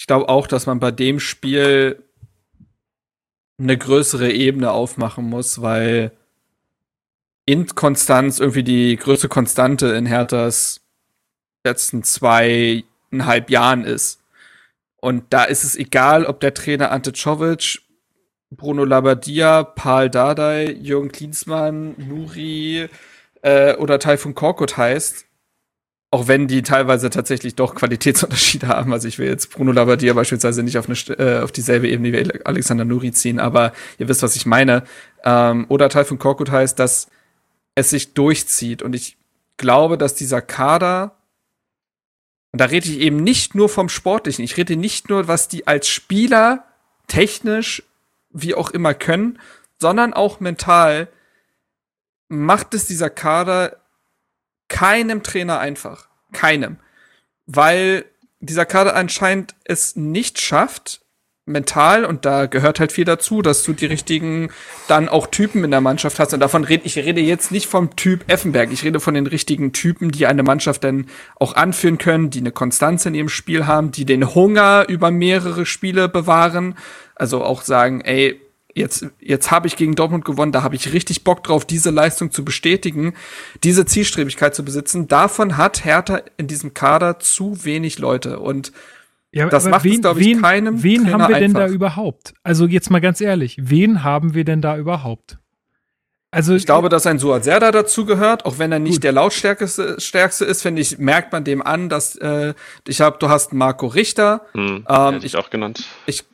Ich 0.00 0.06
glaube 0.06 0.30
auch, 0.30 0.46
dass 0.46 0.64
man 0.64 0.80
bei 0.80 0.92
dem 0.92 1.20
Spiel 1.20 2.02
eine 3.58 3.76
größere 3.76 4.32
Ebene 4.32 4.70
aufmachen 4.70 5.26
muss, 5.26 5.60
weil 5.60 6.12
Inkonstanz 7.44 8.40
irgendwie 8.40 8.64
die 8.64 8.96
größte 8.96 9.28
Konstante 9.28 9.88
in 9.88 10.06
Herthas 10.06 10.80
letzten 11.64 12.02
zweieinhalb 12.02 13.50
Jahren 13.50 13.84
ist. 13.84 14.22
Und 14.96 15.24
da 15.34 15.44
ist 15.44 15.64
es 15.64 15.76
egal, 15.76 16.24
ob 16.24 16.40
der 16.40 16.54
Trainer 16.54 16.92
Ante 16.92 17.12
Czovic, 17.12 17.82
Bruno 18.48 18.84
Labbadia, 18.84 19.64
Paul 19.64 20.08
Dardai, 20.08 20.72
Jürgen 20.80 21.12
Klinsmann, 21.12 21.94
Nuri 21.98 22.88
äh, 23.42 23.76
oder 23.76 23.98
Taifun 23.98 24.34
Korkut 24.34 24.78
heißt. 24.78 25.26
Auch 26.12 26.26
wenn 26.26 26.48
die 26.48 26.62
teilweise 26.62 27.08
tatsächlich 27.08 27.54
doch 27.54 27.76
Qualitätsunterschiede 27.76 28.66
haben. 28.68 28.92
Also 28.92 29.06
ich 29.06 29.18
will 29.18 29.28
jetzt 29.28 29.52
Bruno 29.52 29.70
Labbadia 29.70 30.12
beispielsweise 30.12 30.62
nicht 30.62 30.76
auf, 30.76 30.88
eine, 30.88 31.18
äh, 31.18 31.40
auf 31.42 31.52
dieselbe 31.52 31.88
Ebene 31.88 32.12
wie 32.12 32.44
Alexander 32.44 32.84
Nuri 32.84 33.12
ziehen, 33.12 33.38
aber 33.38 33.72
ihr 33.98 34.08
wisst, 34.08 34.22
was 34.22 34.34
ich 34.34 34.44
meine. 34.44 34.82
Ähm, 35.24 35.66
oder 35.68 35.88
Teil 35.88 36.04
von 36.04 36.18
Korkut 36.18 36.50
heißt, 36.50 36.78
dass 36.78 37.08
es 37.76 37.90
sich 37.90 38.14
durchzieht. 38.14 38.82
Und 38.82 38.94
ich 38.94 39.18
glaube, 39.56 39.98
dass 39.98 40.14
dieser 40.14 40.42
Kader, 40.42 41.16
und 42.52 42.60
da 42.60 42.64
rede 42.64 42.88
ich 42.88 42.98
eben 42.98 43.22
nicht 43.22 43.54
nur 43.54 43.68
vom 43.68 43.88
Sportlichen, 43.88 44.44
ich 44.44 44.56
rede 44.56 44.76
nicht 44.76 45.10
nur, 45.10 45.28
was 45.28 45.46
die 45.46 45.68
als 45.68 45.88
Spieler 45.88 46.64
technisch 47.06 47.84
wie 48.30 48.54
auch 48.54 48.70
immer 48.70 48.94
können, 48.94 49.38
sondern 49.78 50.12
auch 50.12 50.40
mental 50.40 51.08
macht 52.28 52.74
es 52.74 52.86
dieser 52.86 53.10
Kader 53.10 53.79
keinem 54.70 55.22
Trainer 55.22 55.60
einfach. 55.60 56.08
Keinem. 56.32 56.78
Weil 57.44 58.06
dieser 58.40 58.64
Kader 58.64 58.96
anscheinend 58.96 59.54
es 59.64 59.96
nicht 59.96 60.40
schafft, 60.40 61.02
mental, 61.44 62.04
und 62.04 62.24
da 62.24 62.46
gehört 62.46 62.80
halt 62.80 62.92
viel 62.92 63.04
dazu, 63.04 63.42
dass 63.42 63.62
du 63.64 63.72
die 63.72 63.86
richtigen 63.86 64.50
dann 64.88 65.08
auch 65.08 65.26
Typen 65.26 65.64
in 65.64 65.70
der 65.70 65.80
Mannschaft 65.80 66.18
hast. 66.18 66.32
Und 66.32 66.40
davon 66.40 66.64
rede 66.64 66.86
ich 66.86 66.96
rede 66.96 67.20
jetzt 67.20 67.50
nicht 67.50 67.66
vom 67.66 67.96
Typ 67.96 68.30
Effenberg. 68.30 68.72
Ich 68.72 68.84
rede 68.84 69.00
von 69.00 69.14
den 69.14 69.26
richtigen 69.26 69.72
Typen, 69.72 70.10
die 70.10 70.26
eine 70.26 70.42
Mannschaft 70.42 70.84
dann 70.84 71.06
auch 71.36 71.54
anführen 71.54 71.98
können, 71.98 72.30
die 72.30 72.40
eine 72.40 72.52
Konstanz 72.52 73.04
in 73.04 73.14
ihrem 73.14 73.28
Spiel 73.28 73.66
haben, 73.66 73.90
die 73.90 74.04
den 74.04 74.34
Hunger 74.34 74.86
über 74.88 75.10
mehrere 75.10 75.66
Spiele 75.66 76.08
bewahren. 76.08 76.76
Also 77.16 77.42
auch 77.42 77.62
sagen, 77.62 78.00
ey, 78.00 78.40
jetzt, 78.74 79.06
jetzt 79.20 79.50
habe 79.50 79.66
ich 79.66 79.76
gegen 79.76 79.94
Dortmund 79.94 80.24
gewonnen, 80.24 80.52
da 80.52 80.62
habe 80.62 80.74
ich 80.74 80.92
richtig 80.92 81.24
Bock 81.24 81.42
drauf, 81.44 81.64
diese 81.64 81.90
Leistung 81.90 82.30
zu 82.30 82.44
bestätigen, 82.44 83.14
diese 83.64 83.86
Zielstrebigkeit 83.86 84.54
zu 84.54 84.64
besitzen. 84.64 85.08
Davon 85.08 85.56
hat 85.56 85.84
Hertha 85.84 86.22
in 86.36 86.46
diesem 86.46 86.74
Kader 86.74 87.18
zu 87.18 87.64
wenig 87.64 87.98
Leute. 87.98 88.38
Und 88.38 88.72
ja, 89.32 89.48
das 89.48 89.66
macht 89.66 89.84
wen, 89.84 89.94
es, 89.94 90.00
glaube 90.00 90.20
ich, 90.20 90.26
wen, 90.26 90.42
keinem. 90.42 90.82
Wen 90.82 91.02
Trainer 91.02 91.24
haben 91.24 91.32
wir 91.32 91.40
denn 91.40 91.54
da 91.54 91.68
überhaupt? 91.68 92.34
Also 92.42 92.66
jetzt 92.66 92.90
mal 92.90 93.00
ganz 93.00 93.20
ehrlich, 93.20 93.56
wen 93.60 94.02
haben 94.02 94.34
wir 94.34 94.44
denn 94.44 94.60
da 94.60 94.76
überhaupt? 94.76 95.38
Also 96.32 96.54
ich 96.54 96.64
glaube, 96.64 96.88
dass 96.88 97.06
ein 97.06 97.18
Suat 97.18 97.42
Serda 97.42 97.72
dazu 97.72 98.06
gehört, 98.06 98.46
auch 98.46 98.58
wenn 98.58 98.70
er 98.70 98.78
nicht 98.78 98.94
gut. 98.94 99.04
der 99.04 99.12
lautstärkste 99.12 100.00
stärkste 100.00 100.44
ist, 100.44 100.62
finde 100.62 100.80
ich, 100.80 100.98
merkt 100.98 101.32
man 101.32 101.42
dem 101.42 101.60
an, 101.60 101.88
dass 101.88 102.14
äh, 102.16 102.54
ich 102.86 103.00
habe, 103.00 103.18
du 103.18 103.28
hast 103.28 103.52
Marco 103.52 103.88
Richter, 103.88 104.42
hm, 104.52 104.86
ähm, 104.88 105.18
ich 105.22 105.36
auch 105.36 105.50
genannt. 105.50 105.84
Ich 106.06 106.24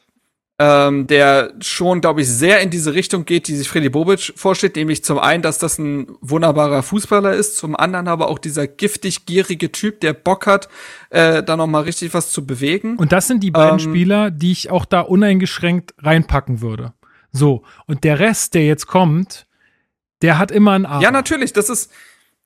ähm, 0.58 1.06
der 1.06 1.52
schon, 1.60 2.00
glaube 2.00 2.22
ich, 2.22 2.28
sehr 2.28 2.60
in 2.60 2.70
diese 2.70 2.94
Richtung 2.94 3.26
geht, 3.26 3.46
die 3.46 3.56
sich 3.56 3.68
Freddy 3.68 3.90
Bobic 3.90 4.32
vorstellt, 4.36 4.76
nämlich 4.76 5.04
zum 5.04 5.18
einen, 5.18 5.42
dass 5.42 5.58
das 5.58 5.78
ein 5.78 6.06
wunderbarer 6.22 6.82
Fußballer 6.82 7.34
ist, 7.34 7.56
zum 7.56 7.76
anderen 7.76 8.08
aber 8.08 8.28
auch 8.28 8.38
dieser 8.38 8.66
giftig 8.66 9.26
gierige 9.26 9.70
Typ, 9.70 10.00
der 10.00 10.14
Bock 10.14 10.46
hat, 10.46 10.68
äh, 11.10 11.42
da 11.42 11.56
noch 11.56 11.66
mal 11.66 11.82
richtig 11.82 12.14
was 12.14 12.30
zu 12.30 12.46
bewegen. 12.46 12.96
Und 12.96 13.12
das 13.12 13.26
sind 13.26 13.42
die 13.42 13.50
beiden 13.50 13.78
ähm, 13.78 13.90
Spieler, 13.90 14.30
die 14.30 14.52
ich 14.52 14.70
auch 14.70 14.86
da 14.86 15.00
uneingeschränkt 15.00 15.94
reinpacken 15.98 16.62
würde. 16.62 16.94
So 17.32 17.62
und 17.86 18.04
der 18.04 18.18
Rest, 18.18 18.54
der 18.54 18.64
jetzt 18.64 18.86
kommt, 18.86 19.46
der 20.22 20.38
hat 20.38 20.50
immer 20.50 20.72
ein 20.72 20.86
Arm. 20.86 21.02
Ja, 21.02 21.10
natürlich, 21.10 21.52
das 21.52 21.68
ist 21.68 21.92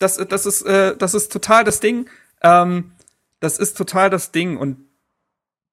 das, 0.01 0.17
das 0.17 0.47
ist 0.47 0.63
äh, 0.63 0.97
das 0.97 1.15
ist 1.15 1.31
total 1.31 1.63
das 1.63 1.79
Ding. 1.79 2.09
Ähm, 2.43 2.91
das 3.39 3.59
ist 3.59 3.77
total 3.77 4.11
das 4.11 4.33
Ding 4.33 4.57
und 4.57 4.79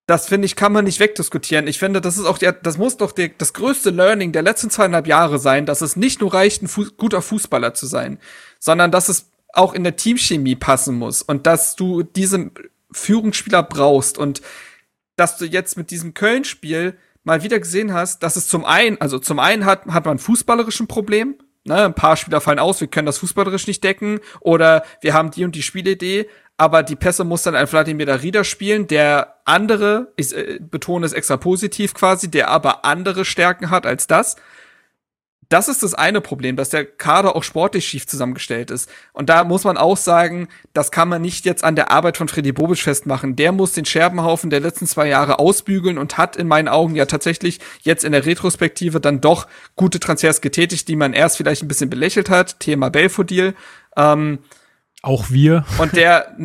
das 0.08 0.30
finde 0.30 0.46
ich, 0.46 0.56
kann 0.56 0.72
man 0.72 0.86
nicht 0.86 1.02
wegdiskutieren. 1.02 1.68
Ich 1.68 1.80
finde, 1.80 2.00
das 2.00 2.18
ist 2.18 2.26
auch 2.26 2.38
der, 2.38 2.54
das 2.54 2.78
muss 2.78 2.96
doch 2.96 3.12
der, 3.12 3.30
das 3.38 3.52
größte 3.52 3.90
Learning 3.90 4.32
der 4.32 4.42
letzten 4.42 4.70
zweieinhalb 4.70 5.06
Jahre 5.06 5.38
sein, 5.38 5.66
dass 5.66 5.82
es 5.82 5.98
nicht 5.98 6.22
nur 6.22 6.34
reicht, 6.34 6.64
ein 6.64 6.70
Fu 6.70 6.86
guter 6.96 7.22
Fußballer 7.22 7.74
zu 7.74 7.88
sein, 7.88 8.18
sondern 8.58 8.90
dass 8.90 9.10
es 9.10 9.30
auch 9.52 9.74
in 9.74 9.84
der 9.84 9.98
Teamchemie 9.98 10.56
passen 10.56 10.96
muss 10.96 11.22
und 11.22 11.46
dass 11.46 11.76
du 11.76 12.04
diese 12.04 12.52
Führungsspieler 12.92 13.64
brauchst 13.64 14.18
und 14.18 14.42
dass 15.18 15.38
du 15.38 15.46
jetzt 15.46 15.78
mit 15.78 15.92
diesem 15.92 16.14
Köln-Spiel 16.14 16.98
mal 17.26 17.44
wieder 17.44 17.60
gesehen 17.60 17.94
hast, 17.94 18.24
dass 18.24 18.38
es 18.38 18.48
zum 18.48 18.64
einen, 18.64 19.02
also 19.02 19.20
zum 19.20 19.40
einen 19.40 19.66
hat, 19.66 19.88
hat 19.88 20.06
man 20.06 20.20
fußballerischen 20.20 20.88
Problem, 20.88 21.36
ne, 21.66 21.84
ein 21.84 21.94
paar 21.94 22.16
Spieler 22.16 22.40
fallen 22.40 22.60
aus, 22.60 22.80
wir 22.80 22.88
können 22.88 23.08
das 23.08 23.18
fußballerisch 23.18 23.68
nicht 23.68 23.84
decken 23.84 24.22
oder 24.40 24.86
wir 25.02 25.14
haben 25.14 25.32
die 25.32 25.44
und 25.44 25.54
die 25.54 25.64
Spielidee, 25.64 26.30
aber 26.58 26.84
die 26.84 26.96
Pässe 26.96 27.24
muss 27.24 27.44
dann 27.44 27.56
ein 27.56 27.68
Vladimir 27.68 28.06
Darida 28.06 28.44
spielen, 28.44 28.88
der 28.88 29.36
andere, 29.46 30.12
ich 30.16 30.36
äh, 30.36 30.60
betone 30.60 31.06
es 31.06 31.14
extra 31.14 31.38
positiv 31.38 31.94
quasi, 31.94 32.30
der 32.30 32.50
aber 32.50 32.86
andere 32.86 33.26
Stärken 33.26 33.70
hat 33.70 33.86
als 33.86 34.08
das 34.08 34.36
das 35.50 35.70
ist 35.70 35.82
das 35.82 35.94
eine 35.94 36.20
Problem, 36.20 36.58
dass 36.58 36.70
der 36.70 36.86
Kader 36.86 37.36
auch 37.36 37.44
sportlich 37.44 37.88
schief 37.88 38.06
zusammengestellt 38.06 38.70
ist. 38.70 38.90
Und 39.14 39.30
da 39.30 39.46
muss 39.46 39.64
man 39.64 39.78
auch 39.78 39.96
sagen, 39.96 40.50
das 40.74 40.92
kann 40.92 41.08
man 41.08 41.22
nicht 41.22 41.46
jetzt 41.46 41.64
an 41.64 41.76
der 41.76 41.90
Arbeit 41.90 42.18
von 42.18 42.28
Freddy 42.28 42.52
Bobic 42.52 42.80
festmachen. 42.80 43.36
Der 43.38 43.54
muss 43.54 43.72
den 43.72 43.86
Scherbenhaufen 43.86 44.50
der 44.50 44.60
letzten 44.60 44.88
zwei 44.88 45.08
Jahre 45.08 45.40
ausbügeln 45.40 45.98
und 45.98 46.18
hat 46.18 46.36
in 46.36 46.48
meinen 46.48 46.68
Augen 46.68 46.96
ja 46.96 47.06
tatsächlich 47.06 47.60
jetzt 47.82 48.04
in 48.04 48.12
der 48.12 48.26
Retrospektive 48.26 49.00
dann 49.00 49.22
doch 49.22 49.48
gute 49.76 50.00
Transfers 50.00 50.42
getätigt, 50.42 50.88
die 50.90 50.98
man 50.98 51.14
erst 51.14 51.38
vielleicht 51.38 51.64
ein 51.64 51.70
bisschen 51.70 51.90
belächelt 51.90 52.30
hat. 52.30 52.60
Thema 52.60 52.90
Belfodil. 52.90 53.56
Ähm, 53.96 54.40
auch 55.02 55.30
wir. 55.30 55.66
Und 55.78 55.96
der, 55.96 56.36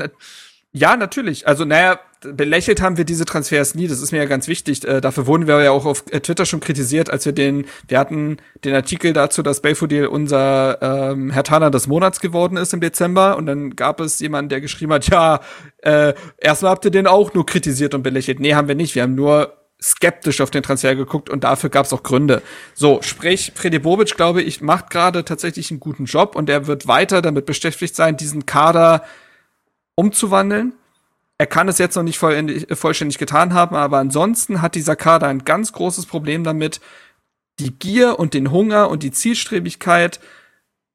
ja, 0.72 0.96
natürlich. 0.96 1.46
Also, 1.46 1.64
naja, 1.64 1.98
belächelt 2.22 2.80
haben 2.80 2.96
wir 2.96 3.04
diese 3.04 3.24
Transfers 3.24 3.74
nie. 3.74 3.88
Das 3.88 4.00
ist 4.00 4.12
mir 4.12 4.18
ja 4.18 4.24
ganz 4.24 4.48
wichtig. 4.48 4.86
Äh, 4.86 5.00
dafür 5.00 5.26
wurden 5.26 5.46
wir 5.46 5.62
ja 5.62 5.70
auch 5.70 5.84
auf 5.84 6.04
äh, 6.10 6.20
Twitter 6.20 6.46
schon 6.46 6.60
kritisiert, 6.60 7.10
als 7.10 7.26
wir 7.26 7.32
den, 7.32 7.66
wir 7.88 7.98
hatten 7.98 8.38
den 8.64 8.74
Artikel 8.74 9.12
dazu, 9.12 9.42
dass 9.42 9.60
Belfodil 9.60 10.06
unser 10.06 10.78
ähm, 10.80 11.30
Herr 11.30 11.44
Tana 11.44 11.70
des 11.70 11.86
Monats 11.86 12.20
geworden 12.20 12.56
ist 12.56 12.72
im 12.72 12.80
Dezember. 12.80 13.36
Und 13.36 13.46
dann 13.46 13.76
gab 13.76 14.00
es 14.00 14.20
jemanden, 14.20 14.48
der 14.48 14.60
geschrieben 14.60 14.92
hat, 14.92 15.08
ja, 15.08 15.40
äh, 15.78 16.14
erstmal 16.38 16.70
habt 16.72 16.84
ihr 16.84 16.90
den 16.90 17.06
auch 17.06 17.34
nur 17.34 17.44
kritisiert 17.44 17.94
und 17.94 18.02
belächelt. 18.02 18.40
Nee, 18.40 18.54
haben 18.54 18.68
wir 18.68 18.74
nicht. 18.74 18.94
Wir 18.94 19.02
haben 19.02 19.14
nur 19.14 19.61
skeptisch 19.82 20.40
auf 20.40 20.50
den 20.50 20.62
Transfer 20.62 20.94
geguckt 20.94 21.28
und 21.28 21.44
dafür 21.44 21.68
gab 21.68 21.86
es 21.86 21.92
auch 21.92 22.02
Gründe. 22.02 22.40
So, 22.74 23.02
sprich, 23.02 23.52
Freddy 23.54 23.80
Bobic, 23.80 24.16
glaube 24.16 24.40
ich, 24.40 24.60
macht 24.60 24.90
gerade 24.90 25.24
tatsächlich 25.24 25.70
einen 25.70 25.80
guten 25.80 26.04
Job 26.04 26.36
und 26.36 26.48
er 26.48 26.66
wird 26.66 26.86
weiter 26.86 27.20
damit 27.20 27.46
beschäftigt 27.46 27.96
sein, 27.96 28.16
diesen 28.16 28.46
Kader 28.46 29.04
umzuwandeln. 29.96 30.74
Er 31.38 31.46
kann 31.46 31.68
es 31.68 31.78
jetzt 31.78 31.96
noch 31.96 32.04
nicht 32.04 32.18
vollständig 32.18 33.18
getan 33.18 33.52
haben, 33.52 33.74
aber 33.74 33.98
ansonsten 33.98 34.62
hat 34.62 34.76
dieser 34.76 34.94
Kader 34.94 35.26
ein 35.26 35.44
ganz 35.44 35.72
großes 35.72 36.06
Problem 36.06 36.44
damit, 36.44 36.80
die 37.58 37.72
Gier 37.72 38.18
und 38.20 38.34
den 38.34 38.52
Hunger 38.52 38.88
und 38.88 39.02
die 39.02 39.10
Zielstrebigkeit 39.10 40.20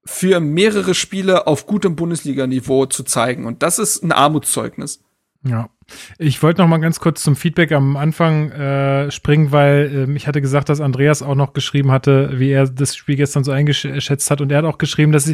für 0.06 0.40
mehrere 0.40 0.96
Spiele 0.96 1.48
auf 1.48 1.68
gutem 1.68 1.98
Bundesliga-Niveau 1.98 2.86
zu 2.86 3.04
zeigen. 3.04 3.46
Und 3.46 3.62
das 3.62 3.78
ist 3.78 4.04
ein 4.04 4.14
Armutszeugnis. 4.14 5.02
Ja. 5.44 5.70
Ich 6.18 6.44
wollte 6.44 6.62
noch 6.62 6.68
mal 6.68 6.80
ganz 6.80 7.00
kurz 7.00 7.24
zum 7.24 7.36
Feedback 7.36 7.72
am 7.72 7.96
Anfang 7.96 8.52
äh, 8.52 9.10
springen, 9.10 9.52
weil 9.52 10.08
äh, 10.10 10.16
ich 10.16 10.28
hatte 10.28 10.42
gesagt, 10.42 10.68
dass 10.68 10.82
Andreas 10.82 11.22
auch 11.22 11.36
noch 11.36 11.54
geschrieben 11.54 11.92
hatte, 11.92 12.40
wie 12.40 12.50
er 12.50 12.68
das 12.68 12.96
Spiel 12.96 13.16
gestern 13.16 13.44
so 13.44 13.52
eingeschätzt 13.52 14.30
hat. 14.30 14.42
Und 14.42 14.52
er 14.52 14.60
hat 14.60 14.66
auch 14.66 14.80
geschrieben, 14.80 15.14
dass 15.14 15.34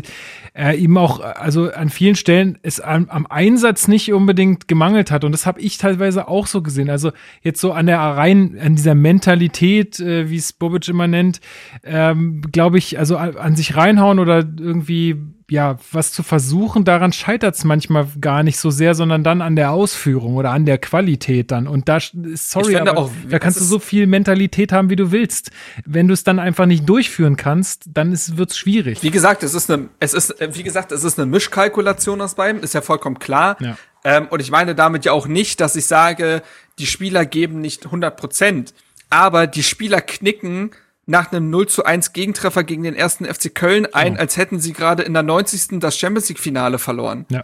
er 0.53 0.75
ihm 0.75 0.97
auch, 0.97 1.21
also 1.21 1.71
an 1.71 1.89
vielen 1.89 2.15
Stellen 2.15 2.59
es 2.61 2.80
am, 2.80 3.09
am 3.09 3.25
Einsatz 3.25 3.88
nicht 3.88 4.13
unbedingt 4.13 4.67
gemangelt 4.67 5.09
hat. 5.09 5.23
Und 5.23 5.31
das 5.31 5.45
habe 5.47 5.59
ich 5.59 5.80
teilweise 5.80 6.27
auch 6.27 6.45
so 6.45 6.61
gesehen. 6.61 6.89
Also 6.89 7.11
jetzt 7.41 7.59
so 7.59 7.71
an 7.71 7.88
der 7.88 7.99
rein, 7.99 8.57
an 8.61 8.75
dieser 8.75 8.95
Mentalität, 8.95 9.99
äh, 9.99 10.30
wie 10.30 10.38
es 10.38 10.53
Bobic 10.53 10.88
immer 10.88 11.07
nennt, 11.07 11.41
ähm, 11.84 12.41
glaube 12.51 12.77
ich, 12.77 12.99
also 12.99 13.17
an, 13.17 13.38
an 13.38 13.55
sich 13.55 13.75
reinhauen 13.75 14.19
oder 14.19 14.39
irgendwie 14.59 15.32
ja, 15.53 15.77
was 15.91 16.11
zu 16.11 16.23
versuchen, 16.23 16.84
daran 16.84 17.13
scheitert 17.13 17.53
es 17.53 17.63
manchmal 17.63 18.07
gar 18.19 18.41
nicht 18.41 18.57
so 18.57 18.71
sehr, 18.71 18.95
sondern 18.95 19.23
dann 19.23 19.39
an 19.43 19.55
der 19.55 19.69
Ausführung 19.69 20.35
oder 20.35 20.49
an 20.49 20.65
der 20.65 20.80
Qualität 20.80 21.51
dann. 21.51 21.67
Und 21.67 21.88
da, 21.88 21.99
sorry, 22.34 22.75
aber 22.75 22.97
auch, 22.97 23.11
da 23.30 23.38
kannst 23.38 23.59
du 23.59 23.63
so 23.63 23.77
viel 23.77 24.07
Mentalität 24.07 24.71
haben, 24.71 24.89
wie 24.89 24.95
du 24.95 25.11
willst. 25.11 25.51
Wenn 25.85 26.07
du 26.07 26.15
es 26.15 26.23
dann 26.23 26.39
einfach 26.39 26.65
nicht 26.65 26.89
durchführen 26.89 27.35
kannst, 27.35 27.84
dann 27.93 28.17
wird 28.35 28.49
es 28.49 28.57
schwierig. 28.57 29.03
Wie 29.03 29.11
gesagt, 29.11 29.43
es 29.43 29.53
ist 29.53 29.69
eine, 29.69 29.89
es 29.99 30.15
ist, 30.15 30.34
wie 30.39 30.63
gesagt, 30.63 30.91
es 30.91 31.03
ist 31.03 31.19
eine 31.19 31.27
Mischkalkulation 31.27 32.19
aus 32.21 32.34
beiden, 32.34 32.63
ist 32.63 32.73
ja 32.73 32.81
vollkommen 32.81 33.19
klar. 33.19 33.55
Ja. 33.59 33.77
Ähm, 34.03 34.30
und 34.31 34.39
ich 34.39 34.49
meine 34.49 34.73
damit 34.73 35.05
ja 35.05 35.11
auch 35.11 35.27
nicht, 35.27 35.61
dass 35.61 35.75
ich 35.75 35.85
sage, 35.85 36.41
die 36.80 36.88
Spieler 36.88 37.27
geben 37.27 37.61
nicht 37.61 37.85
100 37.85 38.17
Prozent, 38.17 38.73
aber 39.11 39.45
die 39.45 39.61
Spieler 39.61 40.01
knicken 40.01 40.71
nach 41.05 41.31
einem 41.31 41.49
0 41.49 41.67
zu 41.67 41.84
1 41.84 42.13
Gegentreffer 42.13 42.63
gegen 42.63 42.84
den 42.84 42.95
ersten 42.95 43.25
FC 43.25 43.53
Köln 43.53 43.88
ein, 43.93 44.15
oh. 44.15 44.19
als 44.19 44.38
hätten 44.38 44.59
sie 44.59 44.73
gerade 44.73 45.03
in 45.03 45.13
der 45.13 45.23
90. 45.23 45.80
das 45.80 45.97
Champions 45.97 46.30
League 46.30 46.39
Finale 46.39 46.80
verloren. 46.80 47.25
Ja. 47.30 47.43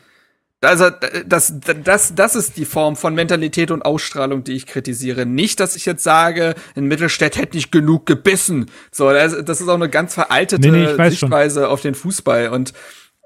Also 0.62 0.90
das, 1.26 1.54
das, 1.62 2.16
das 2.16 2.36
ist 2.36 2.58
die 2.58 2.66
Form 2.66 2.98
von 2.98 3.16
Mentalität 3.16 3.72
und 3.72 3.84
Ausstrahlung, 3.84 4.44
die 4.44 4.54
ich 4.54 4.66
kritisiere. 4.66 5.26
Nicht, 5.26 5.62
dass 5.62 5.78
ich 5.78 5.86
jetzt 5.86 6.04
sage, 6.04 6.54
in 6.76 6.86
Mittelstädt 6.86 7.38
hätte 7.38 7.56
nicht 7.56 7.72
genug 7.72 8.06
gebissen. 8.06 8.70
So, 8.92 9.10
das, 9.10 9.46
das 9.46 9.62
ist 9.62 9.70
auch 9.70 9.76
eine 9.76 9.90
ganz 9.90 10.14
veraltete 10.16 10.70
nee, 10.70 10.86
nee, 10.98 11.10
Sichtweise 11.10 11.62
schon. 11.62 11.70
auf 11.70 11.82
den 11.82 11.96
Fußball. 11.96 12.50
Und 12.50 12.74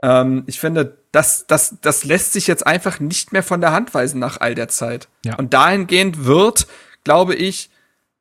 ähm, 0.04 0.44
ich 0.46 0.60
finde, 0.60 0.98
das, 1.12 1.48
das, 1.48 1.78
das 1.82 2.04
lässt 2.04 2.34
sich 2.34 2.46
jetzt 2.46 2.68
einfach 2.68 3.00
nicht 3.00 3.34
mehr 3.34 3.44
von 3.44 3.62
der 3.62 3.72
Hand 3.72 3.96
weisen 3.96 4.20
nach 4.20 4.40
all 4.40 4.54
der 4.54 4.68
Zeit. 4.68 5.08
Ja. 5.26 5.36
Und 5.36 5.56
dahingehend 5.56 6.26
wird, 6.26 6.68
glaube 7.04 7.34
ich, 7.34 7.72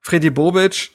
Freddy 0.00 0.30
Bobic 0.30 0.92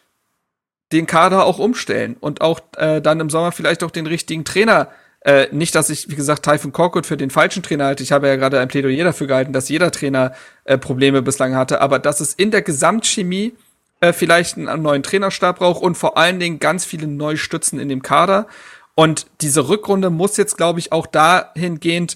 den 0.91 1.05
Kader 1.05 1.45
auch 1.45 1.59
umstellen 1.59 2.15
und 2.19 2.41
auch 2.41 2.59
äh, 2.77 3.01
dann 3.01 3.19
im 3.19 3.29
Sommer 3.29 3.51
vielleicht 3.51 3.83
auch 3.83 3.91
den 3.91 4.07
richtigen 4.07 4.45
Trainer. 4.45 4.89
Äh, 5.21 5.47
nicht, 5.51 5.75
dass 5.75 5.89
ich, 5.89 6.09
wie 6.09 6.15
gesagt, 6.15 6.45
Typhon 6.45 6.71
Korkut 6.71 7.05
für 7.05 7.17
den 7.17 7.29
falschen 7.29 7.63
Trainer 7.63 7.85
halte. 7.85 8.03
Ich 8.03 8.11
habe 8.11 8.27
ja 8.27 8.35
gerade 8.35 8.59
ein 8.59 8.67
Plädoyer 8.67 9.03
dafür 9.03 9.27
gehalten, 9.27 9.51
dass 9.51 9.67
jeder 9.67 9.91
Trainer 9.91 10.33
äh, 10.63 10.77
Probleme 10.77 11.21
bislang 11.21 11.55
hatte, 11.55 11.81
aber 11.81 11.99
dass 11.99 12.21
es 12.21 12.33
in 12.33 12.51
der 12.51 12.61
Gesamtchemie 12.61 13.53
äh, 13.99 14.13
vielleicht 14.13 14.57
einen, 14.57 14.81
neuen 14.81 15.03
Trainerstab 15.03 15.59
braucht 15.59 15.81
und 15.81 15.95
vor 15.95 16.17
allen 16.17 16.39
Dingen 16.39 16.59
ganz 16.59 16.85
viele 16.85 17.07
neue 17.07 17.37
Stützen 17.37 17.79
in 17.79 17.89
dem 17.89 18.01
Kader. 18.01 18.47
Und 18.95 19.27
diese 19.41 19.67
Rückrunde 19.69 20.09
muss 20.09 20.37
jetzt, 20.37 20.57
glaube 20.57 20.79
ich, 20.79 20.91
auch 20.91 21.07
dahingehend, 21.07 22.15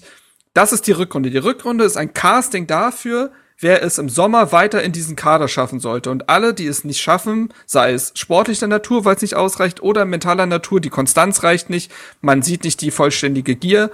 das 0.54 0.72
ist 0.72 0.86
die 0.86 0.92
Rückrunde. 0.92 1.30
Die 1.30 1.38
Rückrunde 1.38 1.84
ist 1.84 1.96
ein 1.96 2.14
Casting 2.14 2.66
dafür, 2.66 3.32
wer 3.62 3.82
es 3.82 3.98
im 3.98 4.08
Sommer 4.08 4.52
weiter 4.52 4.82
in 4.82 4.92
diesen 4.92 5.16
Kader 5.16 5.48
schaffen 5.48 5.80
sollte. 5.80 6.10
Und 6.10 6.28
alle, 6.28 6.52
die 6.52 6.66
es 6.66 6.84
nicht 6.84 7.00
schaffen, 7.00 7.52
sei 7.64 7.92
es 7.92 8.12
sportlicher 8.14 8.66
Natur, 8.66 9.04
weil 9.04 9.16
es 9.16 9.22
nicht 9.22 9.36
ausreicht, 9.36 9.82
oder 9.82 10.04
mentaler 10.04 10.46
Natur, 10.46 10.80
die 10.80 10.90
Konstanz 10.90 11.42
reicht 11.42 11.70
nicht, 11.70 11.90
man 12.20 12.42
sieht 12.42 12.64
nicht 12.64 12.80
die 12.80 12.90
vollständige 12.90 13.56
Gier, 13.56 13.90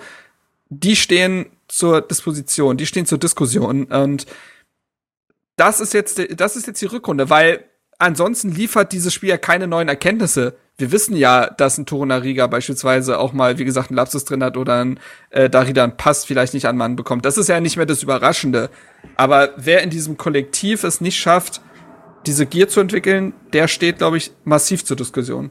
die 0.70 0.97
stehen 0.97 1.47
zur 1.69 2.01
Disposition, 2.01 2.77
die 2.77 2.86
stehen 2.86 3.07
zur 3.07 3.19
Diskussion. 3.19 3.85
Und 3.85 4.27
das 5.57 5.81
ist 5.81 5.95
jetzt, 5.95 6.20
das 6.40 6.57
ist 6.57 6.66
jetzt 6.66 6.81
die 6.81 6.86
Rückrunde, 6.86 7.31
weil 7.31 7.65
ansonsten 7.99 8.51
liefert 8.51 8.93
dieses 8.93 9.12
Spiel 9.12 9.29
ja 9.29 9.39
keine 9.39 9.66
neuen 9.66 9.89
Erkenntnisse 9.89 10.57
wir 10.79 10.93
wissen 10.93 11.16
ja, 11.16 11.51
dass 11.51 11.77
ein 11.77 11.87
Torunariga 11.87 12.47
beispielsweise 12.47 13.19
auch 13.19 13.33
mal, 13.33 13.59
wie 13.59 13.65
gesagt, 13.65 13.91
einen 13.91 13.97
Lapsus 13.97 14.25
drin 14.25 14.45
hat 14.45 14.57
oder 14.57 14.85
ein 14.85 15.01
äh, 15.31 15.51
Darida 15.51 15.83
einen 15.83 15.97
Pass 15.97 16.25
vielleicht 16.25 16.55
nicht 16.55 16.66
an 16.66 16.77
Mann 16.77 16.95
bekommt. 16.95 17.25
Das 17.25 17.37
ist 17.37 17.49
ja 17.49 17.59
nicht 17.61 17.77
mehr 17.77 17.87
das 17.87 18.05
Überraschende. 18.05 18.70
Aber 19.16 19.51
wer 19.57 19.83
in 19.83 19.91
diesem 19.91 20.16
Kollektiv 20.16 20.85
es 20.85 21.01
nicht 21.01 21.19
schafft, 21.19 21.61
diese 22.27 22.47
Gier 22.47 22.69
zu 22.69 22.79
entwickeln, 22.79 23.35
der 23.53 23.66
steht, 23.66 23.99
glaube 23.99 24.19
ich, 24.19 24.31
massiv 24.45 24.85
zur 24.85 24.97
Diskussion. 24.97 25.51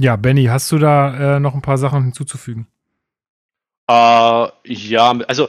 Ja, 0.00 0.16
Benny, 0.16 0.46
hast 0.46 0.72
du 0.72 0.78
da 0.78 1.36
äh, 1.36 1.40
noch 1.40 1.54
ein 1.54 1.62
paar 1.62 1.78
Sachen 1.78 2.02
hinzuzufügen? 2.02 2.66
Uh, 3.88 4.48
ja, 4.64 5.10
also 5.28 5.48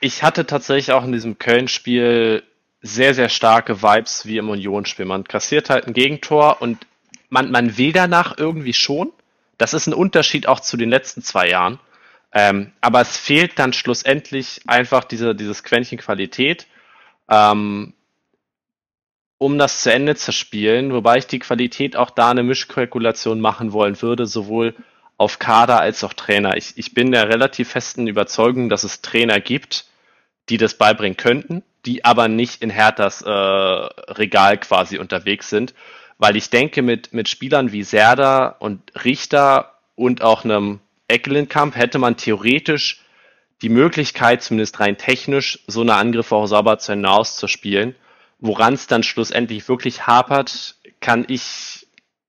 ich 0.00 0.22
hatte 0.22 0.44
tatsächlich 0.44 0.92
auch 0.92 1.04
in 1.04 1.12
diesem 1.12 1.38
Köln-Spiel 1.38 2.42
sehr, 2.86 3.14
sehr 3.14 3.28
starke 3.28 3.82
Vibes 3.82 4.26
wie 4.26 4.38
im 4.38 4.48
Unionsspiel. 4.48 5.04
Man 5.04 5.24
kassiert 5.24 5.70
halt 5.70 5.86
ein 5.86 5.92
Gegentor 5.92 6.60
und 6.60 6.86
man, 7.28 7.50
man 7.50 7.76
will 7.76 7.92
danach 7.92 8.38
irgendwie 8.38 8.72
schon. 8.72 9.12
Das 9.58 9.74
ist 9.74 9.86
ein 9.86 9.94
Unterschied 9.94 10.48
auch 10.48 10.60
zu 10.60 10.76
den 10.76 10.90
letzten 10.90 11.22
zwei 11.22 11.48
Jahren. 11.48 11.78
Ähm, 12.32 12.72
aber 12.80 13.00
es 13.00 13.16
fehlt 13.16 13.58
dann 13.58 13.72
schlussendlich 13.72 14.60
einfach 14.66 15.04
diese, 15.04 15.34
dieses 15.34 15.62
Quäntchen 15.62 15.98
Qualität, 15.98 16.66
ähm, 17.30 17.94
um 19.38 19.58
das 19.58 19.82
zu 19.82 19.92
Ende 19.92 20.16
zu 20.16 20.32
spielen, 20.32 20.92
wobei 20.92 21.18
ich 21.18 21.26
die 21.26 21.38
Qualität 21.38 21.96
auch 21.96 22.10
da 22.10 22.30
eine 22.30 22.42
Mischkalkulation 22.42 23.40
machen 23.40 23.72
wollen 23.72 24.00
würde, 24.02 24.26
sowohl 24.26 24.74
auf 25.18 25.38
Kader 25.38 25.80
als 25.80 26.04
auch 26.04 26.12
Trainer. 26.12 26.56
Ich, 26.56 26.74
ich 26.76 26.94
bin 26.94 27.10
der 27.12 27.28
relativ 27.28 27.70
festen 27.70 28.06
Überzeugung, 28.06 28.68
dass 28.68 28.84
es 28.84 29.00
Trainer 29.00 29.40
gibt, 29.40 29.86
die 30.48 30.58
das 30.58 30.74
beibringen 30.74 31.16
könnten, 31.16 31.62
die 31.86 32.04
aber 32.04 32.28
nicht 32.28 32.62
in 32.62 32.70
Herthas 32.70 33.22
äh, 33.22 33.30
Regal 33.30 34.58
quasi 34.58 34.98
unterwegs 34.98 35.48
sind 35.48 35.74
weil 36.18 36.36
ich 36.36 36.50
denke, 36.50 36.82
mit, 36.82 37.12
mit 37.12 37.28
Spielern 37.28 37.72
wie 37.72 37.82
Serda 37.82 38.48
und 38.58 38.80
Richter 39.04 39.74
und 39.94 40.22
auch 40.22 40.44
einem 40.44 40.80
Eckelenkamp 41.08 41.76
hätte 41.76 41.98
man 41.98 42.16
theoretisch 42.16 43.02
die 43.62 43.68
Möglichkeit, 43.68 44.42
zumindest 44.42 44.80
rein 44.80 44.98
technisch, 44.98 45.60
so 45.66 45.80
eine 45.80 45.94
Angriffe 45.94 46.34
auch 46.34 46.46
sauber 46.46 46.78
zu 46.78 46.92
Ende 46.92 47.10
auszuspielen. 47.10 47.94
Woran 48.38 48.74
es 48.74 48.86
dann 48.86 49.02
schlussendlich 49.02 49.66
wirklich 49.68 50.06
hapert, 50.06 50.76
kann 51.00 51.24
ich 51.28 51.86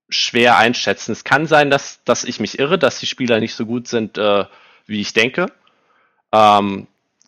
schwer 0.09 0.57
einschätzen. 0.57 1.11
Es 1.11 1.25
kann 1.25 1.47
sein, 1.47 1.69
dass, 1.69 2.01
dass 2.05 2.23
ich 2.23 2.39
mich 2.39 2.59
irre, 2.59 2.77
dass 2.77 2.99
die 2.99 3.07
Spieler 3.07 3.41
nicht 3.41 3.55
so 3.55 3.65
gut 3.65 3.89
sind, 3.89 4.17
äh, 4.17 4.45
wie 4.85 5.01
ich 5.01 5.11
denke. 5.11 5.47
Ähm, 6.31 6.87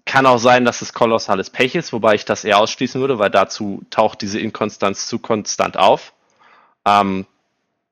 kann 0.09 0.25
auch 0.25 0.39
sein, 0.39 0.65
dass 0.65 0.81
es 0.81 0.93
kolossales 0.93 1.51
Pech 1.51 1.75
ist, 1.75 1.93
wobei 1.93 2.15
ich 2.15 2.25
das 2.25 2.43
eher 2.43 2.57
ausschließen 2.57 2.99
würde, 2.99 3.19
weil 3.19 3.29
dazu 3.29 3.83
taucht 3.91 4.23
diese 4.23 4.39
Inkonstanz 4.39 5.07
zu 5.07 5.19
konstant 5.19 5.77
auf. 5.77 6.13
Ähm, 6.83 7.27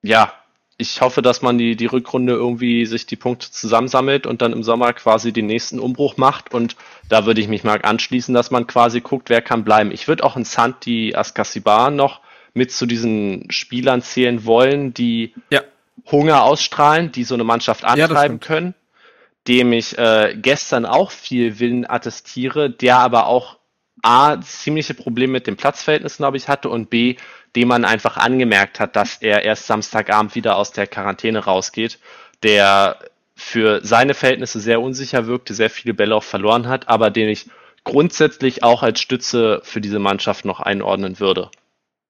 ja, 0.02 0.34
ich 0.78 1.00
hoffe, 1.02 1.22
dass 1.22 1.44
man 1.44 1.60
die, 1.60 1.76
die 1.76 1.86
Rückrunde 1.86 2.34
irgendwie 2.34 2.88
sich 2.88 3.06
die 3.06 3.18
Punkte 3.18 3.52
zusammensammelt 3.52 4.26
und 4.26 4.42
dann 4.42 4.52
im 4.52 4.64
Sommer 4.64 4.94
quasi 4.94 5.32
den 5.32 5.46
nächsten 5.46 5.80
Umbruch 5.80 6.18
macht. 6.18 6.56
Und 6.56 6.76
da 7.08 7.28
würde 7.28 7.40
ich 7.40 7.50
mich 7.50 7.64
mal 7.64 7.80
anschließen, 7.84 8.34
dass 8.34 8.50
man 8.50 8.66
quasi 8.66 9.02
guckt, 9.02 9.30
wer 9.30 9.44
kann 9.44 9.64
bleiben. 9.64 9.92
Ich 9.92 10.08
würde 10.08 10.24
auch 10.24 10.36
in 10.36 10.44
Santi 10.44 11.14
Askasibar 11.16 11.92
noch 11.92 12.22
mit 12.56 12.72
zu 12.72 12.88
diesen 12.88 13.52
Spielern 13.52 14.02
zählen 14.02 14.44
wollen, 14.44 14.92
die 14.92 15.36
ja. 15.52 15.62
Hunger 16.12 16.42
ausstrahlen, 16.42 17.12
die 17.12 17.24
so 17.24 17.36
eine 17.36 17.44
Mannschaft 17.44 17.84
antreiben 17.84 18.40
ja, 18.42 18.48
können 18.48 18.76
dem 19.48 19.74
ich 19.74 19.98
äh, 19.98 20.36
gestern 20.36 20.86
auch 20.86 21.12
viel 21.12 21.60
Willen 21.60 21.90
attestiere, 21.90 22.70
der 22.70 22.98
aber 22.98 23.28
auch 23.28 23.58
A, 24.04 24.40
ziemliche 24.42 24.94
Probleme 24.94 25.34
mit 25.34 25.48
dem 25.48 25.58
Platzverhältnis, 25.58 26.18
glaube 26.18 26.38
ich, 26.38 26.48
hatte 26.48 26.70
und 26.70 26.90
B, 26.90 27.16
dem 27.56 27.70
man 27.70 27.86
einfach 27.86 28.18
angemerkt 28.18 28.80
hat, 28.80 28.96
dass 28.96 29.18
er 29.18 29.44
erst 29.44 29.66
Samstagabend 29.68 30.36
wieder 30.36 30.58
aus 30.58 30.72
der 30.72 30.86
Quarantäne 30.86 31.40
rausgeht, 31.40 32.00
der 32.44 33.00
für 33.36 33.84
seine 33.84 34.14
Verhältnisse 34.14 34.60
sehr 34.60 34.82
unsicher 34.82 35.28
wirkte, 35.28 35.54
sehr 35.54 35.70
viele 35.70 35.94
Bälle 35.94 36.16
auch 36.16 36.24
verloren 36.24 36.68
hat, 36.68 36.88
aber 36.88 37.10
den 37.10 37.30
ich 37.30 37.50
grundsätzlich 37.84 38.64
auch 38.64 38.84
als 38.84 39.00
Stütze 39.00 39.62
für 39.64 39.82
diese 39.82 40.00
Mannschaft 40.00 40.46
noch 40.46 40.60
einordnen 40.60 41.20
würde. 41.20 41.50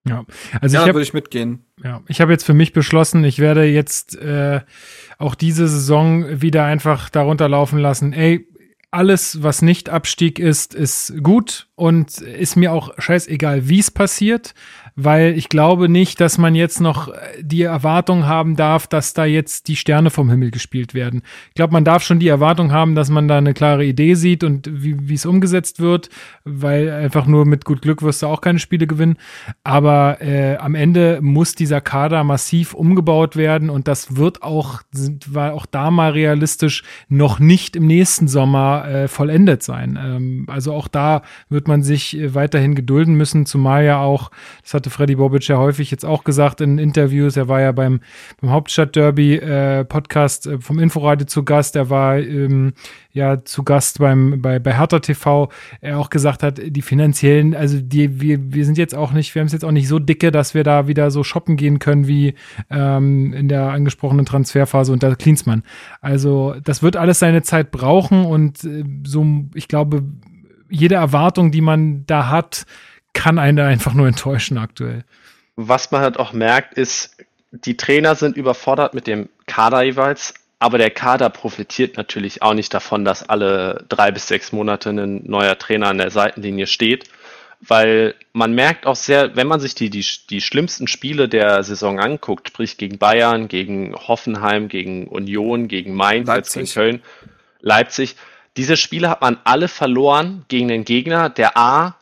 Ja, 0.07 0.25
also 0.61 0.75
ja, 0.75 0.81
ich 0.81 0.87
hab, 0.87 0.95
würde 0.95 1.03
ich 1.03 1.13
mitgehen. 1.13 1.65
Ja, 1.83 2.01
ich 2.07 2.21
habe 2.21 2.31
jetzt 2.31 2.43
für 2.43 2.53
mich 2.53 2.73
beschlossen, 2.73 3.23
ich 3.23 3.39
werde 3.39 3.65
jetzt 3.65 4.15
äh, 4.15 4.61
auch 5.17 5.35
diese 5.35 5.67
Saison 5.67 6.41
wieder 6.41 6.65
einfach 6.65 7.09
darunter 7.09 7.49
laufen 7.49 7.79
lassen. 7.79 8.13
Ey, 8.13 8.47
alles, 8.91 9.43
was 9.43 9.61
nicht 9.61 9.89
Abstieg 9.89 10.39
ist, 10.39 10.73
ist 10.73 11.13
gut 11.21 11.67
und 11.75 12.19
ist 12.19 12.55
mir 12.55 12.71
auch 12.71 12.93
scheißegal, 12.97 13.67
wie 13.67 13.79
es 13.79 13.91
passiert 13.91 14.53
weil 14.99 15.37
ich 15.37 15.47
glaube 15.47 15.89
nicht, 15.89 16.19
dass 16.19 16.39
man 16.39 16.55
jetzt 16.55 16.81
noch 16.81 17.09
äh, 17.09 17.13
die 17.39 17.61
Erwartung 17.61 18.25
haben 18.25 18.55
darf, 18.55 18.87
dass 18.87 19.13
da 19.13 19.25
jetzt 19.25 19.67
die 19.67 19.75
Sterne 19.75 20.09
vom 20.09 20.31
Himmel 20.31 20.49
gespielt 20.49 20.95
werden. 20.95 21.21
Ich 21.49 21.53
glaube, 21.53 21.71
man 21.71 21.85
darf 21.85 22.01
schon 22.01 22.19
die 22.19 22.27
Erwartung 22.27 22.71
haben, 22.71 22.95
dass 22.95 23.09
man 23.09 23.27
da 23.27 23.37
eine 23.37 23.53
klare 23.53 23.85
Idee 23.85 24.15
sieht 24.15 24.43
und 24.43 24.67
wie 24.71 25.13
es 25.13 25.27
umgesetzt 25.27 25.79
wird, 25.79 26.09
weil 26.43 26.89
einfach 26.89 27.27
nur 27.27 27.45
mit 27.45 27.63
gut 27.63 27.83
Glück 27.83 28.01
wirst 28.01 28.23
du 28.23 28.27
auch 28.27 28.41
keine 28.41 28.57
Spiele 28.57 28.87
gewinnen. 28.87 29.17
Aber 29.63 30.19
äh, 30.19 30.57
am 30.57 30.73
Ende 30.73 31.19
muss 31.21 31.53
dieser 31.53 31.79
Kader 31.79 32.23
massiv 32.23 32.73
umgebaut 32.73 33.35
werden 33.35 33.69
und 33.69 33.87
das 33.87 34.17
wird 34.17 34.41
auch, 34.41 34.81
war 35.27 35.53
auch 35.53 35.67
da 35.67 35.91
mal 35.91 36.11
realistisch, 36.11 36.83
noch 37.07 37.37
nicht 37.37 37.75
im 37.75 37.85
nächsten 37.85 38.27
Sommer 38.27 38.87
äh, 38.87 39.07
vollendet 39.07 39.61
sein. 39.61 39.99
Ähm, 40.01 40.45
also 40.47 40.73
auch 40.73 40.87
da 40.87 41.21
wird 41.49 41.67
man 41.67 41.83
sich 41.83 42.17
äh, 42.17 42.33
weiterhin 42.33 42.73
gedulden 42.73 43.13
müssen, 43.13 43.45
zumal 43.45 43.85
ja 43.85 43.99
auch, 43.99 44.31
das 44.63 44.73
hat 44.73 44.86
hatte 44.87 44.95
Freddy 44.95 45.15
Bobic 45.15 45.47
ja 45.47 45.57
häufig 45.57 45.91
jetzt 45.91 46.05
auch 46.05 46.23
gesagt 46.23 46.61
in 46.61 46.77
Interviews. 46.77 47.37
Er 47.37 47.47
war 47.47 47.61
ja 47.61 47.71
beim, 47.71 47.99
beim 48.41 48.51
Hauptstadt-Derby 48.51 49.35
äh, 49.35 49.81
äh, 49.81 50.59
vom 50.59 50.79
Inforadio 50.79 51.27
zu 51.27 51.43
Gast. 51.43 51.75
Er 51.75 51.89
war 51.89 52.17
ähm, 52.17 52.73
ja 53.11 53.43
zu 53.43 53.63
Gast 53.63 53.99
beim, 53.99 54.41
bei, 54.41 54.59
bei 54.59 54.77
Hertha 54.77 54.99
TV. 54.99 55.49
Er 55.81 55.99
auch 55.99 56.09
gesagt 56.09 56.43
hat, 56.43 56.59
die 56.63 56.81
finanziellen, 56.81 57.55
also 57.55 57.79
die, 57.79 58.21
wir, 58.21 58.53
wir 58.53 58.65
sind 58.65 58.77
jetzt 58.77 58.95
auch 58.95 59.11
nicht, 59.11 59.35
wir 59.35 59.41
haben 59.41 59.47
es 59.47 59.53
jetzt 59.53 59.65
auch 59.65 59.71
nicht 59.71 59.87
so 59.87 59.99
dicke, 59.99 60.31
dass 60.31 60.53
wir 60.53 60.63
da 60.63 60.87
wieder 60.87 61.11
so 61.11 61.23
shoppen 61.23 61.57
gehen 61.57 61.79
können 61.79 62.07
wie 62.07 62.35
ähm, 62.69 63.33
in 63.33 63.47
der 63.47 63.69
angesprochenen 63.69 64.25
Transferphase 64.25 64.91
unter 64.93 65.15
Klinsmann. 65.15 65.63
Also 66.01 66.55
das 66.63 66.81
wird 66.81 66.95
alles 66.95 67.19
seine 67.19 67.41
Zeit 67.41 67.71
brauchen 67.71 68.25
und 68.25 68.63
äh, 68.63 68.83
so, 69.05 69.25
ich 69.53 69.67
glaube, 69.67 70.03
jede 70.69 70.95
Erwartung, 70.95 71.51
die 71.51 71.61
man 71.61 72.05
da 72.07 72.29
hat, 72.29 72.65
kann 73.17 73.39
einen 73.39 73.59
einfach 73.59 73.95
nur 73.95 74.07
enttäuschen 74.07 74.59
aktuell. 74.59 75.03
Was 75.55 75.89
man 75.89 76.01
halt 76.01 76.19
auch 76.19 76.33
merkt, 76.33 76.75
ist, 76.75 77.17
die 77.51 77.75
Trainer 77.75 78.13
sind 78.13 78.37
überfordert 78.37 78.93
mit 78.93 79.07
dem 79.07 79.27
Kader 79.47 79.81
jeweils, 79.81 80.35
aber 80.59 80.77
der 80.77 80.91
Kader 80.91 81.31
profitiert 81.31 81.97
natürlich 81.97 82.43
auch 82.43 82.53
nicht 82.53 82.73
davon, 82.73 83.05
dass 83.05 83.27
alle 83.27 83.85
drei 83.89 84.11
bis 84.11 84.27
sechs 84.27 84.51
Monate 84.51 84.91
ein 84.91 85.23
neuer 85.25 85.57
Trainer 85.57 85.87
an 85.87 85.97
der 85.97 86.11
Seitenlinie 86.11 86.67
steht, 86.67 87.09
weil 87.59 88.13
man 88.33 88.53
merkt 88.53 88.85
auch 88.85 88.95
sehr, 88.95 89.35
wenn 89.35 89.47
man 89.47 89.59
sich 89.59 89.73
die, 89.73 89.89
die, 89.89 90.05
die 90.29 90.41
schlimmsten 90.41 90.87
Spiele 90.87 91.27
der 91.27 91.63
Saison 91.63 91.99
anguckt, 91.99 92.49
sprich 92.49 92.77
gegen 92.77 92.99
Bayern, 92.99 93.47
gegen 93.47 93.95
Hoffenheim, 93.95 94.67
gegen 94.67 95.07
Union, 95.07 95.67
gegen 95.67 95.95
Mainz, 95.95 96.27
Leipzig. 96.27 96.53
gegen 96.53 96.73
Köln, 96.73 97.01
Leipzig, 97.61 98.15
diese 98.57 98.77
Spiele 98.77 99.09
hat 99.09 99.21
man 99.21 99.37
alle 99.43 99.67
verloren 99.67 100.45
gegen 100.49 100.67
den 100.67 100.85
Gegner, 100.85 101.29
der 101.29 101.57
A 101.57 101.96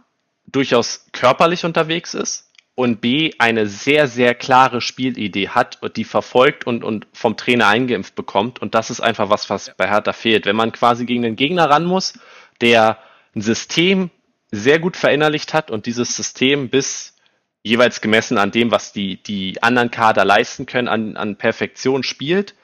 durchaus 0.55 1.07
körperlich 1.11 1.65
unterwegs 1.65 2.13
ist 2.13 2.51
und 2.75 2.99
B 2.99 3.31
eine 3.39 3.67
sehr, 3.67 4.07
sehr 4.07 4.35
klare 4.35 4.81
Spielidee 4.81 5.49
hat 5.49 5.81
und 5.81 5.95
die 5.95 6.03
verfolgt 6.03 6.67
und, 6.67 6.83
und 6.83 7.07
vom 7.13 7.37
Trainer 7.37 7.67
eingeimpft 7.67 8.15
bekommt. 8.15 8.61
Und 8.61 8.75
das 8.75 8.89
ist 8.89 8.99
einfach 8.99 9.29
was, 9.29 9.49
was 9.49 9.71
bei 9.77 9.87
Hertha 9.87 10.13
fehlt. 10.13 10.45
Wenn 10.45 10.57
man 10.57 10.73
quasi 10.73 11.05
gegen 11.05 11.23
den 11.23 11.37
Gegner 11.37 11.69
ran 11.69 11.85
muss, 11.85 12.19
der 12.61 12.99
ein 13.33 13.41
System 13.41 14.11
sehr 14.51 14.79
gut 14.79 14.97
verinnerlicht 14.97 15.53
hat 15.53 15.71
und 15.71 15.85
dieses 15.85 16.15
System 16.15 16.69
bis 16.69 17.15
jeweils 17.63 18.01
gemessen 18.01 18.37
an 18.37 18.51
dem, 18.51 18.71
was 18.71 18.93
die, 18.93 19.21
die 19.23 19.63
anderen 19.63 19.89
Kader 19.89 20.23
leisten 20.25 20.65
können, 20.65 20.87
an, 20.87 21.17
an 21.17 21.37
Perfektion 21.37 22.03
spielt, 22.03 22.55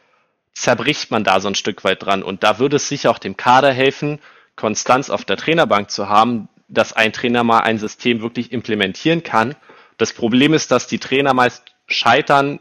zerbricht 0.53 1.09
man 1.09 1.23
da 1.23 1.39
so 1.39 1.47
ein 1.47 1.55
Stück 1.55 1.84
weit 1.84 2.03
dran. 2.03 2.22
Und 2.22 2.43
da 2.43 2.59
würde 2.59 2.76
es 2.76 2.88
sicher 2.88 3.11
auch 3.11 3.18
dem 3.18 3.38
Kader 3.38 3.72
helfen, 3.72 4.19
Konstanz 4.55 5.09
auf 5.09 5.26
der 5.26 5.38
Trainerbank 5.38 5.89
zu 5.89 6.09
haben, 6.09 6.49
dass 6.72 6.93
ein 6.93 7.14
Trainer 7.14 7.43
mal 7.43 7.60
ein 7.60 7.77
System 7.77 8.22
wirklich 8.22 8.52
implementieren 8.52 9.23
kann. 9.23 9.56
Das 9.98 10.14
Problem 10.14 10.53
ist, 10.53 10.72
dass 10.72 10.88
die 10.88 10.98
Trainer 10.98 11.34
meist 11.34 11.64
scheitern, 11.88 12.60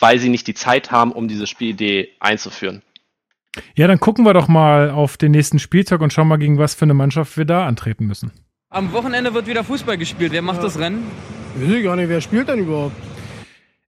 weil 0.00 0.18
sie 0.18 0.28
nicht 0.28 0.46
die 0.46 0.54
Zeit 0.54 0.90
haben, 0.90 1.12
um 1.12 1.28
diese 1.28 1.46
Spielidee 1.46 2.10
einzuführen. 2.20 2.82
Ja, 3.74 3.86
dann 3.88 3.98
gucken 3.98 4.24
wir 4.24 4.34
doch 4.34 4.46
mal 4.46 4.90
auf 4.90 5.16
den 5.16 5.32
nächsten 5.32 5.58
Spieltag 5.58 6.00
und 6.00 6.12
schauen 6.12 6.28
mal, 6.28 6.36
gegen 6.36 6.58
was 6.58 6.74
für 6.74 6.84
eine 6.84 6.94
Mannschaft 6.94 7.36
wir 7.36 7.44
da 7.44 7.66
antreten 7.66 8.06
müssen. 8.06 8.30
Am 8.70 8.92
Wochenende 8.92 9.32
wird 9.32 9.46
wieder 9.46 9.64
Fußball 9.64 9.96
gespielt. 9.96 10.32
Wer 10.32 10.42
macht 10.42 10.58
ja. 10.58 10.64
das 10.64 10.78
Rennen? 10.78 11.04
Ich 11.56 11.68
weiß 11.68 11.82
gar 11.82 11.96
nicht, 11.96 12.08
wer 12.08 12.20
spielt 12.20 12.48
denn 12.48 12.58
überhaupt? 12.58 12.94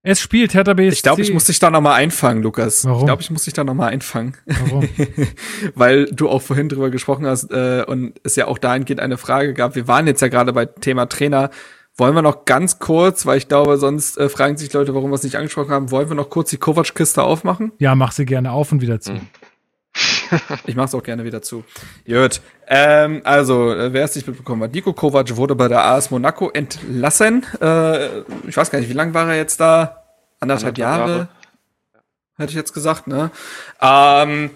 Es 0.02 0.20
spielt 0.20 0.54
Hertha 0.54 0.72
BSC. 0.72 0.92
Ich 0.94 1.02
glaube, 1.02 1.20
ich 1.20 1.32
muss 1.32 1.44
dich 1.44 1.58
da 1.58 1.70
noch 1.70 1.82
mal 1.82 1.94
einfangen, 1.94 2.42
Lukas. 2.42 2.86
Warum? 2.86 3.00
Ich 3.00 3.06
glaube, 3.06 3.22
ich 3.22 3.30
muss 3.30 3.44
dich 3.44 3.52
da 3.52 3.64
noch 3.64 3.74
mal 3.74 3.88
einfangen. 3.88 4.34
Warum? 4.46 4.88
Weil 5.74 6.06
du 6.06 6.28
auch 6.30 6.40
vorhin 6.40 6.70
drüber 6.70 6.88
gesprochen 6.88 7.26
hast 7.26 7.50
äh, 7.50 7.84
und 7.86 8.18
es 8.24 8.34
ja 8.36 8.46
auch 8.46 8.56
dahingehend 8.56 9.00
eine 9.00 9.18
Frage 9.18 9.52
gab. 9.52 9.74
Wir 9.74 9.88
waren 9.88 10.06
jetzt 10.06 10.22
ja 10.22 10.28
gerade 10.28 10.54
bei 10.54 10.64
Thema 10.64 11.06
Trainer. 11.06 11.50
Wollen 11.96 12.14
wir 12.14 12.22
noch 12.22 12.46
ganz 12.46 12.78
kurz, 12.78 13.26
weil 13.26 13.36
ich 13.36 13.48
glaube, 13.48 13.76
sonst 13.76 14.16
äh, 14.16 14.30
fragen 14.30 14.56
sich 14.56 14.72
Leute, 14.72 14.94
warum 14.94 15.10
wir 15.10 15.16
es 15.16 15.22
nicht 15.22 15.36
angesprochen 15.36 15.70
haben, 15.70 15.90
wollen 15.90 16.08
wir 16.08 16.16
noch 16.16 16.30
kurz 16.30 16.48
die 16.48 16.56
Kovac-Kiste 16.56 17.22
aufmachen? 17.22 17.72
Ja, 17.78 17.94
mach 17.94 18.12
sie 18.12 18.24
gerne 18.24 18.52
auf 18.52 18.72
und 18.72 18.80
wieder 18.80 19.00
zu. 19.00 19.12
Mhm. 19.12 19.20
Ich 20.66 20.76
mach's 20.76 20.94
auch 20.94 21.02
gerne 21.02 21.24
wieder 21.24 21.42
zu. 21.42 21.64
Gut. 22.06 22.40
Ähm, 22.66 23.22
also, 23.24 23.72
äh, 23.72 23.92
wer 23.92 24.04
es 24.04 24.14
nicht 24.14 24.26
mitbekommen 24.26 24.62
hat, 24.62 24.72
Nico 24.72 24.92
Kovac 24.92 25.36
wurde 25.36 25.54
bei 25.54 25.68
der 25.68 25.84
AS 25.84 26.10
Monaco 26.10 26.50
entlassen. 26.50 27.44
Äh, 27.60 28.20
ich 28.46 28.56
weiß 28.56 28.70
gar 28.70 28.78
nicht, 28.78 28.88
wie 28.88 28.94
lange 28.94 29.14
war 29.14 29.28
er 29.28 29.36
jetzt 29.36 29.60
da? 29.60 30.04
Anderthalb, 30.40 30.78
Anderthalb 30.78 30.78
Jahre? 30.78 31.10
Jahre? 31.10 31.28
Hätte 32.36 32.50
ich 32.50 32.56
jetzt 32.56 32.72
gesagt, 32.72 33.06
ne? 33.06 33.30
Ähm, 33.82 34.50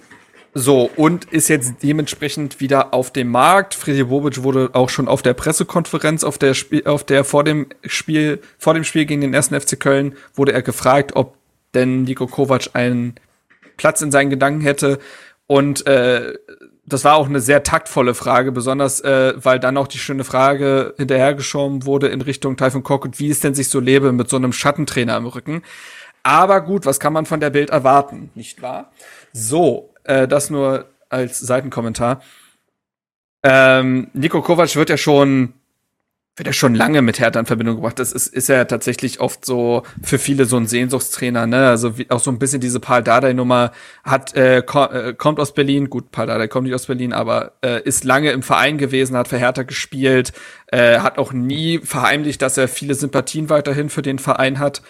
so, 0.56 0.88
und 0.94 1.24
ist 1.26 1.48
jetzt 1.48 1.82
dementsprechend 1.82 2.60
wieder 2.60 2.94
auf 2.94 3.12
dem 3.12 3.28
Markt. 3.28 3.74
Freddy 3.74 4.04
Bobic 4.04 4.44
wurde 4.44 4.70
auch 4.72 4.88
schon 4.88 5.08
auf 5.08 5.20
der 5.20 5.34
Pressekonferenz, 5.34 6.22
auf 6.22 6.38
der 6.38 6.54
Spiel, 6.54 6.86
auf 6.86 7.02
der 7.02 7.24
vor 7.24 7.42
dem 7.42 7.66
Spiel, 7.84 8.40
vor 8.56 8.72
dem 8.72 8.84
Spiel 8.84 9.04
gegen 9.04 9.20
den 9.20 9.34
ersten 9.34 9.60
FC 9.60 9.78
Köln, 9.78 10.14
wurde 10.34 10.52
er 10.52 10.62
gefragt, 10.62 11.16
ob 11.16 11.36
denn 11.74 12.04
Nico 12.04 12.28
Kovac 12.28 12.70
einen 12.74 13.16
Platz 13.76 14.00
in 14.00 14.12
seinen 14.12 14.30
Gedanken 14.30 14.60
hätte. 14.60 15.00
Und 15.46 15.86
äh, 15.86 16.34
das 16.86 17.04
war 17.04 17.16
auch 17.16 17.28
eine 17.28 17.40
sehr 17.40 17.62
taktvolle 17.62 18.14
Frage, 18.14 18.52
besonders 18.52 19.00
äh, 19.00 19.34
weil 19.36 19.58
dann 19.58 19.76
auch 19.76 19.88
die 19.88 19.98
schöne 19.98 20.24
Frage 20.24 20.94
hinterhergeschoben 20.96 21.86
wurde 21.86 22.08
in 22.08 22.20
Richtung 22.20 22.56
Typhon 22.56 22.82
Cockett, 22.82 23.18
wie 23.18 23.30
es 23.30 23.40
denn 23.40 23.54
sich 23.54 23.68
so 23.68 23.80
lebe 23.80 24.12
mit 24.12 24.28
so 24.28 24.36
einem 24.36 24.52
Schattentrainer 24.52 25.16
im 25.16 25.26
Rücken. 25.26 25.62
Aber 26.22 26.60
gut, 26.62 26.86
was 26.86 27.00
kann 27.00 27.12
man 27.12 27.26
von 27.26 27.40
der 27.40 27.50
Bild 27.50 27.70
erwarten, 27.70 28.30
nicht 28.34 28.62
wahr? 28.62 28.90
So, 29.32 29.94
äh, 30.04 30.26
das 30.26 30.50
nur 30.50 30.86
als 31.08 31.38
Seitenkommentar. 31.38 32.22
Ähm, 33.42 34.08
Nico 34.14 34.40
Kovac 34.40 34.74
wird 34.74 34.88
ja 34.88 34.96
schon 34.96 35.52
wird 36.36 36.48
er 36.48 36.52
schon 36.52 36.74
lange 36.74 37.00
mit 37.00 37.20
Hertha 37.20 37.38
in 37.38 37.46
Verbindung 37.46 37.76
gebracht. 37.76 37.98
Das 37.98 38.10
ist, 38.10 38.26
ist 38.26 38.48
ja 38.48 38.64
tatsächlich 38.64 39.20
oft 39.20 39.44
so 39.44 39.84
für 40.02 40.18
viele 40.18 40.46
so 40.46 40.56
ein 40.56 40.66
Sehnsuchtstrainer, 40.66 41.46
ne? 41.46 41.68
Also 41.68 41.96
wie, 41.96 42.10
auch 42.10 42.18
so 42.18 42.30
ein 42.30 42.40
bisschen 42.40 42.60
diese 42.60 42.80
Paul 42.80 43.04
Dardai-Nummer 43.04 43.70
hat, 44.02 44.34
äh, 44.34 44.62
ko 44.62 44.84
äh, 44.86 45.14
kommt 45.14 45.38
aus 45.38 45.54
Berlin, 45.54 45.90
gut, 45.90 46.10
Paul 46.10 46.26
Dardai 46.26 46.48
kommt 46.48 46.66
nicht 46.66 46.74
aus 46.74 46.86
Berlin, 46.86 47.12
aber 47.12 47.52
äh, 47.64 47.80
ist 47.82 48.02
lange 48.02 48.32
im 48.32 48.42
Verein 48.42 48.78
gewesen, 48.78 49.16
hat 49.16 49.28
für 49.28 49.38
Hertha 49.38 49.62
gespielt, 49.62 50.32
äh, 50.66 50.98
hat 50.98 51.18
auch 51.18 51.32
nie 51.32 51.78
verheimlicht, 51.78 52.42
dass 52.42 52.58
er 52.58 52.66
viele 52.66 52.96
Sympathien 52.96 53.48
weiterhin 53.48 53.88
für 53.88 54.02
den 54.02 54.18
Verein 54.18 54.58
hat. 54.58 54.82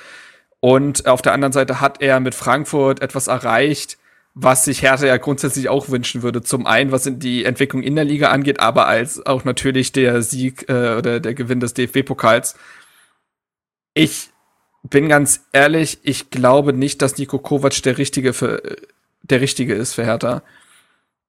Und 0.61 1.07
auf 1.07 1.21
der 1.21 1.35
anderen 1.35 1.53
Seite 1.53 1.83
hat 1.83 2.01
er 2.01 2.21
mit 2.21 2.35
Frankfurt 2.35 3.03
etwas 3.03 3.27
erreicht, 3.27 3.99
was 4.35 4.65
sich 4.65 4.83
Hertha 4.83 5.07
ja 5.07 5.17
grundsätzlich 5.17 5.69
auch 5.69 5.89
wünschen 5.89 6.23
würde. 6.23 6.43
Zum 6.43 6.67
einen, 6.67 6.91
was 6.91 7.09
die 7.09 7.45
Entwicklung 7.45 7.83
in 7.83 7.95
der 7.95 8.05
Liga 8.05 8.31
angeht, 8.31 8.61
aber 8.61 8.87
als 8.89 9.25
auch 9.25 9.45
natürlich 9.45 9.93
der 9.93 10.23
Sieg 10.23 10.69
äh, 10.69 10.97
oder 10.97 11.21
der 11.21 11.35
Gewinn 11.35 11.61
des 11.61 11.75
DFB-Pokals. 11.75 12.57
Ich 13.95 14.31
bin 14.83 15.09
ganz 15.09 15.47
ehrlich, 15.53 16.01
ich 16.03 16.31
glaube 16.31 16.73
nicht, 16.73 17.01
dass 17.01 17.17
Nico 17.17 17.39
Kovac 17.39 17.81
der 17.85 17.97
richtige 17.97 18.33
für 18.33 18.61
der 19.23 19.41
richtige 19.41 19.75
ist 19.75 19.95
für 19.95 20.05
Hertha. 20.05 20.43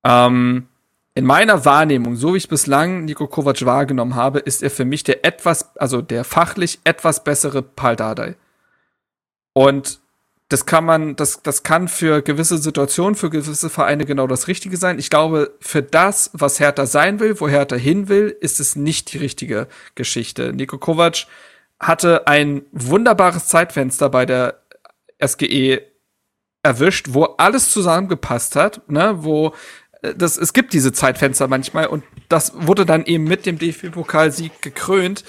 Ähm, 0.03 0.67
in 1.13 1.25
meiner 1.25 1.63
Wahrnehmung, 1.63 2.17
so 2.17 2.33
wie 2.33 2.37
ich 2.37 2.49
bislang 2.49 3.05
Nico 3.05 3.27
Kovac 3.27 3.65
wahrgenommen 3.65 4.15
habe, 4.15 4.39
ist 4.39 4.61
er 4.63 4.69
für 4.69 4.83
mich 4.83 5.03
der 5.03 5.23
etwas, 5.23 5.77
also 5.77 6.01
der 6.01 6.25
fachlich 6.25 6.79
etwas 6.83 7.23
bessere 7.23 7.61
Pal. 7.61 8.35
Und 9.53 9.99
das 10.49 10.67
kann 10.67 10.85
man, 10.85 11.15
das, 11.15 11.41
das 11.41 11.63
kann 11.63 11.87
für 11.87 12.21
gewisse 12.21 12.59
Situationen, 12.59 13.15
für 13.15 13.31
gewisse 13.31 13.69
Vereine 13.69 14.05
genau 14.05 14.27
das 14.27 14.47
Richtige 14.47 14.77
sein. 14.77 14.99
Ich 14.99 15.09
glaube, 15.09 15.55
für 15.59 15.81
das, 15.81 16.29
was 16.33 16.59
Hertha 16.59 16.85
sein 16.85 17.19
will, 17.19 17.39
wo 17.39 17.49
Hertha 17.49 17.75
hin 17.75 18.09
will, 18.09 18.35
ist 18.41 18.59
es 18.59 18.75
nicht 18.75 19.11
die 19.13 19.17
richtige 19.17 19.67
Geschichte. 19.95 20.53
Nico 20.53 20.77
Kovac 20.77 21.25
hatte 21.79 22.27
ein 22.27 22.63
wunderbares 22.71 23.47
Zeitfenster 23.47 24.09
bei 24.09 24.25
der 24.27 24.61
SGE 25.23 25.81
erwischt, 26.61 27.07
wo 27.09 27.23
alles 27.23 27.71
zusammengepasst 27.71 28.55
hat, 28.55 28.89
ne, 28.89 29.23
wo 29.23 29.53
äh, 30.01 30.13
das, 30.15 30.37
es 30.37 30.53
gibt 30.53 30.73
diese 30.73 30.93
Zeitfenster 30.93 31.47
manchmal 31.47 31.87
und 31.87 32.03
das 32.29 32.53
wurde 32.55 32.85
dann 32.85 33.05
eben 33.05 33.23
mit 33.23 33.45
dem 33.45 33.57
DFB-Pokalsieg 33.57 34.61
gekrönt. 34.61 35.23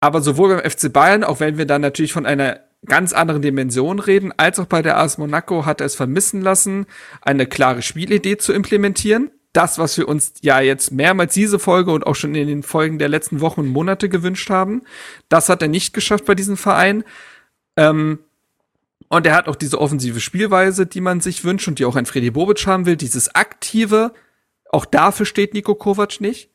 Aber 0.00 0.20
sowohl 0.20 0.56
beim 0.56 0.70
FC 0.70 0.92
Bayern, 0.92 1.24
auch 1.24 1.40
wenn 1.40 1.58
wir 1.58 1.66
dann 1.66 1.80
natürlich 1.80 2.12
von 2.12 2.26
einer 2.26 2.60
ganz 2.86 3.12
anderen 3.12 3.42
Dimensionen 3.42 4.00
reden, 4.00 4.32
als 4.36 4.58
auch 4.58 4.66
bei 4.66 4.82
der 4.82 4.98
AS 4.98 5.18
Monaco 5.18 5.66
hat 5.66 5.80
er 5.80 5.86
es 5.86 5.94
vermissen 5.94 6.40
lassen, 6.42 6.86
eine 7.20 7.46
klare 7.46 7.82
Spielidee 7.82 8.38
zu 8.38 8.52
implementieren. 8.52 9.30
Das, 9.52 9.78
was 9.78 9.98
wir 9.98 10.08
uns 10.08 10.34
ja 10.40 10.60
jetzt 10.60 10.92
mehrmals 10.92 11.34
diese 11.34 11.58
Folge 11.58 11.92
und 11.92 12.06
auch 12.06 12.14
schon 12.14 12.34
in 12.34 12.48
den 12.48 12.62
Folgen 12.62 12.98
der 12.98 13.08
letzten 13.08 13.40
Wochen 13.40 13.60
und 13.60 13.68
Monate 13.68 14.08
gewünscht 14.08 14.48
haben, 14.50 14.82
das 15.28 15.48
hat 15.48 15.62
er 15.62 15.68
nicht 15.68 15.92
geschafft 15.92 16.24
bei 16.24 16.34
diesem 16.34 16.56
Verein. 16.56 17.04
Ähm, 17.76 18.20
und 19.08 19.26
er 19.26 19.34
hat 19.34 19.46
auch 19.46 19.56
diese 19.56 19.78
offensive 19.78 20.20
Spielweise, 20.20 20.86
die 20.86 21.02
man 21.02 21.20
sich 21.20 21.44
wünscht 21.44 21.68
und 21.68 21.78
die 21.78 21.84
auch 21.84 21.96
ein 21.96 22.06
Freddy 22.06 22.30
Bobic 22.30 22.66
haben 22.66 22.86
will, 22.86 22.96
dieses 22.96 23.34
aktive. 23.34 24.14
Auch 24.70 24.86
dafür 24.86 25.26
steht 25.26 25.52
Nico 25.52 25.74
Kovac 25.74 26.20
nicht. 26.20 26.51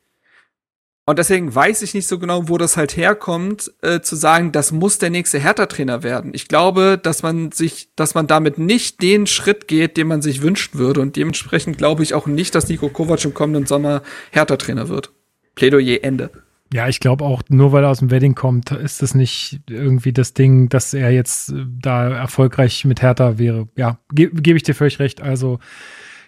Und 1.09 1.19
deswegen 1.19 1.55
weiß 1.55 1.83
ich 1.83 1.93
nicht 1.93 2.05
so 2.05 2.19
genau, 2.19 2.49
wo 2.49 2.57
das 2.57 2.75
halt 2.75 2.97
herkommt, 2.97 3.71
äh, 3.81 4.01
zu 4.01 4.17
sagen, 4.17 4.51
das 4.51 4.73
muss 4.73 4.97
der 4.97 5.09
nächste 5.09 5.39
Hertha-Trainer 5.39 6.03
werden. 6.03 6.31
Ich 6.33 6.49
glaube, 6.49 6.99
dass 7.01 7.23
man 7.23 7.53
sich, 7.53 7.87
dass 7.95 8.13
man 8.13 8.27
damit 8.27 8.57
nicht 8.57 9.01
den 9.01 9.25
Schritt 9.25 9.69
geht, 9.69 9.95
den 9.95 10.07
man 10.07 10.21
sich 10.21 10.41
wünschen 10.41 10.77
würde. 10.77 10.99
Und 10.99 11.15
dementsprechend 11.15 11.77
glaube 11.77 12.03
ich 12.03 12.13
auch 12.13 12.27
nicht, 12.27 12.53
dass 12.55 12.67
Nico 12.67 12.89
Kovac 12.89 13.23
im 13.23 13.33
kommenden 13.33 13.65
Sommer 13.65 14.01
Hertha-Trainer 14.31 14.89
wird. 14.89 15.11
Plädoyer 15.55 16.03
Ende. 16.03 16.29
Ja, 16.73 16.89
ich 16.89 16.99
glaube 16.99 17.23
auch, 17.23 17.41
nur 17.47 17.71
weil 17.71 17.85
er 17.85 17.91
aus 17.91 17.99
dem 17.99 18.11
Wedding 18.11 18.35
kommt, 18.35 18.71
ist 18.71 19.01
das 19.01 19.15
nicht 19.15 19.61
irgendwie 19.69 20.11
das 20.11 20.33
Ding, 20.33 20.67
dass 20.67 20.93
er 20.93 21.11
jetzt 21.11 21.53
äh, 21.53 21.63
da 21.79 22.09
erfolgreich 22.09 22.83
mit 22.83 23.01
Hertha 23.01 23.37
wäre. 23.37 23.69
Ja, 23.77 23.99
ge 24.11 24.29
gebe 24.33 24.57
ich 24.57 24.63
dir 24.63 24.75
völlig 24.75 24.99
recht. 24.99 25.21
Also, 25.21 25.59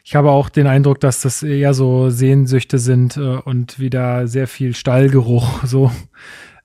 ich 0.03 0.15
habe 0.15 0.31
auch 0.31 0.49
den 0.49 0.67
Eindruck, 0.67 0.99
dass 0.99 1.21
das 1.21 1.43
eher 1.43 1.73
so 1.73 2.09
Sehnsüchte 2.09 2.80
sind 2.80 3.17
äh, 3.17 3.19
und 3.19 3.80
wieder 3.80 4.27
sehr 4.27 4.47
viel 4.47 4.76
Stallgeruch 4.76 5.63
so. 5.63 5.91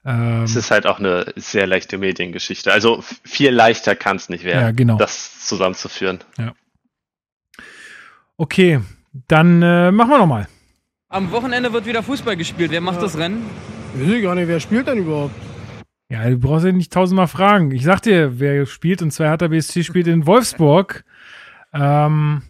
Ähm, 0.05 0.43
es 0.43 0.55
ist 0.55 0.71
halt 0.71 0.87
auch 0.87 0.99
eine 0.99 1.33
sehr 1.37 1.67
leichte 1.67 1.99
Mediengeschichte. 1.99 2.73
Also 2.73 3.03
viel 3.03 3.51
leichter 3.51 3.97
kann 3.97 4.17
es 4.17 4.29
nicht 4.29 4.45
werden, 4.45 4.61
ja, 4.61 4.71
genau. 4.71 4.97
das 4.97 5.47
zusammenzuführen. 5.47 6.21
Ja. 6.39 6.53
Okay, 8.37 8.81
dann 9.29 9.63
äh, 9.63 9.91
machen 9.93 10.11
wir 10.11 10.19
nochmal. 10.19 10.49
Am 11.09 11.31
Wochenende 11.31 11.73
wird 11.73 11.87
wieder 11.87 12.03
Fußball 12.03 12.37
gespielt. 12.37 12.71
Wer 12.71 12.81
macht 12.81 12.97
ja. 12.97 13.03
das 13.03 13.17
Rennen? 13.17 13.49
Ich 13.95 14.11
weiß 14.11 14.23
gar 14.23 14.35
nicht, 14.35 14.49
wer 14.49 14.59
spielt 14.59 14.89
denn 14.89 14.99
überhaupt? 14.99 15.35
Ja, 16.09 16.29
du 16.29 16.39
brauchst 16.39 16.67
ja 16.67 16.73
nicht 16.73 16.93
tausendmal 16.93 17.29
fragen. 17.29 17.71
Ich 17.71 17.85
sag 17.85 18.01
dir, 18.01 18.39
wer 18.41 18.67
spielt, 18.67 19.01
und 19.01 19.13
zwar 19.13 19.29
Hertha 19.29 19.49
BSC 19.49 19.85
spielt 19.85 20.07
in 20.07 20.27
Wolfsburg. 20.27 21.05
Ähm, 21.73 22.43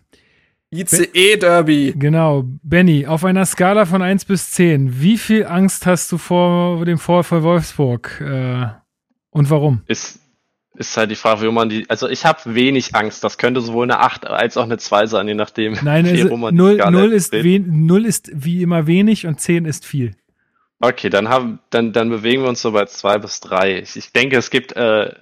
ICE-Derby. 0.74 1.94
Genau. 1.96 2.44
Benny, 2.62 3.06
auf 3.06 3.24
einer 3.24 3.46
Skala 3.46 3.86
von 3.86 4.02
1 4.02 4.24
bis 4.24 4.51
10, 4.52 5.01
wie 5.01 5.18
viel 5.18 5.46
Angst 5.46 5.86
hast 5.86 6.10
du 6.10 6.18
vor 6.18 6.84
dem 6.84 6.98
Vorfall 6.98 7.42
Wolfsburg? 7.42 8.20
Äh, 8.20 8.66
und 9.30 9.51
warum? 9.51 9.82
Ist, 9.86 10.20
ist 10.74 10.96
halt 10.96 11.10
die 11.10 11.16
Frage, 11.16 11.42
wie 11.42 11.52
man 11.52 11.68
die. 11.68 11.88
Also 11.88 12.09
ich 12.09 12.24
habe 12.24 12.55
wenig 12.55 12.94
Angst. 12.94 13.22
Das 13.22 13.38
könnte 13.38 13.60
sowohl 13.60 13.84
eine 13.84 14.01
8 14.01 14.26
als 14.26 14.56
auch 14.56 14.64
eine 14.64 14.78
2 14.78 15.06
sein, 15.06 15.28
je 15.28 15.34
nachdem. 15.34 15.78
Nein, 15.82 16.06
also 16.06 16.30
wie, 16.30 16.52
0, 16.52 16.76
0, 16.76 17.12
ist 17.12 17.32
0 17.32 18.06
ist 18.06 18.30
wie 18.34 18.62
immer 18.62 18.86
wenig 18.86 19.26
und 19.26 19.40
10 19.40 19.64
ist 19.64 19.86
viel. 19.86 20.16
Okay, 20.80 21.09
dann, 21.09 21.28
haben, 21.28 21.60
dann, 21.70 21.92
dann 21.92 22.10
bewegen 22.10 22.42
wir 22.42 22.48
uns 22.48 22.60
so 22.60 22.72
bei 22.72 22.84
2 22.84 23.18
bis 23.18 23.40
3. 23.40 23.78
Ich, 23.78 23.96
ich 23.96 24.12
denke, 24.12 24.36
es 24.36 24.51
gibt 24.51 24.76
äh, 24.76 25.12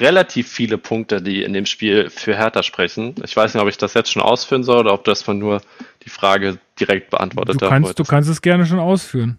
relativ 0.00 0.48
viele 0.48 0.78
Punkte, 0.78 1.22
die 1.22 1.42
in 1.42 1.52
dem 1.52 1.66
Spiel 1.66 2.10
für 2.10 2.36
Hertha 2.36 2.62
sprechen. 2.62 3.14
Ich 3.24 3.36
weiß 3.36 3.54
nicht, 3.54 3.62
ob 3.62 3.68
ich 3.68 3.78
das 3.78 3.94
jetzt 3.94 4.10
schon 4.10 4.22
ausführen 4.22 4.64
soll 4.64 4.78
oder 4.78 4.92
ob 4.92 5.04
das 5.04 5.22
von 5.22 5.38
nur 5.38 5.60
die 6.04 6.10
Frage 6.10 6.58
direkt 6.78 7.10
beantwortet 7.10 7.60
du 7.60 7.68
kannst, 7.68 7.98
Du 7.98 8.04
kannst 8.04 8.28
es 8.28 8.42
gerne 8.42 8.66
schon 8.66 8.78
ausführen. 8.78 9.38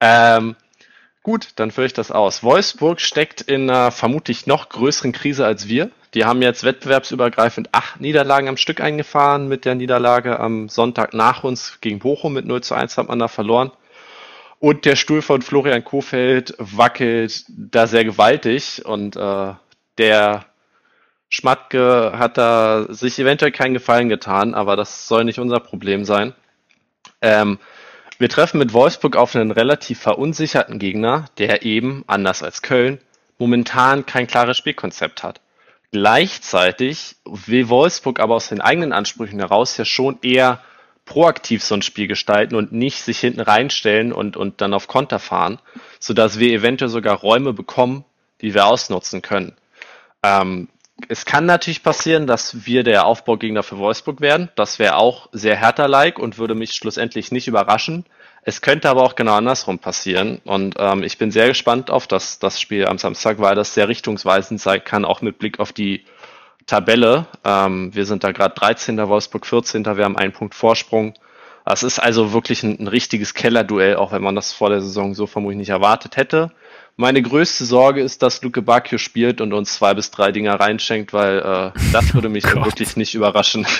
Ähm, 0.00 0.56
gut, 1.22 1.48
dann 1.56 1.70
führe 1.70 1.86
ich 1.86 1.92
das 1.92 2.10
aus. 2.10 2.42
Wolfsburg 2.42 3.00
steckt 3.00 3.40
in 3.40 3.70
einer 3.70 3.90
vermutlich 3.90 4.46
noch 4.46 4.68
größeren 4.68 5.12
Krise 5.12 5.46
als 5.46 5.68
wir. 5.68 5.90
Die 6.14 6.24
haben 6.24 6.40
jetzt 6.40 6.64
wettbewerbsübergreifend 6.64 7.68
acht 7.72 8.00
Niederlagen 8.00 8.48
am 8.48 8.56
Stück 8.56 8.80
eingefahren. 8.80 9.48
Mit 9.48 9.64
der 9.64 9.74
Niederlage 9.74 10.40
am 10.40 10.68
Sonntag 10.68 11.12
nach 11.14 11.44
uns 11.44 11.78
gegen 11.80 11.98
Bochum 11.98 12.32
mit 12.32 12.46
0 12.46 12.62
zu 12.62 12.74
1 12.74 12.96
hat 12.96 13.08
man 13.08 13.18
da 13.18 13.28
verloren. 13.28 13.70
Und 14.60 14.84
der 14.84 14.96
Stuhl 14.96 15.22
von 15.22 15.42
Florian 15.42 15.84
Kofeld 15.84 16.54
wackelt 16.58 17.44
da 17.48 17.86
sehr 17.86 18.04
gewaltig 18.04 18.84
und 18.84 19.16
äh, 19.16 19.54
der 19.98 20.46
Schmatke 21.28 22.12
hat 22.16 22.38
da 22.38 22.86
sich 22.88 23.18
eventuell 23.18 23.52
keinen 23.52 23.74
Gefallen 23.74 24.08
getan, 24.08 24.54
aber 24.54 24.76
das 24.76 25.06
soll 25.06 25.24
nicht 25.24 25.38
unser 25.38 25.60
Problem 25.60 26.04
sein. 26.04 26.34
Ähm, 27.20 27.58
wir 28.18 28.28
treffen 28.28 28.58
mit 28.58 28.72
Wolfsburg 28.72 29.14
auf 29.14 29.36
einen 29.36 29.52
relativ 29.52 30.00
verunsicherten 30.00 30.80
Gegner, 30.80 31.26
der 31.38 31.62
eben, 31.62 32.02
anders 32.08 32.42
als 32.42 32.62
Köln, 32.62 32.98
momentan 33.38 34.06
kein 34.06 34.26
klares 34.26 34.56
Spielkonzept 34.56 35.22
hat. 35.22 35.40
Gleichzeitig 35.92 37.16
will 37.24 37.68
Wolfsburg 37.68 38.18
aber 38.18 38.34
aus 38.34 38.48
den 38.48 38.60
eigenen 38.60 38.92
Ansprüchen 38.92 39.38
heraus 39.38 39.76
ja 39.76 39.84
schon 39.84 40.18
eher 40.22 40.60
proaktiv 41.08 41.64
so 41.64 41.74
ein 41.74 41.82
Spiel 41.82 42.06
gestalten 42.06 42.54
und 42.54 42.72
nicht 42.72 43.02
sich 43.02 43.18
hinten 43.18 43.40
reinstellen 43.40 44.12
und, 44.12 44.36
und 44.36 44.60
dann 44.60 44.74
auf 44.74 44.88
Konter 44.88 45.18
fahren, 45.18 45.58
sodass 45.98 46.38
wir 46.38 46.52
eventuell 46.52 46.90
sogar 46.90 47.16
Räume 47.16 47.54
bekommen, 47.54 48.04
die 48.42 48.52
wir 48.52 48.66
ausnutzen 48.66 49.22
können. 49.22 49.56
Ähm, 50.22 50.68
es 51.08 51.24
kann 51.24 51.46
natürlich 51.46 51.82
passieren, 51.82 52.26
dass 52.26 52.66
wir 52.66 52.82
der 52.82 53.06
Aufbaugegner 53.06 53.62
für 53.62 53.78
Wolfsburg 53.78 54.20
werden. 54.20 54.50
Das 54.54 54.78
wäre 54.78 54.96
auch 54.96 55.28
sehr 55.32 55.56
härter-like 55.56 56.18
und 56.18 56.38
würde 56.38 56.54
mich 56.54 56.74
schlussendlich 56.74 57.32
nicht 57.32 57.48
überraschen. 57.48 58.04
Es 58.42 58.60
könnte 58.60 58.90
aber 58.90 59.02
auch 59.02 59.14
genau 59.14 59.34
andersrum 59.34 59.78
passieren. 59.78 60.40
Und 60.44 60.74
ähm, 60.78 61.02
ich 61.02 61.16
bin 61.16 61.30
sehr 61.30 61.48
gespannt 61.48 61.90
auf 61.90 62.06
das, 62.06 62.38
das 62.38 62.60
Spiel 62.60 62.86
am 62.86 62.98
Samstag, 62.98 63.38
weil 63.38 63.54
das 63.54 63.74
sehr 63.74 63.88
richtungsweisend 63.88 64.60
sein 64.60 64.82
kann, 64.84 65.04
auch 65.04 65.22
mit 65.22 65.38
Blick 65.38 65.58
auf 65.60 65.72
die 65.72 66.04
Tabelle. 66.68 67.26
Ähm, 67.44 67.92
wir 67.94 68.06
sind 68.06 68.22
da 68.22 68.30
gerade 68.30 68.54
13. 68.54 68.96
Wolfsburg 69.08 69.44
14. 69.44 69.84
Wir 69.84 70.04
haben 70.04 70.16
einen 70.16 70.32
Punkt 70.32 70.54
Vorsprung. 70.54 71.14
Es 71.64 71.82
ist 71.82 71.98
also 71.98 72.32
wirklich 72.32 72.62
ein, 72.62 72.78
ein 72.78 72.86
richtiges 72.86 73.34
Kellerduell, 73.34 73.96
auch 73.96 74.12
wenn 74.12 74.22
man 74.22 74.36
das 74.36 74.52
vor 74.52 74.70
der 74.70 74.80
Saison 74.80 75.14
so 75.14 75.26
vermutlich 75.26 75.58
nicht 75.58 75.70
erwartet 75.70 76.16
hätte. 76.16 76.52
Meine 77.00 77.22
größte 77.22 77.64
Sorge 77.64 78.00
ist, 78.00 78.24
dass 78.24 78.42
Luke 78.42 78.60
Bacchio 78.60 78.98
spielt 78.98 79.40
und 79.40 79.52
uns 79.52 79.74
zwei 79.74 79.94
bis 79.94 80.10
drei 80.10 80.32
Dinger 80.32 80.58
reinschenkt, 80.58 81.12
weil 81.12 81.38
äh, 81.38 81.70
das 81.92 82.12
würde 82.14 82.28
mich 82.28 82.44
oh 82.56 82.64
wirklich 82.64 82.96
nicht 82.96 83.14
überraschen. 83.14 83.66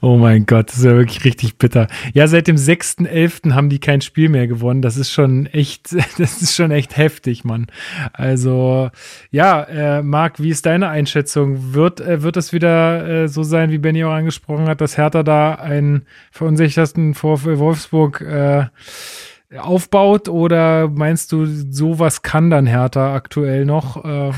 Oh 0.00 0.16
mein 0.16 0.46
Gott, 0.46 0.70
das 0.70 0.78
ist 0.78 0.84
ja 0.84 0.96
wirklich 0.96 1.24
richtig 1.24 1.58
bitter. 1.58 1.86
Ja, 2.12 2.26
seit 2.26 2.48
dem 2.48 2.56
6.11. 2.56 3.52
haben 3.54 3.68
die 3.68 3.78
kein 3.78 4.00
Spiel 4.00 4.28
mehr 4.28 4.48
gewonnen. 4.48 4.82
Das 4.82 4.96
ist 4.96 5.12
schon 5.12 5.46
echt, 5.46 5.92
das 6.18 6.42
ist 6.42 6.56
schon 6.56 6.72
echt 6.72 6.96
heftig, 6.96 7.44
Mann. 7.44 7.68
Also, 8.12 8.90
ja, 9.30 9.62
äh, 9.62 10.02
Marc, 10.02 10.42
wie 10.42 10.48
ist 10.48 10.66
deine 10.66 10.88
Einschätzung? 10.88 11.72
Wird, 11.72 12.00
äh, 12.00 12.22
wird 12.22 12.36
es 12.36 12.52
wieder 12.52 13.06
äh, 13.06 13.28
so 13.28 13.44
sein, 13.44 13.70
wie 13.70 13.78
Benny 13.78 14.02
auch 14.02 14.10
angesprochen 14.10 14.66
hat, 14.66 14.80
dass 14.80 14.98
Hertha 14.98 15.22
da 15.22 15.54
einen 15.54 16.04
verunsicherten 16.32 17.14
vor 17.14 17.44
Wolfsburg 17.44 18.22
äh, 18.22 18.64
aufbaut 19.58 20.28
oder 20.28 20.88
meinst 20.88 21.32
du, 21.32 21.46
sowas 21.46 22.22
kann 22.22 22.50
dann 22.50 22.66
Hertha 22.66 23.14
aktuell 23.14 23.64
noch? 23.64 24.04
Äh? 24.04 24.32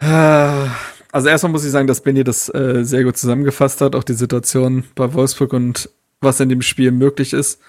also 1.12 1.28
erstmal 1.28 1.52
muss 1.52 1.64
ich 1.64 1.70
sagen, 1.70 1.86
dass 1.86 2.02
Benny 2.02 2.24
das 2.24 2.52
äh, 2.52 2.84
sehr 2.84 3.04
gut 3.04 3.16
zusammengefasst 3.16 3.80
hat, 3.80 3.94
auch 3.94 4.04
die 4.04 4.14
Situation 4.14 4.84
bei 4.94 5.12
Wolfsburg 5.14 5.52
und 5.52 5.90
was 6.20 6.40
in 6.40 6.48
dem 6.48 6.62
Spiel 6.62 6.90
möglich 6.90 7.32
ist 7.32 7.60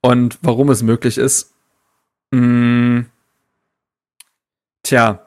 und 0.00 0.38
warum 0.42 0.70
es 0.70 0.82
möglich 0.82 1.18
ist. 1.18 1.54
Mm. 2.30 3.02
Tja. 4.82 5.26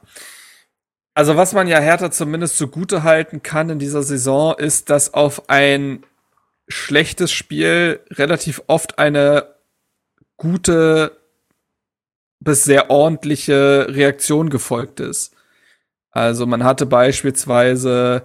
Also 1.14 1.36
was 1.36 1.54
man 1.54 1.68
ja 1.68 1.80
Hertha 1.80 2.12
zumindest 2.12 2.58
zugute 2.58 3.02
halten 3.02 3.42
kann 3.42 3.72
in 3.72 3.80
dieser 3.80 4.04
Saison, 4.04 4.54
ist, 4.56 4.92
dass 4.92 5.16
auf 5.16 5.50
ein 5.50 6.04
schlechtes 6.68 7.32
Spiel 7.32 8.02
relativ 8.12 8.62
oft 8.68 9.00
eine 9.00 9.56
gute 10.38 11.18
bis 12.40 12.64
sehr 12.64 12.90
ordentliche 12.90 13.88
Reaktion 13.90 14.50
gefolgt 14.50 15.00
ist. 15.00 15.34
Also 16.12 16.46
man 16.46 16.64
hatte 16.64 16.86
beispielsweise 16.86 18.24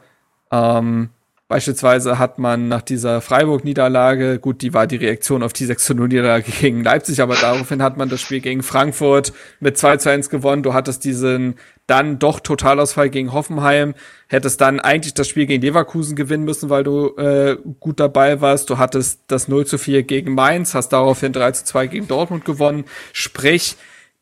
ähm, 0.51 1.11
Beispielsweise 1.53 2.19
hat 2.19 2.39
man 2.39 2.69
nach 2.69 2.81
dieser 2.81 3.21
Freiburg-Niederlage, 3.21 4.39
gut, 4.39 4.63
die 4.63 4.73
war 4.73 4.87
die 4.87 4.97
Reaktion 4.97 5.43
auf 5.43 5.53
die 5.53 5.67
6-0-Niederlage 5.67 6.51
gegen 6.63 6.83
Leipzig, 6.83 7.21
aber 7.21 7.35
daraufhin 7.35 7.83
hat 7.83 7.99
man 7.99 8.09
das 8.09 8.23
Spiel 8.23 8.41
gegen 8.41 8.63
Frankfurt 8.63 9.35
mit 9.61 9.77
2 9.77 9.99
zu 9.99 10.11
1 10.11 10.31
gewonnen. 10.31 10.63
Du 10.63 10.73
hattest 10.73 11.05
diesen 11.05 11.57
dann 11.87 12.19
doch 12.19 12.41
Totalausfall 12.41 13.11
gegen 13.11 13.35
Hoffenheim, 13.35 13.93
hättest 14.29 14.63
dann 14.63 14.81
eigentlich 14.81 15.13
das 15.13 15.29
Spiel 15.29 15.45
gegen 15.45 15.61
Leverkusen 15.61 16.17
gewinnen 16.17 16.45
müssen, 16.45 16.71
weil 16.71 16.85
du 16.85 17.15
äh, 17.19 17.59
gut 17.81 18.01
dabei 18.01 18.41
warst. 18.41 18.71
Du 18.71 18.79
hattest 18.79 19.21
das 19.27 19.47
0 19.47 19.67
zu 19.67 19.77
4 19.77 20.05
gegen 20.05 20.33
Mainz, 20.33 20.75
hast 20.75 20.89
daraufhin 20.89 21.35
3 21.35 21.53
zu 21.53 21.65
2 21.67 21.87
gegen 21.89 22.09
Dortmund 22.09 22.47
gewonnen. 22.47 22.87
Sprich, 23.13 23.77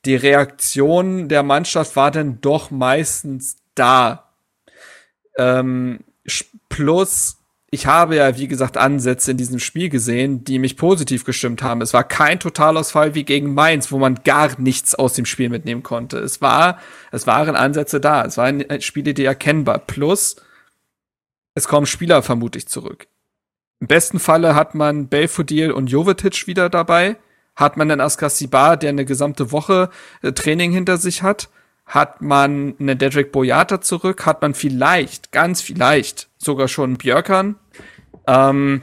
die 0.05 0.17
Reaktion 0.17 1.29
der 1.29 1.45
Mannschaft 1.45 1.95
war 1.95 2.11
dann 2.11 2.41
doch 2.41 2.73
meistens 2.73 3.57
da. 3.77 4.33
Ähm, 5.39 6.01
Plus, 6.71 7.37
ich 7.71 7.87
habe 7.87 8.17
ja, 8.17 8.39
wie 8.39 8.49
gesagt, 8.49 8.79
Ansätze 8.79 9.33
in 9.33 9.37
diesem 9.37 9.59
Spiel 9.59 9.91
gesehen, 9.91 10.43
die 10.45 10.59
mich 10.59 10.77
positiv 10.77 11.25
gestimmt 11.25 11.63
haben. 11.63 11.83
Es 11.83 11.93
war 11.93 12.05
kein 12.05 12.41
Totalausfall 12.41 13.15
wie 13.15 13.25
gegen 13.25 13.53
Mainz, 13.53 13.93
wo 13.93 13.99
man 13.99 14.21
gar 14.25 14.59
nichts 14.59 14.95
aus 14.95 15.13
dem 15.13 15.27
Spiel 15.27 15.51
mitnehmen 15.51 15.83
konnte. 15.83 16.19
Es 16.19 16.41
war, 16.41 16.81
es 17.13 17.27
waren 17.27 17.55
Ansätze 17.55 18.01
da. 18.01 18.25
Es 18.25 18.39
waren 18.39 18.65
Spiele, 18.81 19.15
die 19.15 19.25
erkennbar. 19.25 19.79
Plus, 19.79 20.37
es 21.55 21.69
kommen 21.69 21.87
Spieler 21.87 22.23
vermutlich 22.23 22.67
zurück. 22.67 23.07
Im 23.81 23.87
besten 23.87 24.19
Falle 24.19 24.55
hat 24.55 24.75
man 24.75 25.09
Belfodil 25.09 25.71
und 25.71 25.89
Jovetic 25.89 26.47
wieder 26.47 26.71
dabei. 26.71 27.17
Hat 27.57 27.77
man 27.77 27.89
dann 27.89 28.01
Askasibar, 28.01 28.77
der 28.77 28.91
eine 28.91 29.05
gesamte 29.05 29.53
Woche 29.53 29.91
äh, 30.23 30.33
Training 30.33 30.73
hinter 30.73 30.97
sich 30.97 31.23
hat 31.23 31.51
hat 31.91 32.23
man 32.23 32.77
eine 32.79 32.95
Dedrick 32.95 33.33
Boyata 33.33 33.81
zurück, 33.81 34.25
hat 34.25 34.43
man 34.43 34.55
vielleicht, 34.55 35.33
ganz 35.33 35.61
vielleicht, 35.61 36.29
sogar 36.39 36.69
schon 36.69 36.97
Björkern. 36.97 37.57
Ähm, 38.29 38.83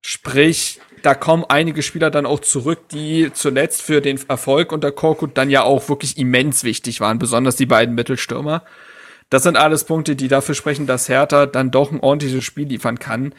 sprich, 0.00 0.80
da 1.02 1.14
kommen 1.14 1.44
einige 1.48 1.82
Spieler 1.82 2.10
dann 2.10 2.26
auch 2.26 2.40
zurück, 2.40 2.88
die 2.88 3.30
zuletzt 3.32 3.82
für 3.82 4.00
den 4.00 4.18
Erfolg 4.28 4.72
unter 4.72 4.90
Korkut 4.90 5.38
dann 5.38 5.50
ja 5.50 5.62
auch 5.62 5.88
wirklich 5.88 6.18
immens 6.18 6.64
wichtig 6.64 7.00
waren, 7.00 7.20
besonders 7.20 7.54
die 7.54 7.66
beiden 7.66 7.94
Mittelstürmer. 7.94 8.64
Das 9.30 9.44
sind 9.44 9.56
alles 9.56 9.84
Punkte, 9.84 10.16
die 10.16 10.26
dafür 10.26 10.56
sprechen, 10.56 10.88
dass 10.88 11.08
Hertha 11.08 11.46
dann 11.46 11.70
doch 11.70 11.92
ein 11.92 12.00
ordentliches 12.00 12.42
Spiel 12.42 12.66
liefern 12.66 12.98
kann. 12.98 13.32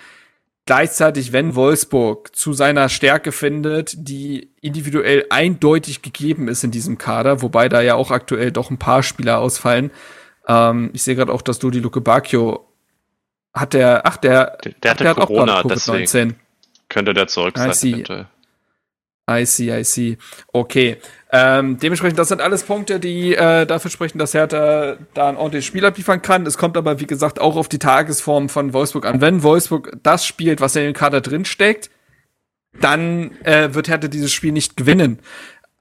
Gleichzeitig, 0.66 1.34
wenn 1.34 1.56
Wolfsburg 1.56 2.36
zu 2.36 2.54
seiner 2.54 2.88
Stärke 2.88 3.32
findet, 3.32 3.94
die 3.98 4.52
individuell 4.62 5.26
eindeutig 5.30 6.02
gegeben 6.02 6.48
ist 6.48 6.64
in 6.64 6.72
diesem 6.72 6.98
Kader, 6.98 7.42
wobei 7.42 7.68
da 7.68 7.82
ja 7.82 7.96
auch 7.96 8.12
aktuell 8.12 8.52
doch 8.52 8.70
ein 8.70 8.78
paar 8.78 9.02
Spieler 9.02 9.40
ausfallen. 9.40 9.92
Ähm, 10.48 10.92
ich 10.94 11.04
sehe 11.04 11.16
gerade 11.16 11.34
auch, 11.34 11.42
dass 11.42 11.60
Dodi 11.60 11.80
Luke 11.80 12.00
Bacchio 12.02 12.68
hat 13.54 13.74
der, 13.74 14.06
ach, 14.06 14.18
der, 14.18 14.58
der, 14.64 14.74
der 14.74 14.92
hatte 14.92 15.04
der 15.04 15.16
Corona, 15.16 15.58
hat 15.58 15.66
auch 15.66 15.70
deswegen 15.70 16.36
könnte 16.90 17.14
der 17.14 17.28
zurück 17.28 17.58
sein. 17.58 17.70
I 19.40 19.46
see, 19.46 19.72
I 19.72 19.84
see. 19.84 20.18
Okay. 20.52 20.98
Ähm, 21.32 21.78
dementsprechend, 21.78 22.20
das 22.20 22.28
sind 22.28 22.42
alles 22.42 22.64
Punkte, 22.64 23.00
die 23.00 23.34
äh, 23.36 23.66
dafür 23.66 23.90
sprechen, 23.90 24.18
dass 24.18 24.34
Hertha 24.34 24.98
da 25.14 25.30
ein 25.30 25.38
ordentliches 25.38 25.66
Spiel 25.66 25.86
abliefern 25.86 26.22
kann. 26.22 26.46
Es 26.46 26.58
kommt 26.58 26.76
aber, 26.76 27.00
wie 27.00 27.08
gesagt, 27.08 27.40
auch 27.40 27.56
auf 27.56 27.70
die 27.70 27.80
Tagesform 27.80 28.50
von 28.50 28.74
Wolfsburg 28.74 29.06
an. 29.06 29.22
Wenn 29.22 29.42
Wolfsburg 29.42 29.98
das 30.04 30.26
spielt, 30.26 30.60
was 30.60 30.76
in 30.76 30.84
dem 30.84 30.94
Kader 30.94 31.22
drin 31.22 31.46
steckt, 31.46 31.90
dann 32.80 33.32
äh, 33.44 33.74
wird 33.74 33.88
Hertha 33.88 34.08
dieses 34.08 34.34
Spiel 34.34 34.52
nicht 34.52 34.78
gewinnen. 34.78 35.20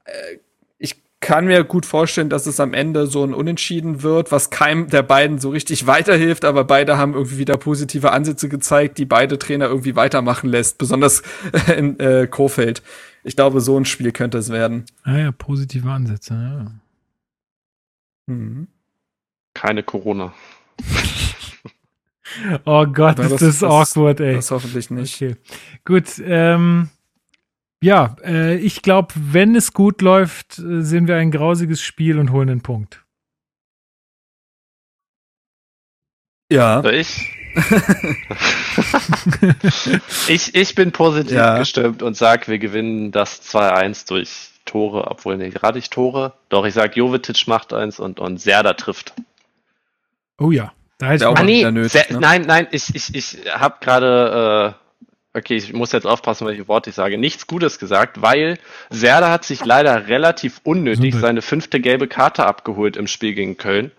Äh, 0.05 0.37
ich 0.77 1.01
kann 1.19 1.45
mir 1.45 1.63
gut 1.63 1.85
vorstellen, 1.85 2.29
dass 2.29 2.45
es 2.45 2.59
am 2.59 2.73
Ende 2.73 3.07
so 3.07 3.23
ein 3.23 3.33
Unentschieden 3.33 4.03
wird, 4.03 4.31
was 4.31 4.49
keinem 4.49 4.89
der 4.89 5.03
beiden 5.03 5.39
so 5.39 5.49
richtig 5.49 5.85
weiterhilft, 5.87 6.45
aber 6.45 6.63
beide 6.63 6.97
haben 6.97 7.13
irgendwie 7.13 7.37
wieder 7.37 7.57
positive 7.57 8.11
Ansätze 8.11 8.49
gezeigt, 8.49 8.97
die 8.97 9.05
beide 9.05 9.37
Trainer 9.37 9.65
irgendwie 9.67 9.95
weitermachen 9.95 10.49
lässt, 10.49 10.77
besonders 10.77 11.23
in 11.75 11.99
äh, 11.99 12.27
Kofeld. 12.27 12.81
Ich 13.23 13.35
glaube, 13.35 13.61
so 13.61 13.77
ein 13.77 13.85
Spiel 13.85 14.11
könnte 14.11 14.37
es 14.37 14.49
werden. 14.49 14.85
Ah 15.03 15.17
ja, 15.17 15.31
positive 15.31 15.89
Ansätze, 15.89 16.33
ja. 16.33 16.71
Mhm. 18.27 18.67
Keine 19.53 19.83
Corona. 19.83 20.33
oh 22.65 22.85
Gott, 22.85 23.19
das, 23.19 23.31
ist 23.33 23.41
das, 23.41 23.59
das 23.59 23.63
awkward, 23.63 24.19
ey. 24.19 24.35
Das 24.35 24.51
hoffentlich 24.51 24.89
nicht. 24.89 25.21
Okay. 25.21 25.35
Gut, 25.85 26.21
ähm, 26.23 26.89
ja, 27.83 28.15
äh, 28.23 28.55
ich 28.57 28.81
glaube, 28.81 29.13
wenn 29.15 29.55
es 29.55 29.73
gut 29.73 30.01
läuft, 30.01 30.59
äh, 30.59 30.81
sehen 30.81 31.07
wir 31.07 31.17
ein 31.17 31.31
grausiges 31.31 31.81
Spiel 31.81 32.19
und 32.19 32.31
holen 32.31 32.47
den 32.47 32.61
Punkt. 32.61 33.03
Ja. 36.51 36.83
ich? 36.83 37.40
ich, 40.27 40.55
ich 40.55 40.75
bin 40.75 40.91
positiv 40.91 41.37
ja. 41.37 41.57
gestimmt 41.57 42.03
und 42.03 42.15
sage, 42.15 42.47
wir 42.47 42.59
gewinnen 42.59 43.11
das 43.11 43.41
2-1 43.43 44.07
durch 44.07 44.49
Tore, 44.65 45.09
obwohl 45.09 45.37
nicht 45.37 45.55
gerade 45.55 45.79
ich 45.79 45.89
Tore. 45.89 46.33
Doch, 46.49 46.65
ich 46.65 46.73
sage, 46.73 46.93
Jovetic 46.95 47.47
macht 47.47 47.73
eins 47.73 47.99
und, 47.99 48.19
und 48.19 48.39
Serda 48.39 48.73
trifft. 48.73 49.13
Oh 50.37 50.51
ja. 50.51 50.71
Da 50.97 51.07
hätte 51.07 51.23
ich 51.23 51.25
auch 51.25 51.35
ah, 51.35 51.43
nee, 51.43 51.69
nötig, 51.71 52.11
ne? 52.11 52.19
Nein, 52.19 52.43
nein, 52.43 52.67
ich, 52.71 52.93
ich, 52.93 53.15
ich 53.15 53.37
habe 53.51 53.77
gerade, 53.81 54.75
äh, 55.33 55.37
okay, 55.37 55.55
ich 55.55 55.73
muss 55.73 55.91
jetzt 55.93 56.05
aufpassen, 56.05 56.45
welche 56.45 56.67
Worte 56.67 56.91
ich 56.91 56.95
sage, 56.95 57.17
nichts 57.17 57.47
Gutes 57.47 57.79
gesagt, 57.79 58.21
weil 58.21 58.59
Serda 58.91 59.31
hat 59.31 59.43
sich 59.43 59.65
leider 59.65 60.07
relativ 60.07 60.61
unnötig 60.63 61.15
seine 61.15 61.41
fünfte 61.41 61.79
gelbe 61.79 62.07
Karte 62.07 62.45
abgeholt 62.45 62.97
im 62.97 63.07
Spiel 63.07 63.33
gegen 63.33 63.57
Köln 63.57 63.91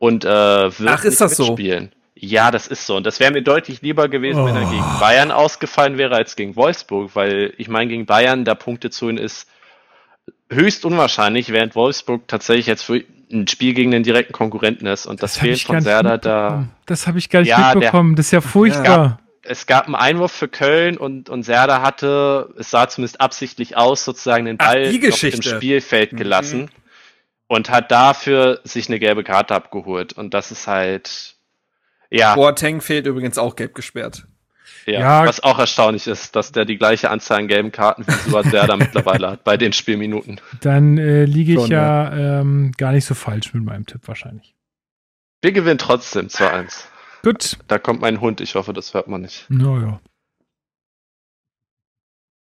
und 0.00 0.24
äh, 0.24 0.28
wird 0.28 0.90
Ach, 0.90 1.04
ist 1.04 1.20
das 1.20 1.38
mitspielen. 1.38 1.90
So? 1.92 1.99
Ja, 2.22 2.50
das 2.50 2.66
ist 2.66 2.84
so. 2.84 2.96
Und 2.96 3.06
das 3.06 3.18
wäre 3.18 3.32
mir 3.32 3.42
deutlich 3.42 3.80
lieber 3.80 4.08
gewesen, 4.08 4.40
oh. 4.40 4.46
wenn 4.46 4.54
er 4.54 4.68
gegen 4.68 4.84
oh. 4.84 5.00
Bayern 5.00 5.30
ausgefallen 5.30 5.96
wäre 5.96 6.16
als 6.16 6.36
gegen 6.36 6.54
Wolfsburg, 6.54 7.12
weil 7.14 7.54
ich 7.56 7.68
meine, 7.68 7.88
gegen 7.88 8.04
Bayern 8.04 8.44
da 8.44 8.54
Punkte 8.54 8.90
zu 8.90 9.06
holen 9.06 9.16
ist 9.16 9.48
höchst 10.50 10.84
unwahrscheinlich, 10.84 11.50
während 11.50 11.74
Wolfsburg 11.74 12.28
tatsächlich 12.28 12.66
jetzt 12.66 12.82
für 12.82 13.02
ein 13.32 13.48
Spiel 13.48 13.72
gegen 13.72 13.90
den 13.90 14.02
direkten 14.02 14.32
Konkurrenten 14.32 14.86
ist. 14.86 15.06
Und 15.06 15.22
das, 15.22 15.34
das 15.34 15.40
fehlt 15.40 15.60
von 15.60 15.80
Serda 15.80 16.18
da. 16.18 16.68
Das 16.84 17.06
habe 17.06 17.18
ich 17.18 17.30
gar 17.30 17.40
nicht 17.40 17.48
ja, 17.48 17.72
mitbekommen. 17.74 18.10
Der, 18.10 18.16
das 18.16 18.26
ist 18.26 18.32
ja 18.32 18.40
furchtbar. 18.40 19.20
Es 19.42 19.66
gab 19.66 19.86
einen 19.86 19.94
Einwurf 19.94 20.32
für 20.32 20.48
Köln 20.48 20.98
und, 20.98 21.30
und 21.30 21.44
Serda 21.44 21.80
hatte, 21.80 22.52
es 22.58 22.70
sah 22.70 22.88
zumindest 22.88 23.20
absichtlich 23.20 23.76
aus, 23.76 24.04
sozusagen 24.04 24.44
den 24.44 24.58
Ball 24.58 24.92
Ach, 24.92 25.22
im 25.22 25.42
Spielfeld 25.42 26.12
mhm. 26.12 26.16
gelassen 26.16 26.60
mhm. 26.62 26.68
und 27.46 27.70
hat 27.70 27.90
dafür 27.90 28.60
sich 28.64 28.88
eine 28.88 28.98
gelbe 28.98 29.24
Karte 29.24 29.54
abgeholt. 29.54 30.12
Und 30.12 30.34
das 30.34 30.50
ist 30.50 30.66
halt, 30.66 31.36
ja. 32.10 32.34
Boateng 32.34 32.80
fehlt 32.80 33.06
übrigens 33.06 33.38
auch 33.38 33.56
gelb 33.56 33.74
gesperrt. 33.74 34.26
Ja, 34.86 35.00
ja, 35.00 35.26
was 35.26 35.42
auch 35.42 35.58
erstaunlich 35.58 36.06
ist, 36.06 36.34
dass 36.34 36.52
der 36.52 36.64
die 36.64 36.78
gleiche 36.78 37.10
Anzahl 37.10 37.38
an 37.38 37.48
gelben 37.48 37.70
Karten 37.70 38.06
wie 38.06 38.30
Suat 38.30 38.52
da 38.52 38.76
mittlerweile 38.76 39.30
hat 39.30 39.44
bei 39.44 39.56
den 39.56 39.72
Spielminuten. 39.72 40.40
Dann 40.60 40.98
äh, 40.98 41.24
liege 41.24 41.52
ich 41.52 41.60
Schon, 41.60 41.70
ja, 41.70 42.16
ja. 42.16 42.40
Ähm, 42.40 42.72
gar 42.76 42.92
nicht 42.92 43.04
so 43.04 43.14
falsch 43.14 43.52
mit 43.52 43.62
meinem 43.62 43.86
Tipp 43.86 44.00
wahrscheinlich. 44.06 44.54
Wir 45.42 45.52
gewinnen 45.52 45.78
trotzdem 45.78 46.26
2-1. 46.26 46.84
Gut. 47.22 47.58
Da 47.68 47.78
kommt 47.78 48.00
mein 48.00 48.20
Hund, 48.20 48.40
ich 48.40 48.54
hoffe, 48.54 48.72
das 48.72 48.94
hört 48.94 49.08
man 49.08 49.22
nicht. 49.22 49.46
Naja. 49.48 50.00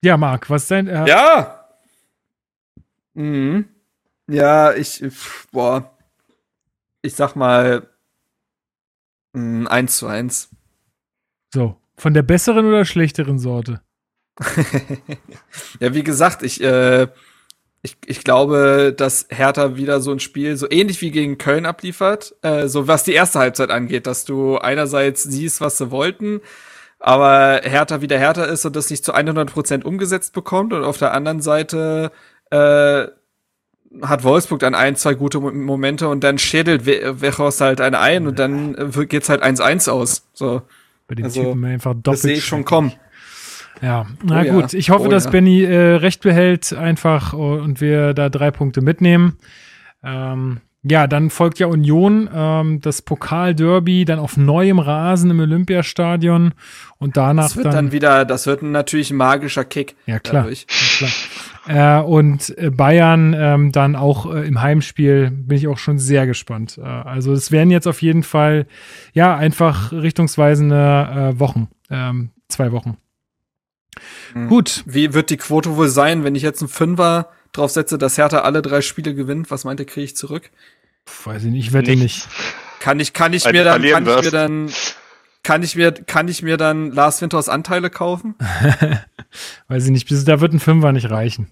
Ja, 0.03 0.17
Marc, 0.17 0.49
was 0.49 0.67
denn? 0.67 0.87
Äh, 0.87 1.07
ja! 1.07 1.65
Mhm. 3.13 3.69
Ja, 4.27 4.73
ich, 4.73 5.03
boah. 5.51 5.97
Ich 7.01 7.15
sag 7.15 7.35
mal, 7.35 7.87
1 9.33 9.97
zu 9.97 10.07
1. 10.07 10.49
So. 11.53 11.77
Von 11.95 12.13
der 12.13 12.23
besseren 12.23 12.65
oder 12.65 12.85
schlechteren 12.85 13.37
Sorte? 13.37 13.81
ja, 15.79 15.93
wie 15.93 16.03
gesagt, 16.03 16.41
ich, 16.41 16.61
äh, 16.61 17.07
ich, 17.83 17.97
ich 18.05 18.23
glaube, 18.23 18.93
dass 18.97 19.27
Hertha 19.29 19.75
wieder 19.75 19.99
so 20.01 20.11
ein 20.11 20.19
Spiel 20.19 20.57
so 20.57 20.69
ähnlich 20.69 21.01
wie 21.01 21.11
gegen 21.11 21.37
Köln 21.37 21.65
abliefert, 21.65 22.35
äh, 22.41 22.67
so 22.67 22.87
was 22.87 23.03
die 23.03 23.13
erste 23.13 23.39
Halbzeit 23.39 23.69
angeht, 23.69 24.07
dass 24.07 24.25
du 24.25 24.57
einerseits 24.57 25.23
siehst, 25.23 25.61
was 25.61 25.77
sie 25.77 25.91
wollten, 25.91 26.41
aber 26.99 27.61
Hertha 27.63 28.01
wieder 28.01 28.17
Hertha 28.17 28.45
ist 28.45 28.65
und 28.65 28.75
das 28.75 28.89
nicht 28.89 29.05
zu 29.05 29.13
100% 29.13 29.83
umgesetzt 29.83 30.33
bekommt 30.33 30.73
und 30.73 30.83
auf 30.83 30.97
der 30.97 31.13
anderen 31.13 31.41
Seite 31.41 32.11
äh, 32.49 33.07
hat 34.01 34.23
Wolfsburg 34.23 34.59
dann 34.59 34.75
ein, 34.75 34.95
zwei 34.95 35.13
gute 35.13 35.39
Momente 35.39 36.07
und 36.09 36.23
dann 36.23 36.37
schädelt 36.37 36.85
Wechos 36.85 37.61
halt 37.61 37.79
eine 37.81 37.99
ein 37.99 38.27
und 38.27 38.39
dann 38.39 38.75
äh, 38.75 39.05
geht's 39.05 39.29
halt 39.29 39.43
1-1 39.43 39.89
aus. 39.89 40.27
So. 40.33 40.61
Bei 41.07 41.15
den 41.15 41.25
also, 41.25 41.43
Typen 41.43 41.65
einfach 41.65 41.93
doppelt. 41.93 42.07
Das 42.07 42.21
sehe 42.21 42.33
ich 42.35 42.45
schon 42.45 42.65
kommen. 42.65 42.93
Ja, 43.81 44.05
na 44.23 44.41
oh 44.41 44.45
gut. 44.45 44.73
Ja. 44.73 44.79
Ich 44.79 44.89
hoffe, 44.89 45.07
oh 45.07 45.11
dass 45.11 45.25
ja. 45.25 45.31
Benny 45.31 45.63
äh, 45.63 45.95
recht 45.95 46.21
behält 46.21 46.73
einfach 46.73 47.33
und 47.33 47.81
wir 47.81 48.13
da 48.13 48.29
drei 48.29 48.51
Punkte 48.51 48.81
mitnehmen. 48.81 49.37
Ähm, 50.03 50.61
ja, 50.83 51.07
dann 51.07 51.29
folgt 51.29 51.59
ja 51.59 51.67
Union, 51.67 52.29
ähm, 52.33 52.81
das 52.81 53.01
Pokalderby, 53.01 54.03
dann 54.03 54.19
auf 54.19 54.35
neuem 54.35 54.79
Rasen 54.79 55.31
im 55.31 55.39
Olympiastadion 55.39 56.53
und 56.97 57.15
danach 57.15 57.43
das 57.43 57.55
wird 57.55 57.67
dann, 57.67 57.73
dann 57.73 57.91
wieder, 57.93 58.25
das 58.25 58.47
wird 58.47 58.63
natürlich 58.63 59.11
ein 59.11 59.17
magischer 59.17 59.63
Kick. 59.63 59.95
Ja 60.05 60.19
klar, 60.19 60.49
ja, 60.49 60.55
klar. 60.97 61.11
Äh, 61.67 61.99
und 61.99 62.57
äh, 62.57 62.69
Bayern 62.69 63.35
ähm, 63.37 63.71
dann 63.71 63.95
auch 63.95 64.33
äh, 64.33 64.47
im 64.47 64.61
Heimspiel 64.61 65.31
bin 65.31 65.57
ich 65.57 65.67
auch 65.67 65.77
schon 65.77 65.99
sehr 65.99 66.27
gespannt. 66.27 66.77
Äh, 66.77 66.81
also 66.81 67.33
es 67.33 67.51
werden 67.51 67.71
jetzt 67.71 67.87
auf 67.87 68.01
jeden 68.01 68.23
Fall 68.23 68.67
ja 69.13 69.35
einfach 69.35 69.91
richtungsweisende 69.91 71.33
äh, 71.35 71.39
Wochen, 71.39 71.67
ähm, 71.89 72.31
zwei 72.49 72.71
Wochen. 72.71 72.97
Mhm. 74.33 74.47
Gut. 74.47 74.83
Wie 74.85 75.13
wird 75.13 75.29
die 75.29 75.37
Quote 75.37 75.75
wohl 75.77 75.87
sein, 75.87 76.23
wenn 76.23 76.35
ich 76.35 76.43
jetzt 76.43 76.61
einen 76.61 76.69
Fünfer 76.69 77.29
drauf 77.51 77.71
setze, 77.71 77.97
dass 77.97 78.17
Hertha 78.17 78.39
alle 78.39 78.61
drei 78.61 78.81
Spiele 78.81 79.13
gewinnt? 79.13 79.51
Was 79.51 79.63
meint 79.63 79.79
ihr, 79.79 79.85
kriege 79.85 80.05
ich 80.05 80.15
zurück? 80.15 80.49
Weiß 81.25 81.43
ich 81.43 81.51
nicht, 81.51 81.67
ich 81.67 81.73
wette 81.73 81.91
Nichts. 81.91 82.01
nicht. 82.01 82.27
Kann 82.79 82.99
ich, 82.99 83.13
kann 83.13 83.33
ich 83.33 83.45
mir 83.45 83.63
dann, 83.63 83.81
kann 83.81 84.07
ich 84.07 84.21
mir 84.23 84.31
dann, 84.31 84.69
kann 85.43 85.61
ich 85.61 85.75
mir, 85.75 85.91
kann 85.91 86.27
ich 86.27 86.41
mir 86.41 86.57
dann 86.57 86.91
Lars 86.91 87.21
Winters 87.21 87.49
Anteile 87.49 87.89
kaufen? 87.89 88.35
Weiß 89.67 89.85
ich 89.85 89.91
nicht, 89.91 90.27
da 90.27 90.41
wird 90.41 90.53
ein 90.53 90.59
Fünfer 90.59 90.91
nicht 90.91 91.09
reichen. 91.09 91.51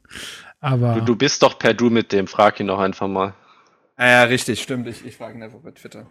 Aber. 0.59 0.95
Du, 0.95 1.01
du 1.01 1.15
bist 1.15 1.43
doch 1.43 1.59
per 1.59 1.73
Du 1.73 1.89
mit 1.89 2.11
dem, 2.11 2.27
frag 2.27 2.59
ihn 2.59 2.67
doch 2.67 2.79
einfach 2.79 3.07
mal. 3.07 3.33
Ja, 3.97 4.07
ja 4.07 4.23
richtig, 4.23 4.61
stimmt. 4.61 4.87
Ich, 4.87 5.05
ich 5.05 5.17
frage 5.17 5.37
ihn 5.37 5.43
einfach 5.43 5.59
bei 5.59 5.71
Twitter. 5.71 6.05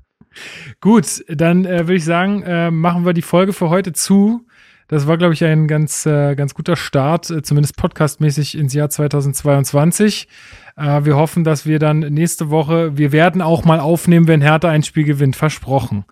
Gut, 0.80 1.24
dann 1.28 1.64
äh, 1.64 1.80
würde 1.80 1.94
ich 1.94 2.04
sagen, 2.04 2.42
äh, 2.42 2.70
machen 2.70 3.06
wir 3.06 3.12
die 3.12 3.22
Folge 3.22 3.52
für 3.52 3.70
heute 3.70 3.92
zu. 3.92 4.46
Das 4.88 5.08
war, 5.08 5.16
glaube 5.16 5.34
ich, 5.34 5.44
ein 5.44 5.66
ganz, 5.66 6.06
äh, 6.06 6.36
ganz 6.36 6.54
guter 6.54 6.76
Start, 6.76 7.28
äh, 7.30 7.42
zumindest 7.42 7.76
podcastmäßig 7.76 8.56
ins 8.56 8.72
Jahr 8.72 8.88
2022. 8.88 10.28
Äh, 10.76 11.04
wir 11.04 11.16
hoffen, 11.16 11.42
dass 11.42 11.66
wir 11.66 11.78
dann 11.78 12.00
nächste 12.00 12.50
Woche, 12.50 12.96
wir 12.96 13.10
werden 13.10 13.42
auch 13.42 13.64
mal 13.64 13.80
aufnehmen, 13.80 14.28
wenn 14.28 14.42
Hertha 14.42 14.68
ein 14.68 14.84
Spiel 14.84 15.04
gewinnt, 15.04 15.34
versprochen. 15.34 16.04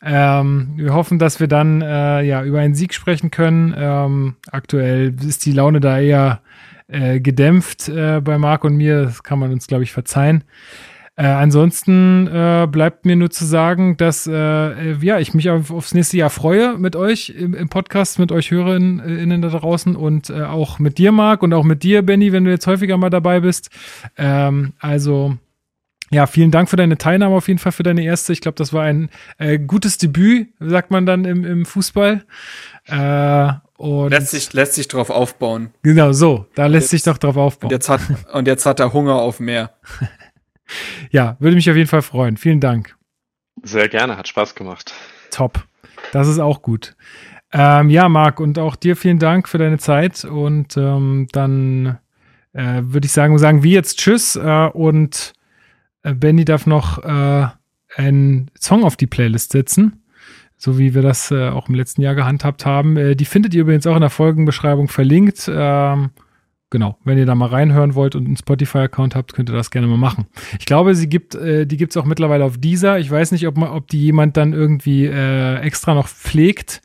Ähm, 0.00 0.74
wir 0.76 0.94
hoffen, 0.94 1.18
dass 1.18 1.40
wir 1.40 1.48
dann 1.48 1.82
äh, 1.82 2.22
ja 2.22 2.44
über 2.44 2.60
einen 2.60 2.74
Sieg 2.74 2.94
sprechen 2.94 3.32
können. 3.32 3.74
Ähm, 3.76 4.36
aktuell 4.52 5.14
ist 5.26 5.44
die 5.44 5.52
Laune 5.52 5.80
da 5.80 5.98
eher 5.98 6.40
äh, 6.86 7.20
gedämpft 7.20 7.88
äh, 7.88 8.20
bei 8.20 8.38
Marc 8.38 8.64
und 8.64 8.76
mir. 8.76 9.04
Das 9.04 9.22
kann 9.22 9.38
man 9.38 9.52
uns, 9.52 9.66
glaube 9.66 9.82
ich, 9.84 9.92
verzeihen. 9.92 10.44
Äh, 11.20 11.26
ansonsten 11.26 12.28
äh, 12.28 12.66
bleibt 12.66 13.04
mir 13.04 13.14
nur 13.14 13.30
zu 13.30 13.44
sagen, 13.44 13.98
dass 13.98 14.26
äh, 14.26 14.32
äh, 14.32 14.96
ja, 15.02 15.18
ich 15.18 15.34
mich 15.34 15.50
auf, 15.50 15.70
aufs 15.70 15.92
nächste 15.92 16.16
Jahr 16.16 16.30
freue 16.30 16.78
mit 16.78 16.96
euch 16.96 17.28
im, 17.28 17.52
im 17.52 17.68
Podcast, 17.68 18.18
mit 18.18 18.32
euch 18.32 18.50
Hörerinnen 18.50 19.42
da 19.42 19.48
draußen 19.50 19.96
und 19.96 20.30
äh, 20.30 20.44
auch 20.44 20.78
mit 20.78 20.96
dir, 20.96 21.12
Marc, 21.12 21.42
und 21.42 21.52
auch 21.52 21.64
mit 21.64 21.82
dir, 21.82 22.00
Benny, 22.00 22.32
wenn 22.32 22.44
du 22.46 22.50
jetzt 22.50 22.66
häufiger 22.66 22.96
mal 22.96 23.10
dabei 23.10 23.40
bist. 23.40 23.68
Ähm, 24.16 24.72
also 24.78 25.36
ja, 26.10 26.26
vielen 26.26 26.52
Dank 26.52 26.70
für 26.70 26.76
deine 26.76 26.96
Teilnahme 26.96 27.36
auf 27.36 27.48
jeden 27.48 27.60
Fall 27.60 27.72
für 27.72 27.82
deine 27.82 28.02
erste. 28.02 28.32
Ich 28.32 28.40
glaube, 28.40 28.56
das 28.56 28.72
war 28.72 28.84
ein 28.84 29.10
äh, 29.36 29.58
gutes 29.58 29.98
Debüt, 29.98 30.48
sagt 30.58 30.90
man 30.90 31.04
dann 31.04 31.26
im, 31.26 31.44
im 31.44 31.66
Fußball. 31.66 32.24
Äh, 32.86 33.52
und 33.76 34.08
lässt 34.08 34.30
sich, 34.30 34.50
lässt 34.54 34.72
sich 34.72 34.88
drauf 34.88 35.10
aufbauen. 35.10 35.68
Genau, 35.82 36.12
so. 36.12 36.46
Da 36.54 36.64
lässt 36.64 36.84
jetzt, 36.84 36.90
sich 36.90 37.02
doch 37.02 37.18
drauf 37.18 37.36
aufbauen. 37.36 37.68
Und 37.68 37.72
jetzt 37.72 37.90
hat, 37.90 38.00
und 38.32 38.46
jetzt 38.46 38.64
hat 38.64 38.80
er 38.80 38.94
Hunger 38.94 39.16
auf 39.16 39.38
mehr. 39.38 39.74
ja, 41.10 41.36
würde 41.38 41.56
mich 41.56 41.70
auf 41.70 41.76
jeden 41.76 41.88
Fall 41.88 42.02
freuen. 42.02 42.36
Vielen 42.36 42.60
Dank. 42.60 42.96
Sehr 43.62 43.88
gerne, 43.88 44.16
hat 44.16 44.28
Spaß 44.28 44.54
gemacht. 44.54 44.92
Top. 45.30 45.64
Das 46.12 46.28
ist 46.28 46.38
auch 46.38 46.62
gut. 46.62 46.96
Ähm, 47.52 47.90
ja, 47.90 48.08
Marc, 48.08 48.40
und 48.40 48.58
auch 48.58 48.76
dir 48.76 48.96
vielen 48.96 49.18
Dank 49.18 49.48
für 49.48 49.58
deine 49.58 49.78
Zeit. 49.78 50.24
Und 50.24 50.76
ähm, 50.76 51.26
dann 51.32 51.98
äh, 52.52 52.82
würde 52.82 53.06
ich 53.06 53.12
sagen, 53.12 53.38
sagen 53.38 53.62
wir 53.62 53.72
jetzt 53.72 53.98
Tschüss. 53.98 54.36
Äh, 54.36 54.70
und 54.72 55.32
äh, 56.02 56.14
Benny 56.14 56.44
darf 56.44 56.66
noch 56.66 57.02
äh, 57.02 57.48
einen 57.96 58.50
Song 58.58 58.84
auf 58.84 58.96
die 58.96 59.06
Playlist 59.06 59.52
setzen. 59.52 60.02
So 60.56 60.78
wie 60.78 60.94
wir 60.94 61.02
das 61.02 61.30
äh, 61.30 61.48
auch 61.48 61.68
im 61.68 61.74
letzten 61.74 62.02
Jahr 62.02 62.14
gehandhabt 62.14 62.66
haben. 62.66 62.96
Äh, 62.96 63.16
die 63.16 63.24
findet 63.24 63.54
ihr 63.54 63.62
übrigens 63.62 63.86
auch 63.86 63.94
in 63.94 64.02
der 64.02 64.10
Folgenbeschreibung 64.10 64.88
verlinkt. 64.88 65.50
Ähm, 65.52 66.10
genau, 66.70 66.96
wenn 67.04 67.18
ihr 67.18 67.26
da 67.26 67.34
mal 67.34 67.48
reinhören 67.48 67.94
wollt 67.94 68.14
und 68.14 68.26
einen 68.26 68.36
Spotify-Account 68.36 69.14
habt, 69.14 69.34
könnt 69.34 69.50
ihr 69.50 69.54
das 69.54 69.70
gerne 69.70 69.86
mal 69.86 69.98
machen. 69.98 70.26
Ich 70.58 70.66
glaube, 70.66 70.94
sie 70.94 71.08
gibt, 71.08 71.34
äh, 71.34 71.66
die 71.66 71.76
gibt's 71.76 71.96
auch 71.96 72.04
mittlerweile 72.04 72.44
auf 72.44 72.58
dieser. 72.58 72.98
Ich 72.98 73.10
weiß 73.10 73.32
nicht, 73.32 73.46
ob, 73.46 73.56
man, 73.56 73.70
ob 73.70 73.88
die 73.88 74.00
jemand 74.00 74.36
dann 74.36 74.52
irgendwie 74.52 75.06
äh, 75.06 75.56
extra 75.56 75.94
noch 75.94 76.08
pflegt. 76.08 76.80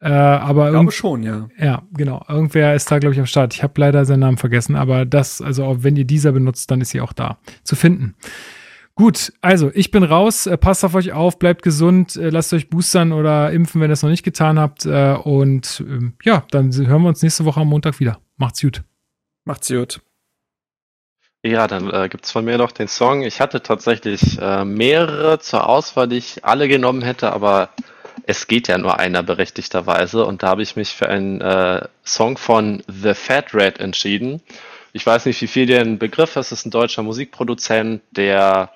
Äh, 0.00 0.08
aber 0.08 0.66
ich 0.66 0.72
glaube 0.72 0.92
schon, 0.92 1.22
ja. 1.22 1.48
Ja, 1.58 1.82
genau. 1.92 2.24
Irgendwer 2.28 2.74
ist 2.74 2.90
da, 2.90 2.98
glaube 2.98 3.14
ich, 3.14 3.20
am 3.20 3.26
Start. 3.26 3.54
Ich 3.54 3.62
habe 3.62 3.74
leider 3.76 4.04
seinen 4.04 4.20
Namen 4.20 4.36
vergessen, 4.36 4.74
aber 4.74 5.06
das, 5.06 5.40
also 5.40 5.64
auch 5.64 5.78
wenn 5.80 5.96
ihr 5.96 6.04
dieser 6.04 6.32
benutzt, 6.32 6.70
dann 6.70 6.80
ist 6.80 6.90
sie 6.90 7.00
auch 7.00 7.12
da 7.12 7.38
zu 7.62 7.76
finden. 7.76 8.14
Gut, 8.94 9.32
also 9.40 9.70
ich 9.74 9.90
bin 9.90 10.02
raus. 10.02 10.46
Äh, 10.46 10.58
passt 10.58 10.84
auf 10.84 10.94
euch 10.94 11.12
auf, 11.12 11.38
bleibt 11.38 11.62
gesund, 11.62 12.16
äh, 12.16 12.30
lasst 12.30 12.52
euch 12.52 12.68
boostern 12.68 13.12
oder 13.12 13.52
impfen, 13.52 13.80
wenn 13.80 13.90
ihr 13.90 13.94
es 13.94 14.02
noch 14.02 14.10
nicht 14.10 14.24
getan 14.24 14.58
habt. 14.58 14.84
Äh, 14.84 15.14
und 15.14 15.82
ähm, 15.86 16.14
ja, 16.24 16.44
dann 16.50 16.74
hören 16.74 17.02
wir 17.02 17.08
uns 17.08 17.22
nächste 17.22 17.44
Woche 17.44 17.60
am 17.60 17.68
Montag 17.68 18.00
wieder. 18.00 18.18
Macht's 18.36 18.60
gut. 18.60 18.82
Macht's 19.44 19.68
gut. 19.68 20.00
Ja, 21.44 21.66
dann 21.66 21.90
äh, 21.90 22.08
gibt's 22.08 22.30
von 22.30 22.44
mir 22.44 22.56
noch 22.56 22.70
den 22.70 22.86
Song. 22.86 23.22
Ich 23.22 23.40
hatte 23.40 23.62
tatsächlich 23.62 24.38
äh, 24.40 24.64
mehrere 24.64 25.40
zur 25.40 25.68
Auswahl, 25.68 26.06
die 26.06 26.18
ich 26.18 26.44
alle 26.44 26.68
genommen 26.68 27.02
hätte, 27.02 27.32
aber 27.32 27.70
es 28.24 28.46
geht 28.46 28.68
ja 28.68 28.78
nur 28.78 29.00
einer 29.00 29.24
berechtigterweise 29.24 30.24
und 30.24 30.44
da 30.44 30.48
habe 30.48 30.62
ich 30.62 30.76
mich 30.76 30.90
für 30.90 31.08
einen 31.08 31.40
äh, 31.40 31.88
Song 32.04 32.38
von 32.38 32.84
The 32.86 33.14
Fat 33.14 33.54
Red 33.54 33.80
entschieden. 33.80 34.40
Ich 34.92 35.04
weiß 35.04 35.26
nicht, 35.26 35.40
wie 35.42 35.48
viel 35.48 35.66
der 35.66 35.84
Begriff 35.84 36.36
ist. 36.36 36.52
Es 36.52 36.60
ist 36.60 36.66
ein 36.66 36.70
deutscher 36.70 37.02
Musikproduzent, 37.02 38.02
der 38.12 38.70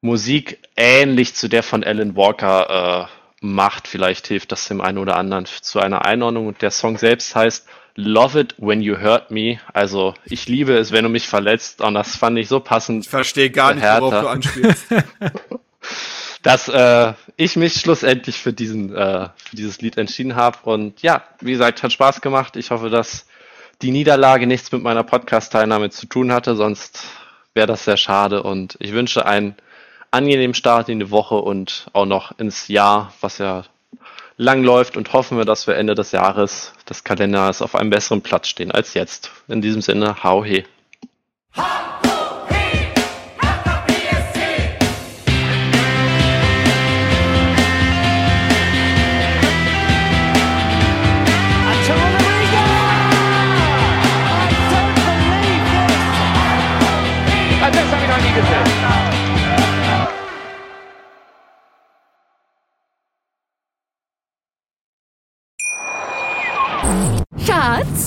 Musik 0.00 0.60
ähnlich 0.76 1.34
zu 1.34 1.48
der 1.48 1.64
von 1.64 1.82
Alan 1.82 2.14
Walker 2.14 3.08
äh, 3.08 3.44
macht. 3.44 3.88
Vielleicht 3.88 4.28
hilft 4.28 4.52
das 4.52 4.68
dem 4.68 4.80
einen 4.80 4.98
oder 4.98 5.16
anderen 5.16 5.46
zu 5.46 5.80
einer 5.80 6.04
Einordnung. 6.04 6.46
Und 6.46 6.62
der 6.62 6.70
Song 6.70 6.98
selbst 6.98 7.34
heißt 7.34 7.66
Love 7.96 8.38
it 8.38 8.54
when 8.58 8.82
you 8.82 8.98
hurt 8.98 9.30
me. 9.30 9.58
Also 9.72 10.14
ich 10.24 10.48
liebe 10.48 10.76
es, 10.76 10.92
wenn 10.92 11.04
du 11.04 11.10
mich 11.10 11.26
verletzt. 11.26 11.80
Und 11.80 11.94
das 11.94 12.16
fand 12.16 12.38
ich 12.38 12.48
so 12.48 12.60
passend. 12.60 13.04
Ich 13.04 13.10
verstehe 13.10 13.50
gar 13.50 13.74
nicht, 13.74 13.84
worauf 13.84 14.20
du 14.20 14.28
anspielst. 14.28 14.86
dass 16.42 16.68
äh, 16.68 17.14
ich 17.36 17.56
mich 17.56 17.74
schlussendlich 17.74 18.36
für 18.36 18.52
diesen 18.52 18.94
äh, 18.94 19.28
für 19.36 19.56
dieses 19.56 19.80
Lied 19.80 19.96
entschieden 19.98 20.36
habe. 20.36 20.58
Und 20.62 21.02
ja, 21.02 21.24
wie 21.40 21.52
gesagt, 21.52 21.82
hat 21.82 21.92
Spaß 21.92 22.20
gemacht. 22.20 22.54
Ich 22.56 22.70
hoffe, 22.70 22.88
dass 22.90 23.26
die 23.82 23.90
Niederlage 23.90 24.46
nichts 24.46 24.70
mit 24.72 24.82
meiner 24.82 25.02
Podcast-Teilnahme 25.02 25.90
zu 25.90 26.06
tun 26.06 26.32
hatte, 26.32 26.54
sonst 26.54 27.04
wäre 27.54 27.66
das 27.66 27.84
sehr 27.84 27.96
schade. 27.96 28.42
Und 28.42 28.76
ich 28.78 28.92
wünsche 28.92 29.26
einen 29.26 29.56
angenehmen 30.10 30.54
Start 30.54 30.88
in 30.88 31.00
die 31.00 31.10
Woche 31.10 31.34
und 31.34 31.88
auch 31.92 32.06
noch 32.06 32.38
ins 32.38 32.68
Jahr, 32.68 33.12
was 33.20 33.38
ja 33.38 33.64
lang 34.36 34.62
läuft 34.62 34.96
und 34.96 35.12
hoffen 35.12 35.38
wir, 35.38 35.44
dass 35.44 35.66
wir 35.66 35.76
Ende 35.76 35.94
des 35.94 36.12
Jahres 36.12 36.72
des 36.88 37.04
Kalenders 37.04 37.62
auf 37.62 37.74
einem 37.74 37.90
besseren 37.90 38.22
Platz 38.22 38.48
stehen 38.48 38.70
als 38.70 38.94
jetzt. 38.94 39.30
In 39.48 39.62
diesem 39.62 39.82
Sinne, 39.82 40.22
hau 40.22 40.44
he. 40.44 40.64
Schatz, 41.54 42.05